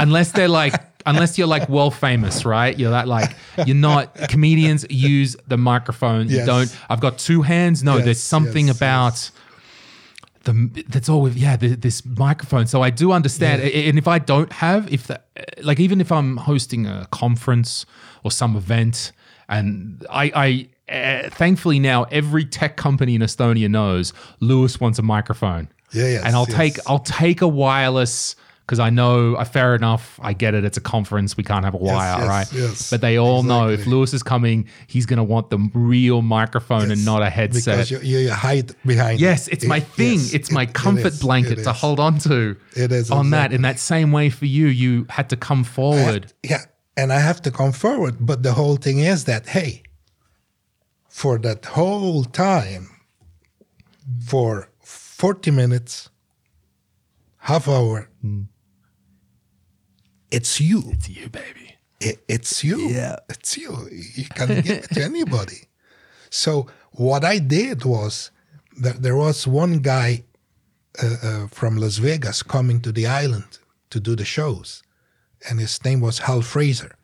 unless 0.00 0.32
they're 0.32 0.48
like. 0.48 0.74
Unless 1.06 1.38
you're 1.38 1.46
like 1.46 1.66
well 1.70 1.90
famous, 1.90 2.44
right? 2.44 2.78
You're 2.78 2.90
that 2.90 3.08
like 3.08 3.34
you're 3.66 3.74
not 3.74 4.14
comedians 4.28 4.84
use 4.90 5.34
the 5.48 5.56
microphone. 5.56 6.28
You 6.28 6.44
don't. 6.44 6.70
I've 6.90 7.00
got 7.00 7.16
two 7.16 7.40
hands. 7.40 7.82
No, 7.82 7.96
Yes, 7.96 8.04
there's 8.04 8.20
something 8.20 8.66
yes, 8.66 8.76
about 8.76 9.30
the 10.44 10.84
that's 10.88 11.08
all 11.08 11.22
with 11.22 11.38
yeah 11.38 11.56
the, 11.56 11.68
this 11.74 12.04
microphone. 12.04 12.66
So 12.66 12.82
I 12.82 12.90
do 12.90 13.12
understand, 13.12 13.62
A- 13.62 13.88
and 13.88 13.96
if 13.96 14.06
I 14.06 14.18
don't 14.18 14.52
have 14.52 14.92
if 14.92 15.06
the, 15.06 15.18
like 15.62 15.80
even 15.80 16.02
if 16.02 16.12
I'm 16.12 16.36
hosting 16.36 16.86
a 16.86 17.06
conference 17.10 17.86
or 18.22 18.30
some 18.30 18.54
event, 18.54 19.12
and 19.48 20.04
I 20.10 20.68
I 20.88 20.94
uh, 20.94 21.30
thankfully 21.30 21.78
now 21.78 22.04
every 22.04 22.44
tech 22.44 22.76
company 22.76 23.14
in 23.14 23.22
Estonia 23.22 23.70
knows 23.70 24.12
Lewis 24.40 24.78
wants 24.78 24.98
a 24.98 25.02
microphone. 25.02 25.68
Yeah, 25.92 26.08
yes, 26.08 26.24
and 26.24 26.36
I'll 26.36 26.46
yes. 26.46 26.56
take 26.56 26.78
I'll 26.86 26.98
take 26.98 27.40
a 27.40 27.48
wireless. 27.48 28.36
Because 28.70 28.78
I 28.78 28.90
know, 28.90 29.34
uh, 29.34 29.42
fair 29.42 29.74
enough, 29.74 30.20
I 30.22 30.32
get 30.32 30.54
it. 30.54 30.64
It's 30.64 30.76
a 30.76 30.80
conference; 30.80 31.36
we 31.36 31.42
can't 31.42 31.64
have 31.64 31.74
a 31.74 31.76
wire, 31.76 32.20
yes, 32.20 32.28
right? 32.28 32.52
yes, 32.52 32.88
but 32.88 33.00
they 33.00 33.18
all 33.18 33.42
know 33.42 33.68
if. 33.68 33.84
Lewis 33.84 34.14
is 34.14 34.22
coming, 34.22 34.68
he's 34.86 35.06
going 35.06 35.16
to 35.16 35.24
want 35.24 35.50
the 35.50 35.58
real 35.74 36.22
microphone 36.22 36.92
and 36.92 37.04
not 37.04 37.20
a 37.20 37.30
headset. 37.30 37.88
because 37.88 37.90
you, 37.90 37.98
you, 37.98 38.30
hide 38.30 38.72
behind. 38.86 39.18
Yes, 39.18 39.48
it. 39.48 39.54
it's 39.54 39.64
my 39.64 39.80
thing. 39.80 40.20
yes, 40.20 40.34
it's 40.34 40.52
my 40.52 40.62
it 40.62 40.72
comfort 40.72 41.14
is, 41.14 41.20
blanket 41.20 41.64
to 41.64 41.72
hold 41.72 41.98
on 41.98 42.18
to. 42.20 42.56
It 42.76 42.92
is 42.92 43.10
on 43.10 43.30
that. 43.30 43.52
In 43.52 43.62
that 43.62 43.80
same 43.80 44.12
way 44.12 44.30
for 44.30 44.46
you, 44.46 44.68
you 44.68 45.04
had 45.08 45.28
to 45.30 45.36
come 45.36 45.64
forward. 45.64 46.32
Yeah, 46.44 46.62
and 46.96 47.12
I 47.12 47.18
have 47.18 47.42
to 47.42 47.50
come 47.50 47.72
forward. 47.72 48.18
But 48.20 48.44
the 48.44 48.52
whole 48.52 48.76
thing 48.76 49.00
is 49.00 49.24
that 49.24 49.48
hey, 49.48 49.82
for 51.08 51.38
that 51.38 51.64
whole 51.64 52.22
time, 52.22 52.88
for 54.24 54.68
forty 54.78 55.50
minutes, 55.50 56.08
half 57.38 57.66
hour, 57.66 58.08
it's 60.30 60.60
you. 60.60 60.82
It's 60.92 61.08
you, 61.08 61.28
baby. 61.28 61.76
It, 62.00 62.22
it's 62.28 62.64
you. 62.64 62.78
Yeah. 62.88 63.16
It's 63.28 63.56
you. 63.56 63.88
You 64.14 64.24
can 64.24 64.60
give 64.62 64.78
it 64.84 64.90
to 64.94 65.04
anybody. 65.04 65.68
So 66.30 66.66
what 66.92 67.24
I 67.24 67.38
did 67.38 67.84
was 67.84 68.30
that 68.80 69.02
there 69.02 69.16
was 69.16 69.46
one 69.46 69.78
guy 69.78 70.24
uh, 71.02 71.16
uh, 71.22 71.46
from 71.48 71.76
Las 71.76 71.98
Vegas 71.98 72.42
coming 72.42 72.80
to 72.82 72.92
the 72.92 73.06
island 73.06 73.58
to 73.90 74.00
do 74.00 74.16
the 74.16 74.24
shows, 74.24 74.82
and 75.48 75.58
his 75.60 75.84
name 75.84 76.00
was 76.00 76.20
Hal 76.20 76.42
Fraser. 76.42 76.94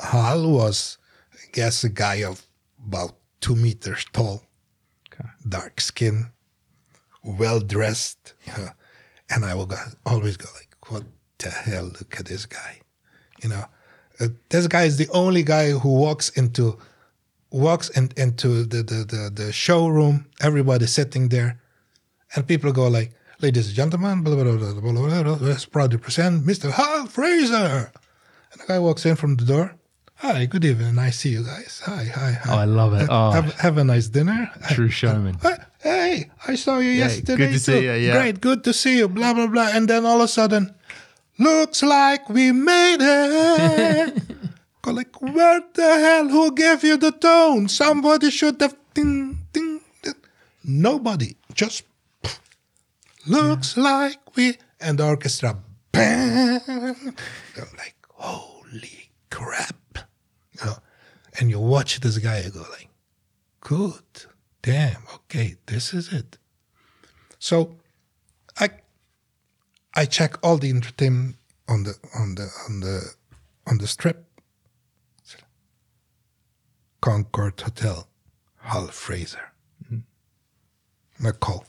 Hal 0.00 0.50
was, 0.50 0.98
I 1.32 1.38
guess, 1.52 1.84
a 1.84 1.88
guy 1.88 2.22
of 2.24 2.46
about 2.86 3.16
two 3.40 3.56
meters 3.56 4.04
tall, 4.12 4.42
Okay. 5.12 5.28
dark 5.48 5.80
skin, 5.80 6.30
well 7.22 7.60
dressed, 7.60 8.34
and 9.30 9.44
I 9.44 9.54
will 9.54 9.70
always 10.06 10.36
go 10.36 10.48
like, 10.54 10.74
"What 10.88 11.04
the 11.40 11.50
hell? 11.50 11.84
Look 11.84 12.18
at 12.18 12.26
this 12.26 12.46
guy!" 12.46 12.80
You 13.42 13.48
know, 13.50 13.64
uh, 14.20 14.28
this 14.48 14.66
guy 14.66 14.84
is 14.84 14.96
the 14.96 15.08
only 15.12 15.42
guy 15.42 15.70
who 15.70 15.88
walks 15.88 16.28
into 16.30 16.78
walks 17.50 17.88
in, 17.90 18.10
into 18.16 18.64
the, 18.64 18.82
the 18.82 19.04
the 19.04 19.30
the 19.34 19.52
showroom. 19.52 20.26
Everybody's 20.40 20.92
sitting 20.92 21.28
there, 21.28 21.60
and 22.34 22.46
people 22.46 22.72
go 22.72 22.88
like, 22.88 23.12
"Ladies 23.40 23.68
and 23.68 23.76
gentlemen, 23.76 24.22
blah 24.22 24.34
blah 24.34 24.44
blah 24.44 24.72
blah 24.72 24.80
blah 24.80 25.08
blah. 25.08 25.22
blah 25.22 25.48
let's 25.48 25.64
proudly 25.66 25.98
present 25.98 26.46
Mr. 26.46 26.70
Hal 26.70 27.06
Fraser." 27.06 27.92
And 28.52 28.60
the 28.60 28.66
guy 28.66 28.78
walks 28.78 29.06
in 29.06 29.16
from 29.16 29.36
the 29.36 29.44
door. 29.44 29.74
Hi, 30.16 30.44
good 30.44 30.66
evening. 30.66 30.98
I 30.98 31.08
see 31.10 31.30
you 31.30 31.44
guys. 31.44 31.80
Hi, 31.86 32.04
hi, 32.04 32.32
hi. 32.32 32.52
Oh, 32.52 32.58
I 32.58 32.66
love 32.66 32.92
it. 32.92 33.08
Oh, 33.08 33.30
have, 33.30 33.54
have 33.54 33.78
a 33.78 33.84
nice 33.84 34.08
dinner. 34.08 34.50
true 34.70 34.90
showman. 34.90 35.38
Hey, 35.82 36.28
I 36.46 36.56
saw 36.56 36.78
you 36.78 36.90
yesterday. 36.90 37.36
good 37.36 37.52
to 37.52 37.58
see 37.58 37.72
too. 37.72 37.80
you, 37.80 37.92
yeah. 37.94 38.12
Great, 38.12 38.40
good 38.42 38.64
to 38.64 38.72
see 38.74 38.98
you. 38.98 39.08
Blah 39.08 39.32
blah 39.32 39.46
blah. 39.46 39.70
And 39.72 39.88
then 39.88 40.04
all 40.04 40.20
of 40.20 40.24
a 40.24 40.28
sudden, 40.28 40.74
looks 41.40 41.82
like 41.82 42.28
we 42.28 42.52
made 42.52 42.98
it. 43.00 44.22
Go 44.82 44.92
like, 44.92 45.20
where 45.20 45.62
the 45.74 45.98
hell? 45.98 46.28
Who 46.28 46.54
gave 46.54 46.84
you 46.84 46.96
the 46.96 47.12
tone? 47.12 47.68
Somebody 47.68 48.30
should 48.30 48.60
have. 48.60 48.76
Ding, 48.94 49.38
ding, 49.52 49.80
ding. 50.02 50.14
Nobody. 50.64 51.36
Just 51.54 51.84
looks 53.26 53.76
like 53.76 54.36
we. 54.36 54.56
And 54.80 54.98
the 54.98 55.06
orchestra. 55.06 55.56
Bang. 55.92 56.60
Go 57.54 57.62
like, 57.76 57.96
holy 58.14 59.10
crap. 59.30 59.98
You 60.52 60.66
know, 60.66 60.76
and 61.38 61.50
you 61.50 61.58
watch 61.58 62.00
this 62.00 62.18
guy 62.18 62.42
you 62.42 62.50
go 62.50 62.60
like, 62.60 62.88
good 63.60 64.02
damn 64.62 65.02
okay 65.14 65.56
this 65.66 65.94
is 65.94 66.12
it 66.12 66.38
so 67.38 67.76
i 69.94 70.04
check 70.04 70.36
all 70.42 70.58
the 70.58 70.70
entertainment 70.70 71.36
on 71.68 71.84
the 71.84 71.94
on 72.14 72.34
the 72.34 72.48
on 72.68 72.80
the 72.80 73.14
on 73.66 73.78
the 73.78 73.86
strip. 73.86 74.26
Concord 77.00 77.58
hotel 77.60 78.08
hal 78.58 78.88
fraser. 78.88 79.52
And 79.88 80.04
i 81.26 81.30
call. 81.30 81.64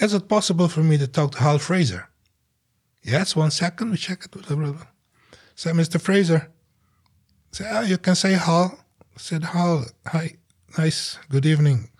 Is 0.00 0.14
it 0.14 0.28
possible 0.28 0.68
for 0.68 0.82
me 0.82 0.98
to 0.98 1.06
talk 1.06 1.32
to 1.32 1.38
hal 1.38 1.58
fraser? 1.58 2.08
Yes 3.02 3.36
one 3.36 3.50
second 3.50 3.90
we 3.90 3.96
check 3.96 4.24
it 4.24 4.34
say 5.54 5.70
mr 5.70 6.00
fraser. 6.00 6.48
Say 7.52 7.64
ah, 7.68 7.82
you 7.82 7.98
can 7.98 8.14
say 8.14 8.32
hal. 8.32 8.82
I 9.14 9.18
said, 9.18 9.44
Hal, 9.44 9.84
hi, 10.06 10.36
nice, 10.78 11.18
good 11.28 11.44
evening. 11.44 11.90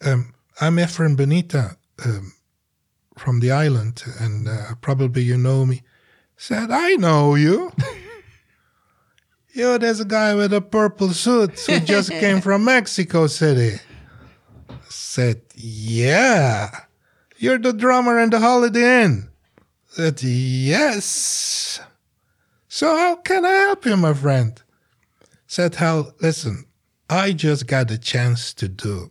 Um, 0.00 0.32
I'm 0.60 0.76
Efren 0.76 1.16
Benita 1.16 1.76
um, 2.04 2.32
from 3.16 3.40
the 3.40 3.50
island, 3.50 4.04
and 4.20 4.48
uh, 4.48 4.74
probably 4.80 5.22
you 5.22 5.36
know 5.36 5.66
me. 5.66 5.82
Said, 6.36 6.70
I 6.70 6.94
know 6.94 7.34
you. 7.34 7.72
You're 9.52 9.78
this 9.78 10.04
guy 10.04 10.34
with 10.34 10.52
a 10.52 10.60
purple 10.60 11.10
suit 11.10 11.58
who 11.60 11.80
just 11.80 12.10
came 12.10 12.42
from 12.42 12.64
Mexico 12.64 13.26
City. 13.26 13.80
Said, 14.88 15.40
yeah. 15.54 16.80
You're 17.38 17.58
the 17.58 17.72
drummer 17.72 18.18
in 18.18 18.30
the 18.30 18.38
Holiday 18.38 19.04
Inn. 19.04 19.30
Said, 19.88 20.22
yes. 20.22 21.80
So 22.68 22.94
how 22.94 23.16
can 23.16 23.46
I 23.46 23.52
help 23.52 23.86
you, 23.86 23.96
my 23.96 24.12
friend? 24.12 24.62
said 25.46 25.76
Hal, 25.76 26.12
listen, 26.20 26.66
I 27.08 27.32
just 27.32 27.66
got 27.66 27.90
a 27.90 27.98
chance 27.98 28.52
to 28.54 28.68
do 28.68 29.10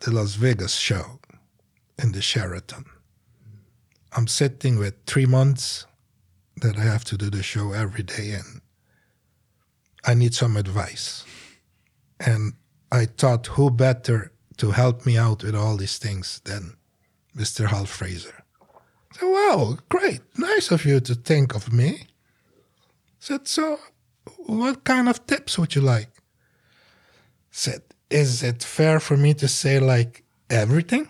the 0.00 0.12
Las 0.12 0.34
Vegas 0.34 0.76
show 0.76 1.18
in 2.02 2.12
the 2.12 2.22
Sheraton. 2.22 2.84
I'm 4.14 4.26
sitting 4.26 4.78
with 4.78 4.94
three 5.06 5.26
months 5.26 5.86
that 6.60 6.76
I 6.76 6.82
have 6.82 7.04
to 7.04 7.16
do 7.16 7.30
the 7.30 7.42
show 7.42 7.72
every 7.72 8.02
day 8.02 8.32
and 8.32 8.60
I 10.04 10.14
need 10.14 10.34
some 10.34 10.56
advice. 10.56 11.24
And 12.20 12.54
I 12.90 13.06
thought 13.06 13.46
who 13.46 13.70
better 13.70 14.32
to 14.58 14.72
help 14.72 15.06
me 15.06 15.16
out 15.16 15.42
with 15.42 15.54
all 15.54 15.76
these 15.76 15.98
things 15.98 16.40
than 16.44 16.76
Mr. 17.36 17.68
Hal 17.68 17.86
Fraser. 17.86 18.44
So 19.18 19.30
wow, 19.30 19.78
great. 19.88 20.20
Nice 20.36 20.70
of 20.70 20.84
you 20.84 21.00
to 21.00 21.14
think 21.14 21.54
of 21.54 21.72
me. 21.72 22.06
Said 23.18 23.48
so 23.48 23.78
what 24.46 24.84
kind 24.84 25.08
of 25.08 25.26
tips 25.26 25.58
would 25.58 25.74
you 25.74 25.80
like? 25.82 26.10
Said, 27.50 27.82
is 28.10 28.42
it 28.42 28.62
fair 28.62 29.00
for 29.00 29.16
me 29.16 29.34
to 29.34 29.48
say 29.48 29.78
like 29.80 30.24
everything? 30.50 31.08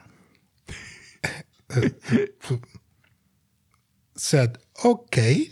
Said, 4.16 4.58
okay. 4.84 5.48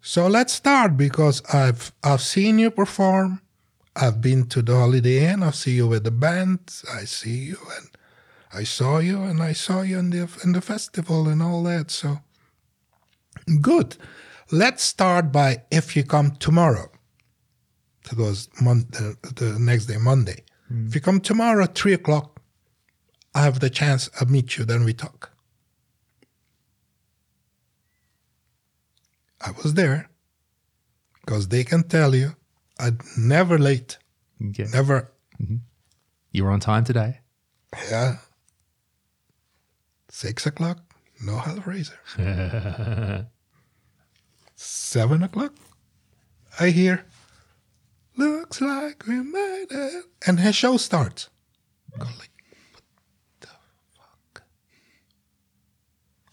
So 0.00 0.26
let's 0.26 0.52
start 0.52 0.96
because 0.96 1.42
I've 1.52 1.92
I've 2.02 2.20
seen 2.20 2.58
you 2.58 2.70
perform. 2.70 3.40
I've 3.96 4.20
been 4.20 4.46
to 4.48 4.62
the 4.62 4.74
Holiday 4.74 5.26
Inn. 5.26 5.42
I 5.42 5.50
see 5.50 5.72
you 5.72 5.88
with 5.88 6.04
the 6.04 6.10
band. 6.10 6.60
I 6.92 7.04
see 7.04 7.38
you 7.50 7.58
and 7.76 7.88
I 8.52 8.64
saw 8.64 8.98
you 8.98 9.22
and 9.22 9.42
I 9.42 9.52
saw 9.52 9.82
you 9.82 9.98
in 9.98 10.10
the 10.10 10.28
in 10.44 10.52
the 10.52 10.60
festival 10.60 11.28
and 11.28 11.42
all 11.42 11.62
that. 11.64 11.90
So 11.90 12.18
good. 13.60 13.96
Let's 14.50 14.82
start 14.82 15.32
by 15.32 15.62
if 15.70 15.94
you 15.96 16.04
come 16.04 16.32
tomorrow. 16.32 16.90
That 18.08 18.18
was 18.18 18.48
mon- 18.60 18.88
the, 18.90 19.16
the 19.36 19.58
next 19.58 19.86
day, 19.86 19.98
Monday. 19.98 20.44
Hmm. 20.68 20.86
If 20.88 20.94
you 20.94 21.00
come 21.00 21.20
tomorrow 21.20 21.64
at 21.64 21.74
three 21.74 21.92
o'clock, 21.92 22.29
I 23.34 23.42
have 23.42 23.60
the 23.60 23.70
chance. 23.70 24.10
I'll 24.20 24.26
meet 24.28 24.56
you. 24.58 24.64
Then 24.64 24.84
we 24.84 24.92
talk. 24.92 25.30
I 29.40 29.52
was 29.52 29.74
there 29.74 30.10
because 31.24 31.48
they 31.48 31.64
can 31.64 31.84
tell 31.84 32.14
you 32.14 32.34
I'd 32.78 32.98
never 33.16 33.58
late, 33.58 33.98
Yeah. 34.38 34.66
never. 34.72 35.12
Mm-hmm. 35.40 35.56
You 36.32 36.44
were 36.44 36.50
on 36.50 36.60
time 36.60 36.84
today. 36.84 37.20
Yeah. 37.90 38.16
Six 40.08 40.44
o'clock, 40.46 40.78
no 41.24 41.36
Hal 41.38 41.60
Fraser. 41.60 41.98
Seven 44.56 45.22
o'clock, 45.22 45.54
I 46.58 46.70
hear, 46.70 47.06
looks 48.16 48.60
like 48.60 49.06
we 49.06 49.20
made 49.22 49.66
it. 49.70 50.04
And 50.26 50.40
his 50.40 50.54
show 50.56 50.76
starts 50.76 51.30
like, 51.98 52.08
what 52.08 52.20
the 53.40 53.48
fuck? 53.96 54.42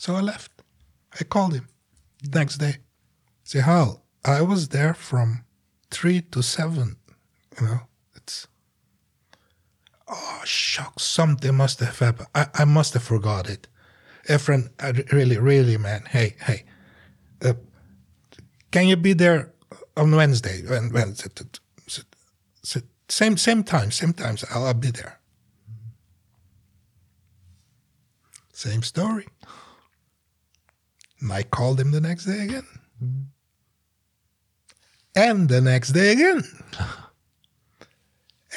So 0.07 0.15
I 0.15 0.21
left. 0.21 0.63
I 1.19 1.25
called 1.25 1.53
him 1.53 1.67
next 2.33 2.59
day. 2.59 2.77
Say, 3.43 3.59
Hal, 3.59 4.05
I 4.23 4.41
was 4.41 4.69
there 4.69 4.93
from 4.93 5.43
three 5.91 6.21
to 6.31 6.41
seven. 6.41 6.95
You 7.59 7.67
know, 7.67 7.79
it's 8.15 8.47
Oh, 10.07 10.41
shucks, 10.45 11.03
something 11.03 11.53
must 11.53 11.81
have 11.81 11.99
happened. 11.99 12.29
I, 12.33 12.47
I 12.53 12.63
must 12.63 12.93
have 12.93 13.03
forgot 13.03 13.49
it. 13.49 13.67
Efren, 14.29 14.69
I 14.79 14.91
really, 15.11 15.37
really, 15.37 15.75
man. 15.75 16.05
Hey, 16.09 16.37
hey, 16.39 16.63
uh, 17.43 17.55
can 18.71 18.87
you 18.87 18.95
be 18.95 19.11
there 19.11 19.51
on 19.97 20.15
Wednesday? 20.15 20.61
When, 20.65 20.93
when, 20.93 21.15
same, 23.09 23.35
same 23.35 23.63
time, 23.65 23.91
same 23.91 24.13
times. 24.13 24.45
I'll, 24.51 24.67
I'll 24.67 24.73
be 24.73 24.91
there. 24.91 25.19
Same 28.53 28.83
story. 28.83 29.27
And 31.19 31.31
I 31.31 31.43
called 31.43 31.79
him 31.79 31.91
the 31.91 32.01
next 32.01 32.25
day 32.25 32.43
again. 32.43 32.65
And 35.15 35.49
the 35.49 35.61
next 35.61 35.89
day 35.93 36.11
again. 36.11 36.43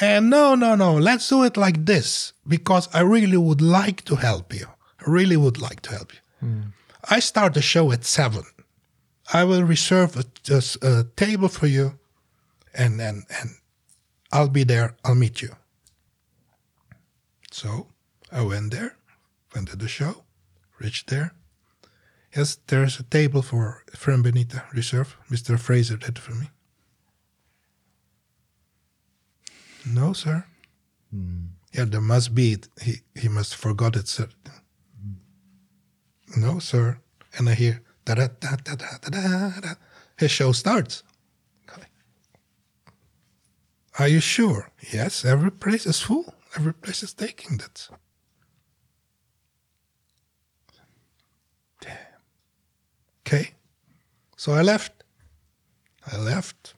And 0.00 0.30
no, 0.30 0.54
no, 0.54 0.74
no, 0.76 0.94
let's 0.94 1.28
do 1.28 1.44
it 1.44 1.58
like 1.58 1.84
this 1.84 2.32
because 2.48 2.88
I 2.94 3.00
really 3.00 3.36
would 3.36 3.60
like 3.60 4.02
to 4.06 4.16
help 4.16 4.54
you. 4.54 4.66
I 4.98 5.10
really 5.10 5.36
would 5.36 5.60
like 5.60 5.82
to 5.82 5.90
help 5.90 6.14
you. 6.14 6.20
Hmm. 6.40 6.60
I 7.10 7.20
start 7.20 7.52
the 7.52 7.60
show 7.60 7.92
at 7.92 8.04
seven. 8.06 8.44
I 9.32 9.44
will 9.44 9.62
reserve 9.62 10.16
a, 10.16 10.24
just 10.42 10.82
a 10.82 11.06
table 11.16 11.48
for 11.48 11.66
you 11.66 11.98
and, 12.74 13.00
and, 13.00 13.24
and 13.38 13.50
I'll 14.32 14.48
be 14.48 14.64
there. 14.64 14.96
I'll 15.04 15.14
meet 15.14 15.42
you. 15.42 15.54
So 17.50 17.88
I 18.32 18.42
went 18.42 18.72
there, 18.72 18.96
went 19.54 19.68
to 19.68 19.76
the 19.76 19.88
show, 19.88 20.24
reached 20.78 21.10
there. 21.10 21.34
Yes, 22.36 22.58
there's 22.68 23.00
a 23.00 23.02
table 23.02 23.42
for 23.42 23.82
Efren 23.92 24.22
Benita 24.22 24.62
reserve. 24.72 25.16
Mr. 25.30 25.58
Fraser 25.58 25.96
did 25.96 26.18
for 26.18 26.34
me. 26.34 26.50
No, 29.84 30.12
sir. 30.12 30.44
Hmm. 31.10 31.46
Yeah, 31.72 31.86
there 31.86 32.00
must 32.00 32.34
be. 32.34 32.58
He 32.80 33.00
he 33.14 33.28
must 33.28 33.56
forgot 33.56 33.96
it, 33.96 34.08
sir. 34.08 34.28
No, 36.36 36.58
sir. 36.60 36.98
And 37.38 37.48
I 37.48 37.54
hear 37.54 37.82
da 38.04 38.14
da 38.14 38.28
da 38.40 38.56
da 38.56 38.74
da 38.74 38.86
da 39.02 39.10
da. 39.10 39.60
da. 39.60 39.74
His 40.16 40.30
show 40.30 40.52
starts. 40.52 41.02
Okay. 41.68 41.86
Are 43.98 44.08
you 44.08 44.20
sure? 44.20 44.70
Yes, 44.92 45.24
every 45.24 45.50
place 45.50 45.86
is 45.86 46.00
full. 46.00 46.34
Every 46.56 46.74
place 46.74 47.02
is 47.02 47.14
taking 47.14 47.58
that. 47.58 47.88
Okay. 53.30 53.52
So 54.36 54.54
I 54.54 54.62
left. 54.62 55.04
I 56.12 56.16
left, 56.16 56.74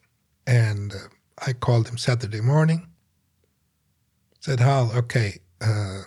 and 0.47 0.93
uh, 0.93 0.99
I 1.39 1.55
called 1.55 1.89
him 1.89 1.97
Saturday 1.97 2.43
morning. 2.43 2.89
Said, 4.41 4.61
Hal, 4.61 4.93
okay, 4.95 5.39
uh, 5.63 6.03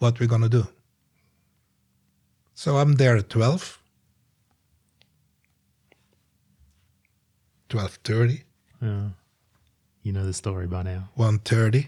what 0.00 0.20
we're 0.20 0.26
gonna 0.26 0.50
do? 0.50 0.66
So 2.54 2.76
I'm 2.76 2.96
there 2.96 3.16
at 3.16 3.30
12, 3.30 3.78
12.30, 7.70 8.42
Yeah. 8.82 9.08
You 10.02 10.12
know 10.12 10.26
the 10.26 10.34
story 10.34 10.66
by 10.66 10.82
now. 10.82 11.08
1.30. 11.16 11.86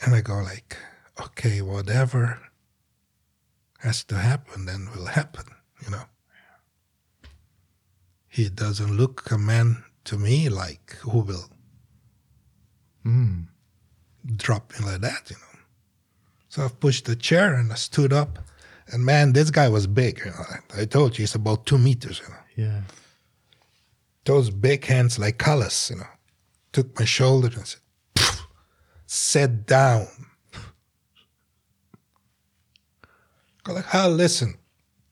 And 0.00 0.14
I 0.14 0.22
go 0.22 0.36
like, 0.36 0.78
okay, 1.20 1.62
whatever 1.62 2.40
has 3.78 4.04
to 4.04 4.16
happen, 4.16 4.66
then 4.66 4.88
will 4.94 5.06
happen, 5.06 5.44
you 5.84 5.90
know. 5.90 6.04
He 8.28 8.48
doesn't 8.48 8.96
look 8.96 9.30
a 9.30 9.38
man 9.38 9.84
to 10.04 10.18
me 10.18 10.48
like 10.48 10.96
who 11.02 11.20
will 11.20 11.48
Mm. 13.04 13.48
drop 14.36 14.72
me 14.72 14.86
like 14.86 15.02
that, 15.02 15.30
you 15.30 15.36
know. 15.36 15.58
So 16.48 16.64
I 16.64 16.68
pushed 16.68 17.04
the 17.04 17.14
chair 17.16 17.54
and 17.54 17.70
I 17.70 17.74
stood 17.74 18.12
up. 18.12 18.38
And 18.88 19.04
man, 19.04 19.34
this 19.34 19.50
guy 19.50 19.68
was 19.68 19.86
big. 19.86 20.20
You 20.24 20.30
know. 20.30 20.44
I, 20.80 20.84
told 20.86 21.18
you 21.18 21.22
he's 21.22 21.34
about 21.34 21.66
two 21.66 21.76
meters, 21.76 22.22
you 22.22 22.28
know. 22.28 22.40
Yeah. 22.56 22.80
Those 24.24 24.48
big 24.48 24.86
hands 24.86 25.18
like 25.18 25.36
callus, 25.36 25.90
you 25.90 25.96
know. 25.96 26.06
Took 26.72 26.98
my 26.98 27.04
shoulder 27.04 27.50
and 27.54 27.66
said, 27.66 27.80
"Pff, 28.14 28.40
sit 29.06 29.66
down. 29.66 30.06
Go 33.64 33.72
like, 33.72 33.86
Hal, 33.86 34.10
listen, 34.10 34.54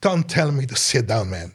don't 0.03 0.29
tell 0.29 0.53
me 0.53 0.67
to 0.67 0.77
sit 0.77 1.07
down, 1.07 1.31
man. 1.31 1.53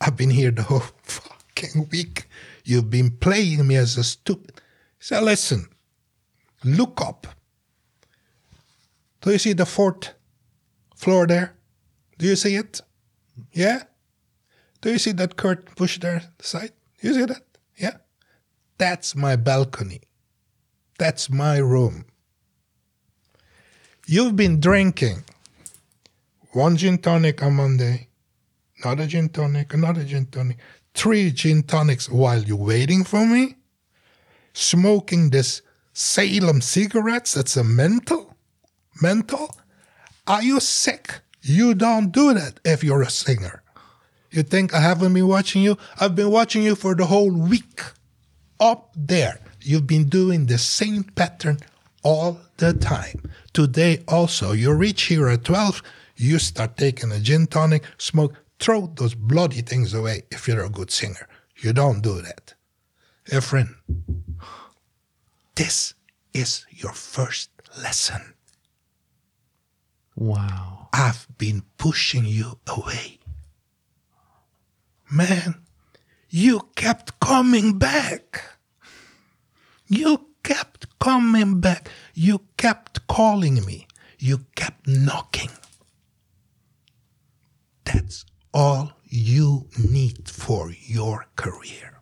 I've 0.00 0.16
been 0.16 0.30
here 0.30 0.50
the 0.50 0.62
whole 0.62 0.80
fucking 1.02 1.88
week. 1.90 2.28
You've 2.64 2.90
been 2.90 3.10
playing 3.10 3.66
me 3.66 3.76
as 3.76 3.96
a 3.96 4.04
stupid. 4.04 4.60
He 4.98 5.04
said, 5.04 5.22
listen, 5.22 5.68
look 6.62 7.00
up. 7.00 7.26
Do 9.22 9.32
you 9.32 9.38
see 9.38 9.54
the 9.54 9.64
fourth 9.64 10.14
floor 10.94 11.26
there? 11.26 11.56
Do 12.18 12.26
you 12.26 12.36
see 12.36 12.56
it? 12.56 12.82
Yeah? 13.52 13.84
Do 14.82 14.90
you 14.92 14.98
see 14.98 15.12
that 15.12 15.36
curtain 15.36 15.72
push 15.76 15.98
there, 15.98 16.22
the 16.36 16.44
side? 16.44 16.72
You 17.00 17.14
see 17.14 17.24
that? 17.24 17.42
Yeah? 17.76 17.96
That's 18.76 19.16
my 19.16 19.36
balcony. 19.36 20.02
That's 20.98 21.30
my 21.30 21.56
room. 21.58 22.04
You've 24.06 24.36
been 24.36 24.60
drinking 24.60 25.24
one 26.52 26.76
gin 26.76 26.98
tonic 26.98 27.42
on 27.42 27.54
Monday, 27.54 28.08
another 28.82 29.06
gin 29.06 29.28
tonic, 29.28 29.74
another 29.74 30.04
gin 30.04 30.26
tonic, 30.26 30.58
three 30.94 31.30
gin 31.30 31.62
tonics 31.62 32.08
while 32.08 32.42
you're 32.42 32.56
waiting 32.56 33.04
for 33.04 33.26
me, 33.26 33.56
smoking 34.52 35.30
this 35.30 35.62
Salem 36.00 36.60
cigarettes 36.60 37.34
that's 37.34 37.56
a 37.56 37.64
mental, 37.64 38.36
mental. 39.02 39.52
Are 40.28 40.44
you 40.44 40.60
sick? 40.60 41.22
You 41.42 41.74
don't 41.74 42.12
do 42.12 42.32
that 42.34 42.60
if 42.64 42.84
you're 42.84 43.02
a 43.02 43.10
singer. 43.10 43.64
You 44.30 44.44
think 44.44 44.72
I 44.72 44.80
haven't 44.80 45.12
been 45.12 45.26
watching 45.26 45.62
you? 45.62 45.76
I've 45.98 46.14
been 46.14 46.30
watching 46.30 46.62
you 46.62 46.76
for 46.76 46.94
the 46.94 47.06
whole 47.06 47.32
week. 47.32 47.82
Up 48.60 48.92
there, 48.94 49.40
you've 49.60 49.88
been 49.88 50.08
doing 50.08 50.46
the 50.46 50.58
same 50.58 51.02
pattern 51.02 51.58
all 52.04 52.38
the 52.58 52.74
time. 52.74 53.20
Today 53.52 54.04
also, 54.06 54.52
you 54.52 54.72
reach 54.74 55.02
here 55.02 55.28
at 55.28 55.42
12, 55.42 55.82
you 56.18 56.38
start 56.38 56.76
taking 56.76 57.12
a 57.12 57.20
gin 57.20 57.46
tonic, 57.46 57.84
smoke, 57.98 58.34
throw 58.58 58.92
those 58.96 59.14
bloody 59.14 59.62
things 59.62 59.94
away 59.94 60.22
if 60.30 60.48
you're 60.48 60.64
a 60.64 60.70
good 60.70 60.90
singer. 60.90 61.28
You 61.56 61.72
don't 61.72 62.02
do 62.02 62.20
that. 62.22 62.54
Efren, 63.30 63.74
this 65.54 65.94
is 66.34 66.66
your 66.70 66.92
first 66.92 67.50
lesson. 67.80 68.34
Wow. 70.16 70.88
I've 70.92 71.26
been 71.38 71.62
pushing 71.76 72.24
you 72.24 72.58
away. 72.66 73.18
Man, 75.10 75.62
you 76.28 76.68
kept 76.74 77.20
coming 77.20 77.78
back. 77.78 78.42
You 79.86 80.26
kept 80.42 80.98
coming 80.98 81.60
back. 81.60 81.88
You 82.14 82.42
kept 82.56 83.06
calling 83.06 83.64
me. 83.64 83.86
You 84.18 84.44
kept 84.56 84.86
knocking. 84.86 85.50
That's 87.84 88.26
all 88.52 88.92
you 89.04 89.68
need 89.78 90.28
for 90.28 90.72
your 90.86 91.26
career. 91.36 92.00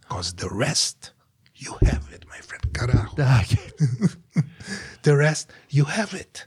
Because 0.00 0.29
the 0.40 0.48
rest, 0.50 1.12
you 1.54 1.76
have 1.82 2.08
it, 2.12 2.24
my 2.28 2.38
friend. 2.38 2.62
Carajo. 2.72 4.16
The 5.02 5.16
rest, 5.16 5.50
you 5.70 5.84
have 5.84 6.12
it. 6.14 6.46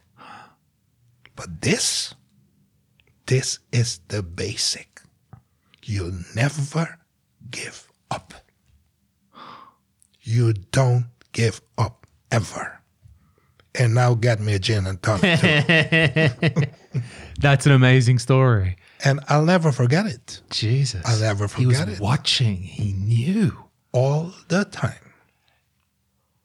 But 1.36 1.62
this, 1.62 2.14
this 3.26 3.60
is 3.72 4.00
the 4.10 4.22
basic. 4.22 5.02
You 5.84 6.20
never 6.36 7.00
give 7.50 7.88
up. 8.12 8.34
You 10.22 10.54
don't 10.54 11.08
give 11.32 11.62
up 11.78 12.06
ever. 12.32 12.80
And 13.76 13.96
now 13.96 14.14
get 14.14 14.40
me 14.40 14.54
a 14.54 14.60
gin 14.60 14.86
and 14.86 15.02
tonic 15.02 15.40
too. 15.40 17.02
That's 17.40 17.66
an 17.66 17.72
amazing 17.72 18.20
story. 18.20 18.78
and 19.04 19.20
I'll 19.30 19.46
never 19.46 19.72
forget 19.72 20.06
it. 20.06 20.42
Jesus. 20.52 21.02
I'll 21.06 21.20
never 21.20 21.48
forget 21.48 21.60
He 21.60 21.66
was 21.66 21.80
forget 21.80 21.94
it. 21.96 22.00
watching. 22.00 22.58
He 22.58 22.94
knew. 22.94 23.63
All 23.94 24.34
the 24.50 24.66
time. 24.66 25.14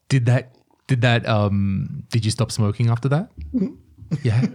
Did 0.09 0.27
that 0.27 0.55
did 0.87 1.01
that 1.03 1.29
um 1.29 2.05
did 2.11 2.25
you 2.25 2.31
stop 2.31 2.53
smoking 2.53 2.89
after 2.91 3.09
that? 3.09 3.31
yeah. 4.23 4.47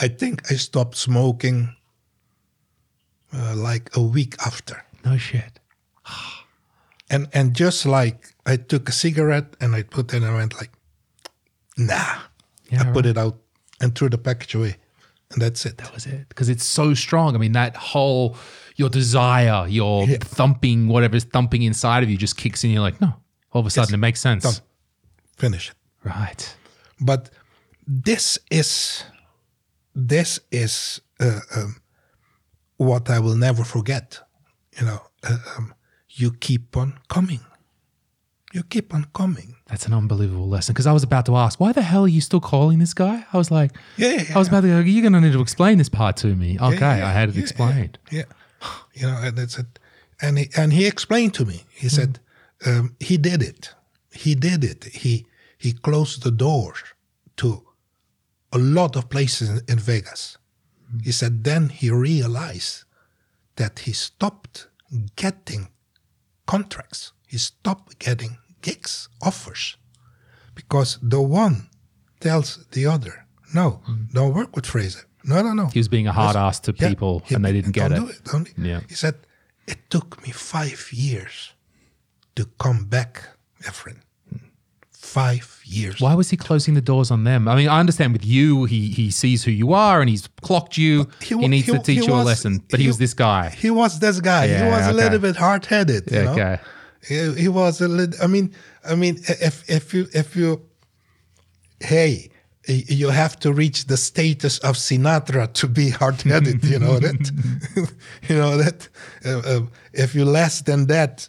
I 0.00 0.08
think 0.08 0.50
I 0.50 0.54
stopped 0.54 0.96
smoking 0.96 1.74
uh, 3.32 3.54
like 3.56 3.94
a 3.94 4.00
week 4.00 4.34
after. 4.44 4.84
No 5.04 5.16
shit. 5.16 5.58
And 7.12 7.26
and 7.32 7.56
just 7.56 7.86
like 7.86 8.36
I 8.46 8.54
took 8.56 8.88
a 8.88 8.92
cigarette 8.92 9.56
and 9.60 9.74
I 9.74 9.82
put 9.82 10.14
it 10.14 10.18
and 10.18 10.26
I 10.26 10.32
went 10.32 10.54
like, 10.54 10.70
nah. 11.76 12.22
Yeah, 12.70 12.82
I 12.82 12.92
put 12.92 13.04
it 13.04 13.18
out 13.18 13.36
and 13.80 13.96
threw 13.96 14.08
the 14.08 14.16
package 14.16 14.54
away. 14.54 14.76
And 15.32 15.40
that's 15.40 15.64
it. 15.66 15.78
That 15.78 15.94
was 15.94 16.06
it. 16.06 16.28
Because 16.28 16.48
it's 16.48 16.64
so 16.64 16.94
strong. 16.94 17.34
I 17.34 17.38
mean, 17.38 17.52
that 17.52 17.76
whole 17.76 18.36
your 18.76 18.88
desire, 18.88 19.66
your 19.68 20.06
thumping, 20.06 20.88
whatever's 20.88 21.24
thumping 21.24 21.62
inside 21.62 22.02
of 22.02 22.10
you 22.10 22.16
just 22.16 22.36
kicks 22.36 22.64
in. 22.64 22.70
You're 22.70 22.82
like, 22.82 23.00
no. 23.00 23.14
All 23.52 23.60
of 23.60 23.66
a 23.66 23.70
sudden 23.70 23.94
it 23.94 23.98
makes 23.98 24.20
sense. 24.20 24.44
Done. 24.44 24.62
Finish 25.36 25.70
it. 25.70 25.76
Right. 26.04 26.56
But 27.00 27.30
this 27.86 28.38
is 28.50 29.04
this 29.94 30.38
is 30.50 31.00
uh, 31.18 31.40
um, 31.56 31.76
what 32.76 33.10
I 33.10 33.18
will 33.18 33.36
never 33.36 33.64
forget. 33.64 34.20
You 34.78 34.86
know, 34.86 35.00
uh, 35.24 35.36
um, 35.56 35.74
you 36.08 36.32
keep 36.32 36.76
on 36.76 36.98
coming. 37.08 37.40
You 38.52 38.64
keep 38.64 38.92
on 38.92 39.06
coming. 39.14 39.56
That's 39.66 39.86
an 39.86 39.94
unbelievable 39.94 40.48
lesson. 40.48 40.72
Because 40.72 40.86
I 40.86 40.92
was 40.92 41.04
about 41.04 41.26
to 41.26 41.36
ask, 41.36 41.60
why 41.60 41.72
the 41.72 41.82
hell 41.82 42.04
are 42.04 42.08
you 42.08 42.20
still 42.20 42.40
calling 42.40 42.80
this 42.80 42.94
guy? 42.94 43.24
I 43.32 43.38
was 43.38 43.50
like, 43.50 43.72
Yeah, 43.96 44.22
yeah, 44.22 44.34
I 44.34 44.38
was 44.38 44.48
about 44.48 44.62
to 44.62 44.68
go, 44.68 44.78
you're 44.80 45.02
going 45.02 45.12
to 45.12 45.20
need 45.20 45.34
to 45.34 45.40
explain 45.40 45.78
this 45.78 45.88
part 45.88 46.16
to 46.18 46.34
me. 46.34 46.58
Okay, 46.60 46.78
yeah, 46.78 47.08
I 47.08 47.12
had 47.12 47.28
it 47.28 47.36
yeah, 47.36 47.42
explained. 47.42 47.98
Yeah, 48.10 48.24
you 48.94 49.06
know, 49.06 49.18
and 49.22 49.38
it's 49.38 49.58
a, 49.58 49.66
and 50.20 50.38
he, 50.38 50.50
and 50.56 50.72
he 50.72 50.86
explained 50.86 51.34
to 51.34 51.44
me. 51.44 51.64
He 51.72 51.88
said 51.88 52.18
um, 52.66 52.96
he 52.98 53.16
did 53.16 53.42
it. 53.42 53.74
He 54.12 54.34
did 54.34 54.64
it. 54.64 54.84
He 54.84 55.26
he 55.56 55.72
closed 55.72 56.22
the 56.24 56.30
doors 56.30 56.82
to 57.36 57.62
a 58.52 58.58
lot 58.58 58.96
of 58.96 59.08
places 59.08 59.48
in, 59.48 59.60
in 59.68 59.78
Vegas. 59.78 60.36
He 61.02 61.12
said 61.12 61.44
then 61.44 61.68
he 61.68 61.90
realized 61.90 62.84
that 63.56 63.80
he 63.80 63.92
stopped 63.92 64.68
getting 65.16 65.68
contracts. 66.46 67.12
He 67.26 67.38
stopped 67.38 67.98
getting 67.98 68.38
gigs, 68.62 69.08
offers, 69.22 69.76
because 70.54 70.98
the 71.02 71.20
one 71.20 71.68
tells 72.20 72.64
the 72.72 72.86
other, 72.86 73.26
"No, 73.54 73.80
mm. 73.88 74.12
don't 74.12 74.34
work 74.34 74.54
with 74.56 74.66
Fraser. 74.66 75.06
No, 75.24 75.42
no, 75.42 75.52
no. 75.52 75.66
He 75.66 75.78
was 75.78 75.88
being 75.88 76.06
a 76.06 76.12
hard 76.12 76.36
ass 76.36 76.60
to 76.60 76.72
Yeah, 76.72 76.88
people 76.88 77.22
he- 77.26 77.34
and 77.34 77.44
they 77.44 77.52
didn't 77.52 77.72
get 77.72 77.88
don't 77.90 77.98
it. 77.98 78.00
Do 78.00 78.08
it 78.08 78.24
don't 78.24 78.48
he? 78.48 78.68
Yeah. 78.70 78.80
He 78.88 78.94
said, 78.94 79.14
It 79.66 79.78
took 79.90 80.22
me 80.26 80.32
five 80.32 80.88
years 80.92 81.52
to 82.36 82.46
come 82.58 82.84
back, 82.84 83.28
Efren. 83.62 83.98
Five 84.92 85.60
years. 85.64 86.00
Why 86.00 86.14
was 86.14 86.30
he 86.30 86.36
closing 86.36 86.74
the 86.74 86.80
doors 86.80 87.10
on 87.10 87.24
them? 87.24 87.48
I 87.48 87.54
mean, 87.56 87.68
I 87.68 87.80
understand 87.80 88.12
with 88.12 88.24
you, 88.24 88.64
he 88.64 88.88
he 88.90 89.10
sees 89.10 89.44
who 89.44 89.50
you 89.50 89.72
are 89.72 90.00
and 90.00 90.08
he's 90.10 90.28
clocked 90.42 90.76
you. 90.76 91.08
He, 91.20 91.34
wa- 91.34 91.48
needs 91.48 91.66
to 91.66 91.78
teach 91.78 92.06
you 92.06 92.14
a 92.14 92.22
lesson. 92.22 92.62
But 92.70 92.80
he, 92.80 92.86
was 92.86 92.98
this 92.98 93.14
guy. 93.14 93.50
He 93.50 93.70
was 93.70 93.98
this 93.98 94.20
guy. 94.20 94.44
Yeah, 94.44 94.64
he 94.64 94.70
was 94.70 94.86
a 94.86 94.92
little 94.92 95.18
bit 95.18 95.36
hard 95.36 95.66
headed. 95.66 96.10
You 96.10 96.24
know? 96.24 96.32
okay. 96.32 96.58
He, 97.06 97.32
he 97.34 97.48
was 97.48 97.80
a 97.80 97.88
little. 97.88 98.22
I 98.22 98.26
mean, 98.26 98.54
I 98.84 98.94
mean, 98.94 99.20
if 99.28 99.68
if 99.68 99.94
you 99.94 100.06
if 100.12 100.36
you, 100.36 100.62
hey, 101.80 102.30
you 102.66 103.08
have 103.08 103.38
to 103.40 103.52
reach 103.52 103.86
the 103.86 103.96
status 103.96 104.58
of 104.58 104.76
Sinatra 104.76 105.52
to 105.54 105.66
be 105.66 105.90
hard 105.90 106.20
headed. 106.22 106.64
you 106.64 106.78
know 106.78 106.98
that. 106.98 107.32
you 108.28 108.36
know 108.36 108.56
that. 108.56 108.88
Uh, 109.24 109.38
uh, 109.38 109.60
if 109.92 110.14
you're 110.14 110.26
less 110.26 110.60
than 110.62 110.86
that, 110.86 111.28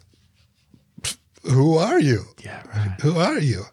who 1.44 1.78
are 1.78 1.98
you? 1.98 2.24
Yeah, 2.44 2.62
right. 2.74 3.00
Who 3.00 3.18
are 3.18 3.38
you? 3.38 3.64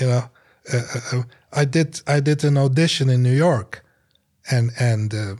You 0.00 0.06
know, 0.06 0.30
uh, 0.72 0.82
uh, 1.12 1.22
I 1.52 1.64
did 1.64 2.00
I 2.06 2.20
did 2.20 2.44
an 2.44 2.56
audition 2.56 3.10
in 3.10 3.22
New 3.22 3.34
York, 3.34 3.84
and 4.50 4.70
and 4.78 5.12
uh, 5.12 5.34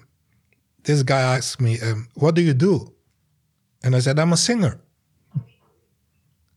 this 0.82 1.02
guy 1.02 1.20
asked 1.20 1.60
me, 1.60 1.80
um, 1.80 2.08
"What 2.14 2.34
do 2.34 2.42
you 2.42 2.54
do?" 2.54 2.92
And 3.84 3.94
I 3.94 4.00
said, 4.00 4.18
"I'm 4.18 4.32
a 4.32 4.36
singer." 4.36 4.80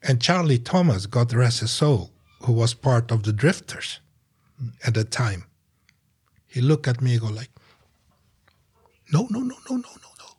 And 0.07 0.22
Charlie 0.22 0.60
Thomas, 0.60 1.06
God 1.07 1.34
rest 1.34 1.61
his 1.61 1.72
soul, 1.72 2.11
who 2.44 2.53
was 2.53 2.73
part 2.73 3.11
of 3.11 3.23
the 3.23 3.34
Drifters 3.34 3.99
at 4.86 4.94
the 4.94 5.03
time, 5.03 5.45
he 6.48 6.61
looked 6.61 6.88
at 6.88 7.02
me 7.02 7.14
and 7.14 7.22
go 7.22 7.27
like, 7.27 7.49
"No, 9.11 9.27
no, 9.30 9.40
no, 9.40 9.56
no, 9.69 9.76
no, 9.76 9.91
no, 10.03 10.10
no," 10.19 10.30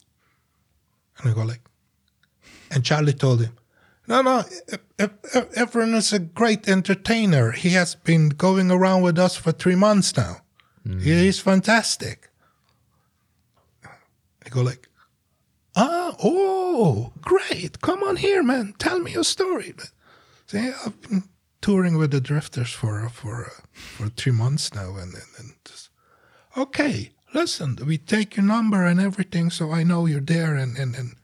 and 1.18 1.30
I 1.30 1.34
go 1.34 1.42
like, 1.42 1.68
and 2.70 2.84
Charlie 2.84 3.12
told 3.12 3.40
him, 3.42 3.56
no, 4.08 4.22
no, 4.22 4.44
Efren 4.98 5.94
is 5.94 6.12
a 6.12 6.20
great 6.20 6.68
entertainer. 6.68 7.50
He 7.50 7.70
has 7.70 7.96
been 7.96 8.28
going 8.28 8.70
around 8.70 9.02
with 9.02 9.18
us 9.18 9.36
for 9.36 9.50
three 9.50 9.74
months 9.74 10.16
now. 10.16 10.42
He 11.00 11.26
is 11.26 11.40
fantastic. 11.40 12.30
I 13.84 14.48
go 14.48 14.62
like, 14.62 14.88
ah, 15.74 16.14
oh, 16.22 17.12
great. 17.26 17.80
Come 17.82 18.02
on 18.02 18.16
here, 18.16 18.42
man. 18.42 18.74
Tell 18.78 18.98
me 19.00 19.12
your 19.12 19.24
story. 19.24 19.74
See, 20.46 20.58
I've 20.58 21.02
been 21.02 21.24
touring 21.60 21.98
with 21.98 22.12
the 22.12 22.20
Drifters 22.20 22.72
for 22.72 23.08
for 23.10 23.46
uh, 23.46 23.50
for 23.72 24.08
three 24.08 24.32
months 24.32 24.72
now, 24.72 24.90
and, 24.96 25.12
and, 25.12 25.30
and 25.38 25.52
just, 25.64 25.90
okay, 26.56 27.10
listen, 27.34 27.76
we 27.84 27.98
take 27.98 28.36
your 28.36 28.46
number 28.46 28.84
and 28.84 29.00
everything, 29.00 29.50
so 29.50 29.72
I 29.72 29.82
know 29.82 30.06
you're 30.06 30.20
there, 30.20 30.54
and 30.54 30.78
and, 30.78 30.94
and 30.94 31.16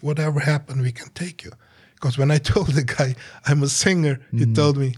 whatever 0.00 0.40
happened, 0.40 0.82
we 0.82 0.92
can 0.92 1.10
take 1.14 1.44
you. 1.44 1.52
Because 1.94 2.18
when 2.18 2.30
I 2.30 2.38
told 2.52 2.68
the 2.68 2.84
guy 2.84 3.14
I'm 3.46 3.62
a 3.62 3.68
singer, 3.68 4.20
he 4.32 4.46
told 4.52 4.76
me, 4.76 4.94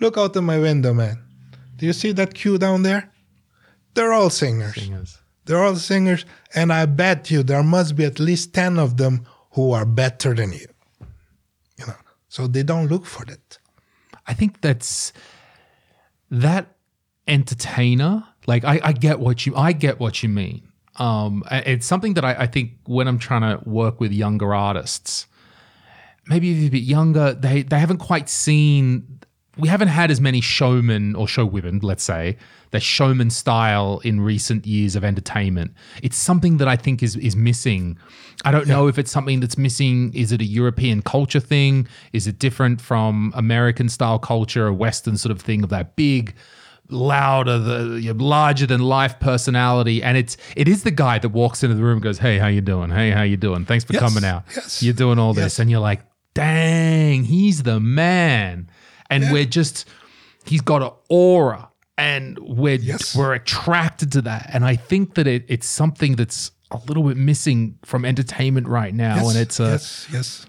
"Look 0.00 0.16
out 0.16 0.36
of 0.36 0.44
my 0.44 0.58
window, 0.58 0.94
man. 0.94 1.18
Do 1.76 1.86
you 1.86 1.92
see 1.92 2.12
that 2.12 2.34
queue 2.34 2.58
down 2.58 2.82
there? 2.82 3.10
They're 3.94 4.12
all 4.12 4.30
singers. 4.30 4.74
Singers. 4.74 5.18
They're 5.46 5.64
all 5.64 5.76
singers, 5.76 6.24
and 6.54 6.72
I 6.72 6.86
bet 6.86 7.30
you 7.30 7.42
there 7.42 7.64
must 7.64 7.96
be 7.96 8.04
at 8.04 8.20
least 8.20 8.54
ten 8.54 8.78
of 8.78 8.96
them 8.96 9.26
who 9.52 9.72
are 9.72 9.84
better 9.84 10.34
than 10.34 10.52
you. 10.52 10.66
You 11.78 11.86
know, 11.86 11.96
so 12.28 12.46
they 12.46 12.62
don't 12.62 12.88
look 12.88 13.06
for 13.06 13.24
that. 13.26 13.58
I 14.26 14.34
think 14.34 14.60
that's 14.60 15.12
that 16.30 16.76
entertainer. 17.26 18.24
Like 18.46 18.64
I, 18.64 18.80
I 18.82 18.92
get 18.92 19.20
what 19.20 19.46
you 19.46 19.56
I 19.56 19.72
get 19.72 19.98
what 20.00 20.22
you 20.22 20.28
mean. 20.28 20.68
Um, 20.96 21.44
it's 21.50 21.86
something 21.86 22.14
that 22.14 22.24
I, 22.24 22.34
I 22.40 22.46
think 22.46 22.72
when 22.84 23.08
I'm 23.08 23.18
trying 23.18 23.42
to 23.42 23.68
work 23.68 24.00
with 24.00 24.12
younger 24.12 24.54
artists, 24.54 25.26
maybe 26.26 26.66
a 26.66 26.68
bit 26.68 26.82
younger, 26.82 27.32
they 27.32 27.62
they 27.62 27.78
haven't 27.78 27.98
quite 27.98 28.28
seen. 28.28 29.20
We 29.60 29.68
haven't 29.68 29.88
had 29.88 30.10
as 30.10 30.20
many 30.20 30.40
showmen 30.40 31.14
or 31.14 31.26
showwomen, 31.26 31.82
let's 31.82 32.02
say, 32.02 32.36
that 32.70 32.82
showman 32.82 33.30
style 33.30 34.00
in 34.04 34.20
recent 34.20 34.66
years 34.66 34.96
of 34.96 35.04
entertainment. 35.04 35.72
It's 36.02 36.16
something 36.16 36.56
that 36.58 36.68
I 36.68 36.76
think 36.76 37.02
is 37.02 37.16
is 37.16 37.36
missing. 37.36 37.98
I 38.44 38.50
don't 38.52 38.66
know 38.68 38.86
if 38.88 38.98
it's 38.98 39.10
something 39.10 39.40
that's 39.40 39.58
missing. 39.58 40.12
Is 40.14 40.32
it 40.32 40.40
a 40.40 40.44
European 40.44 41.02
culture 41.02 41.40
thing? 41.40 41.86
Is 42.12 42.26
it 42.26 42.38
different 42.38 42.80
from 42.80 43.32
American 43.36 43.88
style 43.88 44.18
culture, 44.18 44.66
a 44.66 44.72
Western 44.74 45.16
sort 45.16 45.30
of 45.32 45.40
thing 45.42 45.62
of 45.62 45.68
that 45.70 45.94
big, 45.96 46.34
louder, 46.88 47.58
the 47.58 48.12
larger 48.14 48.66
than 48.66 48.80
life 48.80 49.18
personality? 49.20 50.02
And 50.02 50.16
it's 50.16 50.36
it 50.56 50.68
is 50.68 50.84
the 50.84 50.90
guy 50.90 51.18
that 51.18 51.28
walks 51.30 51.62
into 51.62 51.74
the 51.76 51.82
room 51.82 51.94
and 51.94 52.02
goes, 52.02 52.18
"Hey, 52.18 52.38
how 52.38 52.46
you 52.46 52.60
doing? 52.60 52.90
Hey, 52.90 53.10
how 53.10 53.22
you 53.22 53.36
doing? 53.36 53.64
Thanks 53.66 53.84
for 53.84 53.92
Yes, 53.92 54.00
coming 54.02 54.24
out. 54.24 54.44
yes, 54.56 54.82
You're 54.82 54.94
doing 54.94 55.18
all 55.18 55.34
this," 55.34 55.58
and 55.58 55.70
you're 55.70 55.80
like, 55.80 56.00
"Dang, 56.34 57.24
he's 57.24 57.62
the 57.64 57.78
man." 57.80 58.70
And 59.10 59.32
we're 59.32 59.44
just 59.44 59.88
he's 60.44 60.60
got 60.62 60.82
an 60.82 60.90
aura 61.08 61.68
and 61.98 62.38
we're 62.38 62.76
Yes. 62.80 63.14
we're 63.14 63.34
attracted 63.34 64.10
to 64.12 64.22
that 64.22 64.48
and 64.54 64.64
i 64.64 64.74
think 64.74 65.14
that 65.16 65.26
it, 65.26 65.44
it's 65.48 65.66
something 65.66 66.16
that's 66.16 66.50
a 66.70 66.78
little 66.88 67.02
bit 67.02 67.16
missing 67.18 67.78
from 67.84 68.04
entertainment 68.06 68.66
right 68.68 68.94
now 68.94 69.16
Yes, 69.16 69.28
and 69.28 69.38
it's 69.38 69.60
a 69.60 69.70
yes, 69.72 70.08
yes, 70.10 70.46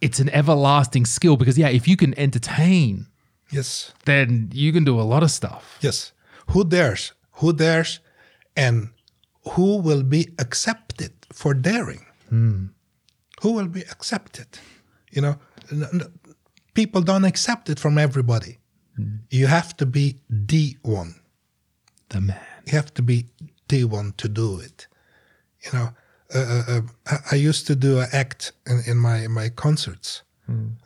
it's 0.00 0.18
an 0.20 0.30
everlasting 0.30 1.04
skill 1.04 1.36
because 1.36 1.58
yeah 1.58 1.68
if 1.68 1.86
you 1.86 1.96
can 1.96 2.18
entertain 2.18 3.06
yes. 3.52 3.92
then 4.06 4.50
you 4.54 4.72
can 4.72 4.84
do 4.84 4.98
a 4.98 5.02
lot 5.12 5.22
of 5.22 5.30
stuff 5.30 5.76
Yes. 5.82 6.12
Who 6.52 6.64
dares? 6.64 7.12
Who 7.40 7.52
dares? 7.52 8.00
And 8.56 8.88
who 9.52 9.76
will 9.86 10.02
be 10.02 10.22
accepted 10.38 11.12
for 11.32 11.52
daring? 11.52 12.06
Hmm. 12.30 12.66
Who 13.42 13.52
will 13.52 13.68
be 13.68 13.82
accepted? 13.82 14.46
You 15.14 15.20
know, 15.22 15.34
people 16.78 17.02
don't 17.02 17.24
accept 17.32 17.68
it 17.68 17.78
from 17.80 17.98
everybody. 17.98 18.52
You 19.30 19.46
have 19.48 19.70
to 19.76 19.86
be 19.86 20.06
the 20.50 20.76
one. 20.82 21.12
the 22.08 22.20
man 22.20 22.40
You 22.66 22.72
have 22.80 22.92
to 22.94 23.02
be 23.02 23.18
the 23.68 23.84
one 23.84 24.12
to 24.16 24.28
do 24.28 24.48
it. 24.66 24.78
You 25.64 25.70
know, 25.74 25.88
uh, 26.34 26.38
uh, 26.38 26.62
uh, 27.12 27.18
I- 27.32 27.48
used 27.48 27.66
to 27.66 27.74
do 27.74 27.90
an 28.04 28.08
act 28.22 28.42
in, 28.70 28.76
in 28.90 28.96
my 29.06 29.16
in 29.26 29.32
my 29.40 29.48
concerts. 29.64 30.08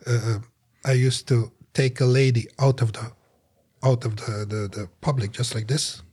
Uh, 0.05 0.39
I 0.91 1.07
used 1.07 1.23
to 1.27 1.37
take 1.73 1.95
a 2.01 2.09
lady 2.19 2.43
out 2.65 2.81
of 2.81 2.89
the 2.97 3.05
out 3.89 4.05
of 4.05 4.11
the, 4.21 4.31
the, 4.53 4.61
the 4.77 4.87
public 5.01 5.29
just 5.39 5.51
like 5.55 5.67
this, 5.73 6.03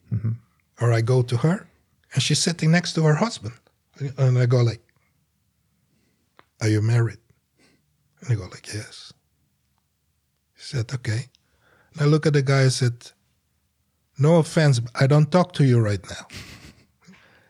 or 0.81 0.89
I 0.99 1.03
go 1.03 1.23
to 1.23 1.37
her, 1.45 1.57
and 2.13 2.23
she's 2.23 2.43
sitting 2.43 2.71
next 2.71 2.91
to 2.95 3.01
her 3.09 3.15
husband, 3.27 3.55
and 4.19 4.39
I 4.39 4.47
go 4.47 4.61
like, 4.71 4.83
"Are 6.63 6.71
you 6.75 6.83
married?" 6.83 7.21
And 8.21 8.27
I 8.33 8.35
go 8.41 8.47
like, 8.55 8.67
"Yes." 8.75 9.13
Said, 10.71 10.93
"Okay." 10.95 11.23
And 11.93 12.03
I 12.03 12.05
look 12.05 12.27
at 12.27 12.33
the 12.33 12.43
guy. 12.43 12.65
I 12.65 12.69
said, 12.69 12.95
no 14.21 14.37
offense, 14.37 14.79
but 14.81 14.93
I 14.95 15.07
don't 15.07 15.33
talk 15.33 15.53
to 15.55 15.65
you 15.65 15.81
right 15.81 16.05
now. 16.09 16.27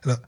You 0.02 0.12
know, 0.12 0.18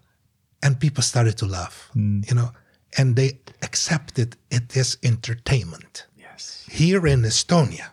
and 0.63 0.79
people 0.79 1.03
started 1.03 1.39
to 1.39 1.47
laugh, 1.47 1.89
hmm. 1.95 2.21
you 2.29 2.35
know, 2.35 2.51
and 2.99 3.17
they 3.17 3.39
accepted 3.63 4.37
it 4.51 4.77
as 4.77 4.99
entertainment 5.03 6.07
yes 6.15 6.67
here 6.71 7.07
in 7.07 7.23
Estonia. 7.23 7.89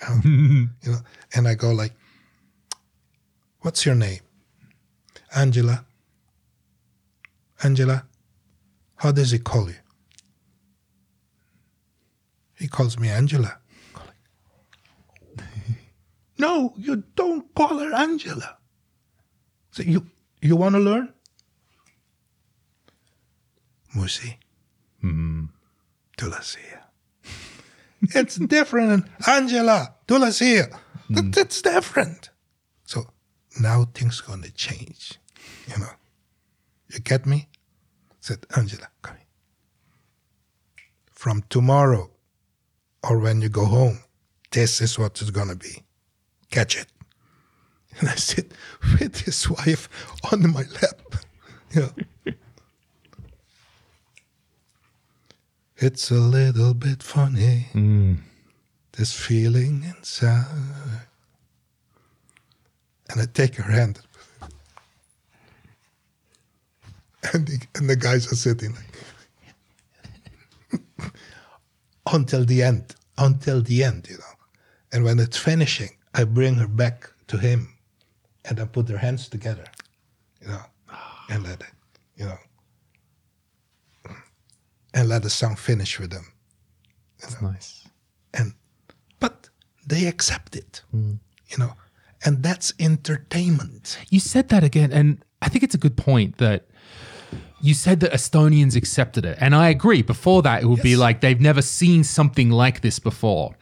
You 0.24 0.92
know, 0.92 1.00
and 1.34 1.48
I 1.48 1.54
go 1.56 1.72
like, 1.72 1.92
"What's 3.62 3.84
your 3.84 3.96
name?" 3.96 4.20
Angela, 5.34 5.84
Angela, 7.64 8.04
how 8.94 9.10
does 9.10 9.32
he 9.32 9.40
call 9.40 9.66
you? 9.68 9.82
He 12.60 12.68
calls 12.68 12.96
me 12.96 13.08
Angela. 13.08 13.58
No, 16.38 16.74
you 16.76 17.04
don't 17.14 17.54
call 17.54 17.78
her 17.78 17.94
Angela. 17.94 18.58
So 19.70 19.82
you 19.82 20.06
you 20.40 20.56
want 20.56 20.74
to 20.74 20.80
learn? 20.80 21.12
Musi. 23.94 24.36
Hmm. 25.00 25.46
Tulasia. 26.16 26.82
it's 28.02 28.36
different. 28.36 29.06
Angela, 29.26 29.94
Tulasia. 30.06 30.72
Hmm. 31.06 31.14
That, 31.14 31.32
that's 31.32 31.62
different. 31.62 32.30
So 32.84 33.06
now 33.60 33.84
things 33.94 34.20
are 34.20 34.30
gonna 34.30 34.50
change. 34.50 35.18
You 35.68 35.78
know. 35.78 35.90
You 36.92 37.00
get 37.00 37.26
me? 37.26 37.48
Said 38.20 38.46
Angela, 38.56 38.88
come 39.02 39.16
here. 39.16 39.26
From 41.10 41.42
tomorrow 41.48 42.10
or 43.02 43.18
when 43.18 43.42
you 43.42 43.48
go 43.48 43.64
home, 43.64 44.00
this 44.50 44.80
is 44.80 44.98
what 44.98 45.20
it's 45.20 45.30
gonna 45.30 45.56
be. 45.56 45.82
Catch 46.54 46.76
it. 46.76 46.86
And 47.98 48.08
I 48.08 48.14
sit 48.14 48.52
with 49.00 49.22
his 49.22 49.50
wife 49.50 49.88
on 50.32 50.52
my 50.52 50.62
lap. 50.80 51.00
Yeah. 51.74 51.88
It's 55.78 56.12
a 56.12 56.14
little 56.14 56.72
bit 56.72 57.02
funny, 57.02 57.66
hmm. 57.72 58.14
this 58.92 59.12
feeling 59.12 59.82
inside. 59.82 60.46
And 63.10 63.20
I 63.20 63.24
take 63.34 63.56
her 63.56 63.68
hand. 63.72 63.98
And 67.32 67.48
the, 67.48 67.66
and 67.74 67.90
the 67.90 67.96
guys 67.96 68.30
are 68.30 68.36
sitting 68.36 68.76
like, 70.70 70.84
until 72.12 72.44
the 72.44 72.62
end, 72.62 72.94
until 73.18 73.60
the 73.60 73.82
end, 73.82 74.06
you 74.08 74.18
know. 74.18 74.34
And 74.92 75.02
when 75.02 75.18
it's 75.18 75.38
finishing, 75.38 75.90
I 76.14 76.24
bring 76.24 76.54
her 76.54 76.68
back 76.68 77.10
to 77.28 77.36
him 77.36 77.76
and 78.44 78.60
I 78.60 78.64
put 78.64 78.86
their 78.86 78.98
hands 78.98 79.28
together, 79.28 79.64
you 80.40 80.48
know, 80.48 80.62
and 81.28 81.42
let 81.42 81.60
it, 81.60 81.72
you 82.16 82.26
know, 82.26 82.38
and 84.92 85.08
let 85.08 85.22
the 85.22 85.30
song 85.30 85.56
finish 85.56 85.98
with 85.98 86.10
them. 86.10 86.32
That's 87.20 87.40
nice. 87.42 87.88
And, 88.32 88.54
but 89.18 89.48
they 89.86 90.06
accept 90.06 90.56
it, 90.56 90.82
hmm. 90.90 91.14
you 91.48 91.58
know, 91.58 91.72
and 92.24 92.42
that's 92.42 92.72
entertainment. 92.78 93.98
You 94.10 94.20
said 94.20 94.48
that 94.50 94.62
again, 94.62 94.92
and 94.92 95.24
I 95.42 95.48
think 95.48 95.64
it's 95.64 95.74
a 95.74 95.78
good 95.78 95.96
point 95.96 96.38
that 96.38 96.66
you 97.60 97.74
said 97.74 98.00
that 98.00 98.12
Estonians 98.12 98.76
accepted 98.76 99.24
it. 99.24 99.38
And 99.40 99.54
I 99.54 99.68
agree. 99.70 100.02
Before 100.02 100.42
that, 100.42 100.62
it 100.62 100.66
would 100.66 100.82
be 100.82 100.96
like 100.96 101.22
they've 101.22 101.40
never 101.40 101.62
seen 101.62 102.04
something 102.04 102.50
like 102.50 102.82
this 102.82 102.98
before. 102.98 103.56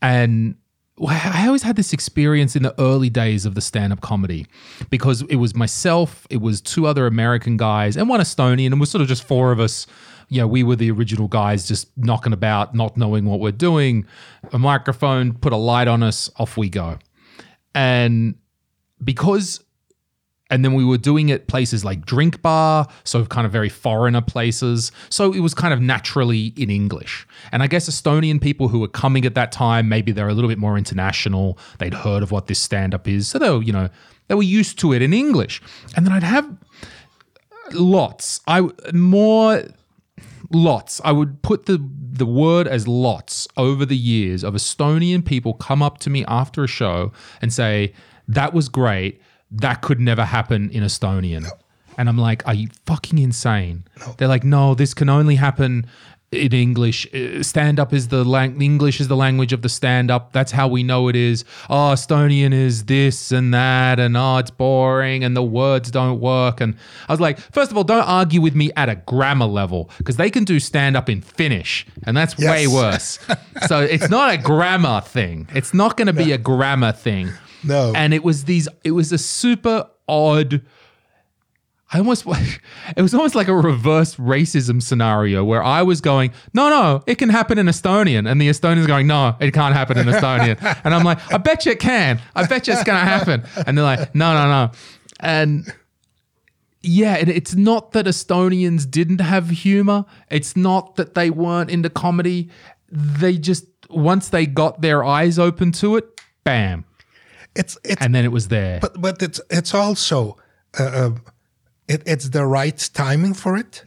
And 0.00 0.56
I 1.04 1.46
always 1.46 1.62
had 1.62 1.76
this 1.76 1.92
experience 1.92 2.56
in 2.56 2.62
the 2.62 2.74
early 2.80 3.10
days 3.10 3.44
of 3.44 3.54
the 3.54 3.60
stand 3.60 3.92
up 3.92 4.00
comedy 4.00 4.46
because 4.88 5.22
it 5.22 5.36
was 5.36 5.54
myself, 5.54 6.26
it 6.30 6.40
was 6.40 6.62
two 6.62 6.86
other 6.86 7.06
American 7.06 7.58
guys, 7.58 7.96
and 7.98 8.08
one 8.08 8.20
Estonian, 8.20 8.68
and 8.68 8.80
was 8.80 8.90
sort 8.90 9.02
of 9.02 9.08
just 9.08 9.24
four 9.24 9.52
of 9.52 9.60
us. 9.60 9.86
You 10.28 10.40
know, 10.40 10.46
we 10.46 10.62
were 10.62 10.74
the 10.74 10.90
original 10.90 11.28
guys 11.28 11.68
just 11.68 11.88
knocking 11.98 12.32
about, 12.32 12.74
not 12.74 12.96
knowing 12.96 13.26
what 13.26 13.40
we're 13.40 13.52
doing. 13.52 14.06
A 14.52 14.58
microphone, 14.58 15.34
put 15.34 15.52
a 15.52 15.56
light 15.56 15.86
on 15.86 16.02
us, 16.02 16.30
off 16.38 16.56
we 16.56 16.70
go. 16.70 16.98
And 17.74 18.36
because 19.04 19.60
and 20.50 20.64
then 20.64 20.74
we 20.74 20.84
were 20.84 20.98
doing 20.98 21.28
it 21.28 21.48
places 21.48 21.84
like 21.84 22.06
drink 22.06 22.40
bar 22.40 22.86
so 23.04 23.24
kind 23.24 23.46
of 23.46 23.52
very 23.52 23.68
foreigner 23.68 24.20
places. 24.20 24.92
So 25.10 25.32
it 25.32 25.40
was 25.40 25.54
kind 25.54 25.74
of 25.74 25.80
naturally 25.80 26.52
in 26.56 26.70
english. 26.70 27.26
And 27.52 27.62
i 27.62 27.66
guess 27.66 27.88
estonian 27.88 28.40
people 28.40 28.68
who 28.68 28.80
were 28.80 28.88
coming 28.88 29.24
at 29.24 29.34
that 29.34 29.52
time 29.52 29.88
maybe 29.88 30.12
they're 30.12 30.28
a 30.28 30.34
little 30.34 30.48
bit 30.48 30.58
more 30.58 30.78
international. 30.78 31.58
They'd 31.78 31.94
heard 31.94 32.22
of 32.22 32.30
what 32.30 32.46
this 32.46 32.58
stand 32.58 32.94
up 32.94 33.08
is. 33.08 33.28
So 33.28 33.38
they 33.38 33.50
were 33.50 33.62
you 33.62 33.72
know 33.72 33.88
they 34.28 34.34
were 34.34 34.42
used 34.42 34.78
to 34.80 34.92
it 34.92 35.02
in 35.02 35.12
english. 35.12 35.62
And 35.96 36.06
then 36.06 36.12
i'd 36.12 36.22
have 36.22 36.48
lots. 37.72 38.40
I 38.46 38.68
more 38.92 39.62
lots. 40.52 41.00
I 41.04 41.12
would 41.12 41.42
put 41.42 41.66
the 41.66 41.84
the 42.12 42.26
word 42.26 42.66
as 42.66 42.88
lots 42.88 43.46
over 43.56 43.84
the 43.84 43.96
years 43.96 44.42
of 44.42 44.54
estonian 44.54 45.22
people 45.24 45.52
come 45.52 45.82
up 45.82 45.98
to 45.98 46.08
me 46.08 46.24
after 46.26 46.64
a 46.64 46.66
show 46.66 47.12
and 47.42 47.52
say 47.52 47.92
that 48.26 48.54
was 48.54 48.70
great 48.70 49.20
that 49.50 49.82
could 49.82 50.00
never 50.00 50.24
happen 50.24 50.70
in 50.70 50.82
estonian. 50.82 51.46
And 51.98 52.08
i'm 52.08 52.18
like 52.18 52.46
are 52.46 52.54
you 52.54 52.68
fucking 52.86 53.18
insane? 53.18 53.84
They're 54.16 54.28
like 54.28 54.44
no 54.44 54.74
this 54.74 54.94
can 54.94 55.08
only 55.08 55.36
happen 55.36 55.86
in 56.32 56.52
english. 56.52 57.06
Uh, 57.14 57.42
stand 57.42 57.78
up 57.78 57.92
is 57.92 58.08
the 58.08 58.24
lang- 58.24 58.60
english 58.60 59.00
is 59.00 59.08
the 59.08 59.16
language 59.16 59.52
of 59.52 59.62
the 59.62 59.68
stand 59.68 60.10
up. 60.10 60.32
That's 60.32 60.52
how 60.52 60.66
we 60.68 60.82
know 60.82 61.08
it 61.08 61.16
is. 61.16 61.44
Oh 61.70 61.92
estonian 61.94 62.52
is 62.52 62.84
this 62.84 63.30
and 63.32 63.54
that 63.54 63.98
and 64.00 64.16
oh 64.16 64.38
it's 64.38 64.50
boring 64.50 65.22
and 65.24 65.36
the 65.36 65.42
words 65.42 65.90
don't 65.90 66.20
work. 66.20 66.60
And 66.60 66.74
i 67.08 67.12
was 67.12 67.20
like 67.20 67.38
first 67.38 67.70
of 67.70 67.76
all 67.76 67.84
don't 67.84 68.06
argue 68.06 68.40
with 68.40 68.54
me 68.54 68.72
at 68.76 68.88
a 68.88 68.96
grammar 68.96 69.46
level 69.46 69.88
because 69.98 70.16
they 70.16 70.28
can 70.28 70.44
do 70.44 70.58
stand 70.60 70.96
up 70.96 71.08
in 71.08 71.22
finnish 71.22 71.86
and 72.02 72.16
that's 72.16 72.36
way 72.36 72.66
worse. 72.66 73.18
So 73.68 73.80
it's 73.80 74.10
not 74.10 74.34
a 74.34 74.36
grammar 74.36 75.00
thing. 75.00 75.48
It's 75.54 75.72
not 75.72 75.96
going 75.96 76.08
to 76.08 76.12
be 76.12 76.32
a 76.32 76.38
grammar 76.38 76.92
thing 76.92 77.30
No. 77.66 77.92
and 77.94 78.14
it 78.14 78.22
was 78.24 78.44
these 78.44 78.68
it 78.84 78.92
was 78.92 79.12
a 79.12 79.18
super 79.18 79.88
odd 80.08 80.62
I 81.92 81.98
almost 81.98 82.26
it 82.96 83.02
was 83.02 83.14
almost 83.14 83.34
like 83.34 83.48
a 83.48 83.54
reverse 83.54 84.16
racism 84.16 84.82
scenario 84.82 85.44
where 85.44 85.62
I 85.62 85.82
was 85.82 86.00
going, 86.00 86.32
no, 86.52 86.68
no, 86.68 87.02
it 87.06 87.16
can 87.16 87.28
happen 87.28 87.58
in 87.58 87.66
Estonian, 87.66 88.28
and 88.30 88.40
the 88.40 88.48
Estonians 88.48 88.86
going, 88.86 89.06
no, 89.06 89.36
it 89.40 89.52
can't 89.52 89.74
happen 89.74 89.98
in 89.98 90.06
Estonian, 90.06 90.58
and 90.84 90.94
I'm 90.94 91.04
like, 91.04 91.18
I 91.32 91.38
bet 91.38 91.64
you 91.64 91.72
it 91.72 91.80
can, 91.80 92.20
I 92.34 92.46
bet 92.46 92.66
you 92.66 92.72
it's 92.72 92.84
gonna 92.84 92.98
happen, 92.98 93.44
and 93.66 93.78
they're 93.78 93.84
like, 93.84 94.14
no, 94.14 94.34
no, 94.34 94.48
no, 94.48 94.72
and 95.20 95.72
yeah, 96.82 97.16
it, 97.16 97.28
it's 97.28 97.54
not 97.54 97.92
that 97.92 98.06
Estonians 98.06 98.90
didn't 98.90 99.20
have 99.20 99.50
humor, 99.50 100.04
it's 100.30 100.56
not 100.56 100.96
that 100.96 101.14
they 101.14 101.30
weren't 101.30 101.70
into 101.70 101.90
comedy, 101.90 102.50
they 102.90 103.38
just 103.38 103.64
once 103.88 104.30
they 104.30 104.46
got 104.46 104.80
their 104.80 105.04
eyes 105.04 105.38
open 105.38 105.70
to 105.70 105.96
it, 105.96 106.20
bam, 106.42 106.84
It's 107.60 107.78
it's 107.82 108.02
and 108.02 108.14
then 108.14 108.24
it 108.24 108.32
was 108.32 108.48
there. 108.48 108.78
but 108.80 109.00
but 109.00 109.22
it's 109.22 109.40
it's 109.50 109.74
also 109.74 110.36
uh, 110.78 110.82
uh, 110.84 111.10
it, 111.88 112.02
it's 112.06 112.28
the 112.30 112.44
right 112.58 112.90
timing 112.92 113.34
for 113.34 113.56
it 113.56 113.82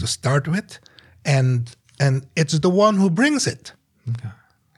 to 0.00 0.06
start 0.06 0.46
with, 0.48 0.78
and 1.24 1.76
and 1.98 2.26
it's 2.34 2.58
the 2.58 2.70
one 2.70 2.96
who 3.00 3.10
brings 3.10 3.46
it. 3.46 3.74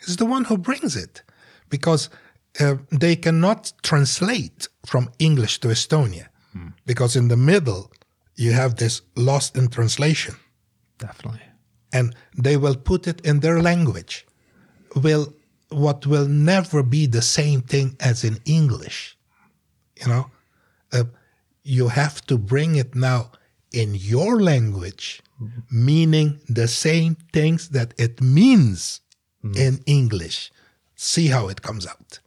It's 0.02 0.16
the 0.16 0.26
one 0.26 0.44
who 0.44 0.58
brings 0.58 0.96
it. 0.96 1.22
Because 1.68 2.10
uh, 2.60 2.74
they 3.00 3.16
cannot 3.16 3.72
translate 3.82 4.68
from 4.86 5.08
English 5.18 5.60
to 5.60 5.68
Estonia. 5.68 6.26
Because 6.86 7.18
in 7.18 7.28
the 7.28 7.36
middle 7.36 7.90
you 8.36 8.52
have 8.52 8.74
this 8.76 9.02
lost 9.16 9.56
in 9.56 9.68
translation. 9.68 10.34
Definitely. 10.98 11.40
and 11.92 12.14
they 12.42 12.56
will 12.56 12.76
put 12.76 13.06
it 13.06 13.20
in 13.24 13.40
their 13.40 13.62
language. 13.62 14.26
Will 15.02 15.32
what 15.74 16.06
will 16.06 16.28
never 16.28 16.82
be 16.82 17.06
the 17.06 17.22
same 17.22 17.60
thing 17.60 17.96
as 18.00 18.24
in 18.24 18.38
english 18.44 19.16
you 20.00 20.08
know? 20.08 20.30
Uh, 20.92 21.04
you 21.62 21.88
have 21.88 22.20
to 22.26 22.36
bring 22.36 22.76
it 22.76 22.94
now 22.94 23.30
in 23.72 23.94
your 23.94 24.40
language 24.40 25.22
meaning 25.70 26.40
the 26.48 26.68
same 26.68 27.16
things 27.32 27.68
that 27.70 27.94
it 27.98 28.20
means 28.20 29.00
in 29.54 29.80
english. 29.86 30.50
See 30.94 31.26
how 31.26 31.48
it 31.48 31.60
comes 31.60 31.86
out. 31.86 32.20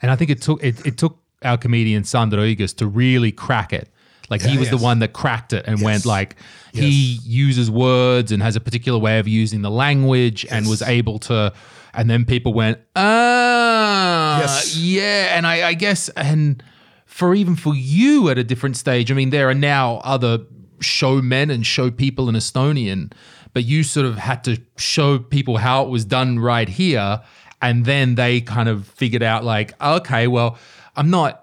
And 0.00 0.10
I 0.10 0.16
think 0.16 0.30
it 0.30 0.40
took 0.40 0.62
it, 0.62 0.84
it 0.86 0.96
took 0.96 1.18
our 1.42 1.58
comedian 1.58 2.04
Sander 2.04 2.38
Õigus 2.38 2.74
to 2.76 2.86
really 2.86 3.32
crack 3.32 3.72
it. 3.72 3.91
Like 4.32 4.42
he 4.42 4.54
Yeah, 4.54 4.58
was 4.58 4.70
the 4.70 4.78
one 4.90 4.98
that 5.00 5.12
cracked 5.12 5.52
it 5.52 5.64
and 5.68 5.80
went 5.82 6.00
Yes. 6.02 6.06
like 6.06 6.36
he 6.72 7.18
uses 7.24 7.70
words 7.70 8.32
and 8.32 8.42
has 8.42 8.56
a 8.56 8.60
particular 8.60 8.98
way 8.98 9.18
of 9.20 9.28
using 9.28 9.60
the 9.62 9.70
language 9.70 10.44
and 10.50 10.66
was 10.68 10.82
able 10.82 11.18
to 11.30 11.52
and 11.94 12.08
then 12.10 12.24
people 12.24 12.52
went, 12.54 12.78
ah 12.96 14.40
Yes. 14.40 14.76
yeah. 14.76 15.36
And 15.36 15.46
I, 15.46 15.68
I 15.68 15.74
guess 15.74 16.08
and 16.10 16.62
for 17.06 17.34
even 17.34 17.56
for 17.56 17.74
you 17.74 18.30
at 18.30 18.38
a 18.38 18.44
different 18.44 18.76
stage, 18.76 19.12
I 19.12 19.14
mean, 19.14 19.30
there 19.30 19.48
are 19.50 19.54
now 19.54 20.00
other 20.02 20.38
showmen 20.80 21.50
and 21.50 21.64
show 21.66 21.90
people 21.90 22.28
in 22.30 22.34
Estonian, 22.34 23.12
but 23.52 23.64
you 23.64 23.82
sort 23.82 24.06
of 24.06 24.16
had 24.16 24.42
to 24.44 24.56
show 24.76 25.18
people 25.18 25.58
how 25.58 25.84
it 25.84 25.90
was 25.90 26.04
done 26.04 26.38
right 26.38 26.68
here. 26.68 27.20
And 27.60 27.84
then 27.84 28.14
they 28.16 28.40
kind 28.40 28.68
of 28.68 28.86
figured 28.88 29.22
out 29.22 29.44
like, 29.44 29.74
okay, 29.80 30.26
well, 30.26 30.56
I'm 30.96 31.10
not 31.10 31.41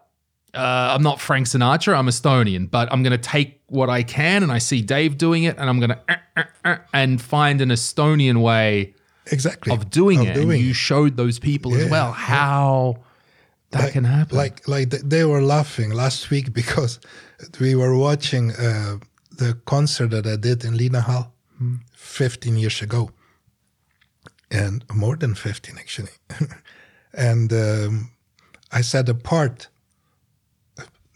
uh, 0.53 0.93
I'm 0.95 1.03
not 1.03 1.19
Frank 1.19 1.47
Sinatra. 1.47 1.97
I'm 1.97 2.07
Estonian, 2.07 2.69
but 2.69 2.91
I'm 2.91 3.03
going 3.03 3.11
to 3.11 3.17
take 3.17 3.61
what 3.67 3.89
I 3.89 4.03
can, 4.03 4.43
and 4.43 4.51
I 4.51 4.57
see 4.57 4.81
Dave 4.81 5.17
doing 5.17 5.43
it, 5.43 5.57
and 5.57 5.69
I'm 5.69 5.80
going 5.80 5.91
to 5.91 6.81
and 6.93 7.21
find 7.21 7.61
an 7.61 7.69
Estonian 7.69 8.41
way 8.41 8.93
exactly 9.31 9.73
of 9.73 9.89
doing 9.89 10.19
Of 10.21 10.27
it. 10.27 10.34
doing 10.34 10.59
and 10.59 10.67
you 10.67 10.73
showed 10.73 11.17
those 11.17 11.39
people 11.39 11.76
as 11.76 11.89
well 11.89 12.11
how 12.11 12.97
That 13.71 13.84
like, 13.84 13.93
can 13.93 14.03
happen. 14.05 14.38
Like 14.38 14.67
like 14.67 14.89
they 14.89 15.23
were 15.23 15.41
laughing 15.41 15.91
last 15.91 16.30
week 16.31 16.51
because 16.61 16.99
we 17.59 17.76
were 17.76 17.95
watching 17.95 18.51
uh, 18.51 18.97
the 19.38 19.53
concert 19.65 20.09
that 20.11 20.26
I 20.26 20.35
did 20.35 20.65
in 20.65 20.73
Linnahall 20.77 21.31
15 21.93 22.57
years 22.57 22.81
ago, 22.81 23.11
and 24.49 24.84
more 24.93 25.15
than 25.17 25.35
15 25.35 25.77
actually. 25.77 26.11
and 27.13 27.53
um, 27.53 28.11
I 28.71 28.81
said 28.81 29.09
a 29.09 29.13
part. 29.13 29.67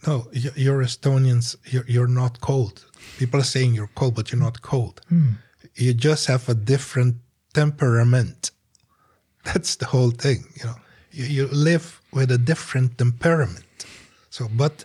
No, 0.06 0.28
you're 0.32 0.82
Estonians. 0.82 1.56
You're, 1.66 1.84
you're 1.88 2.06
not 2.06 2.40
cold. 2.40 2.84
People 3.18 3.40
are 3.40 3.44
saying 3.44 3.74
you're 3.74 3.90
cold, 3.94 4.14
but 4.14 4.30
you're 4.30 4.40
not 4.40 4.60
cold. 4.62 5.00
Hmm. 5.08 5.32
You 5.74 5.94
just 5.94 6.26
have 6.26 6.48
a 6.48 6.54
different 6.54 7.16
temperament. 7.54 8.50
That's 9.44 9.76
the 9.76 9.86
whole 9.86 10.10
thing. 10.10 10.44
You 10.56 10.64
know, 10.64 10.76
you, 11.10 11.24
you 11.24 11.46
live 11.48 12.00
with 12.12 12.30
a 12.30 12.38
different 12.38 12.98
temperament. 12.98 13.64
So, 14.30 14.48
but 14.54 14.84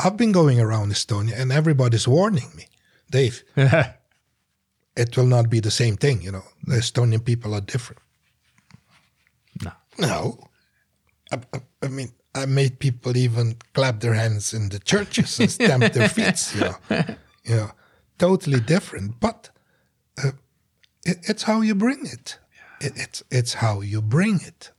I've 0.00 0.16
been 0.16 0.32
going 0.32 0.60
around 0.60 0.92
Estonia, 0.92 1.38
and 1.38 1.52
everybody's 1.52 2.08
warning 2.08 2.50
me, 2.56 2.66
Dave. 3.10 3.42
it 3.56 5.16
will 5.16 5.26
not 5.26 5.50
be 5.50 5.60
the 5.60 5.70
same 5.70 5.96
thing. 5.96 6.22
You 6.22 6.32
know, 6.32 6.44
the 6.64 6.76
Estonian 6.76 7.24
people 7.24 7.54
are 7.54 7.60
different. 7.60 8.02
no. 9.62 9.72
No. 9.98 10.48
I, 11.32 11.38
I, 11.54 11.60
I 11.82 11.88
mean, 11.88 12.12
I 12.34 12.46
made 12.46 12.78
people 12.78 13.16
even 13.16 13.56
clap 13.74 14.00
their 14.00 14.14
hands 14.14 14.54
in 14.54 14.68
the 14.68 14.78
churches 14.78 15.40
and 15.40 15.50
stamp 15.50 15.92
their 15.92 16.08
feet, 16.16 16.54
you 16.54 16.60
know. 16.60 17.04
You 17.44 17.56
know, 17.56 17.70
totally 18.18 18.60
different. 18.60 19.18
But 19.18 19.50
uh, 20.22 20.32
it, 21.04 21.18
it's 21.22 21.44
how 21.44 21.60
you 21.62 21.74
bring 21.74 22.06
it. 22.06 22.38
it. 22.80 22.92
It's, 22.96 23.22
it's 23.30 23.54
how 23.54 23.80
you 23.80 24.00
bring 24.00 24.40
it. 24.44 24.70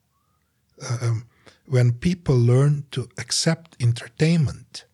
Um, 1.02 1.26
when 1.66 1.94
people 1.94 2.38
learn 2.38 2.86
to 2.92 3.10
accept 3.18 3.76
entertainment, 3.82 4.86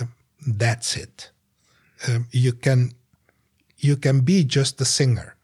um, 0.00 0.12
that's 0.46 0.96
it. 0.96 1.30
Um, 2.08 2.26
you 2.30 2.52
can 2.52 2.92
you 3.78 3.96
can 3.96 4.20
be 4.20 4.44
just 4.44 4.80
a 4.80 4.84
singer, 4.84 5.36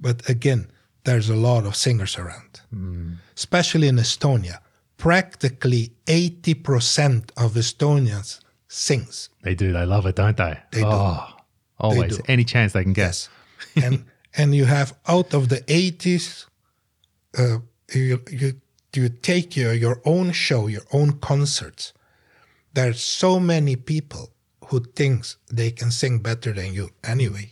but 0.00 0.28
again, 0.28 0.70
there's 1.04 1.28
a 1.30 1.36
lot 1.36 1.64
of 1.66 1.76
singers 1.76 2.18
around, 2.18 2.60
especially 3.36 3.88
in 3.88 3.96
Estonia. 3.96 4.58
Practically 5.02 5.90
80% 6.06 7.32
of 7.36 7.54
Estonians 7.54 8.38
sings. 8.68 9.30
They 9.42 9.56
do. 9.56 9.72
They 9.72 9.84
love 9.84 10.06
it, 10.06 10.14
don't 10.14 10.36
they? 10.36 10.56
They 10.70 10.82
do. 10.82 10.86
oh, 10.86 11.26
always. 11.80 12.18
do. 12.18 12.22
Any 12.28 12.44
chance 12.44 12.72
they 12.72 12.84
can 12.84 12.92
get. 12.92 13.28
and 13.74 14.04
and 14.36 14.54
you 14.54 14.64
have 14.66 14.96
out 15.08 15.34
of 15.34 15.48
the 15.48 15.60
80s, 15.62 16.46
uh, 17.36 17.58
you, 17.92 18.20
you 18.30 18.60
you 18.94 19.08
take 19.08 19.56
your 19.56 19.72
your 19.72 20.00
own 20.04 20.30
show, 20.30 20.68
your 20.68 20.86
own 20.92 21.18
concerts. 21.18 21.92
There 22.72 22.90
are 22.90 22.94
so 22.94 23.40
many 23.40 23.74
people 23.74 24.30
who 24.66 24.80
thinks 24.80 25.36
they 25.50 25.72
can 25.72 25.90
sing 25.90 26.20
better 26.20 26.52
than 26.52 26.74
you 26.74 26.90
anyway. 27.02 27.50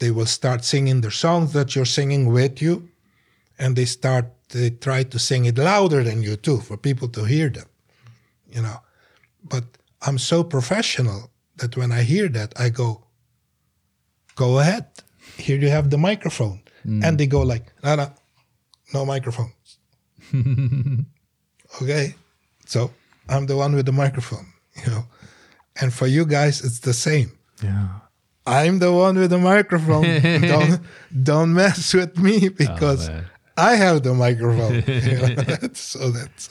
They 0.00 0.10
will 0.10 0.26
start 0.26 0.64
singing 0.64 1.02
the 1.02 1.12
songs 1.12 1.52
that 1.52 1.76
you're 1.76 1.84
singing 1.84 2.32
with 2.32 2.60
you, 2.60 2.88
and 3.60 3.76
they 3.76 3.84
start 3.84 4.26
they 4.52 4.70
try 4.70 5.02
to 5.04 5.18
sing 5.18 5.44
it 5.46 5.58
louder 5.58 6.02
than 6.02 6.22
you 6.22 6.36
too 6.36 6.58
for 6.58 6.76
people 6.76 7.08
to 7.08 7.24
hear 7.24 7.48
them. 7.48 7.66
You 8.48 8.62
know, 8.62 8.80
but 9.44 9.64
I'm 10.02 10.18
so 10.18 10.42
professional 10.42 11.30
that 11.56 11.76
when 11.76 11.92
I 11.92 12.02
hear 12.02 12.28
that, 12.28 12.52
I 12.58 12.68
go, 12.68 13.04
go 14.34 14.58
ahead. 14.58 14.86
Here 15.36 15.58
you 15.58 15.68
have 15.68 15.90
the 15.90 15.98
microphone. 15.98 16.62
Mm. 16.84 17.04
And 17.04 17.18
they 17.18 17.26
go 17.26 17.42
like, 17.42 17.66
no, 17.84 17.94
no, 17.96 18.12
no 18.94 19.04
microphone. 19.04 19.52
okay. 21.82 22.14
So 22.66 22.90
I'm 23.28 23.46
the 23.46 23.56
one 23.56 23.74
with 23.74 23.86
the 23.86 23.92
microphone, 23.92 24.46
you 24.84 24.90
know. 24.90 25.04
And 25.80 25.92
for 25.92 26.06
you 26.06 26.26
guys, 26.26 26.64
it's 26.64 26.80
the 26.80 26.94
same. 26.94 27.32
Yeah. 27.62 27.88
I'm 28.46 28.78
the 28.78 28.92
one 28.92 29.18
with 29.18 29.30
the 29.30 29.38
microphone. 29.38 30.20
don't 30.48 30.80
don't 31.22 31.54
mess 31.54 31.94
with 31.94 32.18
me 32.18 32.48
oh, 32.48 32.50
because 32.50 33.08
man. 33.08 33.26
I 33.60 33.76
have 33.76 34.02
the 34.02 34.14
microphone. 34.14 34.82
So 35.74 36.10
that's 36.10 36.48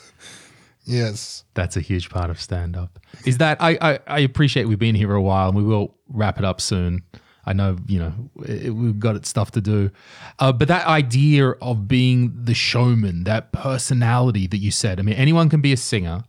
yes. 0.86 1.44
That's 1.54 1.76
a 1.78 1.82
huge 1.82 2.10
part 2.10 2.30
of 2.30 2.40
stand 2.40 2.78
up. 2.78 3.00
Is 3.26 3.38
that 3.40 3.62
I, 3.62 3.78
I 3.82 4.00
I 4.08 4.20
appreciate 4.20 4.66
we've 4.68 4.80
been 4.80 4.96
here 4.96 5.14
a 5.14 5.22
while 5.22 5.50
and 5.50 5.58
we 5.58 5.64
will 5.64 5.96
wrap 6.08 6.38
it 6.38 6.46
up 6.46 6.62
soon. 6.62 7.04
I 7.46 7.54
know 7.54 7.78
you 7.88 8.00
know 8.00 8.14
it, 8.46 8.70
we've 8.72 9.00
got 9.00 9.26
stuff 9.26 9.52
to 9.52 9.62
do, 9.62 9.90
uh, 10.38 10.52
but 10.52 10.68
that 10.68 10.86
idea 10.86 11.52
of 11.62 11.88
being 11.88 12.34
the 12.44 12.54
showman, 12.54 13.24
that 13.24 13.52
personality 13.52 14.46
that 14.48 14.58
you 14.58 14.72
said. 14.72 15.00
I 15.00 15.04
mean, 15.04 15.16
anyone 15.16 15.50
can 15.50 15.62
be 15.62 15.74
a 15.74 15.78
singer, 15.78 16.24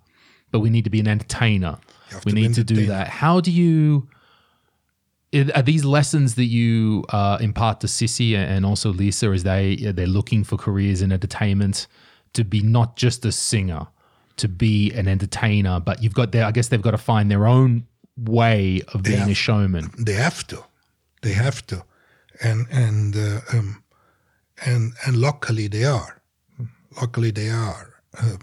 but 0.50 0.60
we 0.60 0.70
need 0.70 0.84
to 0.84 0.90
be 0.90 1.00
an 1.00 1.08
entertainer. 1.08 1.78
We 2.24 2.32
need 2.32 2.54
to 2.54 2.64
do 2.64 2.86
that. 2.86 3.08
How 3.08 3.40
do 3.40 3.50
you? 3.50 4.08
Are 5.32 5.62
these 5.62 5.84
lessons 5.84 6.34
that 6.34 6.46
you 6.46 7.04
uh, 7.10 7.38
impart 7.40 7.80
to 7.80 7.86
Sissi 7.86 8.34
and 8.34 8.66
also 8.66 8.92
Lisa 8.92 9.28
as 9.28 9.44
they 9.44 9.76
they're 9.76 10.06
looking 10.06 10.42
for 10.42 10.56
careers 10.56 11.02
in 11.02 11.12
entertainment 11.12 11.86
to 12.32 12.44
be 12.44 12.62
not 12.62 12.96
just 12.96 13.24
a 13.24 13.30
singer, 13.30 13.86
to 14.38 14.48
be 14.48 14.92
an 14.92 15.06
entertainer, 15.06 15.78
but 15.78 16.02
you've 16.02 16.14
got 16.14 16.32
their 16.32 16.44
I 16.44 16.50
guess 16.50 16.68
they've 16.68 16.82
got 16.82 16.92
to 16.92 16.98
find 16.98 17.30
their 17.30 17.46
own 17.46 17.86
way 18.16 18.82
of 18.92 19.02
being 19.02 19.30
a 19.30 19.34
showman. 19.34 19.90
They 19.98 20.14
have 20.14 20.46
to. 20.48 20.64
They 21.22 21.32
have 21.32 21.66
to, 21.66 21.84
and 22.42 22.66
and 22.70 23.14
uh, 23.14 23.40
um, 23.52 23.84
and 24.64 24.92
and 25.06 25.16
luckily 25.16 25.68
they 25.68 25.84
are. 25.84 26.20
Luckily 27.00 27.30
they 27.30 27.50
are. 27.50 27.94
Um, 28.18 28.38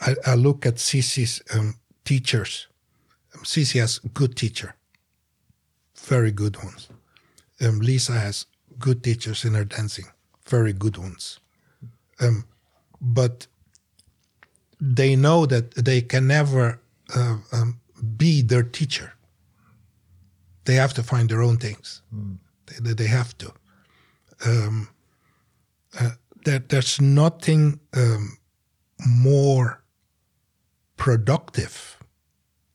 I, 0.00 0.14
I 0.24 0.34
look 0.34 0.64
at 0.66 0.76
Sissi's 0.76 1.42
um, 1.52 1.74
teachers. 2.04 2.68
Sissi 3.42 3.80
has 3.80 3.98
good 4.14 4.36
teacher, 4.36 4.74
very 6.00 6.32
good 6.32 6.56
ones. 6.56 6.88
Um, 7.60 7.80
Lisa 7.80 8.12
has 8.12 8.46
good 8.78 9.02
teachers 9.02 9.44
in 9.44 9.54
her 9.54 9.64
dancing, 9.64 10.06
very 10.46 10.72
good 10.72 10.96
ones. 10.96 11.40
Um, 12.20 12.44
but 13.00 13.46
they 14.80 15.16
know 15.16 15.46
that 15.46 15.74
they 15.74 16.00
can 16.00 16.26
never 16.26 16.80
uh, 17.14 17.36
um, 17.52 17.80
be 18.16 18.42
their 18.42 18.62
teacher 18.62 19.14
they 20.70 20.76
have 20.76 20.94
to 20.94 21.02
find 21.02 21.28
their 21.28 21.42
own 21.42 21.56
things. 21.56 22.02
They, 22.66 22.76
they, 22.80 22.92
they 22.94 23.06
have 23.08 23.36
to. 23.38 23.52
Um, 24.46 24.88
uh, 25.98 26.10
there, 26.44 26.60
there's 26.60 27.00
nothing 27.00 27.80
um, 27.94 28.38
more 29.06 29.82
productive 30.96 31.98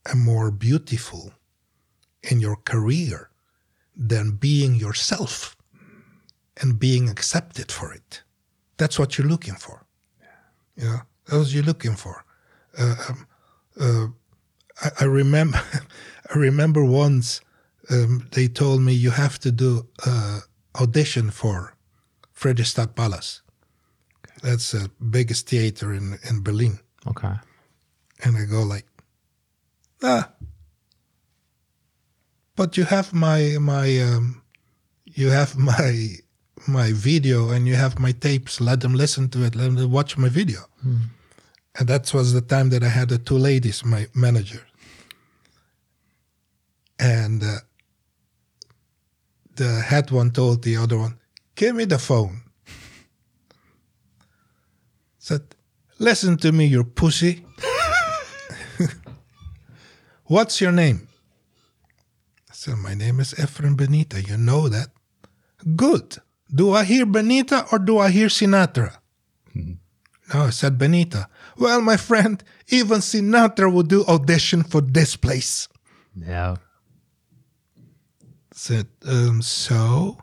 and 0.06 0.20
more 0.20 0.52
beautiful 0.52 1.32
in 2.32 2.40
your 2.40 2.58
career 2.58 3.30
than 3.96 4.32
being 4.32 4.76
yourself 4.76 5.56
and 6.62 6.80
being 6.80 7.10
accepted 7.10 7.72
for 7.72 7.94
it. 7.94 8.24
That's 8.78 9.00
what 9.00 9.18
you're 9.18 9.28
looking 9.28 9.56
for. 9.56 9.86
You 10.76 10.86
know, 10.86 11.00
that's 11.26 11.38
what 11.38 11.54
you're 11.54 11.64
looking 11.64 11.96
for. 11.96 12.26
Uh, 12.78 12.96
um, 13.10 13.28
uh, 13.80 14.08
I, 14.82 14.90
I 15.02 15.06
remember, 15.06 15.62
I 16.34 16.38
remember 16.38 16.84
once 16.84 17.42
um, 17.90 18.28
they 18.32 18.48
told 18.48 18.82
me 18.82 18.94
you 18.94 19.12
have 19.12 19.40
to 19.40 19.52
do 19.52 19.88
uh, 20.06 20.40
audition 20.80 21.32
for 21.32 21.76
Friedrichstadt-Palast. 22.34 23.42
That's 24.42 24.72
the 24.72 24.92
biggest 25.10 25.48
theater 25.50 25.94
in 25.94 26.20
in 26.30 26.44
Berlin. 26.44 26.80
Okay. 27.08 27.34
And 28.24 28.38
I 28.38 28.46
go 28.46 28.64
like, 28.64 28.86
ah. 30.04 30.30
But 32.56 32.78
you 32.78 32.86
have 32.86 33.14
my 33.14 33.58
my 33.60 34.00
um, 34.02 34.42
you 35.06 35.30
have 35.30 35.58
my 35.72 36.16
my 36.68 36.92
video 36.94 37.50
and 37.50 37.68
you 37.68 37.76
have 37.76 38.00
my 38.00 38.12
tapes. 38.12 38.62
Let 38.62 38.82
them 38.82 38.94
listen 38.94 39.30
to 39.30 39.44
it. 39.44 39.56
Let 39.56 39.76
them 39.76 39.92
watch 39.92 40.18
my 40.18 40.30
video. 40.30 40.60
And 41.78 41.90
that 41.90 42.14
was 42.14 42.32
the 42.34 42.42
time 42.42 42.70
that 42.70 42.84
I 42.84 42.88
had 42.88 43.10
the 43.10 43.18
two 43.18 43.38
ladies, 43.38 43.84
my 43.84 44.08
manager. 44.14 44.66
And 46.98 47.44
uh, 47.44 47.58
the 49.56 49.82
head 49.82 50.12
one 50.12 50.32
told 50.32 50.64
the 50.64 50.78
other 50.78 50.98
one, 50.98 51.20
"Give 51.56 51.76
me 51.76 51.86
the 51.86 52.00
phone." 52.00 52.42
Said, 55.20 55.42
"Listen 56.00 56.38
to 56.38 56.54
me, 56.54 56.68
you 56.68 56.86
pussy." 56.86 57.46
What's 60.26 60.62
your 60.62 60.72
name? 60.72 61.10
I 62.68 62.76
My 62.76 62.94
name 62.94 63.20
is 63.20 63.34
Efren 63.34 63.76
Benita. 63.76 64.22
You 64.22 64.38
know 64.38 64.70
that. 64.70 64.90
Good. 65.76 66.18
Do 66.54 66.74
I 66.74 66.84
hear 66.84 67.06
Benita 67.06 67.66
or 67.72 67.80
do 67.80 67.98
I 68.00 68.10
hear 68.10 68.28
Sinatra? 68.28 68.98
No, 70.34 70.42
I 70.44 70.50
said 70.50 70.78
Benita. 70.78 71.28
Well, 71.58 71.82
my 71.82 71.98
friend, 71.98 72.44
even 72.70 73.00
Sinatra 73.00 73.72
would 73.72 73.88
do 73.88 74.04
audition 74.06 74.64
for 74.64 74.82
this 74.82 75.16
place. 75.16 75.68
Yeah. 76.16 76.56
Said, 78.52 78.88
um, 79.08 79.42
so 79.42 80.18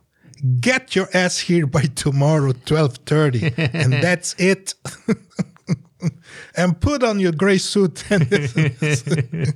get 0.60 0.96
your 0.96 1.08
ass 1.14 1.38
here 1.38 1.66
by 1.66 1.82
tomorrow, 1.82 2.52
twelve 2.64 2.96
thirty, 3.06 3.52
and 3.56 3.92
that's 3.92 4.34
it. 4.38 4.74
and 6.56 6.80
put 6.80 7.02
on 7.04 7.20
your 7.20 7.32
gray 7.32 7.58
suit 7.58 8.04
and 8.10 8.26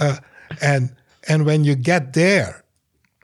uh, 0.00 0.16
and 0.62 0.94
and 1.28 1.44
when 1.44 1.64
you 1.64 1.74
get 1.74 2.12
there, 2.12 2.64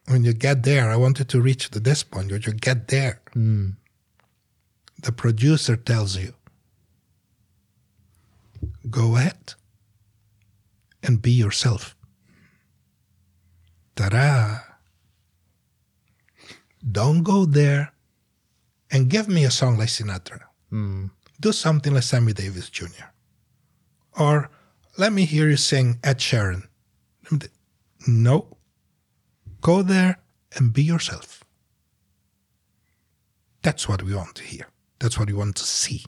when 0.06 0.24
you 0.24 0.32
get 0.32 0.64
there, 0.64 0.90
I 0.90 0.96
wanted 0.96 1.28
to 1.30 1.40
reach 1.40 1.70
to 1.70 1.80
this 1.80 2.02
point. 2.02 2.30
When 2.30 2.42
you 2.42 2.52
get 2.52 2.88
there, 2.88 3.20
hmm. 3.32 3.70
the 5.02 5.12
producer 5.12 5.76
tells 5.76 6.16
you, 6.16 6.34
"Go 8.90 9.16
ahead 9.16 9.54
and 11.02 11.22
be 11.22 11.30
yourself." 11.32 11.96
Ta-da! 13.94 14.60
Don't 16.90 17.22
go 17.22 17.44
there 17.44 17.92
and 18.90 19.08
give 19.08 19.28
me 19.28 19.44
a 19.44 19.50
song 19.50 19.78
like 19.78 19.88
Sinatra. 19.88 20.42
Hmm. 20.70 21.06
Do 21.40 21.52
something 21.52 21.94
like 21.94 22.02
Sammy 22.02 22.32
Davis 22.32 22.68
Jr. 22.70 23.10
Or 24.18 24.50
let 24.98 25.12
me 25.12 25.24
hear 25.24 25.48
you 25.48 25.56
sing 25.56 25.98
Ed 26.02 26.18
Sheeran. 26.18 26.68
No. 28.06 28.56
Go 29.60 29.82
there 29.82 30.18
and 30.56 30.72
be 30.72 30.82
yourself. 30.82 31.44
That's 33.62 33.88
what 33.88 34.02
we 34.02 34.14
want 34.14 34.34
to 34.36 34.42
hear. 34.42 34.66
That's 34.98 35.18
what 35.18 35.28
we 35.28 35.34
want 35.34 35.56
to 35.56 35.64
see. 35.64 36.04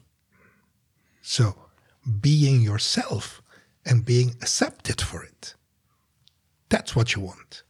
So, 1.21 1.55
being 2.21 2.61
yourself 2.61 3.41
and 3.85 4.05
being 4.05 4.31
accepted 4.41 5.01
for 5.01 5.23
it. 5.23 5.55
That's 6.69 6.95
what 6.95 7.15
you 7.15 7.21
want. 7.21 7.63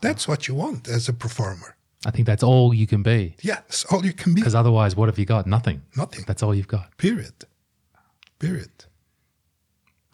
That's 0.00 0.28
what 0.28 0.46
you 0.46 0.54
want 0.54 0.88
as 0.88 1.08
a 1.08 1.12
performer. 1.12 1.76
I 2.06 2.10
think 2.10 2.26
that's 2.26 2.42
all 2.42 2.74
you 2.74 2.86
can 2.86 3.02
be. 3.02 3.36
Yeah, 3.40 3.60
it's 3.66 3.84
all 3.86 4.04
you 4.04 4.12
can 4.12 4.34
be. 4.34 4.40
Because 4.40 4.54
otherwise, 4.54 4.94
what 4.94 5.08
have 5.08 5.18
you 5.18 5.24
got? 5.24 5.46
Nothing. 5.46 5.82
Nothing. 5.96 6.24
That's 6.26 6.42
all 6.42 6.54
you've 6.54 6.68
got. 6.68 6.96
Period. 6.98 7.46
Period. 8.38 8.84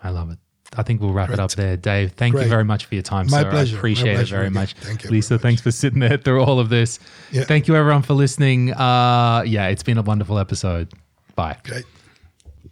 I 0.02 0.10
love 0.10 0.30
it. 0.30 0.38
I 0.76 0.82
think 0.84 1.00
we'll 1.00 1.12
wrap 1.12 1.30
it 1.30 1.40
up 1.40 1.50
there. 1.52 1.76
Dave, 1.76 2.12
thank 2.12 2.34
you 2.34 2.44
very 2.48 2.64
much 2.64 2.84
for 2.86 2.94
your 2.94 3.02
time, 3.02 3.26
My 3.28 3.42
sir. 3.42 3.50
pleasure. 3.50 3.76
I 3.76 3.78
appreciate 3.78 4.20
it 4.20 4.28
very 4.28 4.42
again. 4.46 4.52
much. 4.52 4.74
Thank 4.74 5.02
you 5.04 5.10
Lisa, 5.10 5.38
thanks 5.38 5.60
for 5.60 5.72
sitting 5.72 5.98
there 5.98 6.16
through 6.16 6.42
all 6.42 6.60
of 6.60 6.68
this. 6.68 7.00
Yeah. 7.32 7.42
Thank 7.44 7.66
you, 7.66 7.74
everyone, 7.74 8.02
for 8.02 8.14
listening. 8.14 8.72
Uh, 8.72 9.42
yeah, 9.46 9.66
it's 9.66 9.82
been 9.82 9.98
a 9.98 10.02
wonderful 10.02 10.38
episode. 10.38 10.92
Bye. 11.34 11.56
Great. 11.64 11.84